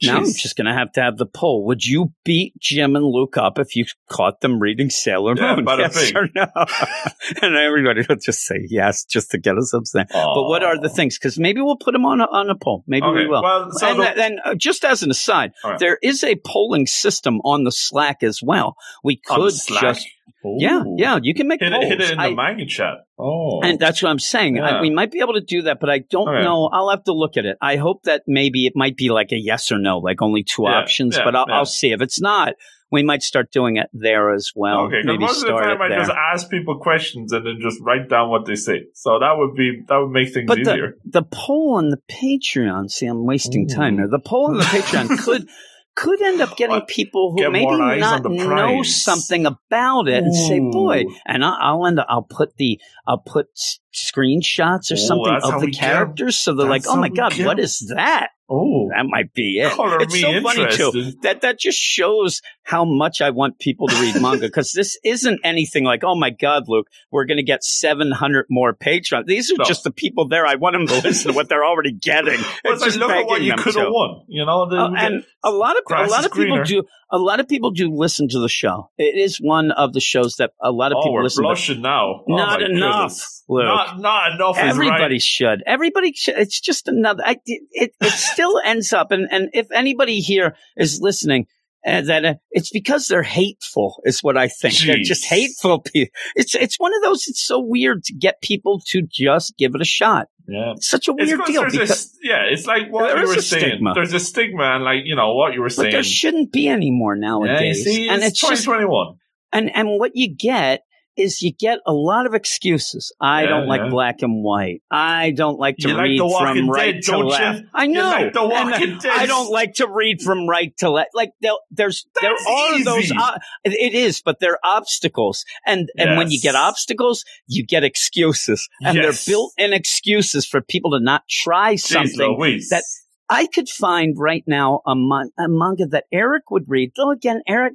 Now 0.03 0.19
I'm 0.19 0.25
just 0.25 0.57
going 0.57 0.67
to 0.67 0.75
have 0.75 0.91
to 0.93 1.01
have 1.01 1.17
the 1.17 1.25
poll. 1.25 1.65
Would 1.67 1.85
you 1.85 2.13
beat 2.25 2.53
Jim 2.61 2.97
and 2.97 3.05
Luke 3.05 3.37
up 3.37 3.59
if 3.61 3.77
you 3.77 3.87
caught 4.11 4.41
them 4.41 4.59
reading 4.61 4.91
Sailor 4.91 5.35
Yeah, 5.37 5.55
Moon? 5.57 5.65
bada 5.65 5.79
yes 5.79 6.13
or 6.15 6.29
no? 6.35 6.47
and 7.43 7.57
everybody 7.57 8.03
will 8.07 8.17
just 8.17 8.41
say 8.45 8.67
yes, 8.69 9.05
just 9.05 9.31
to 9.31 9.39
get 9.39 9.57
us 9.57 9.73
upset. 9.73 10.09
But 10.13 10.49
what 10.49 10.65
are 10.65 10.79
the 10.79 10.89
things? 10.89 11.17
Because 11.17 11.39
maybe 11.39 11.61
we'll 11.63 11.79
put 11.79 11.93
them 11.93 12.05
on 12.05 12.21
a, 12.21 12.25
on 12.25 12.51
a 12.51 12.57
poll. 12.57 12.83
Maybe 12.89 13.07
Okay, 13.07 13.21
we 13.21 13.27
will. 13.29 13.43
well, 13.43 13.71
so 13.71 13.87
and 13.89 14.01
the- 14.01 14.41
uh, 14.51 14.55
just 14.57 14.85
as 14.85 15.03
an 15.05 15.11
aside, 15.13 15.53
right. 15.65 15.79
there 15.79 15.99
is 16.03 16.25
a 16.25 16.35
polling 16.45 16.87
system 16.87 17.37
on 17.45 17.63
the 17.63 17.73
Slack 17.73 18.23
as 18.23 18.41
well. 18.43 18.75
We 19.05 19.17
could 19.17 19.53
Slack? 19.53 19.97
Just 20.43 20.63
Yeah, 20.63 20.83
yeah, 20.97 21.19
you 21.23 21.35
can 21.35 21.49
make 21.49 21.61
hit 21.61 21.73
polls. 21.73 21.85
it, 21.85 21.89
hit 21.89 22.01
it 22.01 22.11
in 22.13 22.17
the 22.19 22.23
magnet 22.23 22.37
manga 22.37 22.67
chat. 22.67 22.95
Oh, 23.19 23.61
and 23.63 23.79
that's 23.79 24.03
what 24.03 24.11
I'm 24.11 24.19
saying. 24.19 24.59
I, 24.61 24.81
we 24.81 24.91
might 24.91 25.11
be 25.11 25.21
able 25.21 25.35
to 25.35 25.41
do 25.41 25.63
that, 25.63 25.81
but 25.81 25.89
I 25.91 25.99
don't 25.99 26.29
Okay. 26.29 26.43
know. 26.43 26.69
I'll 26.73 26.91
have 26.91 27.05
to 27.05 27.13
look 27.13 27.37
at 27.37 27.45
it. 27.47 27.57
I 27.61 27.77
hope 27.77 28.03
that 28.05 28.23
maybe 28.27 28.67
it 28.67 28.75
might 28.77 28.97
be 28.97 29.09
like 29.11 29.33
a 29.33 29.37
yes 29.39 29.73
or 29.73 29.79
no, 29.79 29.99
like 29.99 30.21
only 30.23 30.43
two 30.45 30.63
Yeah, 30.65 30.79
options. 30.79 31.17
yeah, 31.17 31.25
but 31.25 31.35
I'll, 31.35 31.47
yeah. 31.49 31.55
I'll 31.57 31.65
see. 31.67 31.93
If 31.93 32.01
it's 32.03 32.21
not, 32.21 32.55
we 32.93 33.03
might 33.03 33.23
start 33.23 33.51
doing 33.51 33.77
it 33.79 33.89
there 33.93 34.33
as 34.33 34.53
well. 34.55 34.83
okay. 34.87 34.97
Because 35.03 35.07
maybe 35.07 35.19
most 35.25 35.37
of 35.37 35.41
the 35.41 35.47
start 35.57 35.65
time 35.65 35.81
it 35.81 35.85
I 35.85 35.89
there. 35.89 35.99
just 35.99 36.13
ask 36.13 36.51
people 36.51 36.79
questions 36.79 37.33
and 37.33 37.45
then 37.47 37.57
just 37.61 37.79
write 37.81 38.09
down 38.09 38.31
what 38.31 38.45
they 38.47 38.55
say. 38.55 38.85
So 38.95 39.19
that 39.19 39.33
would 39.39 39.55
be 39.57 39.83
that 39.89 39.97
would 39.97 40.11
make 40.11 40.33
things 40.33 40.47
But 40.47 40.59
easier. 40.61 40.95
the, 41.05 41.23
the 41.23 41.27
poll 41.33 41.75
on 41.77 41.89
the 41.91 41.99
Patreon, 42.09 42.91
see, 42.91 43.07
I'm 43.07 43.25
wasting 43.27 43.67
time 43.69 43.97
there. 43.97 44.09
The 44.09 44.19
poll 44.21 44.49
on 44.51 44.59
the 44.59 44.65
Patreon 44.75 45.19
could 45.25 45.49
could 45.97 46.23
end 46.23 46.41
up 46.41 46.57
getting 46.57 46.77
What? 46.77 46.87
people 46.89 47.33
who 47.33 47.39
Get 47.39 47.51
maybe 47.53 47.77
not 47.99 48.23
know 48.25 48.83
something 48.85 49.47
about 49.47 50.07
it 50.09 50.23
and 50.23 50.33
say, 50.35 50.61
"Boy," 50.61 51.07
and 51.27 51.45
I'll, 51.45 51.57
I'll 51.61 51.87
end 51.87 51.99
up, 51.99 52.07
I'll 52.09 52.23
put 52.23 52.57
the 52.59 52.79
I'll 53.07 53.19
put 53.19 53.49
screenshots 53.93 54.91
or 54.91 54.95
Ooh, 54.95 54.99
something 54.99 55.33
that's 55.33 55.47
of 55.49 55.61
the 55.61 55.67
we 55.67 55.73
get 55.73 55.83
'em. 55.83 55.91
characters, 55.91 56.39
so 56.39 56.55
they're 56.55 56.69
like, 56.69 56.85
"Oh 56.87 56.97
my 56.97 57.09
god, 57.09 57.33
get 57.35 57.47
what 57.47 57.59
'em. 57.59 57.65
is 57.65 57.93
that?" 57.95 58.29
Oh, 58.49 58.89
That 58.95 59.07
might 59.09 59.33
be 59.35 59.59
it. 59.59 59.73
color 59.73 60.01
It's 60.01 60.21
so 60.21 60.41
funny 60.41 60.67
too 60.71 61.13
that 61.23 61.41
that 61.41 61.59
just 61.59 61.79
shows 61.79 62.43
how 62.63 62.85
much 62.85 63.21
I 63.21 63.31
want 63.31 63.59
people 63.59 63.89
to 63.89 63.95
read 64.01 64.15
manga 64.23 64.47
because 64.47 64.73
this 64.73 64.97
isn't 65.05 65.41
anything 65.43 65.83
like, 65.85 66.05
oh 66.05 66.15
my 66.15 66.31
god, 66.31 66.65
Luke, 66.69 66.87
we're 67.11 67.25
going 67.25 67.39
to 67.39 67.43
get 67.43 67.65
seven 67.65 68.13
hundred 68.13 68.47
more 68.49 68.73
patrons. 68.73 69.27
These 69.27 69.51
are 69.51 69.57
No. 69.59 69.65
just 69.65 69.83
the 69.85 69.91
people 69.91 70.29
there. 70.29 70.47
I 70.47 70.55
want 70.55 70.75
them 70.75 70.87
to 70.87 70.95
listen 71.09 71.33
to 71.33 71.37
what 71.37 71.49
they're 71.49 71.65
already 71.65 71.93
getting. 71.93 72.41
Well, 72.65 72.75
It's 72.75 72.83
like, 72.83 72.95
look 72.97 73.11
at 73.11 73.27
what 73.27 73.43
you 73.43 73.55
could 73.57 73.75
have 73.75 73.89
won. 73.91 74.23
You 74.29 74.45
know, 74.47 74.63
Uh, 74.63 74.93
and 74.97 75.25
a 75.43 75.51
lot 75.51 75.77
of 75.77 75.83
a 75.91 76.07
lot 76.09 76.25
of 76.25 76.33
people 76.33 76.57
greener. 76.57 76.65
do 76.65 76.83
a 77.11 77.19
lot 77.19 77.39
of 77.41 77.49
people 77.49 77.71
do 77.71 77.89
listen 77.93 78.29
to 78.29 78.39
the 78.41 78.49
show. 78.49 78.91
It 78.99 79.17
is 79.17 79.39
one 79.41 79.71
of 79.73 79.93
the 79.93 80.01
shows 80.01 80.37
that 80.37 80.53
a 80.63 80.71
lot 80.73 80.93
of 80.93 80.99
oh, 80.99 81.03
people 81.03 81.23
listen 81.23 81.45
to. 81.77 81.81
now. 81.81 82.21
Oh, 82.21 82.25
Not 82.29 82.63
enough, 82.63 83.11
goodness. 83.11 83.45
Luke. 83.49 83.65
Not 83.65 83.99
not 84.01 84.33
enough. 84.33 84.59
Everybody 84.59 85.17
Is 85.17 85.25
should. 85.25 85.63
Everybody 85.67 86.13
should. 86.13 86.37
It's 86.39 86.61
just 86.61 86.89
another. 86.89 87.23
I, 87.25 87.37
it 87.45 87.93
it 88.01 88.13
still 88.13 88.61
ends 88.65 88.93
up, 88.93 89.13
and 89.13 89.29
and 89.31 89.51
if 89.53 89.71
anybody 89.73 90.21
here 90.21 90.57
is 90.77 91.01
listening, 91.01 91.47
uh, 91.87 92.01
that 92.03 92.25
uh, 92.25 92.35
it's 92.51 92.71
because 92.71 93.07
they're 93.07 93.23
hateful. 93.23 94.03
Is 94.05 94.21
what 94.21 94.37
I 94.37 94.49
think. 94.49 94.75
They're 94.79 94.99
just 94.99 95.25
hateful 95.25 95.81
people. 95.81 96.13
It's 96.35 96.55
it's 96.55 96.77
one 96.79 96.93
of 96.95 97.03
those. 97.03 97.27
It's 97.29 97.45
so 97.45 97.61
weird 97.61 98.03
to 98.05 98.15
get 98.15 98.41
people 98.43 98.81
to 98.89 99.03
just 99.09 99.57
give 99.57 99.75
it 99.75 99.81
a 99.81 99.85
shot. 99.85 100.29
Yeah. 100.49 100.73
It's 100.77 100.89
such 100.89 101.09
a 101.09 101.15
It's 101.17 101.29
weird 101.31 101.45
deal 101.47 101.63
there's 101.63 101.73
because. 101.73 101.89
this, 101.89 102.19
yeah, 102.23 102.43
it's 102.49 102.67
like 102.67 102.91
what 102.91 103.17
you 103.17 103.27
were 103.27 103.35
a 103.35 103.43
saying. 103.43 103.65
stigma. 103.65 103.95
There's 103.95 104.13
a 104.13 104.21
stigma, 104.21 104.63
and 104.63 104.85
like 104.85 105.01
you 105.05 105.15
know 105.17 105.35
what 105.35 105.55
you 105.55 105.61
were 105.61 105.71
saying. 105.71 105.89
But 105.89 105.93
there 105.93 106.03
shouldn't 106.03 106.53
be 106.53 106.69
any 106.69 106.91
more 106.91 107.15
yeah, 107.15 107.29
nowadays, 107.29 107.85
see, 107.85 108.09
and 108.09 108.23
it's 108.23 108.41
just 108.41 108.65
2021. 108.65 109.17
and 109.53 109.71
and 109.75 109.89
what 109.99 110.13
you 110.15 110.35
get 110.35 110.83
is 111.17 111.43
you 111.43 111.53
get 111.53 111.79
a 111.87 111.93
lot 111.93 112.27
of 112.27 112.35
excuses. 112.35 113.13
I 113.21 113.43
Yeah, 113.43 113.49
don't 113.51 113.67
like 113.67 113.81
yeah. 113.83 113.89
black 113.89 114.23
and 114.23 114.43
white. 114.45 114.83
I 114.91 115.31
don't 115.31 115.59
like 115.59 115.77
to 115.79 115.89
You 115.89 115.95
like 115.95 116.03
read 116.05 116.21
The 116.21 116.27
Walking 116.27 116.57
from 116.65 116.71
right 116.71 116.93
Dead, 116.95 117.03
to 117.05 117.11
don't 117.11 117.25
you? 117.27 117.31
left. 117.31 117.63
I 117.75 117.87
know. 117.87 118.03
like 118.11 118.33
The 118.33 119.11
I 119.13 119.27
don't 119.27 119.51
like 119.51 119.75
to 119.75 119.89
read 119.89 120.21
from 120.23 120.49
right 120.49 120.77
to 120.79 120.91
left. 120.91 121.11
Like 121.15 121.31
there, 121.41 121.53
there's 121.71 122.07
That's 122.21 122.45
there 122.45 122.55
are 122.55 122.85
those. 122.85 123.11
Uh, 123.11 123.39
it 123.65 123.95
is, 123.95 124.21
but 124.23 124.41
they're 124.41 124.59
obstacles, 124.65 125.45
and 125.67 125.89
and 125.97 126.17
when 126.17 126.31
you 126.31 126.41
get 126.41 126.55
obstacles, 126.55 127.25
you 127.47 127.65
get 127.67 127.83
excuses, 127.85 128.69
and 128.83 128.97
Yes. 128.97 129.25
they're 129.27 129.35
built-in 129.35 129.73
excuses 129.73 130.47
for 130.47 130.61
people 130.61 130.91
to 130.93 131.01
not 131.01 131.23
try 131.29 131.77
something 131.77 132.37
Louise. 132.39 132.69
that- 132.71 132.85
I 133.29 133.47
could 133.49 133.69
find 133.69 134.15
right 134.17 134.45
now 134.47 134.83
a, 134.87 134.95
mon- 134.95 135.33
a 135.37 135.49
manga 135.49 135.87
that 135.87 136.05
Eric 136.13 136.49
would 136.53 136.67
read. 136.69 136.93
Though 136.97 137.11
again, 137.11 137.41
Eric, 137.49 137.75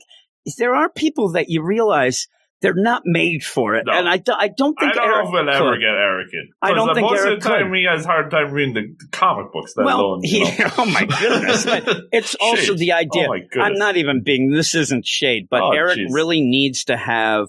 there 0.58 0.74
are 0.74 0.90
people 0.90 1.32
that 1.34 1.50
you 1.50 1.62
realize 1.62 2.28
they're 2.62 2.74
not 2.76 3.02
made 3.06 3.44
for 3.44 3.76
it, 3.76 3.86
No. 3.88 3.94
and 3.94 4.08
I, 4.08 4.18
do, 4.18 4.34
I 4.38 4.48
don't 4.48 4.76
I 4.80 4.84
think 4.86 4.94
don't 4.96 5.04
Eric 5.06 5.16
know 5.24 5.28
if 5.40 5.46
we'll 5.46 5.50
ever 5.50 5.78
get 5.78 5.88
Eric 5.90 6.28
in. 6.34 6.50
I 6.62 6.74
don't 6.74 6.94
think 6.94 7.10
most 7.10 7.20
Eric 7.20 7.38
of 7.38 7.44
the 7.44 7.50
time 7.50 7.70
could. 7.70 7.78
he 7.78 7.86
has 7.86 8.06
a 8.06 8.08
hard 8.08 8.32
time 8.32 8.52
reading 8.52 8.74
the, 8.76 9.08
comic 9.12 9.52
books, 9.52 9.74
let 9.76 9.86
Well, 9.86 10.00
alone. 10.00 10.20
You 10.24 10.46
he, 10.46 10.64
oh 10.78 10.86
my 10.86 11.06
goodness! 11.06 11.66
It's 12.12 12.36
also 12.40 12.76
the 12.76 12.92
oh, 12.92 12.96
idea. 12.98 13.26
Oh 13.26 13.30
my 13.30 13.40
goodness. 13.40 13.64
I'm 13.66 13.74
not 13.78 13.98
even 13.98 14.22
being. 14.24 14.52
This 14.52 14.76
isn't 14.76 15.06
shade, 15.06 15.48
but 15.50 15.62
Oh, 15.62 15.72
Eric 15.72 15.98
jeez. 15.98 16.08
really 16.14 16.42
needs 16.42 16.84
to 16.86 16.98
have 16.98 17.48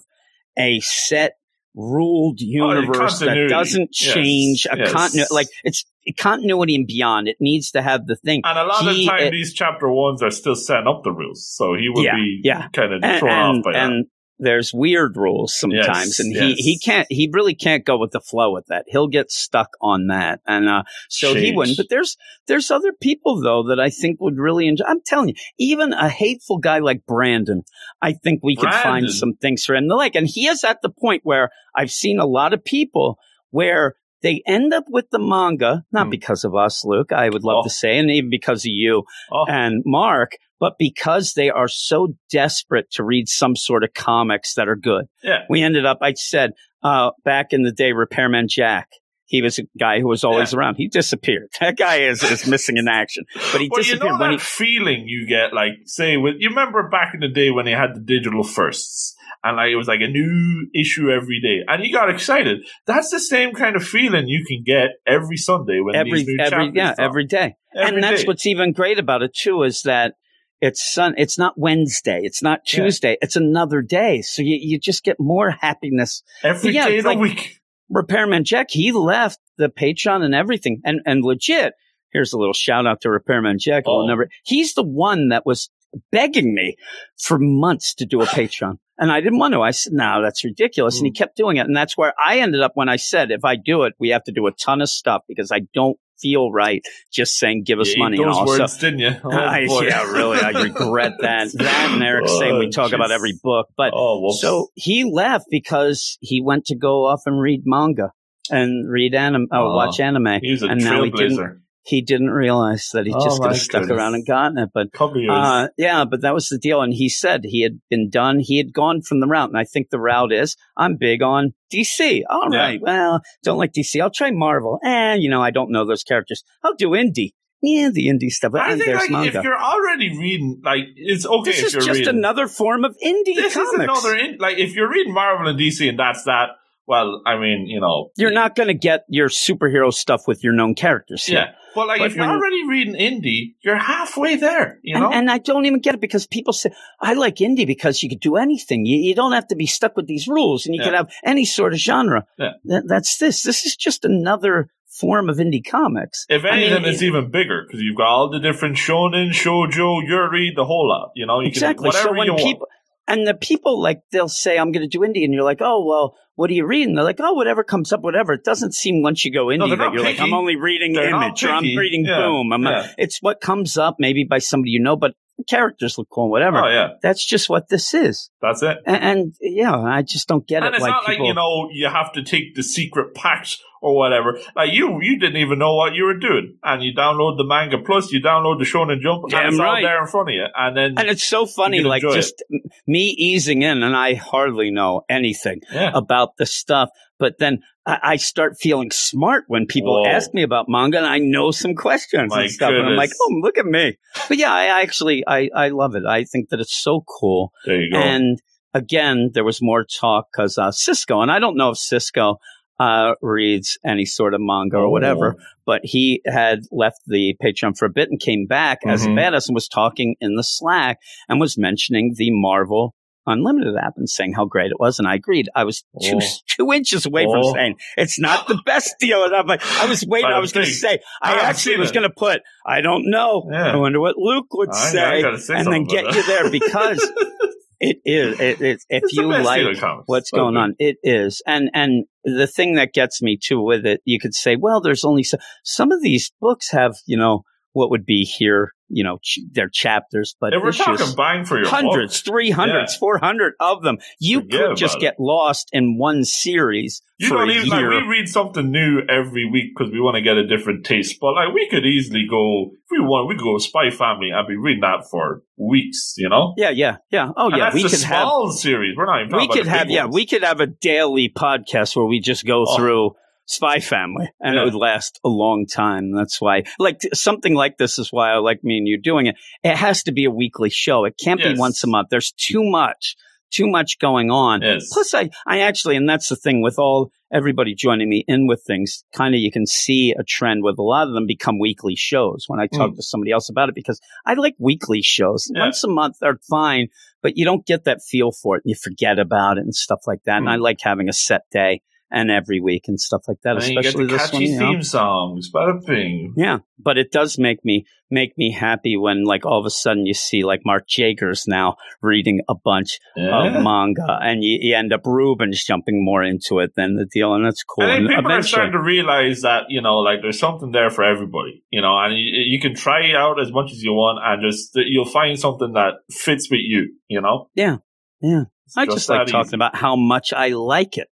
a 0.57 0.79
set 0.81 1.33
ruled 1.75 2.39
oh, 2.41 2.45
universe 2.45 3.19
that 3.19 3.47
doesn't 3.49 3.89
Yes, 3.99 4.13
change. 4.13 4.67
A 4.71 4.77
yes. 4.77 4.91
continu- 4.93 5.31
like 5.31 5.47
it's 5.63 5.85
continuity 6.17 6.75
and 6.75 6.85
beyond. 6.87 7.27
It 7.27 7.37
needs 7.39 7.71
to 7.71 7.81
have 7.81 8.05
the 8.05 8.15
thing. 8.15 8.41
And 8.43 8.57
a 8.59 8.63
lot 8.65 8.85
of 8.87 8.93
He- 8.95 9.05
the 9.05 9.11
time, 9.11 9.19
it- 9.23 9.31
these 9.31 9.53
chapter 9.53 9.89
ones 9.89 10.21
are 10.21 10.31
still 10.31 10.55
setting 10.55 10.87
up 10.87 11.03
the 11.03 11.11
rules, 11.11 11.47
so 11.47 11.73
he 11.75 11.89
would 11.89 12.03
Yeah, 12.03 12.15
be 12.15 12.41
yeah. 12.43 12.67
kind 12.73 12.93
of 12.93 13.01
and, 13.03 13.19
thrown 13.19 13.31
and, 13.31 13.57
off 13.59 13.63
by 13.63 13.71
that. 13.73 13.89
and 13.91 14.05
there's 14.39 14.73
weird 14.73 15.15
rules 15.15 15.57
sometimes, 15.57 15.87
Yes, 15.87 16.19
and 16.19 16.33
he 16.33 16.49
yes. 16.49 16.57
he 16.57 16.79
can't 16.79 17.07
he 17.09 17.29
really 17.31 17.55
can't 17.55 17.85
go 17.85 17.97
with 17.97 18.11
the 18.11 18.19
flow 18.19 18.51
with 18.51 18.65
that. 18.67 18.85
He'll 18.87 19.07
get 19.07 19.31
stuck 19.31 19.69
on 19.81 20.07
that, 20.07 20.41
and 20.45 20.67
uh, 20.67 20.83
so 21.09 21.33
he 21.33 21.53
wouldn't. 21.55 21.77
But 21.77 21.87
there's 21.89 22.17
there's 22.47 22.71
other 22.71 22.93
people 22.93 23.41
though 23.41 23.63
that 23.69 23.79
I 23.79 23.89
think 23.89 24.19
would 24.19 24.37
really 24.37 24.67
enjoy. 24.67 24.85
I'm 24.87 25.01
telling 25.05 25.29
you, 25.29 25.35
even 25.59 25.93
a 25.93 26.09
hateful 26.09 26.57
guy 26.57 26.79
like 26.79 27.05
Brandon, 27.05 27.63
I 28.01 28.13
think 28.13 28.41
we 28.43 28.55
could 28.55 28.73
find 28.73 29.09
some 29.09 29.33
things 29.33 29.63
for 29.63 29.75
him 29.75 29.87
to 29.87 29.95
like. 29.95 30.15
And 30.15 30.27
he 30.27 30.47
is 30.47 30.63
at 30.63 30.81
the 30.81 30.89
point 30.89 31.21
where 31.23 31.49
I've 31.75 31.91
seen 31.91 32.19
a 32.19 32.25
lot 32.25 32.53
of 32.53 32.63
people 32.63 33.17
where. 33.51 33.95
They 34.23 34.41
end 34.47 34.73
up 34.73 34.85
with 34.89 35.09
the 35.11 35.19
manga, 35.19 35.83
not 35.91 36.05
Hmm. 36.05 36.09
because 36.09 36.43
of 36.43 36.55
us, 36.55 36.83
Luke. 36.83 37.11
I 37.11 37.29
would 37.29 37.43
love 37.43 37.57
Oh. 37.59 37.63
to 37.63 37.69
say, 37.69 37.97
and 37.99 38.09
even 38.09 38.29
because 38.31 38.61
of 38.65 38.71
you, 38.71 39.03
oh, 39.31 39.45
and 39.47 39.83
Mark, 39.85 40.31
but 40.59 40.73
because 40.79 41.33
they 41.33 41.49
are 41.49 41.67
so 41.67 42.15
desperate 42.31 42.89
to 42.91 43.03
read 43.03 43.27
some 43.27 43.55
sort 43.55 43.83
of 43.83 43.93
comics 43.93 44.55
that 44.55 44.67
are 44.69 44.77
good. 44.77 45.05
yeah. 45.23 45.39
We 45.49 45.61
ended 45.61 45.85
up, 45.85 45.97
I 46.01 46.13
said, 46.13 46.51
uh, 46.81 47.11
back 47.25 47.51
in 47.53 47.63
the 47.63 47.71
day, 47.71 47.91
Repairman 47.91 48.47
Jack. 48.49 48.87
He 49.25 49.41
was 49.41 49.57
a 49.57 49.63
guy 49.79 49.99
who 49.99 50.07
was 50.07 50.23
always 50.23 50.53
around. 50.53 50.75
He 50.75 50.87
disappeared. 50.89 51.47
That 51.59 51.75
guy 51.77 51.95
is, 52.01 52.21
is 52.23 52.45
missing 52.47 52.77
in 52.77 52.87
action. 52.87 53.23
But 53.51 53.61
he 53.61 53.65
you 53.65 53.69
disappeared 53.75 53.99
know 54.03 54.19
when 54.19 54.31
that 54.31 54.31
he. 54.31 54.37
feeling 54.37 55.03
you 55.07 55.27
get, 55.27 55.53
like, 55.53 55.71
say, 55.85 56.17
with 56.17 56.35
you 56.39 56.49
remember 56.49 56.87
back 56.87 57.13
in 57.13 57.19
the 57.21 57.29
day 57.29 57.49
when 57.49 57.65
they 57.65 57.71
had 57.71 57.95
the 57.95 57.99
digital 58.01 58.43
firsts, 58.43 59.15
and 59.43 59.57
like 59.57 59.69
it 59.71 59.75
was 59.75 59.87
like 59.87 60.01
a 60.01 60.07
new 60.07 60.67
issue 60.73 61.09
every 61.11 61.39
day, 61.41 61.59
and 61.67 61.83
you 61.85 61.93
got 61.93 62.09
excited. 62.09 62.59
That's 62.87 63.09
the 63.11 63.19
same 63.19 63.53
kind 63.53 63.75
of 63.75 63.83
feeling 63.83 64.27
you 64.27 64.45
can 64.47 64.63
get 64.65 64.91
every 65.05 65.37
Sunday 65.37 65.79
when 65.81 65.95
Every, 65.95 66.19
these 66.23 66.27
new 66.27 66.37
every, 66.39 66.71
yeah, 66.73 66.95
drop. 66.95 66.99
every 66.99 67.25
day. 67.25 67.55
Every 67.75 67.95
and 67.95 68.03
that's 68.03 68.21
day. 68.21 68.27
what's 68.27 68.45
even 68.45 68.71
great 68.71 68.99
about 68.99 69.21
it 69.23 69.33
too 69.35 69.63
is 69.63 69.81
that 69.83 70.15
it's 70.61 70.81
sun. 70.93 71.15
It's 71.17 71.37
not 71.37 71.55
Wednesday. 71.57 72.21
It's 72.23 72.41
not 72.41 72.61
Yeah. 72.65 72.83
Tuesday. 72.83 73.17
It's 73.21 73.35
another 73.35 73.81
day. 73.81 74.21
So 74.21 74.41
you, 74.41 74.57
you 74.61 74.79
just 74.79 75.03
get 75.03 75.17
more 75.19 75.51
happiness 75.61 76.23
every 76.43 76.71
yeah, 76.73 76.87
day 76.87 76.99
of 76.99 77.05
like- 77.05 77.17
the 77.17 77.21
week. 77.21 77.59
Repairman 77.89 78.43
Jack, 78.45 78.67
he 78.71 78.91
left 78.91 79.39
the 79.57 79.69
Patreon 79.69 80.23
and 80.23 80.33
everything, 80.33 80.81
and 80.85 81.01
and 81.05 81.23
legit. 81.23 81.73
Here's 82.11 82.31
a 82.33 82.37
little 82.37 82.53
shout 82.53 82.87
out 82.87 83.01
to 83.01 83.09
Repairman 83.09 83.57
Jack. 83.59 83.83
Oh. 83.87 84.05
Never. 84.07 84.29
He's 84.45 84.73
the 84.73 84.83
one 84.83 85.29
that 85.29 85.45
was 85.45 85.69
begging 86.11 86.53
me 86.53 86.75
for 87.21 87.37
months 87.39 87.93
to 87.95 88.05
do 88.05 88.21
a 88.21 88.25
Patreon, 88.37 88.77
and 88.97 89.11
I 89.11 89.21
didn't 89.21 89.39
want 89.39 89.53
to. 89.53 89.61
I 89.61 89.71
said, 89.71 89.93
"No, 89.93 90.21
that's 90.21 90.43
ridiculous," 90.43 90.97
and 90.97 91.05
he 91.05 91.11
Mm. 91.11 91.17
kept 91.17 91.37
doing 91.37 91.57
it, 91.57 91.65
and 91.67 91.75
that's 91.75 91.97
where 91.97 92.13
I 92.23 92.39
ended 92.39 92.61
up 92.61 92.71
when 92.75 92.89
I 92.89 92.95
said, 92.97 93.31
"If 93.31 93.43
I 93.45 93.55
do 93.55 93.83
it, 93.83 93.93
we 93.99 94.09
have 94.09 94.23
to 94.25 94.31
do 94.31 94.47
a 94.47 94.51
ton 94.51 94.81
of 94.81 94.89
stuff 94.89 95.21
because 95.27 95.51
I 95.51 95.61
don't 95.73 95.97
feel 96.21 96.51
right 96.51 96.81
just 97.11 97.37
saying 97.37 97.63
give 97.65 97.79
us 97.79 97.89
ate 97.89 97.97
money 97.99 98.17
and 98.17 98.27
those 98.27 98.37
also." 98.37 98.59
words, 98.61 98.77
didn't 98.77 98.99
you? 98.99 99.11
Oh, 99.23 99.31
I, 99.31 99.59
yeah, 99.83 100.09
really, 100.11 100.39
I 100.39 100.49
regret 100.61 101.13
that. 101.19 101.49
That 101.53 101.89
and 101.93 102.03
Eric 102.03 102.27
saying 102.29 102.59
we 102.59 102.67
Oh, 102.67 102.71
talk 102.71 102.93
about 102.93 103.11
every 103.11 103.33
book, 103.43 103.67
but 103.75 103.91
oh, 103.95 104.31
so 104.31 104.67
he 104.75 105.03
left 105.03 105.45
because 105.49 106.17
he 106.21 106.41
went 106.41 106.65
to 106.65 106.75
go 106.77 107.05
off 107.07 107.21
and 107.25 107.39
read 107.41 107.63
manga 107.65 108.11
and 108.51 108.89
read 108.89 109.15
anime, 109.15 109.47
oh, 109.51 109.71
Oh, 109.71 109.75
watch 109.75 109.99
anime. 109.99 110.39
he's 110.41 110.61
a 110.63 110.67
and 110.67 110.83
now 110.83 111.03
he 111.03 111.09
didn't- 111.09 111.37
trailblazer. 111.37 111.59
He 111.85 112.01
didn't 112.01 112.29
realize 112.29 112.89
that 112.93 113.05
he 113.05 113.13
Oh, 113.13 113.23
just 113.25 113.41
could 113.41 113.51
have 113.51 113.57
stuck 113.61 113.81
goodness. 113.81 113.97
around 113.97 114.15
and 114.15 114.25
gotten 114.25 114.57
it. 114.57 114.69
But 114.73 114.87
uh, 115.29 115.67
yeah, 115.77 116.05
but 116.05 116.21
that 116.21 116.33
was 116.33 116.47
the 116.47 116.57
deal. 116.57 116.81
And 116.81 116.93
he 116.93 117.09
said 117.09 117.41
he 117.43 117.61
had 117.61 117.79
been 117.89 118.09
done. 118.09 118.39
He 118.39 118.57
had 118.57 118.71
gone 118.73 119.01
from 119.01 119.19
the 119.19 119.27
route. 119.27 119.49
And 119.49 119.57
I 119.57 119.65
think 119.65 119.89
the 119.89 119.99
route 119.99 120.31
is 120.31 120.55
I'm 120.77 120.95
big 120.95 121.21
on 121.21 121.53
DC. 121.73 122.21
All 122.29 122.47
Yeah. 122.53 122.57
right. 122.59 122.81
Well, 122.81 123.21
don't 123.43 123.57
like 123.57 123.73
DC. 123.73 123.99
I'll 124.01 124.09
try 124.09 124.31
Marvel. 124.31 124.79
And, 124.83 125.21
you 125.21 125.29
know, 125.29 125.41
I 125.41 125.51
don't 125.51 125.71
know 125.71 125.85
those 125.85 126.03
characters. 126.03 126.43
I'll 126.63 126.75
do 126.75 126.89
indie. 126.91 127.31
Yeah, 127.61 127.89
the 127.93 128.07
indie 128.07 128.29
stuff. 128.29 128.53
I 128.55 128.71
and 128.71 128.81
think 128.81 128.85
there's 128.85 129.01
like, 129.03 129.11
manga. 129.11 129.37
if 129.39 129.43
you're 129.45 129.57
already 129.61 130.09
reading, 130.17 130.61
like 130.65 130.83
it's 130.97 131.25
okay 131.25 131.51
this 131.51 131.63
is 131.63 131.71
just 131.73 131.87
reading. 131.89 132.07
another 132.09 132.47
form 132.47 132.83
of 132.83 132.93
indie 133.03 133.35
this 133.35 133.53
comics. 133.53 133.73
is 133.73 133.79
another 133.79 134.15
in, 134.17 134.37
like 134.37 134.57
if 134.57 134.75
you're 134.75 134.89
reading 134.91 135.13
Marvel 135.13 135.47
and 135.47 135.57
DC 135.59 135.87
and 135.87 135.97
that's 135.97 136.23
that. 136.25 136.49
Well, 136.85 137.21
I 137.25 137.37
mean, 137.37 137.67
you 137.67 137.79
know, 137.79 138.09
You're 138.17 138.31
not 138.31 138.55
going 138.55 138.67
to 138.67 138.73
get 138.73 139.05
your 139.07 139.29
superhero 139.29 139.93
stuff 139.93 140.23
with 140.27 140.43
your 140.43 140.53
known 140.53 140.75
characters. 140.75 141.25
here. 141.25 141.37
yeah. 141.39 141.51
But 141.75 141.87
like 141.87 141.99
But 141.99 142.11
if 142.11 142.15
you're 142.15 142.25
already 142.25 142.67
reading 142.67 142.93
indie, 142.93 143.55
you're 143.63 143.77
halfway 143.77 144.35
there. 144.35 144.79
You 144.83 144.99
know, 144.99 145.05
And, 145.07 145.15
and 145.15 145.31
I 145.31 145.39
don't 145.39 145.65
even 145.65 145.79
get 145.79 145.95
it 145.95 146.01
because 146.01 146.27
people 146.27 146.53
say, 146.53 146.71
I 147.01 147.13
like 147.13 147.37
indie 147.37 147.65
because 147.65 148.03
you 148.03 148.09
could 148.09 148.19
do 148.19 148.35
anything. 148.35 148.85
You, 148.85 148.97
you 148.99 149.15
don't 149.15 149.31
have 149.31 149.47
to 149.47 149.55
be 149.55 149.65
stuck 149.65 149.95
with 149.97 150.05
these 150.07 150.27
rules 150.27 150.65
and 150.65 150.75
you 150.75 150.81
Yeah. 150.81 150.87
could 150.89 150.95
have 150.95 151.11
any 151.25 151.45
sort 151.45 151.73
of 151.73 151.79
genre. 151.79 152.25
Yeah. 152.37 152.51
That, 152.65 152.83
that's 152.87 153.17
this. 153.17 153.41
This 153.43 153.65
is 153.65 153.75
just 153.75 154.05
another 154.05 154.69
form 154.99 155.29
of 155.29 155.37
indie 155.37 155.65
comics. 155.65 156.25
if 156.29 156.43
I 156.45 156.51
mean, 156.57 156.71
anything, 156.73 156.85
it's 156.93 157.01
even 157.01 157.31
bigger 157.31 157.63
because 157.65 157.81
you've 157.81 157.97
got 157.97 158.07
all 158.07 158.29
the 158.29 158.39
different 158.39 158.75
shonen, 158.77 159.29
shoujo, 159.31 160.07
yuri, 160.07 160.53
the 160.55 160.65
whole 160.65 160.87
lot. 160.87 161.11
You 161.15 161.25
know, 161.25 161.39
you 161.39 161.47
exactly. 161.47 161.89
Can, 161.89 161.97
whatever 161.97 162.09
So 162.09 162.19
when 162.19 162.27
you 162.27 162.35
people, 162.35 162.67
And 163.07 163.27
the 163.27 163.33
people 163.33 163.81
like 163.81 163.99
they'll 164.11 164.29
say, 164.29 164.57
"I'm 164.57 164.71
going 164.71 164.87
to 164.89 164.97
do 164.97 165.03
indie," 165.05 165.23
and 165.25 165.33
you're 165.33 165.43
like, 165.43 165.61
"Oh 165.61 165.83
well, 165.85 166.15
what 166.35 166.49
are 166.49 166.53
you 166.53 166.65
reading?" 166.65 166.95
They're 166.95 167.03
like, 167.03 167.19
"Oh, 167.19 167.33
whatever 167.33 167.63
comes 167.63 167.91
up, 167.91 168.01
whatever." 168.01 168.33
It 168.33 168.45
doesn't 168.45 168.73
seem 168.73 169.01
once 169.01 169.25
you 169.25 169.33
go 169.33 169.47
indie 169.47 169.59
No, 169.59 169.75
that 169.75 169.93
you're 169.93 170.03
like, 170.03 170.19
"I'm 170.19 170.33
only 170.33 170.55
reading 170.55 170.93
They're 170.93 171.09
Image 171.09 171.43
or 171.43 171.49
I'm 171.49 171.63
reading 171.77 172.05
Yeah. 172.05 172.19
Boom." 172.21 172.53
I'm 172.53 172.61
not- 172.61 172.71
Yeah. 172.85 172.91
it's 172.97 173.17
what 173.21 173.41
comes 173.41 173.77
up 173.77 173.97
maybe 173.99 174.23
by 174.23 174.37
somebody 174.39 174.71
you 174.71 174.79
know, 174.79 174.95
but 174.95 175.13
characters 175.49 175.97
look 175.97 176.09
cool, 176.09 176.29
whatever. 176.29 176.57
Oh 176.63 176.69
yeah, 176.69 176.89
That's 177.01 177.25
just 177.25 177.49
what 177.49 177.67
this 177.69 177.93
is, 177.93 178.29
that's 178.41 178.61
it. 178.63 178.77
and, 178.85 179.03
and 179.03 179.35
yeah, 179.41 179.75
I 179.75 180.01
just 180.01 180.27
don't 180.27 180.47
get 180.47 180.57
And 180.63 180.65
it. 180.65 180.67
And 180.67 180.75
it's 180.75 180.81
like 180.83 180.91
not 180.91 181.05
people, 181.05 181.25
like 181.25 181.29
you 181.29 181.33
know 181.33 181.69
you 181.71 181.89
have 181.89 182.13
to 182.13 182.23
take 182.23 182.55
the 182.55 182.63
secret 182.63 183.13
packs 183.15 183.61
or 183.81 183.97
whatever. 183.97 184.39
Like 184.55 184.71
you, 184.71 184.99
you 185.01 185.19
didn't 185.19 185.37
even 185.37 185.59
know 185.59 185.75
what 185.75 185.93
you 185.93 186.05
were 186.05 186.17
doing, 186.17 186.57
and 186.63 186.81
you 186.83 186.93
download 186.95 187.37
the 187.37 187.43
manga 187.45 187.77
plus, 187.79 188.11
you 188.11 188.21
download 188.21 188.59
the 188.59 188.65
Shonen 188.65 189.01
Jump, 189.01 189.29
Damn 189.29 189.45
and 189.45 189.49
it's 189.53 189.59
all 189.59 189.65
right. 189.65 189.81
there 189.83 190.01
in 190.01 190.07
front 190.07 190.29
of 190.29 190.35
you. 190.35 190.45
And 190.55 190.77
then 190.77 190.93
and 190.97 191.09
it's 191.09 191.23
so 191.25 191.45
funny, 191.45 191.81
like 191.81 192.03
enjoy 192.03 192.13
it. 192.13 192.15
just 192.15 192.43
me 192.87 193.13
easing 193.17 193.61
in, 193.63 193.83
and 193.83 193.95
I 193.95 194.13
hardly 194.13 194.71
know 194.71 195.01
anything. 195.09 195.61
yeah, 195.71 195.91
about 195.93 196.37
the 196.37 196.45
stuff. 196.45 196.89
But 197.19 197.37
then 197.39 197.59
I, 197.85 197.99
I 198.03 198.15
start 198.15 198.57
feeling 198.59 198.91
smart 198.91 199.45
when 199.47 199.65
people 199.65 200.01
Whoa. 200.03 200.09
ask 200.09 200.33
me 200.33 200.43
about 200.43 200.65
manga 200.69 200.97
and 200.97 201.05
I 201.05 201.19
know 201.19 201.51
some 201.51 201.75
questions 201.75 202.31
My 202.31 202.43
and 202.43 202.51
stuff. 202.51 202.71
And 202.71 202.87
I'm 202.87 202.95
like, 202.95 203.11
oh, 203.21 203.39
look 203.41 203.57
at 203.57 203.65
me. 203.65 203.97
But 204.27 204.37
yeah, 204.37 204.53
I 204.53 204.81
actually, 204.81 205.23
I, 205.27 205.49
I 205.55 205.69
love 205.69 205.95
it. 205.95 206.03
I 206.05 206.23
think 206.23 206.49
that 206.49 206.59
it's 206.59 206.75
so 206.75 207.03
cool. 207.19 207.51
there 207.65 207.81
you 207.81 207.91
go. 207.91 207.97
And 207.99 208.39
again, 208.73 209.31
there 209.33 209.43
was 209.43 209.61
more 209.61 209.85
talk 209.85 210.27
because 210.31 210.57
uh, 210.57 210.71
Cisco, 210.71 211.21
and 211.21 211.31
I 211.31 211.39
don't 211.39 211.57
know 211.57 211.71
if 211.71 211.77
Cisco 211.77 212.37
uh, 212.79 213.13
reads 213.21 213.77
any 213.85 214.05
sort 214.05 214.33
of 214.33 214.41
manga 214.41 214.77
or 214.77 214.85
Oh. 214.85 214.89
whatever, 214.89 215.35
but 215.65 215.81
he 215.83 216.21
had 216.25 216.59
left 216.71 216.99
the 217.05 217.35
Patreon 217.43 217.77
for 217.77 217.85
a 217.85 217.89
bit 217.89 218.09
and 218.09 218.19
came 218.19 218.45
back 218.47 218.79
as 218.87 219.05
a 219.05 219.09
badass 219.09 219.47
and 219.47 219.55
was 219.55 219.67
talking 219.67 220.15
in 220.19 220.35
the 220.35 220.43
Slack 220.43 220.97
and 221.29 221.39
was 221.39 221.57
mentioning 221.57 222.15
the 222.17 222.29
Marvel 222.31 222.95
Unlimited 223.25 223.75
app 223.81 223.93
and 223.97 224.09
saying 224.09 224.33
how 224.33 224.45
great 224.45 224.71
it 224.71 224.79
was. 224.79 224.99
And 224.99 225.07
I 225.07 225.15
agreed. 225.15 225.49
I 225.55 225.63
was 225.63 225.83
two, 226.01 226.19
Oh. 226.21 226.27
two 226.47 226.73
inches 226.73 227.05
away 227.05 227.23
from 227.23 227.41
Oh. 227.43 227.53
saying 227.53 227.75
it's 227.97 228.19
not 228.19 228.47
the 228.47 228.61
best 228.65 228.95
deal. 228.99 229.23
And 229.23 229.33
I'm 229.35 229.47
like, 229.47 229.61
I 229.65 229.85
was 229.85 230.05
waiting. 230.05 230.29
I 230.31 230.39
was 230.39 230.51
going 230.51 230.65
to 230.65 230.71
say, 230.71 230.99
I 231.21 231.33
I've 231.35 231.39
actually 231.41 231.77
was 231.77 231.91
going 231.91 232.07
to 232.07 232.13
put, 232.15 232.41
I 232.65 232.81
don't 232.81 233.09
know. 233.09 233.47
Yeah. 233.51 233.71
I 233.73 233.75
wonder 233.77 233.99
what 234.01 234.17
Luke 234.17 234.47
would 234.53 234.69
I- 234.69 234.73
I 234.73 234.91
say. 234.91 235.21
gotta 235.21 235.39
say 235.39 235.55
and 235.55 235.71
then 235.71 235.85
get 235.85 236.03
about 236.03 236.15
you 236.15 236.23
there 236.27 236.51
because 236.51 237.11
it 237.79 237.97
is. 238.05 238.39
It, 238.39 238.61
it, 238.61 238.81
if 238.89 239.03
It's 239.03 239.13
you 239.13 239.27
like 239.27 239.59
deal 239.59 239.69
in 239.69 239.77
comics. 239.77 240.03
what's 240.07 240.31
That's 240.31 240.39
going 240.41 240.55
it. 240.55 240.59
on. 240.59 240.75
It 240.79 240.97
is, 241.03 241.41
and 241.47 241.69
and 241.73 242.05
the 242.23 242.47
thing 242.47 242.75
that 242.75 242.93
gets 242.93 243.21
me 243.21 243.37
too 243.41 243.61
with 243.61 243.85
it, 243.85 244.01
you 244.05 244.19
could 244.19 244.33
say, 244.33 244.55
well, 244.55 244.79
there's 244.81 245.03
only 245.03 245.23
so, 245.23 245.37
some 245.63 245.91
of 245.91 246.01
these 246.01 246.31
books 246.39 246.71
have, 246.71 246.95
you 247.05 247.17
know, 247.17 247.43
what 247.73 247.89
would 247.89 248.05
be 248.05 248.23
here, 248.23 248.71
you 248.93 249.03
know, 249.03 249.17
ch- 249.21 249.39
their 249.51 249.69
chapters, 249.69 250.35
but 250.39 250.53
If 250.53 250.61
we're 250.63 250.71
talking 250.71 251.15
bang 251.15 251.45
for 251.45 251.57
your 251.59 251.67
hundreds, 251.67 252.21
three 252.21 252.51
hundreds, 252.51 252.95
four 252.95 253.17
hundred 253.17 253.53
of 253.59 253.83
them. 253.83 253.97
You 254.19 254.41
Forget 254.41 254.59
could 254.69 254.77
just 254.77 254.99
get 254.99 255.15
lost 255.19 255.69
in 255.73 255.97
one 255.97 256.23
series 256.23 257.01
you 257.19 257.29
don't 257.29 257.49
even 257.51 257.69
like 257.69 257.85
we 257.85 258.07
read 258.07 258.27
something 258.27 258.71
new 258.71 259.01
every 259.07 259.49
week 259.49 259.71
because 259.75 259.91
we 259.93 259.99
want 260.01 260.15
to 260.15 260.21
get 260.21 260.35
a 260.35 260.45
different 260.47 260.85
taste. 260.85 261.17
But 261.21 261.33
like 261.33 261.53
we 261.53 261.69
could 261.69 261.85
easily 261.85 262.25
go 262.29 262.71
if 262.73 262.89
we 262.91 262.99
want, 262.99 263.29
we 263.29 263.35
could 263.35 263.43
go 263.43 263.57
Spy 263.59 263.89
Family 263.91 264.29
and 264.33 264.47
be 264.47 264.57
reading 264.57 264.81
that 264.81 265.05
for 265.09 265.43
weeks. 265.57 266.15
You 266.17 266.29
know. 266.29 266.53
yeah, 266.57 266.71
yeah, 266.71 266.97
yeah. 267.11 267.29
Oh 267.37 267.47
And 267.49 267.57
yeah, 267.57 267.73
we 267.73 267.83
could 267.83 267.91
have 267.91 268.23
a 268.23 268.25
small 268.25 268.51
series. 268.51 268.95
We're 268.97 269.05
not 269.05 269.25
even. 269.25 269.37
we 269.37 269.47
could 269.47 269.67
have 269.67 269.89
yeah 269.89 270.05
ones. 270.05 270.15
we 270.15 270.25
could 270.25 270.43
have 270.43 270.59
a 270.59 270.67
daily 270.67 271.29
podcast 271.29 271.95
where 271.95 272.05
we 272.05 272.19
just 272.19 272.45
go 272.45 272.65
Oh. 272.67 272.75
through 272.77 273.11
spy 273.45 273.79
family 273.79 274.29
and 274.39 274.55
Yeah. 274.55 274.61
it 274.61 274.65
would 274.65 274.75
last 274.75 275.19
a 275.23 275.29
long 275.29 275.65
time 275.65 276.11
that's 276.15 276.39
why 276.39 276.63
like 276.79 277.01
something 277.13 277.53
like 277.55 277.77
this 277.77 277.99
is 277.99 278.09
why 278.11 278.31
i 278.31 278.37
like 278.37 278.63
me 278.63 278.77
and 278.77 278.87
you 278.87 278.97
doing 278.99 279.25
it 279.27 279.35
it 279.63 279.75
has 279.75 280.03
to 280.03 280.11
be 280.13 280.25
a 280.25 280.31
weekly 280.31 280.69
show 280.69 281.03
it 281.05 281.15
can't 281.21 281.41
be 281.41 281.53
once 281.57 281.83
a 281.83 281.87
month 281.87 282.07
there's 282.09 282.31
too 282.37 282.63
much 282.63 283.15
too 283.51 283.67
much 283.67 283.99
going 283.99 284.31
on 284.31 284.61
Yes. 284.61 284.89
plus 284.91 285.13
i 285.13 285.29
i 285.45 285.59
actually 285.59 285.95
and 285.97 286.07
that's 286.09 286.29
the 286.29 286.35
thing 286.37 286.61
with 286.61 286.79
all 286.79 287.11
everybody 287.33 287.75
joining 287.75 288.07
me 288.09 288.23
in 288.27 288.47
with 288.47 288.63
things 288.65 289.03
kind 289.13 289.35
of 289.35 289.41
you 289.41 289.51
can 289.51 289.65
see 289.67 290.13
a 290.17 290.23
trend 290.23 290.63
with 290.63 290.77
a 290.79 290.83
lot 290.83 291.07
of 291.07 291.13
them 291.13 291.25
become 291.27 291.59
weekly 291.59 291.95
shows 291.95 292.45
when 292.47 292.59
i 292.61 292.67
talk 292.67 292.91
Mm. 292.91 292.95
to 292.95 293.03
somebody 293.03 293.31
else 293.31 293.49
about 293.49 293.67
it 293.69 293.75
because 293.75 293.99
i 294.25 294.35
like 294.35 294.55
weekly 294.57 295.01
shows 295.01 295.51
Yeah. 295.53 295.63
once 295.63 295.83
a 295.83 295.89
month 295.89 296.17
are 296.23 296.39
fine 296.49 296.87
but 297.21 297.35
you 297.37 297.43
don't 297.43 297.65
get 297.65 297.83
that 297.85 297.99
feel 298.09 298.31
for 298.31 298.55
it 298.55 298.63
and 298.65 298.69
you 298.71 298.75
forget 298.81 299.19
about 299.19 299.57
it 299.57 299.61
and 299.61 299.73
stuff 299.75 300.01
like 300.07 300.19
that. 300.25 300.37
And 300.37 300.45
Hmm. 300.45 300.49
I 300.49 300.55
like 300.57 300.79
having 300.81 301.07
a 301.07 301.13
set 301.13 301.43
day 301.51 301.81
and 302.13 302.29
every 302.31 302.61
week 302.61 302.83
and 302.87 302.99
stuff 302.99 303.23
like 303.27 303.37
that, 303.43 303.53
and 303.55 303.61
then 303.63 303.71
you 303.71 303.81
get 303.81 303.85
especially 303.87 304.05
the 304.07 304.13
this 304.13 304.21
catchy 304.29 304.35
one. 304.37 304.43
you 304.43 304.59
know. 304.59 304.71
theme 304.73 304.83
songs. 304.83 305.49
Bada 305.53 305.85
bing. 305.85 306.33
Yeah, 306.37 306.59
but 306.77 306.97
it 306.97 307.11
does 307.11 307.37
make 307.39 307.65
me 307.65 307.85
make 308.11 308.37
me 308.37 308.51
happy 308.51 308.95
when 308.95 309.23
like 309.23 309.43
all 309.43 309.59
of 309.59 309.65
a 309.65 309.71
sudden 309.71 310.05
you 310.05 310.13
see 310.13 310.43
like 310.43 310.61
Mark 310.63 310.83
Jagers 310.87 311.47
now 311.47 311.77
reading 312.03 312.41
a 312.47 312.53
bunch 312.53 312.99
Yeah. 313.15 313.47
of 313.57 313.63
manga 313.63 314.19
and 314.21 314.43
you, 314.43 314.59
you 314.61 314.75
end 314.75 314.93
up 314.93 315.01
Rubens 315.03 315.63
jumping 315.65 316.05
more 316.05 316.21
into 316.21 316.59
it 316.59 316.73
than 316.75 316.95
the 316.95 317.07
deal 317.11 317.33
and 317.33 317.43
that's 317.43 317.63
cool. 317.63 317.85
I 317.85 317.97
think 317.97 318.09
And 318.11 318.15
people 318.17 318.31
are 318.33 318.41
starting 318.43 318.73
to 318.73 318.79
realize 318.81 319.41
that 319.41 319.63
you 319.69 319.81
know, 319.81 319.97
like 319.97 320.19
there's 320.21 320.37
something 320.37 320.71
there 320.71 320.91
for 320.91 321.03
everybody, 321.03 321.63
you 321.71 321.81
know, 321.81 321.97
and 321.97 322.13
you, 322.13 322.29
you 322.45 322.59
can 322.61 322.75
try 322.75 323.01
it 323.05 323.15
out 323.15 323.41
as 323.41 323.51
much 323.51 323.71
as 323.71 323.81
you 323.81 323.93
want, 323.93 324.19
and 324.23 324.43
just 324.51 324.71
you'll 324.75 325.09
find 325.09 325.39
something 325.39 325.73
that 325.73 325.93
fits 326.11 326.51
with 326.51 326.59
you, 326.63 326.93
you 327.07 327.19
know. 327.19 327.49
Yeah, 327.55 327.77
yeah. 328.21 328.43
It's 328.67 328.77
I 328.77 328.85
just 328.85 329.09
like 329.09 329.25
talking 329.27 329.47
easy. 329.49 329.55
about 329.55 329.75
how 329.75 329.95
much 329.95 330.33
I 330.33 330.49
like 330.49 330.97
it. 330.99 331.07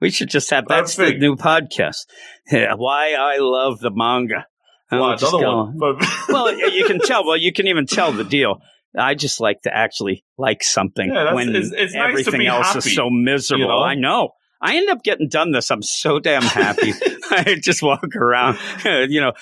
We 0.00 0.10
should 0.10 0.30
just 0.30 0.50
have 0.50 0.66
that's 0.66 0.96
the 0.96 1.12
new 1.14 1.36
podcast. 1.36 2.06
Yeah, 2.50 2.74
why 2.76 3.12
I 3.18 3.38
love 3.38 3.80
the 3.80 3.90
manga. 3.94 4.46
Well, 4.90 5.10
another 5.10 5.38
one, 5.56 5.78
but 5.78 6.04
well, 6.28 6.52
you 6.52 6.84
can 6.86 6.98
tell. 7.04 7.24
Well, 7.24 7.36
you 7.36 7.52
can 7.52 7.66
even 7.68 7.86
tell 7.86 8.10
the 8.12 8.24
deal. 8.24 8.60
I 8.98 9.14
just 9.14 9.40
like 9.40 9.62
to 9.62 9.76
actually 9.76 10.24
like 10.36 10.64
something 10.64 11.12
Yeah, 11.12 11.32
when 11.34 11.50
it's- 11.50 11.70
it's 11.72 11.94
everything 11.94 12.40
be 12.40 12.46
else 12.48 12.66
happy, 12.68 12.78
is 12.90 12.94
so 12.96 13.08
miserable. 13.08 13.62
you 13.66 13.68
know? 13.68 13.78
I 13.82 13.94
know. 13.94 14.30
I 14.62 14.76
end 14.76 14.88
up 14.90 15.02
getting 15.02 15.28
done 15.28 15.52
this. 15.52 15.70
I'm 15.70 15.82
so 15.82 16.18
damn 16.18 16.42
happy. 16.42 16.92
I 17.30 17.56
just 17.62 17.82
walk 17.82 18.14
around, 18.16 18.58
you 18.84 19.20
know, 19.20 19.32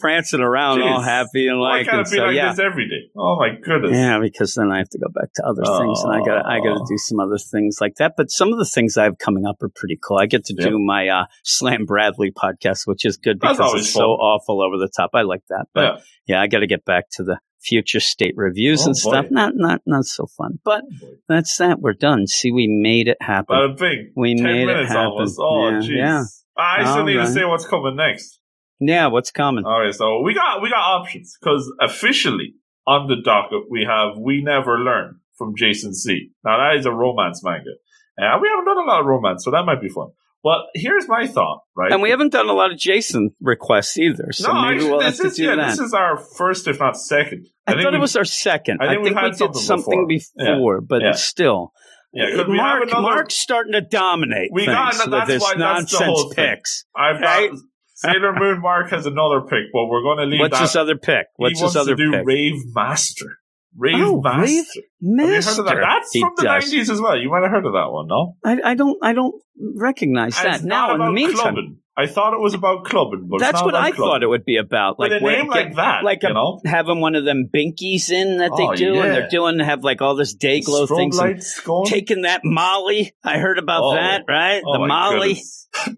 prancing 0.00 0.40
around 0.40 0.82
all 0.82 1.00
happy 1.00 1.48
and 1.48 1.58
like. 1.60 1.86
can't 1.86 1.98
and 1.98 2.06
it 2.06 2.10
be 2.10 2.16
so, 2.18 2.24
like 2.26 2.36
yeah. 2.36 2.50
this 2.50 2.58
every 2.60 2.88
day? 2.88 3.10
Oh 3.16 3.36
my 3.38 3.50
goodness! 3.60 3.92
Yeah, 3.92 4.18
because 4.20 4.52
then 4.54 4.70
I 4.70 4.78
have 4.78 4.88
to 4.90 4.98
go 4.98 5.08
back 5.08 5.32
to 5.36 5.42
other 5.46 5.62
things, 5.64 6.00
and 6.04 6.12
I 6.12 6.24
got 6.24 6.46
I 6.46 6.58
got 6.58 6.74
to 6.74 6.80
Oh. 6.82 6.86
do 6.88 6.98
some 6.98 7.20
other 7.20 7.38
things 7.38 7.78
like 7.80 7.94
that. 7.96 8.12
But 8.16 8.30
some 8.30 8.52
of 8.52 8.58
the 8.58 8.64
things 8.66 8.96
I 8.96 9.04
have 9.04 9.18
coming 9.18 9.46
up 9.46 9.62
are 9.62 9.70
pretty 9.74 9.98
cool. 10.02 10.18
I 10.18 10.26
get 10.26 10.44
to 10.46 10.54
Yeah. 10.58 10.68
do 10.68 10.78
my 10.78 11.08
uh, 11.08 11.24
Slam 11.44 11.84
Bradley 11.86 12.30
podcast, 12.32 12.80
which 12.86 13.04
is 13.04 13.16
good 13.16 13.40
because 13.40 13.58
it's 13.74 13.92
fun. 13.92 14.00
so 14.02 14.10
awful 14.10 14.62
over 14.62 14.76
the 14.78 14.90
top. 14.94 15.10
I 15.14 15.22
like 15.22 15.42
that, 15.48 15.66
but 15.74 15.82
Yeah. 15.82 16.00
yeah, 16.36 16.42
I 16.42 16.46
got 16.46 16.60
to 16.60 16.66
get 16.66 16.84
back 16.84 17.04
to 17.12 17.24
the 17.24 17.38
future 17.62 18.00
state 18.00 18.34
reviews 18.36 18.82
Oh, 18.82 18.86
and 18.86 18.96
stuff. 18.96 19.26
Not 19.30 19.52
not 19.54 19.80
not 19.86 20.04
so 20.04 20.26
fun, 20.26 20.58
but 20.64 20.82
oh, 21.02 21.14
that's 21.28 21.56
that. 21.58 21.80
We're 21.80 21.92
done. 21.94 22.26
See, 22.26 22.52
we 22.52 22.66
made 22.68 23.08
it 23.08 23.18
happen. 23.20 23.46
But 23.48 23.64
a 23.64 23.74
big 23.74 24.12
We 24.16 24.34
made 24.34 24.68
it 24.68 24.86
happen. 24.88 24.96
almost. 24.96 25.38
Oh 25.40 25.70
Yeah, 25.80 25.80
yeah. 25.96 26.24
I 26.56 26.80
still 26.84 26.98
All 26.98 27.04
need 27.04 27.16
right. 27.16 27.26
to 27.26 27.32
say 27.32 27.44
what's 27.44 27.66
coming 27.66 27.96
next. 27.96 28.38
yeah, 28.80 29.06
what's 29.06 29.30
coming? 29.30 29.64
All 29.64 29.80
right, 29.80 29.94
so 29.94 30.20
we 30.22 30.34
got 30.34 30.60
we 30.62 30.68
got 30.70 30.80
options 31.00 31.36
because 31.40 31.72
officially 31.80 32.54
on 32.86 33.06
the 33.08 33.16
docket 33.24 33.62
we 33.70 33.84
have 33.88 34.18
We 34.18 34.42
Never 34.42 34.78
Learn 34.78 35.20
from 35.38 35.54
Jason 35.56 35.94
C. 35.94 36.30
Now 36.44 36.58
that 36.58 36.76
is 36.78 36.84
a 36.86 36.92
romance 36.92 37.42
manga, 37.44 37.70
and 38.16 38.42
we 38.42 38.48
haven't 38.48 38.64
done 38.66 38.78
a 38.84 38.86
lot 38.86 39.00
of 39.00 39.06
romance, 39.06 39.44
so 39.44 39.50
that 39.52 39.64
might 39.64 39.80
be 39.80 39.88
fun. 39.88 40.08
But 40.44 40.58
here's 40.74 41.06
my 41.08 41.26
thought, 41.28 41.60
right? 41.76 41.92
and 41.92 42.02
we 42.02 42.10
haven't 42.10 42.32
done 42.32 42.48
a 42.48 42.52
lot 42.52 42.72
of 42.72 42.78
Jason 42.78 43.30
requests 43.40 43.96
either, 43.96 44.32
so 44.32 44.52
no, 44.52 44.62
maybe 44.62 44.74
actually, 44.76 44.90
we'll 44.90 45.00
have 45.00 45.12
this 45.12 45.20
to 45.20 45.26
is 45.28 45.36
do 45.36 45.44
yeah, 45.44 45.54
that. 45.56 45.70
this 45.70 45.78
is 45.78 45.94
our 45.94 46.16
first, 46.36 46.66
if 46.66 46.80
not 46.80 46.96
second. 46.96 47.46
I, 47.66 47.72
think 47.72 47.84
thought 47.84 47.94
it 47.94 48.00
was 48.00 48.16
our 48.16 48.24
second. 48.24 48.78
I 48.80 48.86
I 48.86 48.88
think 48.88 49.04
think, 49.04 49.16
we've 49.16 49.22
we 49.24 49.30
did 49.30 49.36
something 49.38 49.62
something 49.62 50.06
before. 50.08 50.34
before, 50.56 50.80
but 50.80 51.02
Yeah. 51.02 51.12
still. 51.12 51.72
yeah. 52.12 52.44
We 52.48 52.56
Mark, 52.56 52.82
another? 52.88 53.02
Mark's 53.02 53.34
starting 53.36 53.72
to 53.74 53.80
dominate 53.82 54.50
We 54.52 54.66
got- 54.66 54.94
with 54.98 55.10
that's 55.12 55.26
this 55.28 55.42
why- 55.42 55.54
that's 55.56 55.92
the 55.92 55.98
nonsense 55.98 56.02
whole 56.02 56.32
thing. 56.32 56.46
picks. 56.56 56.84
I've 56.96 57.20
got? 57.20 57.50
Sailor 57.94 58.32
Moon. 58.36 58.60
Mark 58.60 58.90
has 58.90 59.06
another 59.06 59.42
pick, 59.42 59.66
but 59.72 59.86
we're 59.86 60.02
going 60.02 60.18
to 60.18 60.24
leave 60.24 60.40
What's 60.40 60.58
that. 60.58 60.62
his 60.62 60.74
other 60.74 60.96
pick? 60.96 61.26
What's 61.36 61.60
he 61.60 61.64
his 61.66 61.76
other 61.76 61.94
to 61.94 62.04
do 62.04 62.10
pick? 62.10 62.26
Rave 62.26 62.54
Master. 62.74 63.38
Rave 63.76 63.94
Oh, 63.98 64.20
Master. 64.20 64.40
Rave 64.42 64.56
Have 64.66 64.74
you 65.00 65.16
heard 65.18 65.30
Master. 65.32 65.60
of 65.62 65.66
that? 65.66 65.76
That's 65.80 66.12
He 66.12 66.20
from 66.20 66.32
the 66.36 66.42
does. 66.42 66.64
nineties 66.64 66.90
as 66.90 67.00
well. 67.00 67.16
You 67.18 67.30
might 67.30 67.42
have 67.42 67.50
heard 67.50 67.66
of 67.66 67.72
that 67.72 67.90
one, 67.90 68.06
no? 68.08 68.36
I, 68.44 68.58
I 68.72 68.74
don't. 68.74 68.98
I 69.02 69.12
don't 69.12 69.34
recognize 69.76 70.38
And 70.38 70.46
that 70.46 70.54
it's 70.56 70.64
now. 70.64 70.88
not 70.88 70.94
In 71.00 71.06
the 71.06 71.12
meantime, 71.12 71.36
clubbing. 71.36 71.78
I 71.94 72.06
thought 72.06 72.32
it 72.32 72.40
was 72.40 72.54
about 72.54 72.84
clubbing, 72.84 73.26
but 73.28 73.36
it's 73.36 73.44
that's 73.44 73.56
not 73.56 73.64
what 73.66 73.74
about 73.74 73.82
I 73.84 73.90
clubbing. 73.92 74.04
thought 74.12 74.22
it 74.22 74.26
would 74.26 74.44
be 74.46 74.56
about. 74.56 74.98
With 74.98 75.12
Like 75.12 75.20
a 75.20 75.24
name 75.24 75.48
like 75.48 75.74
that, 75.76 76.04
like 76.04 76.22
you 76.22 76.32
know? 76.32 76.60
having 76.64 77.00
one 77.00 77.14
of 77.14 77.24
them 77.26 77.50
binkies 77.54 78.10
in 78.10 78.38
that 78.38 78.52
they 78.56 78.64
Oh, 78.66 78.74
do, 78.74 78.94
yeah. 78.94 79.02
and 79.04 79.14
they're 79.14 79.28
doing 79.28 79.58
have 79.58 79.84
like 79.84 80.00
all 80.00 80.16
this 80.16 80.34
day 80.34 80.60
glow 80.62 80.86
Strobe 80.86 80.96
things. 80.96 81.18
lights 81.18 81.60
going. 81.60 81.86
Taking 81.86 82.22
that 82.22 82.40
Molly, 82.44 83.12
I 83.22 83.38
heard 83.38 83.58
about 83.58 83.82
Oh. 83.84 83.94
that. 83.94 84.22
Right, 84.26 84.62
Oh 84.66 84.72
the 84.74 84.78
my 84.80 84.86
Molly. 84.88 85.42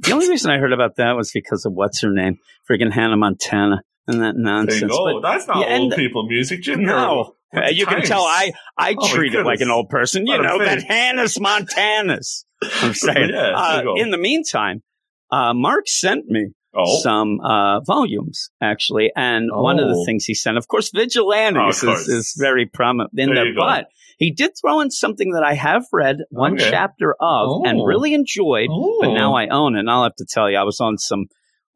The 0.00 0.12
only 0.12 0.28
reason 0.28 0.50
I 0.50 0.58
heard 0.58 0.72
about 0.72 0.96
that 0.96 1.12
was 1.16 1.30
because 1.32 1.64
of 1.64 1.72
what's 1.72 2.00
her 2.02 2.12
name, 2.12 2.38
friggin' 2.68 2.92
Hannah 2.92 3.16
Montana, 3.16 3.82
and 4.08 4.20
that 4.22 4.34
nonsense. 4.36 4.82
you 4.82 4.88
go. 4.88 5.20
But 5.20 5.28
That's 5.28 5.46
not 5.48 5.58
yeah, 5.68 5.78
old 5.78 5.92
the- 5.92 5.96
people 5.96 6.26
music, 6.28 6.62
Jim. 6.62 6.80
You're 6.80 6.90
no, 6.90 7.18
with 7.18 7.28
Uh, 7.54 7.68
you 7.70 7.86
can 7.86 8.02
tell 8.02 8.22
I 8.22 8.52
I 8.76 8.94
Oh 8.98 9.08
treat 9.14 9.34
it 9.34 9.44
like 9.44 9.60
an 9.60 9.70
old 9.70 9.88
person. 9.88 10.26
You 10.26 10.40
know 10.42 10.58
that 10.58 10.78
thing. 10.80 10.86
Hannah's 10.88 11.38
Montanas. 11.38 12.44
I'm 12.82 12.94
saying. 12.94 13.30
Yeah, 13.30 13.52
uh, 13.56 13.94
in 13.96 14.10
the 14.10 14.18
meantime, 14.18 14.82
uh, 15.30 15.52
Mark 15.54 15.86
sent 15.88 16.26
me 16.26 16.48
Oh, 16.76 17.00
some 17.02 17.38
uh, 17.40 17.80
volumes 17.86 18.50
actually, 18.60 19.12
and 19.14 19.48
one 19.52 19.78
of 19.78 19.86
the 19.88 19.94
Oh. 19.96 20.04
things 20.04 20.24
he 20.24 20.34
sent, 20.34 20.56
of 20.58 20.66
course, 20.66 20.90
Vigilantes 20.92 21.56
Oh, 21.62 21.68
of 21.68 21.94
course. 21.94 22.08
is, 22.08 22.32
is 22.32 22.34
very 22.36 22.66
prominent 22.66 23.10
in 23.16 23.32
There 23.32 23.44
there, 23.44 23.54
but 23.56 23.86
He 24.18 24.32
did 24.32 24.52
throw 24.60 24.80
in 24.80 24.90
something 24.90 25.30
that 25.32 25.44
I 25.44 25.54
have 25.54 25.84
read 25.92 26.16
one 26.30 26.54
Okay. 26.54 26.68
chapter 26.70 27.14
of 27.20 27.62
and 27.64 27.78
Oh. 27.80 27.84
really 27.84 28.12
enjoyed, 28.12 28.68
but 29.00 29.08
Oh. 29.10 29.14
now 29.14 29.34
I 29.34 29.46
own 29.48 29.76
it. 29.76 29.80
And 29.80 29.90
I'll 29.90 30.02
have 30.02 30.16
to 30.16 30.26
tell 30.28 30.50
you, 30.50 30.56
I 30.56 30.64
was 30.64 30.80
on 30.80 30.98
some 30.98 31.26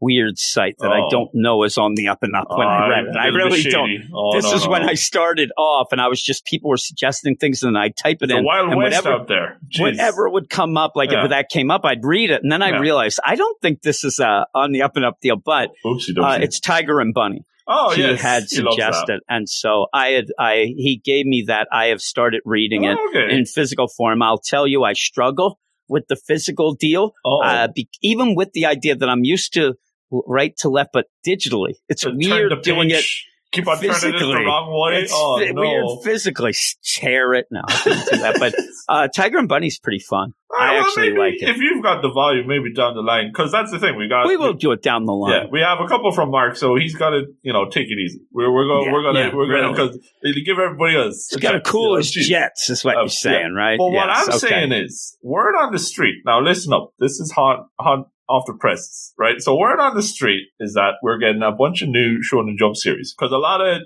weird 0.00 0.38
site 0.38 0.76
that 0.78 0.90
I 0.92 1.00
Oh. 1.00 1.08
don't 1.10 1.30
know 1.34 1.64
is 1.64 1.76
on 1.78 1.94
the 1.94 2.08
up 2.08 2.22
and 2.22 2.34
up 2.34 2.46
when 2.50 2.66
I 2.66 2.86
Oh, 2.86 2.88
read 2.88 3.04
it. 3.06 3.16
I 3.16 3.28
a 3.28 3.30
little 3.32 3.48
bit 3.50 3.56
really 3.56 3.70
don't. 3.70 4.10
Oh, 4.14 4.34
this 4.36 4.44
no, 4.44 4.52
is 4.54 4.64
no. 4.64 4.70
when 4.70 4.88
I 4.88 4.94
started 4.94 5.50
off, 5.58 5.88
and 5.92 6.00
I 6.00 6.08
was 6.08 6.22
just 6.22 6.44
people 6.44 6.70
were 6.70 6.76
suggesting 6.76 7.36
things, 7.36 7.62
and 7.62 7.76
I 7.76 7.88
type 7.88 8.18
it 8.22 8.28
the 8.28 8.36
in, 8.38 8.44
Wild 8.44 8.68
and 8.70 8.76
West 8.78 9.04
whatever 9.04 9.12
out 9.20 9.28
there. 9.28 9.58
Jeez. 9.68 9.80
whatever 9.80 10.28
would 10.30 10.48
come 10.48 10.76
up, 10.76 10.92
like 10.94 11.10
Yeah. 11.10 11.24
if 11.24 11.30
that 11.30 11.48
came 11.48 11.70
up, 11.70 11.84
I'd 11.84 12.04
read 12.04 12.30
it, 12.30 12.42
and 12.42 12.50
then 12.52 12.62
I 12.62 12.70
Yeah. 12.70 12.78
realized 12.78 13.18
I 13.24 13.34
don't 13.36 13.60
think 13.60 13.82
this 13.82 14.04
is 14.04 14.18
a 14.20 14.46
on 14.54 14.72
the 14.72 14.82
up 14.82 14.96
and 14.96 15.04
up 15.04 15.18
deal, 15.20 15.36
but 15.36 15.70
uh, 15.84 16.38
it's 16.40 16.60
Tiger 16.60 17.00
and 17.00 17.12
Bunny. 17.12 17.42
oh, 17.66 17.90
he 17.90 18.00
yes. 18.02 18.20
had 18.20 18.48
suggested, 18.48 19.20
and 19.28 19.48
so 19.48 19.86
I 19.92 20.08
had 20.10 20.26
I 20.38 20.72
he 20.76 21.00
gave 21.04 21.26
me 21.26 21.44
that. 21.48 21.68
I 21.72 21.86
have 21.86 22.00
started 22.00 22.40
reading 22.44 22.84
it 22.84 22.96
okay. 23.10 23.34
in 23.36 23.44
physical 23.46 23.88
form. 23.88 24.22
I'll 24.22 24.38
tell 24.38 24.66
you, 24.66 24.84
I 24.84 24.92
struggle 24.94 25.58
with 25.88 26.06
the 26.08 26.16
physical 26.16 26.74
deal, 26.74 27.12
oh. 27.24 27.42
uh, 27.42 27.66
be, 27.74 27.88
even 28.02 28.34
with 28.34 28.52
the 28.52 28.66
idea 28.66 28.94
that 28.94 29.08
I'm 29.08 29.24
used 29.24 29.54
to 29.54 29.74
right 30.10 30.56
to 30.58 30.68
left, 30.68 30.90
but 30.92 31.06
digitally, 31.26 31.74
it's 31.88 32.02
So 32.02 32.12
weird 32.14 32.52
doing 32.62 32.90
it 32.90 33.04
Keep 33.50 33.66
on 33.66 33.76
turning 33.76 33.90
it 33.90 33.94
the 33.94 34.00
physically. 34.10 34.44
wrong 34.44 34.70
way. 34.70 35.00
It's 35.00 35.12
oh, 35.14 35.38
no. 35.38 35.60
weird 35.62 35.86
physically. 36.04 36.54
Tear 36.84 37.32
it. 37.32 37.46
No, 37.50 37.62
I 37.66 37.80
didn't 37.82 38.04
do 38.10 38.16
that. 38.18 38.36
But 38.38 38.54
uh, 38.88 39.08
Tiger 39.08 39.38
and 39.38 39.48
Bunny's 39.48 39.78
pretty 39.78 40.00
fun. 40.00 40.34
Right, 40.52 40.74
I 40.74 40.78
actually 40.80 41.10
maybe 41.10 41.18
like 41.18 41.34
it. 41.34 41.48
If 41.48 41.56
you've 41.56 41.82
got 41.82 42.02
the 42.02 42.10
volume, 42.10 42.46
maybe 42.46 42.74
down 42.74 42.94
the 42.94 43.00
line, 43.00 43.30
because 43.32 43.50
that's 43.50 43.70
the 43.70 43.78
thing. 43.78 43.96
We 43.96 44.06
got. 44.06 44.26
We 44.26 44.36
will 44.36 44.52
do 44.52 44.72
it 44.72 44.82
down 44.82 45.06
the 45.06 45.14
line. 45.14 45.32
Yeah, 45.32 45.44
we 45.50 45.60
have 45.60 45.78
a 45.80 45.88
couple 45.88 46.12
from 46.12 46.30
Mark, 46.30 46.56
so 46.56 46.76
he's 46.76 46.94
got 46.94 47.10
to, 47.10 47.22
you 47.42 47.54
know, 47.54 47.70
take 47.70 47.86
it 47.86 47.98
easy. 47.98 48.20
We're 48.32 48.52
we're 48.52 48.66
going, 48.66 48.86
Yeah, 48.86 48.92
we're 48.92 49.02
gonna, 49.02 49.18
yeah, 49.20 49.34
we're 49.34 49.50
gonna, 49.50 49.72
because 49.72 49.98
to 50.24 50.42
give 50.42 50.58
everybody 50.58 50.96
else. 50.96 51.28
He's 51.30 51.40
got 51.40 51.52
to 51.52 51.60
cool 51.62 51.96
his 51.96 52.14
Jeez. 52.14 52.28
jets, 52.28 52.68
is 52.68 52.84
what 52.84 52.96
Uh, 52.96 53.00
you're 53.00 53.08
saying, 53.08 53.54
right? 53.54 53.78
But 53.78 53.88
what 53.92 54.10
I'm 54.10 54.28
okay. 54.28 54.38
saying 54.38 54.72
is, 54.72 55.16
word 55.22 55.54
on 55.54 55.72
the 55.72 55.78
street. 55.78 56.16
Now, 56.26 56.42
listen 56.42 56.74
up. 56.74 56.92
This 56.98 57.12
is 57.12 57.32
hot, 57.32 57.66
hot 57.80 58.08
off 58.28 58.44
the 58.46 58.54
presses, 58.54 59.12
right? 59.18 59.40
So, 59.40 59.56
word 59.56 59.80
on 59.80 59.94
the 59.94 60.02
street 60.02 60.48
is 60.60 60.74
that 60.74 60.94
we're 61.02 61.18
getting 61.18 61.42
a 61.42 61.52
bunch 61.52 61.82
of 61.82 61.88
new 61.88 62.18
Shonen 62.20 62.56
Jump 62.58 62.76
series 62.76 63.14
because 63.16 63.32
a 63.32 63.38
lot 63.38 63.60
of, 63.66 63.82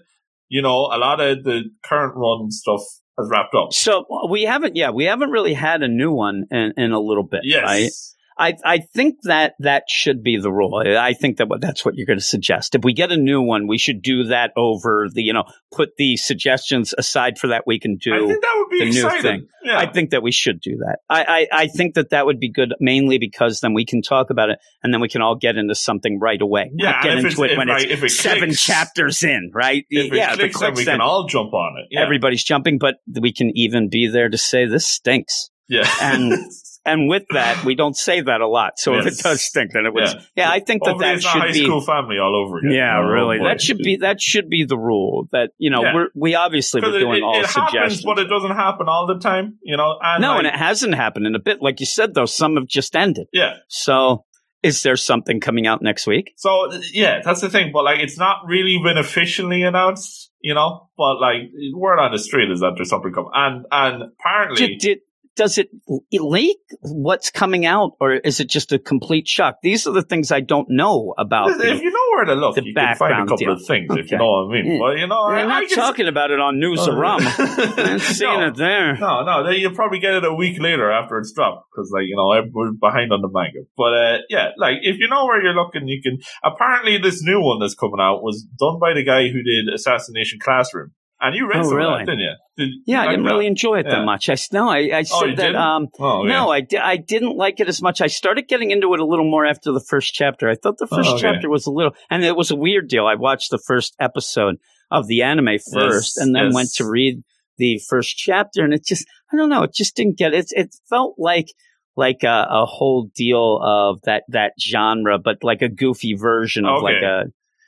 you 0.49 0.63
know, 0.63 0.87
a 0.93 0.99
lot 0.99 1.21
of 1.21 1.45
the 1.45 1.65
current 1.85 2.15
run 2.17 2.51
stuff 2.51 2.81
has 3.19 3.29
wrapped 3.31 3.55
up. 3.55 3.73
So 3.73 4.07
we 4.31 4.43
haven't, 4.43 4.75
yeah, 4.77 4.91
we 4.91 5.05
haven't 5.05 5.31
really 5.31 5.55
had 5.55 5.83
a 5.83 5.89
new 5.89 6.13
one 6.13 6.47
in, 6.51 6.73
in 6.77 6.93
a 6.93 7.01
little 7.01 7.23
bit, 7.25 7.41
Yes. 7.45 7.63
right? 7.65 7.91
I, 8.39 8.55
I 8.65 8.79
think 8.79 9.17
that 9.25 9.55
that 9.61 9.85
should 9.89 10.23
be 10.23 10.39
the 10.39 10.51
rule. 10.51 10.83
I 10.99 11.13
think 11.13 11.37
that 11.37 11.49
what 11.49 11.61
that's 11.61 11.85
what 11.85 11.95
you're 11.97 12.07
going 12.07 12.19
to 12.19 12.25
suggest. 12.25 12.75
If 12.75 12.83
we 12.85 12.93
get 12.95 13.13
a 13.13 13.17
new 13.17 13.41
one, 13.43 13.67
we 13.67 13.79
should 13.79 14.03
do 14.03 14.25
that 14.25 14.53
over 14.57 15.09
the, 15.13 15.23
you 15.23 15.33
know, 15.33 15.45
put 15.71 15.91
the 15.97 16.17
suggestions 16.17 16.95
aside 16.97 17.39
for 17.39 17.49
that. 17.49 17.65
We 17.67 17.79
can 17.79 17.97
do. 17.97 18.13
I 18.15 18.19
think 18.27 18.43
that 18.43 18.55
would 18.57 18.69
be 18.71 18.79
the 18.81 18.91
new 18.91 19.07
exciting. 19.07 19.23
thing. 19.23 19.47
Yeah. 19.65 19.79
I 19.79 19.93
think 19.93 20.11
that 20.11 20.23
we 20.23 20.33
should 20.33 20.61
do 20.61 20.79
that. 20.79 20.99
I, 21.09 21.23
I, 21.53 21.63
I 21.63 21.67
think 21.69 21.95
that 21.95 22.11
that 22.11 22.27
would 22.27 22.41
be 22.41 22.51
good, 22.51 22.75
mainly 22.81 23.19
because 23.19 23.61
then 23.61 23.75
we 23.75 23.85
can 23.85 24.03
talk 24.03 24.31
about 24.31 24.51
it, 24.51 24.59
and 24.83 24.93
then 24.93 25.01
we 25.01 25.09
can 25.09 25.23
all 25.23 25.37
get 25.37 25.57
into 25.57 25.75
something 25.75 26.19
right 26.21 26.41
away. 26.41 26.71
Yeah, 26.75 26.91
Not 26.93 27.03
get 27.05 27.19
into 27.19 27.45
it 27.45 27.57
when 27.57 27.69
if, 27.69 28.03
it's 28.03 28.15
it 28.15 28.23
seven 28.23 28.49
clicks- 28.49 28.63
chapters 28.63 29.23
in, 29.23 29.51
right? 29.55 29.85
yeah, 29.91 30.35
clicks, 30.35 30.57
clicks, 30.57 30.79
we 30.79 30.85
then 30.85 30.95
can 30.95 31.01
all 31.01 31.27
jump 31.29 31.53
on 31.55 31.77
it. 31.79 31.89
Yeah. 31.91 32.03
everybody's 32.03 32.43
jumping, 32.43 32.79
but 32.79 32.97
we 33.21 33.33
can 33.33 33.53
even 33.55 33.89
be 33.89 34.09
there 34.09 34.29
to 34.29 34.39
say 34.39 34.67
this 34.67 34.87
stinks. 34.87 35.51
yeah. 35.69 35.89
and- 36.01 36.33
And 36.85 37.09
with 37.09 37.23
that, 37.31 37.65
we 37.65 37.77
don't 37.77 37.97
say 37.97 38.21
that 38.23 38.41
a 38.41 38.49
lot. 38.49 38.73
So 38.77 38.95
if 38.95 39.07
it 39.07 39.17
does 39.19 39.41
stink, 39.43 39.73
then 39.73 39.87
it 39.87 39.95
was. 39.95 40.15
Yeah. 40.15 40.21
Yeah, 40.35 40.51
I 40.51 40.59
think 40.59 40.83
that 40.83 40.91
Hopefully 40.93 41.15
that 41.15 41.23
should 41.23 41.29
high 41.43 41.53
be. 41.53 41.63
school 41.65 41.81
family 41.81 42.19
all 42.19 42.35
over 42.35 42.59
again. 42.59 42.73
Yeah, 42.73 42.99
really. 43.07 43.39
That 43.39 43.61
should 43.61 43.79
be 43.79 43.99
that 43.99 44.21
should 44.21 44.49
be 44.49 44.65
the 44.65 44.77
rule. 44.77 45.29
That 45.31 45.51
you 45.59 45.71
know 45.71 45.83
Yeah. 45.83 45.95
we're 45.95 46.07
we 46.17 46.35
obviously 46.35 46.81
we're 46.81 46.89
Because 46.89 46.97
it, 47.03 47.05
doing 47.05 47.19
it, 47.19 47.23
all 47.23 47.35
it 47.41 47.47
happens, 47.47 47.71
suggestions. 47.73 48.05
but 48.05 48.19
it 48.19 48.25
doesn't 48.29 48.51
happen 48.57 48.89
all 48.89 49.07
the 49.07 49.19
time, 49.21 49.59
you 49.63 49.77
know. 49.77 49.97
And 50.03 50.23
no, 50.23 50.31
like, 50.31 50.39
and 50.39 50.47
it 50.49 50.55
hasn't 50.57 50.95
happened 50.97 51.27
in 51.27 51.35
a 51.37 51.39
bit. 51.39 51.63
Like 51.63 51.79
you 51.79 51.87
said, 51.87 52.15
though, 52.15 52.27
some 52.27 52.57
have 52.57 52.67
just 52.67 52.97
ended. 52.97 53.29
yeah. 53.33 53.59
So, 53.69 54.25
is 54.65 54.83
there 54.83 54.97
something 54.97 55.39
coming 55.41 55.69
out 55.69 55.83
next 55.83 56.07
week? 56.09 56.33
So 56.37 56.73
yeah, 56.93 57.21
that's 57.25 57.41
the 57.43 57.49
thing. 57.51 57.71
But 57.73 57.85
like, 57.85 58.01
it's 58.01 58.19
not 58.19 58.39
really 58.47 58.79
been 58.83 58.99
officially 58.99 59.63
announced, 59.63 60.31
you 60.41 60.55
know. 60.55 60.89
But 60.97 61.21
like, 61.21 61.43
word 61.75 62.01
on 62.01 62.11
the 62.11 62.19
street 62.19 62.51
is 62.51 62.59
that 62.61 62.73
there's 62.77 62.91
something 62.91 63.13
coming, 63.13 63.31
and 63.35 63.67
and 63.71 64.03
apparently, 64.19 64.67
Did, 64.67 64.79
did, 64.81 64.99
does 65.37 65.59
it 65.59 65.71
leak 66.13 66.59
what's 66.81 67.31
coming 67.31 67.65
out, 67.67 67.93
or 68.01 68.13
is 68.15 68.41
it 68.41 68.49
just 68.49 68.73
a 68.73 68.79
complete 68.79 69.27
shock? 69.27 69.57
These 69.63 69.87
are 69.87 69.93
the 69.93 70.03
things 70.03 70.31
I 70.31 70.41
don't 70.41 70.69
know 70.71 71.15
about. 71.19 71.51
if 71.51 71.59
the- 71.59 71.77
you 71.83 71.91
know 71.91 71.99
where 72.17 72.25
to 72.27 72.35
look, 72.35 72.57
you 72.57 72.75
can 72.75 72.97
find 72.97 73.15
a 73.15 73.23
couple 73.23 73.37
deal. 73.39 73.53
of 73.53 73.65
things 73.67 73.87
if 73.97 74.11
you 74.11 74.19
know 74.19 74.45
what 74.45 74.51
I 74.57 74.63
mean. 74.63 74.79
But 74.79 74.99
you 74.99 75.07
know, 75.07 75.25
We're 75.29 75.37
I, 75.37 75.45
not 75.45 75.63
I 75.63 75.67
can 75.67 75.77
talking 75.77 76.09
about 76.09 76.31
it 76.31 76.39
on 76.41 76.59
News 76.61 76.87
of 76.87 76.95
Rum. 76.95 77.21
I'm 77.39 77.99
seeing 77.99 78.41
no, 78.41 78.49
it 78.49 78.57
there. 78.57 78.97
No, 78.99 79.25
no, 79.25 79.49
you'll 79.51 79.75
probably 79.75 79.99
get 79.99 80.15
it 80.15 80.25
a 80.25 80.35
week 80.35 80.61
later 80.61 80.91
after 80.91 81.19
it's 81.19 81.33
dropped 81.33 81.67
because, 81.73 81.91
like, 81.93 82.05
you 82.07 82.17
know, 82.17 82.29
we're 82.53 82.73
behind 82.73 83.13
on 83.13 83.23
the 83.23 83.31
manga. 83.33 83.61
But 83.77 83.93
uh, 83.95 84.19
yeah, 84.29 84.49
like 84.59 84.79
if 84.83 84.99
you 84.99 85.09
know 85.09 85.25
where 85.27 85.43
you're 85.43 85.55
looking, 85.55 85.89
you 85.89 86.01
can. 86.03 86.19
Apparently, 86.45 86.99
this 86.99 87.23
new 87.23 87.41
one 87.41 87.59
that's 87.61 87.75
coming 87.75 88.01
out 88.01 88.23
was 88.23 88.47
done 88.59 88.79
by 88.79 88.93
the 88.95 89.05
guy 89.05 89.29
who 89.29 89.43
did 89.43 89.73
Assassination 89.73 90.39
Classroom, 90.43 90.93
and 91.23 91.35
you 91.35 91.49
read 91.49 91.61
Oh, 91.61 91.69
some 91.69 91.77
really? 91.77 91.99
that, 91.99 92.07
didn't 92.07 92.21
you? 92.21 92.33
Did, 92.59 92.69
Yeah, 92.87 93.03
I 93.03 93.11
didn't 93.11 93.25
really 93.25 93.47
enjoy 93.47 93.79
it 93.79 93.87
Yeah. 93.87 93.97
that 94.01 94.05
much. 94.05 94.29
I 94.29 94.37
no, 94.53 94.69
I, 94.69 94.79
I 94.93 94.99
Oh, 95.11 95.21
said 95.21 95.31
you 95.31 95.37
that. 95.37 95.55
Um, 95.55 95.89
Oh, 95.99 96.25
yeah. 96.25 96.33
No, 96.33 96.51
I, 96.51 96.61
di- 96.61 96.77
I 96.79 96.97
didn't 96.97 97.37
like 97.37 97.61
it 97.61 97.69
as 97.69 97.81
much. 97.81 98.01
I 98.01 98.09
started 98.09 98.49
getting 98.49 98.71
into 98.71 98.93
it 98.95 99.01
a 99.01 99.07
little 99.07 99.25
more 99.31 99.47
after 99.47 99.73
the 99.73 99.81
first 99.89 100.13
chapter. 100.13 100.49
I 100.51 100.55
thought 100.57 100.79
the 100.79 100.87
first 100.87 101.09
Oh, 101.09 101.15
okay. 101.15 101.23
chapter 101.23 101.49
was 101.49 101.67
a 101.67 101.71
little, 101.71 101.93
and 102.11 102.25
it 102.25 102.37
was 102.37 102.51
a 102.51 102.57
weird 102.57 102.89
deal. 102.89 103.07
I 103.07 103.15
watched 103.15 103.51
the 103.51 103.63
first 103.67 103.95
episode 104.01 104.57
of 104.91 105.07
the 105.07 105.23
anime 105.23 105.59
first, 105.73 106.19
and 106.19 106.35
then 106.35 106.47
yes. 106.47 106.55
went 106.55 106.69
to 106.75 106.85
read 106.89 107.23
the 107.59 107.81
first 107.89 108.17
chapter, 108.17 108.65
and 108.65 108.75
it 108.75 108.85
just, 108.85 109.07
I 109.33 109.37
don't 109.37 109.49
know, 109.49 109.63
it 109.63 109.73
just 109.75 109.95
didn't 109.97 110.19
get 110.19 110.35
it. 110.35 110.47
It 110.51 110.75
felt 110.91 111.15
like 111.19 111.47
like 111.95 112.23
a, 112.25 112.47
a 112.51 112.65
whole 112.65 113.11
deal 113.15 113.61
of 113.63 114.01
that 114.05 114.25
that 114.29 114.53
genre, 114.61 115.19
but 115.19 115.39
like 115.43 115.61
a 115.63 115.69
goofy 115.69 116.15
version 116.15 116.65
of 116.65 116.83
like 116.83 117.03
a 117.03 117.25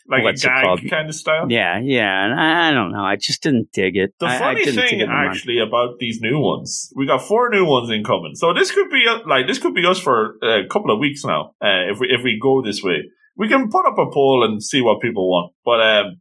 like 0.09 0.23
what's 0.23 0.45
a 0.45 0.49
gag 0.49 0.91
kind 0.91 1.09
of 1.09 1.15
style. 1.15 1.47
yeah, 1.51 1.79
yeah. 1.83 2.25
And 2.27 2.39
I, 2.39 2.69
I 2.69 2.73
don't 2.73 2.93
know. 2.93 3.03
I 3.05 3.17
just 3.17 3.43
didn't 3.43 3.69
dig 3.73 3.97
it. 3.97 4.13
The 4.21 4.27
I- 4.27 4.35
I 4.37 4.39
funny 4.39 4.65
dig 4.65 4.75
thing, 4.75 5.01
actually, 5.03 5.59
about 5.59 5.99
these 5.99 6.21
new 6.21 6.39
ones, 6.39 6.93
we 6.95 7.07
got 7.07 7.23
four 7.23 7.49
new 7.51 7.65
ones 7.65 7.91
incoming. 7.91 8.35
So 8.35 8.53
this 8.53 8.71
could 8.71 8.91
be 8.91 9.05
uh, 9.09 9.21
like 9.27 9.47
this 9.47 9.59
could 9.59 9.75
be 9.75 9.87
us 9.87 9.99
for 9.99 10.37
a 10.43 10.67
couple 10.71 10.91
of 10.93 10.99
weeks 11.01 11.25
now. 11.25 11.53
Uh, 11.63 11.91
if 11.93 11.99
we 12.01 12.09
if 12.11 12.23
we 12.23 12.39
go 12.41 12.63
this 12.63 12.83
way, 12.83 13.05
we 13.37 13.49
can 13.49 13.71
put 13.71 13.87
up 13.87 13.97
a 13.99 14.11
poll 14.13 14.45
and 14.45 14.63
see 14.63 14.81
what 14.83 15.01
people 15.01 15.29
want. 15.29 15.53
But 15.65 15.81
um, 15.81 16.21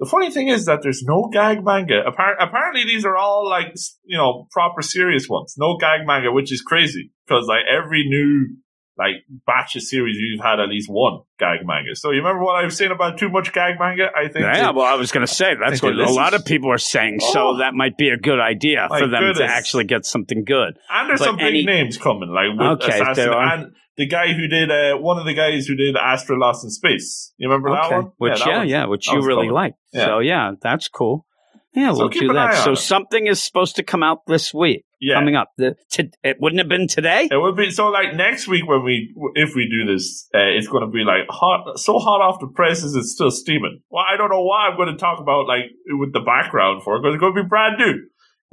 the 0.00 0.06
funny 0.06 0.30
thing 0.30 0.48
is 0.48 0.66
that 0.66 0.80
there's 0.82 1.02
no 1.04 1.28
gag 1.32 1.64
manga. 1.64 2.02
Appar- 2.02 2.34
apparently, 2.40 2.84
these 2.84 3.04
are 3.04 3.16
all 3.16 3.48
like 3.48 3.74
you 4.04 4.18
know 4.18 4.48
proper 4.50 4.82
serious 4.82 5.28
ones. 5.28 5.54
No 5.56 5.76
gag 5.76 6.00
manga, 6.04 6.32
which 6.32 6.52
is 6.52 6.62
crazy 6.62 7.12
because 7.26 7.46
like 7.46 7.62
every 7.70 8.04
new 8.08 8.56
like 8.96 9.24
batch 9.46 9.74
of 9.76 9.82
series, 9.82 10.16
you've 10.18 10.40
had 10.44 10.60
at 10.60 10.68
least 10.68 10.88
one 10.88 11.20
gag 11.38 11.60
manga. 11.64 11.94
So 11.96 12.10
you 12.12 12.18
remember 12.18 12.44
what 12.44 12.56
I 12.56 12.64
was 12.64 12.76
saying 12.76 12.92
about 12.92 13.18
too 13.18 13.28
much 13.28 13.52
gag 13.52 13.78
manga? 13.78 14.08
I 14.14 14.28
think 14.28 14.44
Yeah, 14.44 14.52
that- 14.54 14.74
well, 14.74 14.86
I 14.86 14.94
was 14.94 15.10
going 15.10 15.26
to 15.26 15.32
say 15.32 15.54
that's 15.58 15.82
what 15.82 15.94
a 15.94 16.10
lot 16.12 16.34
of 16.34 16.44
people 16.44 16.70
are 16.70 16.78
saying. 16.78 17.18
Oh. 17.22 17.32
So 17.32 17.58
that 17.58 17.74
might 17.74 17.96
be 17.96 18.10
a 18.10 18.16
good 18.16 18.38
idea 18.40 18.86
for 18.88 19.00
them 19.08 19.20
goodness. 19.20 19.38
to 19.38 19.44
actually 19.46 19.84
get 19.84 20.04
something 20.06 20.44
good. 20.44 20.78
And 20.90 21.08
there's 21.08 21.20
But 21.20 21.24
some 21.26 21.40
any- 21.40 21.60
big 21.60 21.66
names 21.66 21.98
coming, 21.98 22.28
like 22.30 22.50
Okay, 22.82 23.00
Assassin 23.00 23.32
and 23.32 23.72
the 23.96 24.06
guy 24.06 24.32
who 24.32 24.48
did 24.48 24.70
uh, 24.70 24.96
one 24.96 25.18
of 25.18 25.24
the 25.26 25.34
guys 25.34 25.66
who 25.66 25.76
did 25.76 25.96
Astra 25.96 26.36
Lost 26.38 26.64
in 26.64 26.70
Space. 26.70 27.32
You 27.36 27.48
remember 27.48 27.70
that 27.70 27.90
one? 27.90 28.12
which 28.18 28.38
that 28.40 28.46
yeah, 28.48 28.58
one. 28.58 28.68
yeah, 28.68 28.86
which 28.86 29.06
you 29.08 29.22
really 29.22 29.42
coming. 29.42 29.50
like. 29.52 29.74
Yeah. 29.92 30.06
So 30.06 30.18
yeah, 30.20 30.52
that's 30.60 30.88
cool. 30.88 31.26
Yeah, 31.74 31.92
So 31.92 31.98
we'll 31.98 32.08
keep 32.10 32.22
do 32.22 32.32
that. 32.32 32.64
So 32.64 32.72
it. 32.72 32.76
something 32.76 33.26
is 33.26 33.42
supposed 33.42 33.76
to 33.76 33.82
come 33.82 34.02
out 34.02 34.26
this 34.26 34.54
week. 34.54 34.84
Yeah. 35.00 35.16
Coming 35.16 35.36
up, 35.36 35.50
the, 35.58 35.76
to, 35.90 36.08
it 36.22 36.38
wouldn't 36.40 36.60
have 36.60 36.68
been 36.68 36.88
today. 36.88 37.28
It 37.30 37.36
would 37.36 37.56
be 37.56 37.70
so 37.70 37.88
like 37.88 38.14
next 38.14 38.48
week 38.48 38.66
when 38.66 38.82
we 38.82 39.14
if 39.34 39.54
we 39.54 39.68
do 39.68 39.92
this, 39.92 40.28
uh, 40.34 40.38
it's 40.38 40.66
going 40.66 40.80
to 40.80 40.90
be 40.90 41.04
like 41.04 41.28
hot, 41.28 41.78
so 41.78 41.98
hot 41.98 42.22
off 42.22 42.40
the 42.40 42.46
presses, 42.46 42.94
it's 42.94 43.12
still 43.12 43.30
steaming. 43.30 43.80
Well, 43.90 44.04
I 44.10 44.16
don't 44.16 44.30
know 44.30 44.42
why 44.42 44.68
I'm 44.68 44.76
going 44.76 44.88
to 44.88 44.96
talk 44.96 45.20
about 45.20 45.46
like 45.46 45.64
with 45.88 46.14
the 46.14 46.20
background 46.20 46.84
for 46.84 46.98
because 46.98 47.16
it's 47.16 47.20
going 47.20 47.34
to 47.36 47.42
be 47.42 47.48
brand 47.48 47.76
new. 47.76 48.00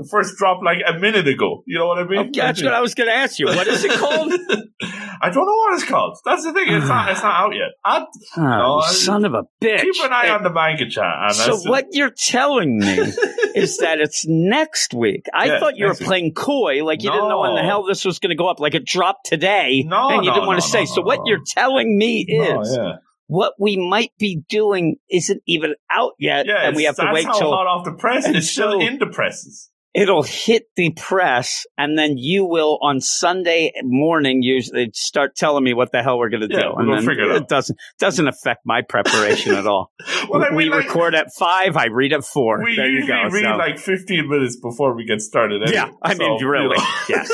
The 0.02 0.08
first 0.10 0.38
dropped 0.38 0.64
like 0.64 0.80
a 0.88 0.98
minute 1.00 1.28
ago. 1.28 1.64
You 1.68 1.78
know 1.80 1.88
what 1.88 2.00
I 2.00 2.06
mean? 2.06 2.20
Okay, 2.20 2.40
that's 2.42 2.64
what 2.64 2.74
I 2.74 2.82
was 2.82 2.96
going 2.96 3.08
to 3.10 3.16
ask 3.16 3.40
you. 3.40 3.46
What 3.48 3.68
is 3.68 3.84
it 3.84 3.92
called? 3.92 4.34
I 5.24 5.30
don't 5.30 5.46
know 5.46 5.54
what 5.54 5.74
it's 5.76 5.84
called. 5.84 6.18
That's 6.26 6.44
the 6.44 6.52
thing. 6.54 6.66
It's 6.68 6.88
not. 6.88 7.12
It's 7.12 7.22
not 7.22 7.36
out 7.40 7.54
yet. 7.54 7.70
I, 7.86 8.06
Oh, 8.38 8.42
No, 8.42 8.78
I- 8.80 8.92
son 8.92 9.26
of 9.26 9.34
a 9.34 9.44
bitch! 9.64 9.82
keep 9.82 10.04
an 10.04 10.12
eye 10.12 10.26
Hey, 10.26 10.30
on 10.32 10.42
the 10.44 10.52
manga 10.52 10.90
chat. 10.90 11.06
And 11.06 11.36
So 11.36 11.52
that's 11.52 11.68
what 11.68 11.86
you're 11.92 12.10
telling 12.10 12.80
me 12.80 12.98
is 13.56 13.78
that 13.78 14.00
it's 14.00 14.26
next 14.28 14.94
week. 14.96 15.26
I 15.34 15.46
Yeah, 15.46 15.60
thought 15.60 15.78
you 15.78 15.86
were 15.86 15.92
week. 15.94 16.00
playing 16.02 16.34
coy, 16.34 16.84
like 16.84 17.04
you 17.04 17.12
didn't 17.12 17.30
know 17.30 17.42
when 17.42 17.56
the 17.56 17.62
hell 17.64 17.84
this 17.86 18.04
was 18.04 18.18
going 18.20 18.30
to 18.32 18.36
go 18.36 18.48
up, 18.50 18.60
like 18.60 18.74
it 18.74 18.86
dropped 18.86 19.26
today, 19.28 19.84
No, 19.88 20.10
and 20.10 20.24
you 20.26 20.32
no, 20.32 20.36
didn't 20.36 20.48
want 20.48 20.58
no, 20.58 20.62
to 20.62 20.68
say. 20.68 20.80
no, 20.80 20.86
so 20.86 21.02
no, 21.02 21.06
what 21.08 21.18
no. 21.20 21.24
you're 21.28 21.44
telling 21.48 21.96
me 21.98 22.26
No, 22.28 22.62
is 22.62 22.76
yeah. 22.76 22.94
what 23.28 23.54
we 23.60 23.78
might 23.78 24.12
be 24.18 24.42
doing 24.50 24.96
isn't 25.12 25.42
even 25.46 25.76
out 25.92 26.14
yet, 26.20 26.48
Yeah, 26.48 26.66
and 26.68 26.76
we 26.76 26.86
have 26.86 26.96
to 26.96 27.10
wait 27.14 27.24
till. 27.26 27.52
hot 27.52 27.68
off 27.68 27.86
the 27.86 27.94
press. 27.94 28.26
and 28.26 28.36
It's 28.36 28.50
still 28.50 28.80
in 28.82 28.98
the 28.98 29.08
presses. 29.08 29.70
It'll 29.94 30.24
hit 30.24 30.64
the 30.76 30.92
press, 30.92 31.66
and 31.78 31.98
then 31.98 32.18
you 32.18 32.46
will 32.46 32.80
on 32.82 33.02
Sunday 33.02 33.72
morning 33.84 34.42
usually 34.42 34.90
start 34.94 35.36
telling 35.36 35.64
me 35.64 35.74
what 35.74 35.92
the 35.92 36.02
hell 36.02 36.18
we're 36.18 36.30
going 36.30 36.48
to 36.48 36.54
Yeah, 36.54 36.62
do, 36.64 36.70
we'll 36.76 36.80
and 36.80 36.94
then 36.98 37.06
figure 37.06 37.26
it 37.26 37.32
out. 37.32 37.42
it 37.44 37.48
doesn't 37.50 37.78
doesn't 38.00 38.28
affect 38.28 38.62
my 38.66 38.82
preparation 38.82 39.56
at 39.56 39.68
all. 39.68 39.92
Well, 40.30 40.48
we 40.52 40.66
mean, 40.66 40.72
like, 40.72 40.86
record 40.86 41.14
at 41.16 41.28
five, 41.38 41.76
I 41.76 41.88
read 41.88 42.14
at 42.14 42.24
four. 42.24 42.64
We 42.64 42.76
there 42.78 42.90
you 42.90 43.06
go. 43.06 43.24
read 43.30 43.44
so- 43.44 43.58
like 43.58 43.78
15 43.80 44.30
minutes 44.30 44.56
before 44.62 44.96
we 44.96 45.04
get 45.04 45.20
started. 45.22 45.62
Anyway, 45.64 45.76
yeah, 45.76 45.92
I 46.02 46.14
mean, 46.14 46.42
really, 46.46 46.78
you 46.78 46.78
know. 46.78 46.86
yes. 47.10 47.32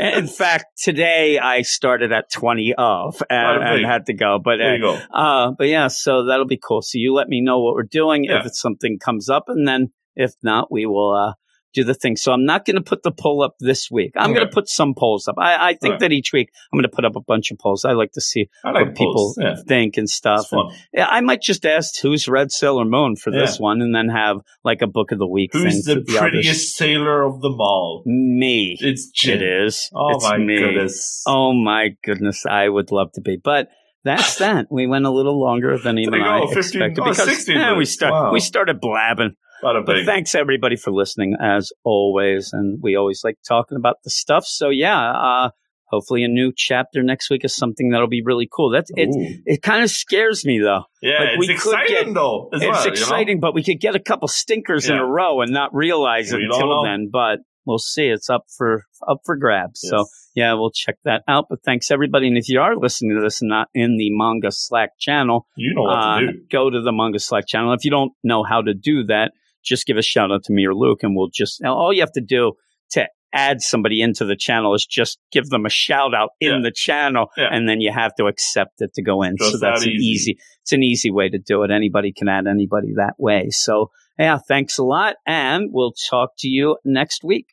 In 0.18 0.26
fact, 0.26 0.64
today 0.82 1.38
I 1.38 1.62
started 1.62 2.10
at 2.12 2.30
twenty 2.32 2.74
of 2.76 3.22
and, 3.28 3.62
and 3.62 3.86
had 3.86 4.06
to 4.06 4.14
go, 4.14 4.38
but 4.42 4.56
there 4.56 4.76
you 4.76 4.88
uh, 4.88 4.98
go. 4.98 5.02
uh, 5.14 5.50
but 5.56 5.68
yeah, 5.68 5.88
so 5.88 6.24
that'll 6.24 6.46
be 6.46 6.56
cool. 6.62 6.80
So 6.82 6.92
you 6.94 7.12
let 7.14 7.28
me 7.28 7.40
know 7.42 7.60
what 7.60 7.74
we're 7.74 7.82
doing 7.82 8.24
Yeah. 8.24 8.40
if 8.40 8.46
it's 8.46 8.60
something 8.60 8.98
comes 8.98 9.28
up, 9.28 9.44
and 9.48 9.68
then 9.68 9.92
if 10.16 10.32
not, 10.42 10.72
we 10.72 10.86
will 10.86 11.14
uh, 11.14 11.34
do 11.72 11.84
the 11.84 11.94
thing. 11.94 12.16
So 12.16 12.32
I'm 12.32 12.44
not 12.44 12.64
going 12.64 12.76
to 12.76 12.82
put 12.82 13.02
the 13.02 13.12
poll 13.12 13.42
up 13.42 13.54
this 13.60 13.90
week. 13.90 14.12
I'm 14.16 14.34
going 14.34 14.46
to 14.46 14.52
put 14.52 14.68
some 14.68 14.94
polls 14.94 15.28
up. 15.28 15.36
I, 15.38 15.70
I 15.70 15.74
think 15.74 15.92
Right. 15.92 16.00
that 16.00 16.12
each 16.12 16.32
week 16.32 16.50
I'm 16.72 16.76
going 16.78 16.88
to 16.90 16.94
put 16.94 17.04
up 17.04 17.16
a 17.16 17.20
bunch 17.20 17.50
of 17.50 17.58
polls. 17.58 17.84
I 17.84 17.92
like 17.92 18.12
to 18.12 18.20
see 18.20 18.48
like 18.64 18.74
what 18.86 18.94
people. 18.96 19.34
Yeah, 19.38 19.56
think 19.66 19.96
and 19.96 20.08
stuff. 20.08 20.48
And, 20.52 20.72
yeah, 20.92 21.06
I 21.08 21.20
might 21.20 21.42
just 21.42 21.64
ask 21.64 22.00
who's 22.00 22.26
read 22.28 22.50
Sailor 22.50 22.84
Moon 22.84 23.16
for 23.16 23.30
this 23.30 23.58
one, 23.60 23.82
and 23.82 23.94
then 23.94 24.08
have 24.08 24.38
like 24.64 24.82
a 24.82 24.86
book 24.86 25.12
of 25.12 25.18
the 25.18 25.26
week. 25.28 25.50
Who's 25.52 25.84
the 25.84 25.96
the 25.96 26.00
others. 26.18 26.18
prettiest 26.18 26.76
sailor 26.76 27.22
of 27.22 27.40
them 27.40 27.60
all? 27.60 28.02
Me. 28.06 28.76
It's 28.80 29.06
It 29.06 29.14
Jin. 29.14 29.42
is. 29.42 29.90
Oh 29.94 30.16
it's 30.16 30.24
my 30.24 30.38
me. 30.38 30.58
goodness. 30.58 31.22
Oh 31.26 31.52
my 31.52 31.90
goodness, 32.04 32.44
I 32.46 32.68
would 32.68 32.90
love 32.90 33.12
to 33.12 33.20
be, 33.20 33.36
but 33.36 33.68
that's 34.04 34.38
that. 34.38 34.66
We 34.70 34.86
went 34.86 35.04
a 35.06 35.10
little 35.10 35.40
longer 35.40 35.78
than 35.78 35.98
even 35.98 36.14
you 36.14 36.24
I 36.24 36.40
15 36.46 36.58
expected 36.58 37.00
oh, 37.00 37.10
because 37.10 37.24
16 37.24 37.76
we 37.76 37.84
start 37.84 38.12
Wow. 38.12 38.32
we 38.32 38.40
started 38.40 38.80
blabbing. 38.80 39.36
But 39.62 40.06
thanks 40.06 40.34
everybody 40.34 40.76
for 40.76 40.90
listening 40.90 41.36
as 41.40 41.70
always, 41.84 42.50
and 42.52 42.78
we 42.82 42.96
always 42.96 43.20
like 43.22 43.36
talking 43.46 43.76
about 43.76 43.96
the 44.04 44.10
stuff. 44.10 44.46
So 44.46 44.70
yeah, 44.70 44.98
uh, 44.98 45.50
hopefully 45.90 46.24
a 46.24 46.28
new 46.28 46.52
chapter 46.56 47.02
next 47.02 47.28
week 47.30 47.44
is 47.44 47.54
something 47.54 47.90
that'll 47.90 48.08
be 48.08 48.22
really 48.24 48.48
cool. 48.50 48.70
That's 48.70 48.90
it. 48.94 49.08
Ooh. 49.08 49.42
It 49.44 49.60
kind 49.60 49.82
of 49.82 49.90
scares 49.90 50.46
me 50.46 50.60
though. 50.60 50.84
Yeah, 51.02 51.18
like, 51.18 51.28
it's 51.38 51.48
exciting 51.50 52.06
get- 52.06 52.14
though. 52.14 52.48
It's 52.52 52.64
well, 52.64 52.86
exciting, 52.86 53.40
but 53.40 53.54
we 53.54 53.62
could 53.62 53.80
get 53.80 53.94
a 53.94 54.00
couple 54.00 54.28
stinkers 54.28 54.88
in 54.88 54.96
a 54.96 55.04
row 55.04 55.42
and 55.42 55.52
not 55.52 55.74
realize 55.74 56.32
it 56.32 56.40
until 56.40 56.84
then. 56.84 57.10
But 57.12 57.40
we'll 57.70 57.78
see. 57.78 58.08
It's 58.08 58.28
up 58.28 58.44
for 58.58 58.84
up 59.08 59.20
for 59.24 59.36
grabs. 59.36 59.82
Know? 59.84 60.04
So 60.04 60.06
yeah, 60.34 60.52
we'll 60.54 60.70
check 60.72 60.96
that 61.04 61.22
out. 61.26 61.46
But 61.48 61.62
thanks 61.64 61.90
everybody. 61.90 62.28
And 62.28 62.36
if 62.36 62.48
you 62.48 62.60
are 62.60 62.76
listening 62.76 63.16
to 63.16 63.22
this 63.22 63.40
and 63.40 63.48
not 63.48 63.68
in 63.74 63.96
the 63.96 64.10
manga 64.10 64.50
Slack 64.52 64.90
channel, 64.98 65.46
you 65.56 65.74
know 65.74 65.86
uh, 65.86 66.20
to 66.20 66.26
go 66.50 66.68
to 66.68 66.82
the 66.82 66.92
manga 66.92 67.18
Slack 67.18 67.46
channel. 67.46 67.72
If 67.72 67.84
you 67.84 67.90
don't 67.90 68.12
know 68.22 68.42
how 68.42 68.60
to 68.60 68.74
do 68.74 69.04
that, 69.04 69.32
just 69.64 69.86
give 69.86 69.96
a 69.96 70.02
shout 70.02 70.30
out 70.30 70.44
to 70.44 70.52
me 70.52 70.66
or 70.66 70.74
Luke, 70.74 71.02
and 71.02 71.16
we'll 71.16 71.30
just 71.32 71.62
all 71.64 71.92
you 71.92 72.00
have 72.00 72.12
to 72.12 72.20
do 72.20 72.52
to 72.90 73.06
add 73.32 73.60
somebody 73.60 74.02
into 74.02 74.24
the 74.24 74.34
channel 74.34 74.74
is 74.74 74.84
just 74.84 75.18
give 75.30 75.48
them 75.50 75.64
a 75.64 75.70
shout 75.70 76.14
out 76.14 76.30
in 76.40 76.50
Yeah. 76.56 76.60
the 76.64 76.72
channel, 76.72 77.28
Yeah. 77.36 77.48
and 77.52 77.68
then 77.68 77.80
you 77.80 77.92
have 77.92 78.12
to 78.16 78.24
accept 78.26 78.80
it 78.82 78.92
to 78.94 79.02
go 79.02 79.22
in. 79.22 79.36
Just 79.38 79.52
so 79.52 79.58
that's 79.58 79.82
that 79.84 79.86
an 79.88 79.94
easy. 79.94 80.04
easy. 80.06 80.38
It's 80.62 80.72
an 80.72 80.82
easy 80.82 81.10
way 81.12 81.28
to 81.28 81.38
do 81.38 81.62
it. 81.62 81.70
Anybody 81.70 82.12
can 82.12 82.28
add 82.28 82.46
anybody 82.48 82.94
that 82.96 83.14
way. 83.18 83.50
So 83.50 83.90
yeah, 84.18 84.38
thanks 84.48 84.78
a 84.78 84.82
lot, 84.84 85.14
and 85.26 85.68
we'll 85.70 85.94
talk 86.10 86.30
to 86.40 86.48
you 86.48 86.76
next 86.84 87.22
week. 87.24 87.46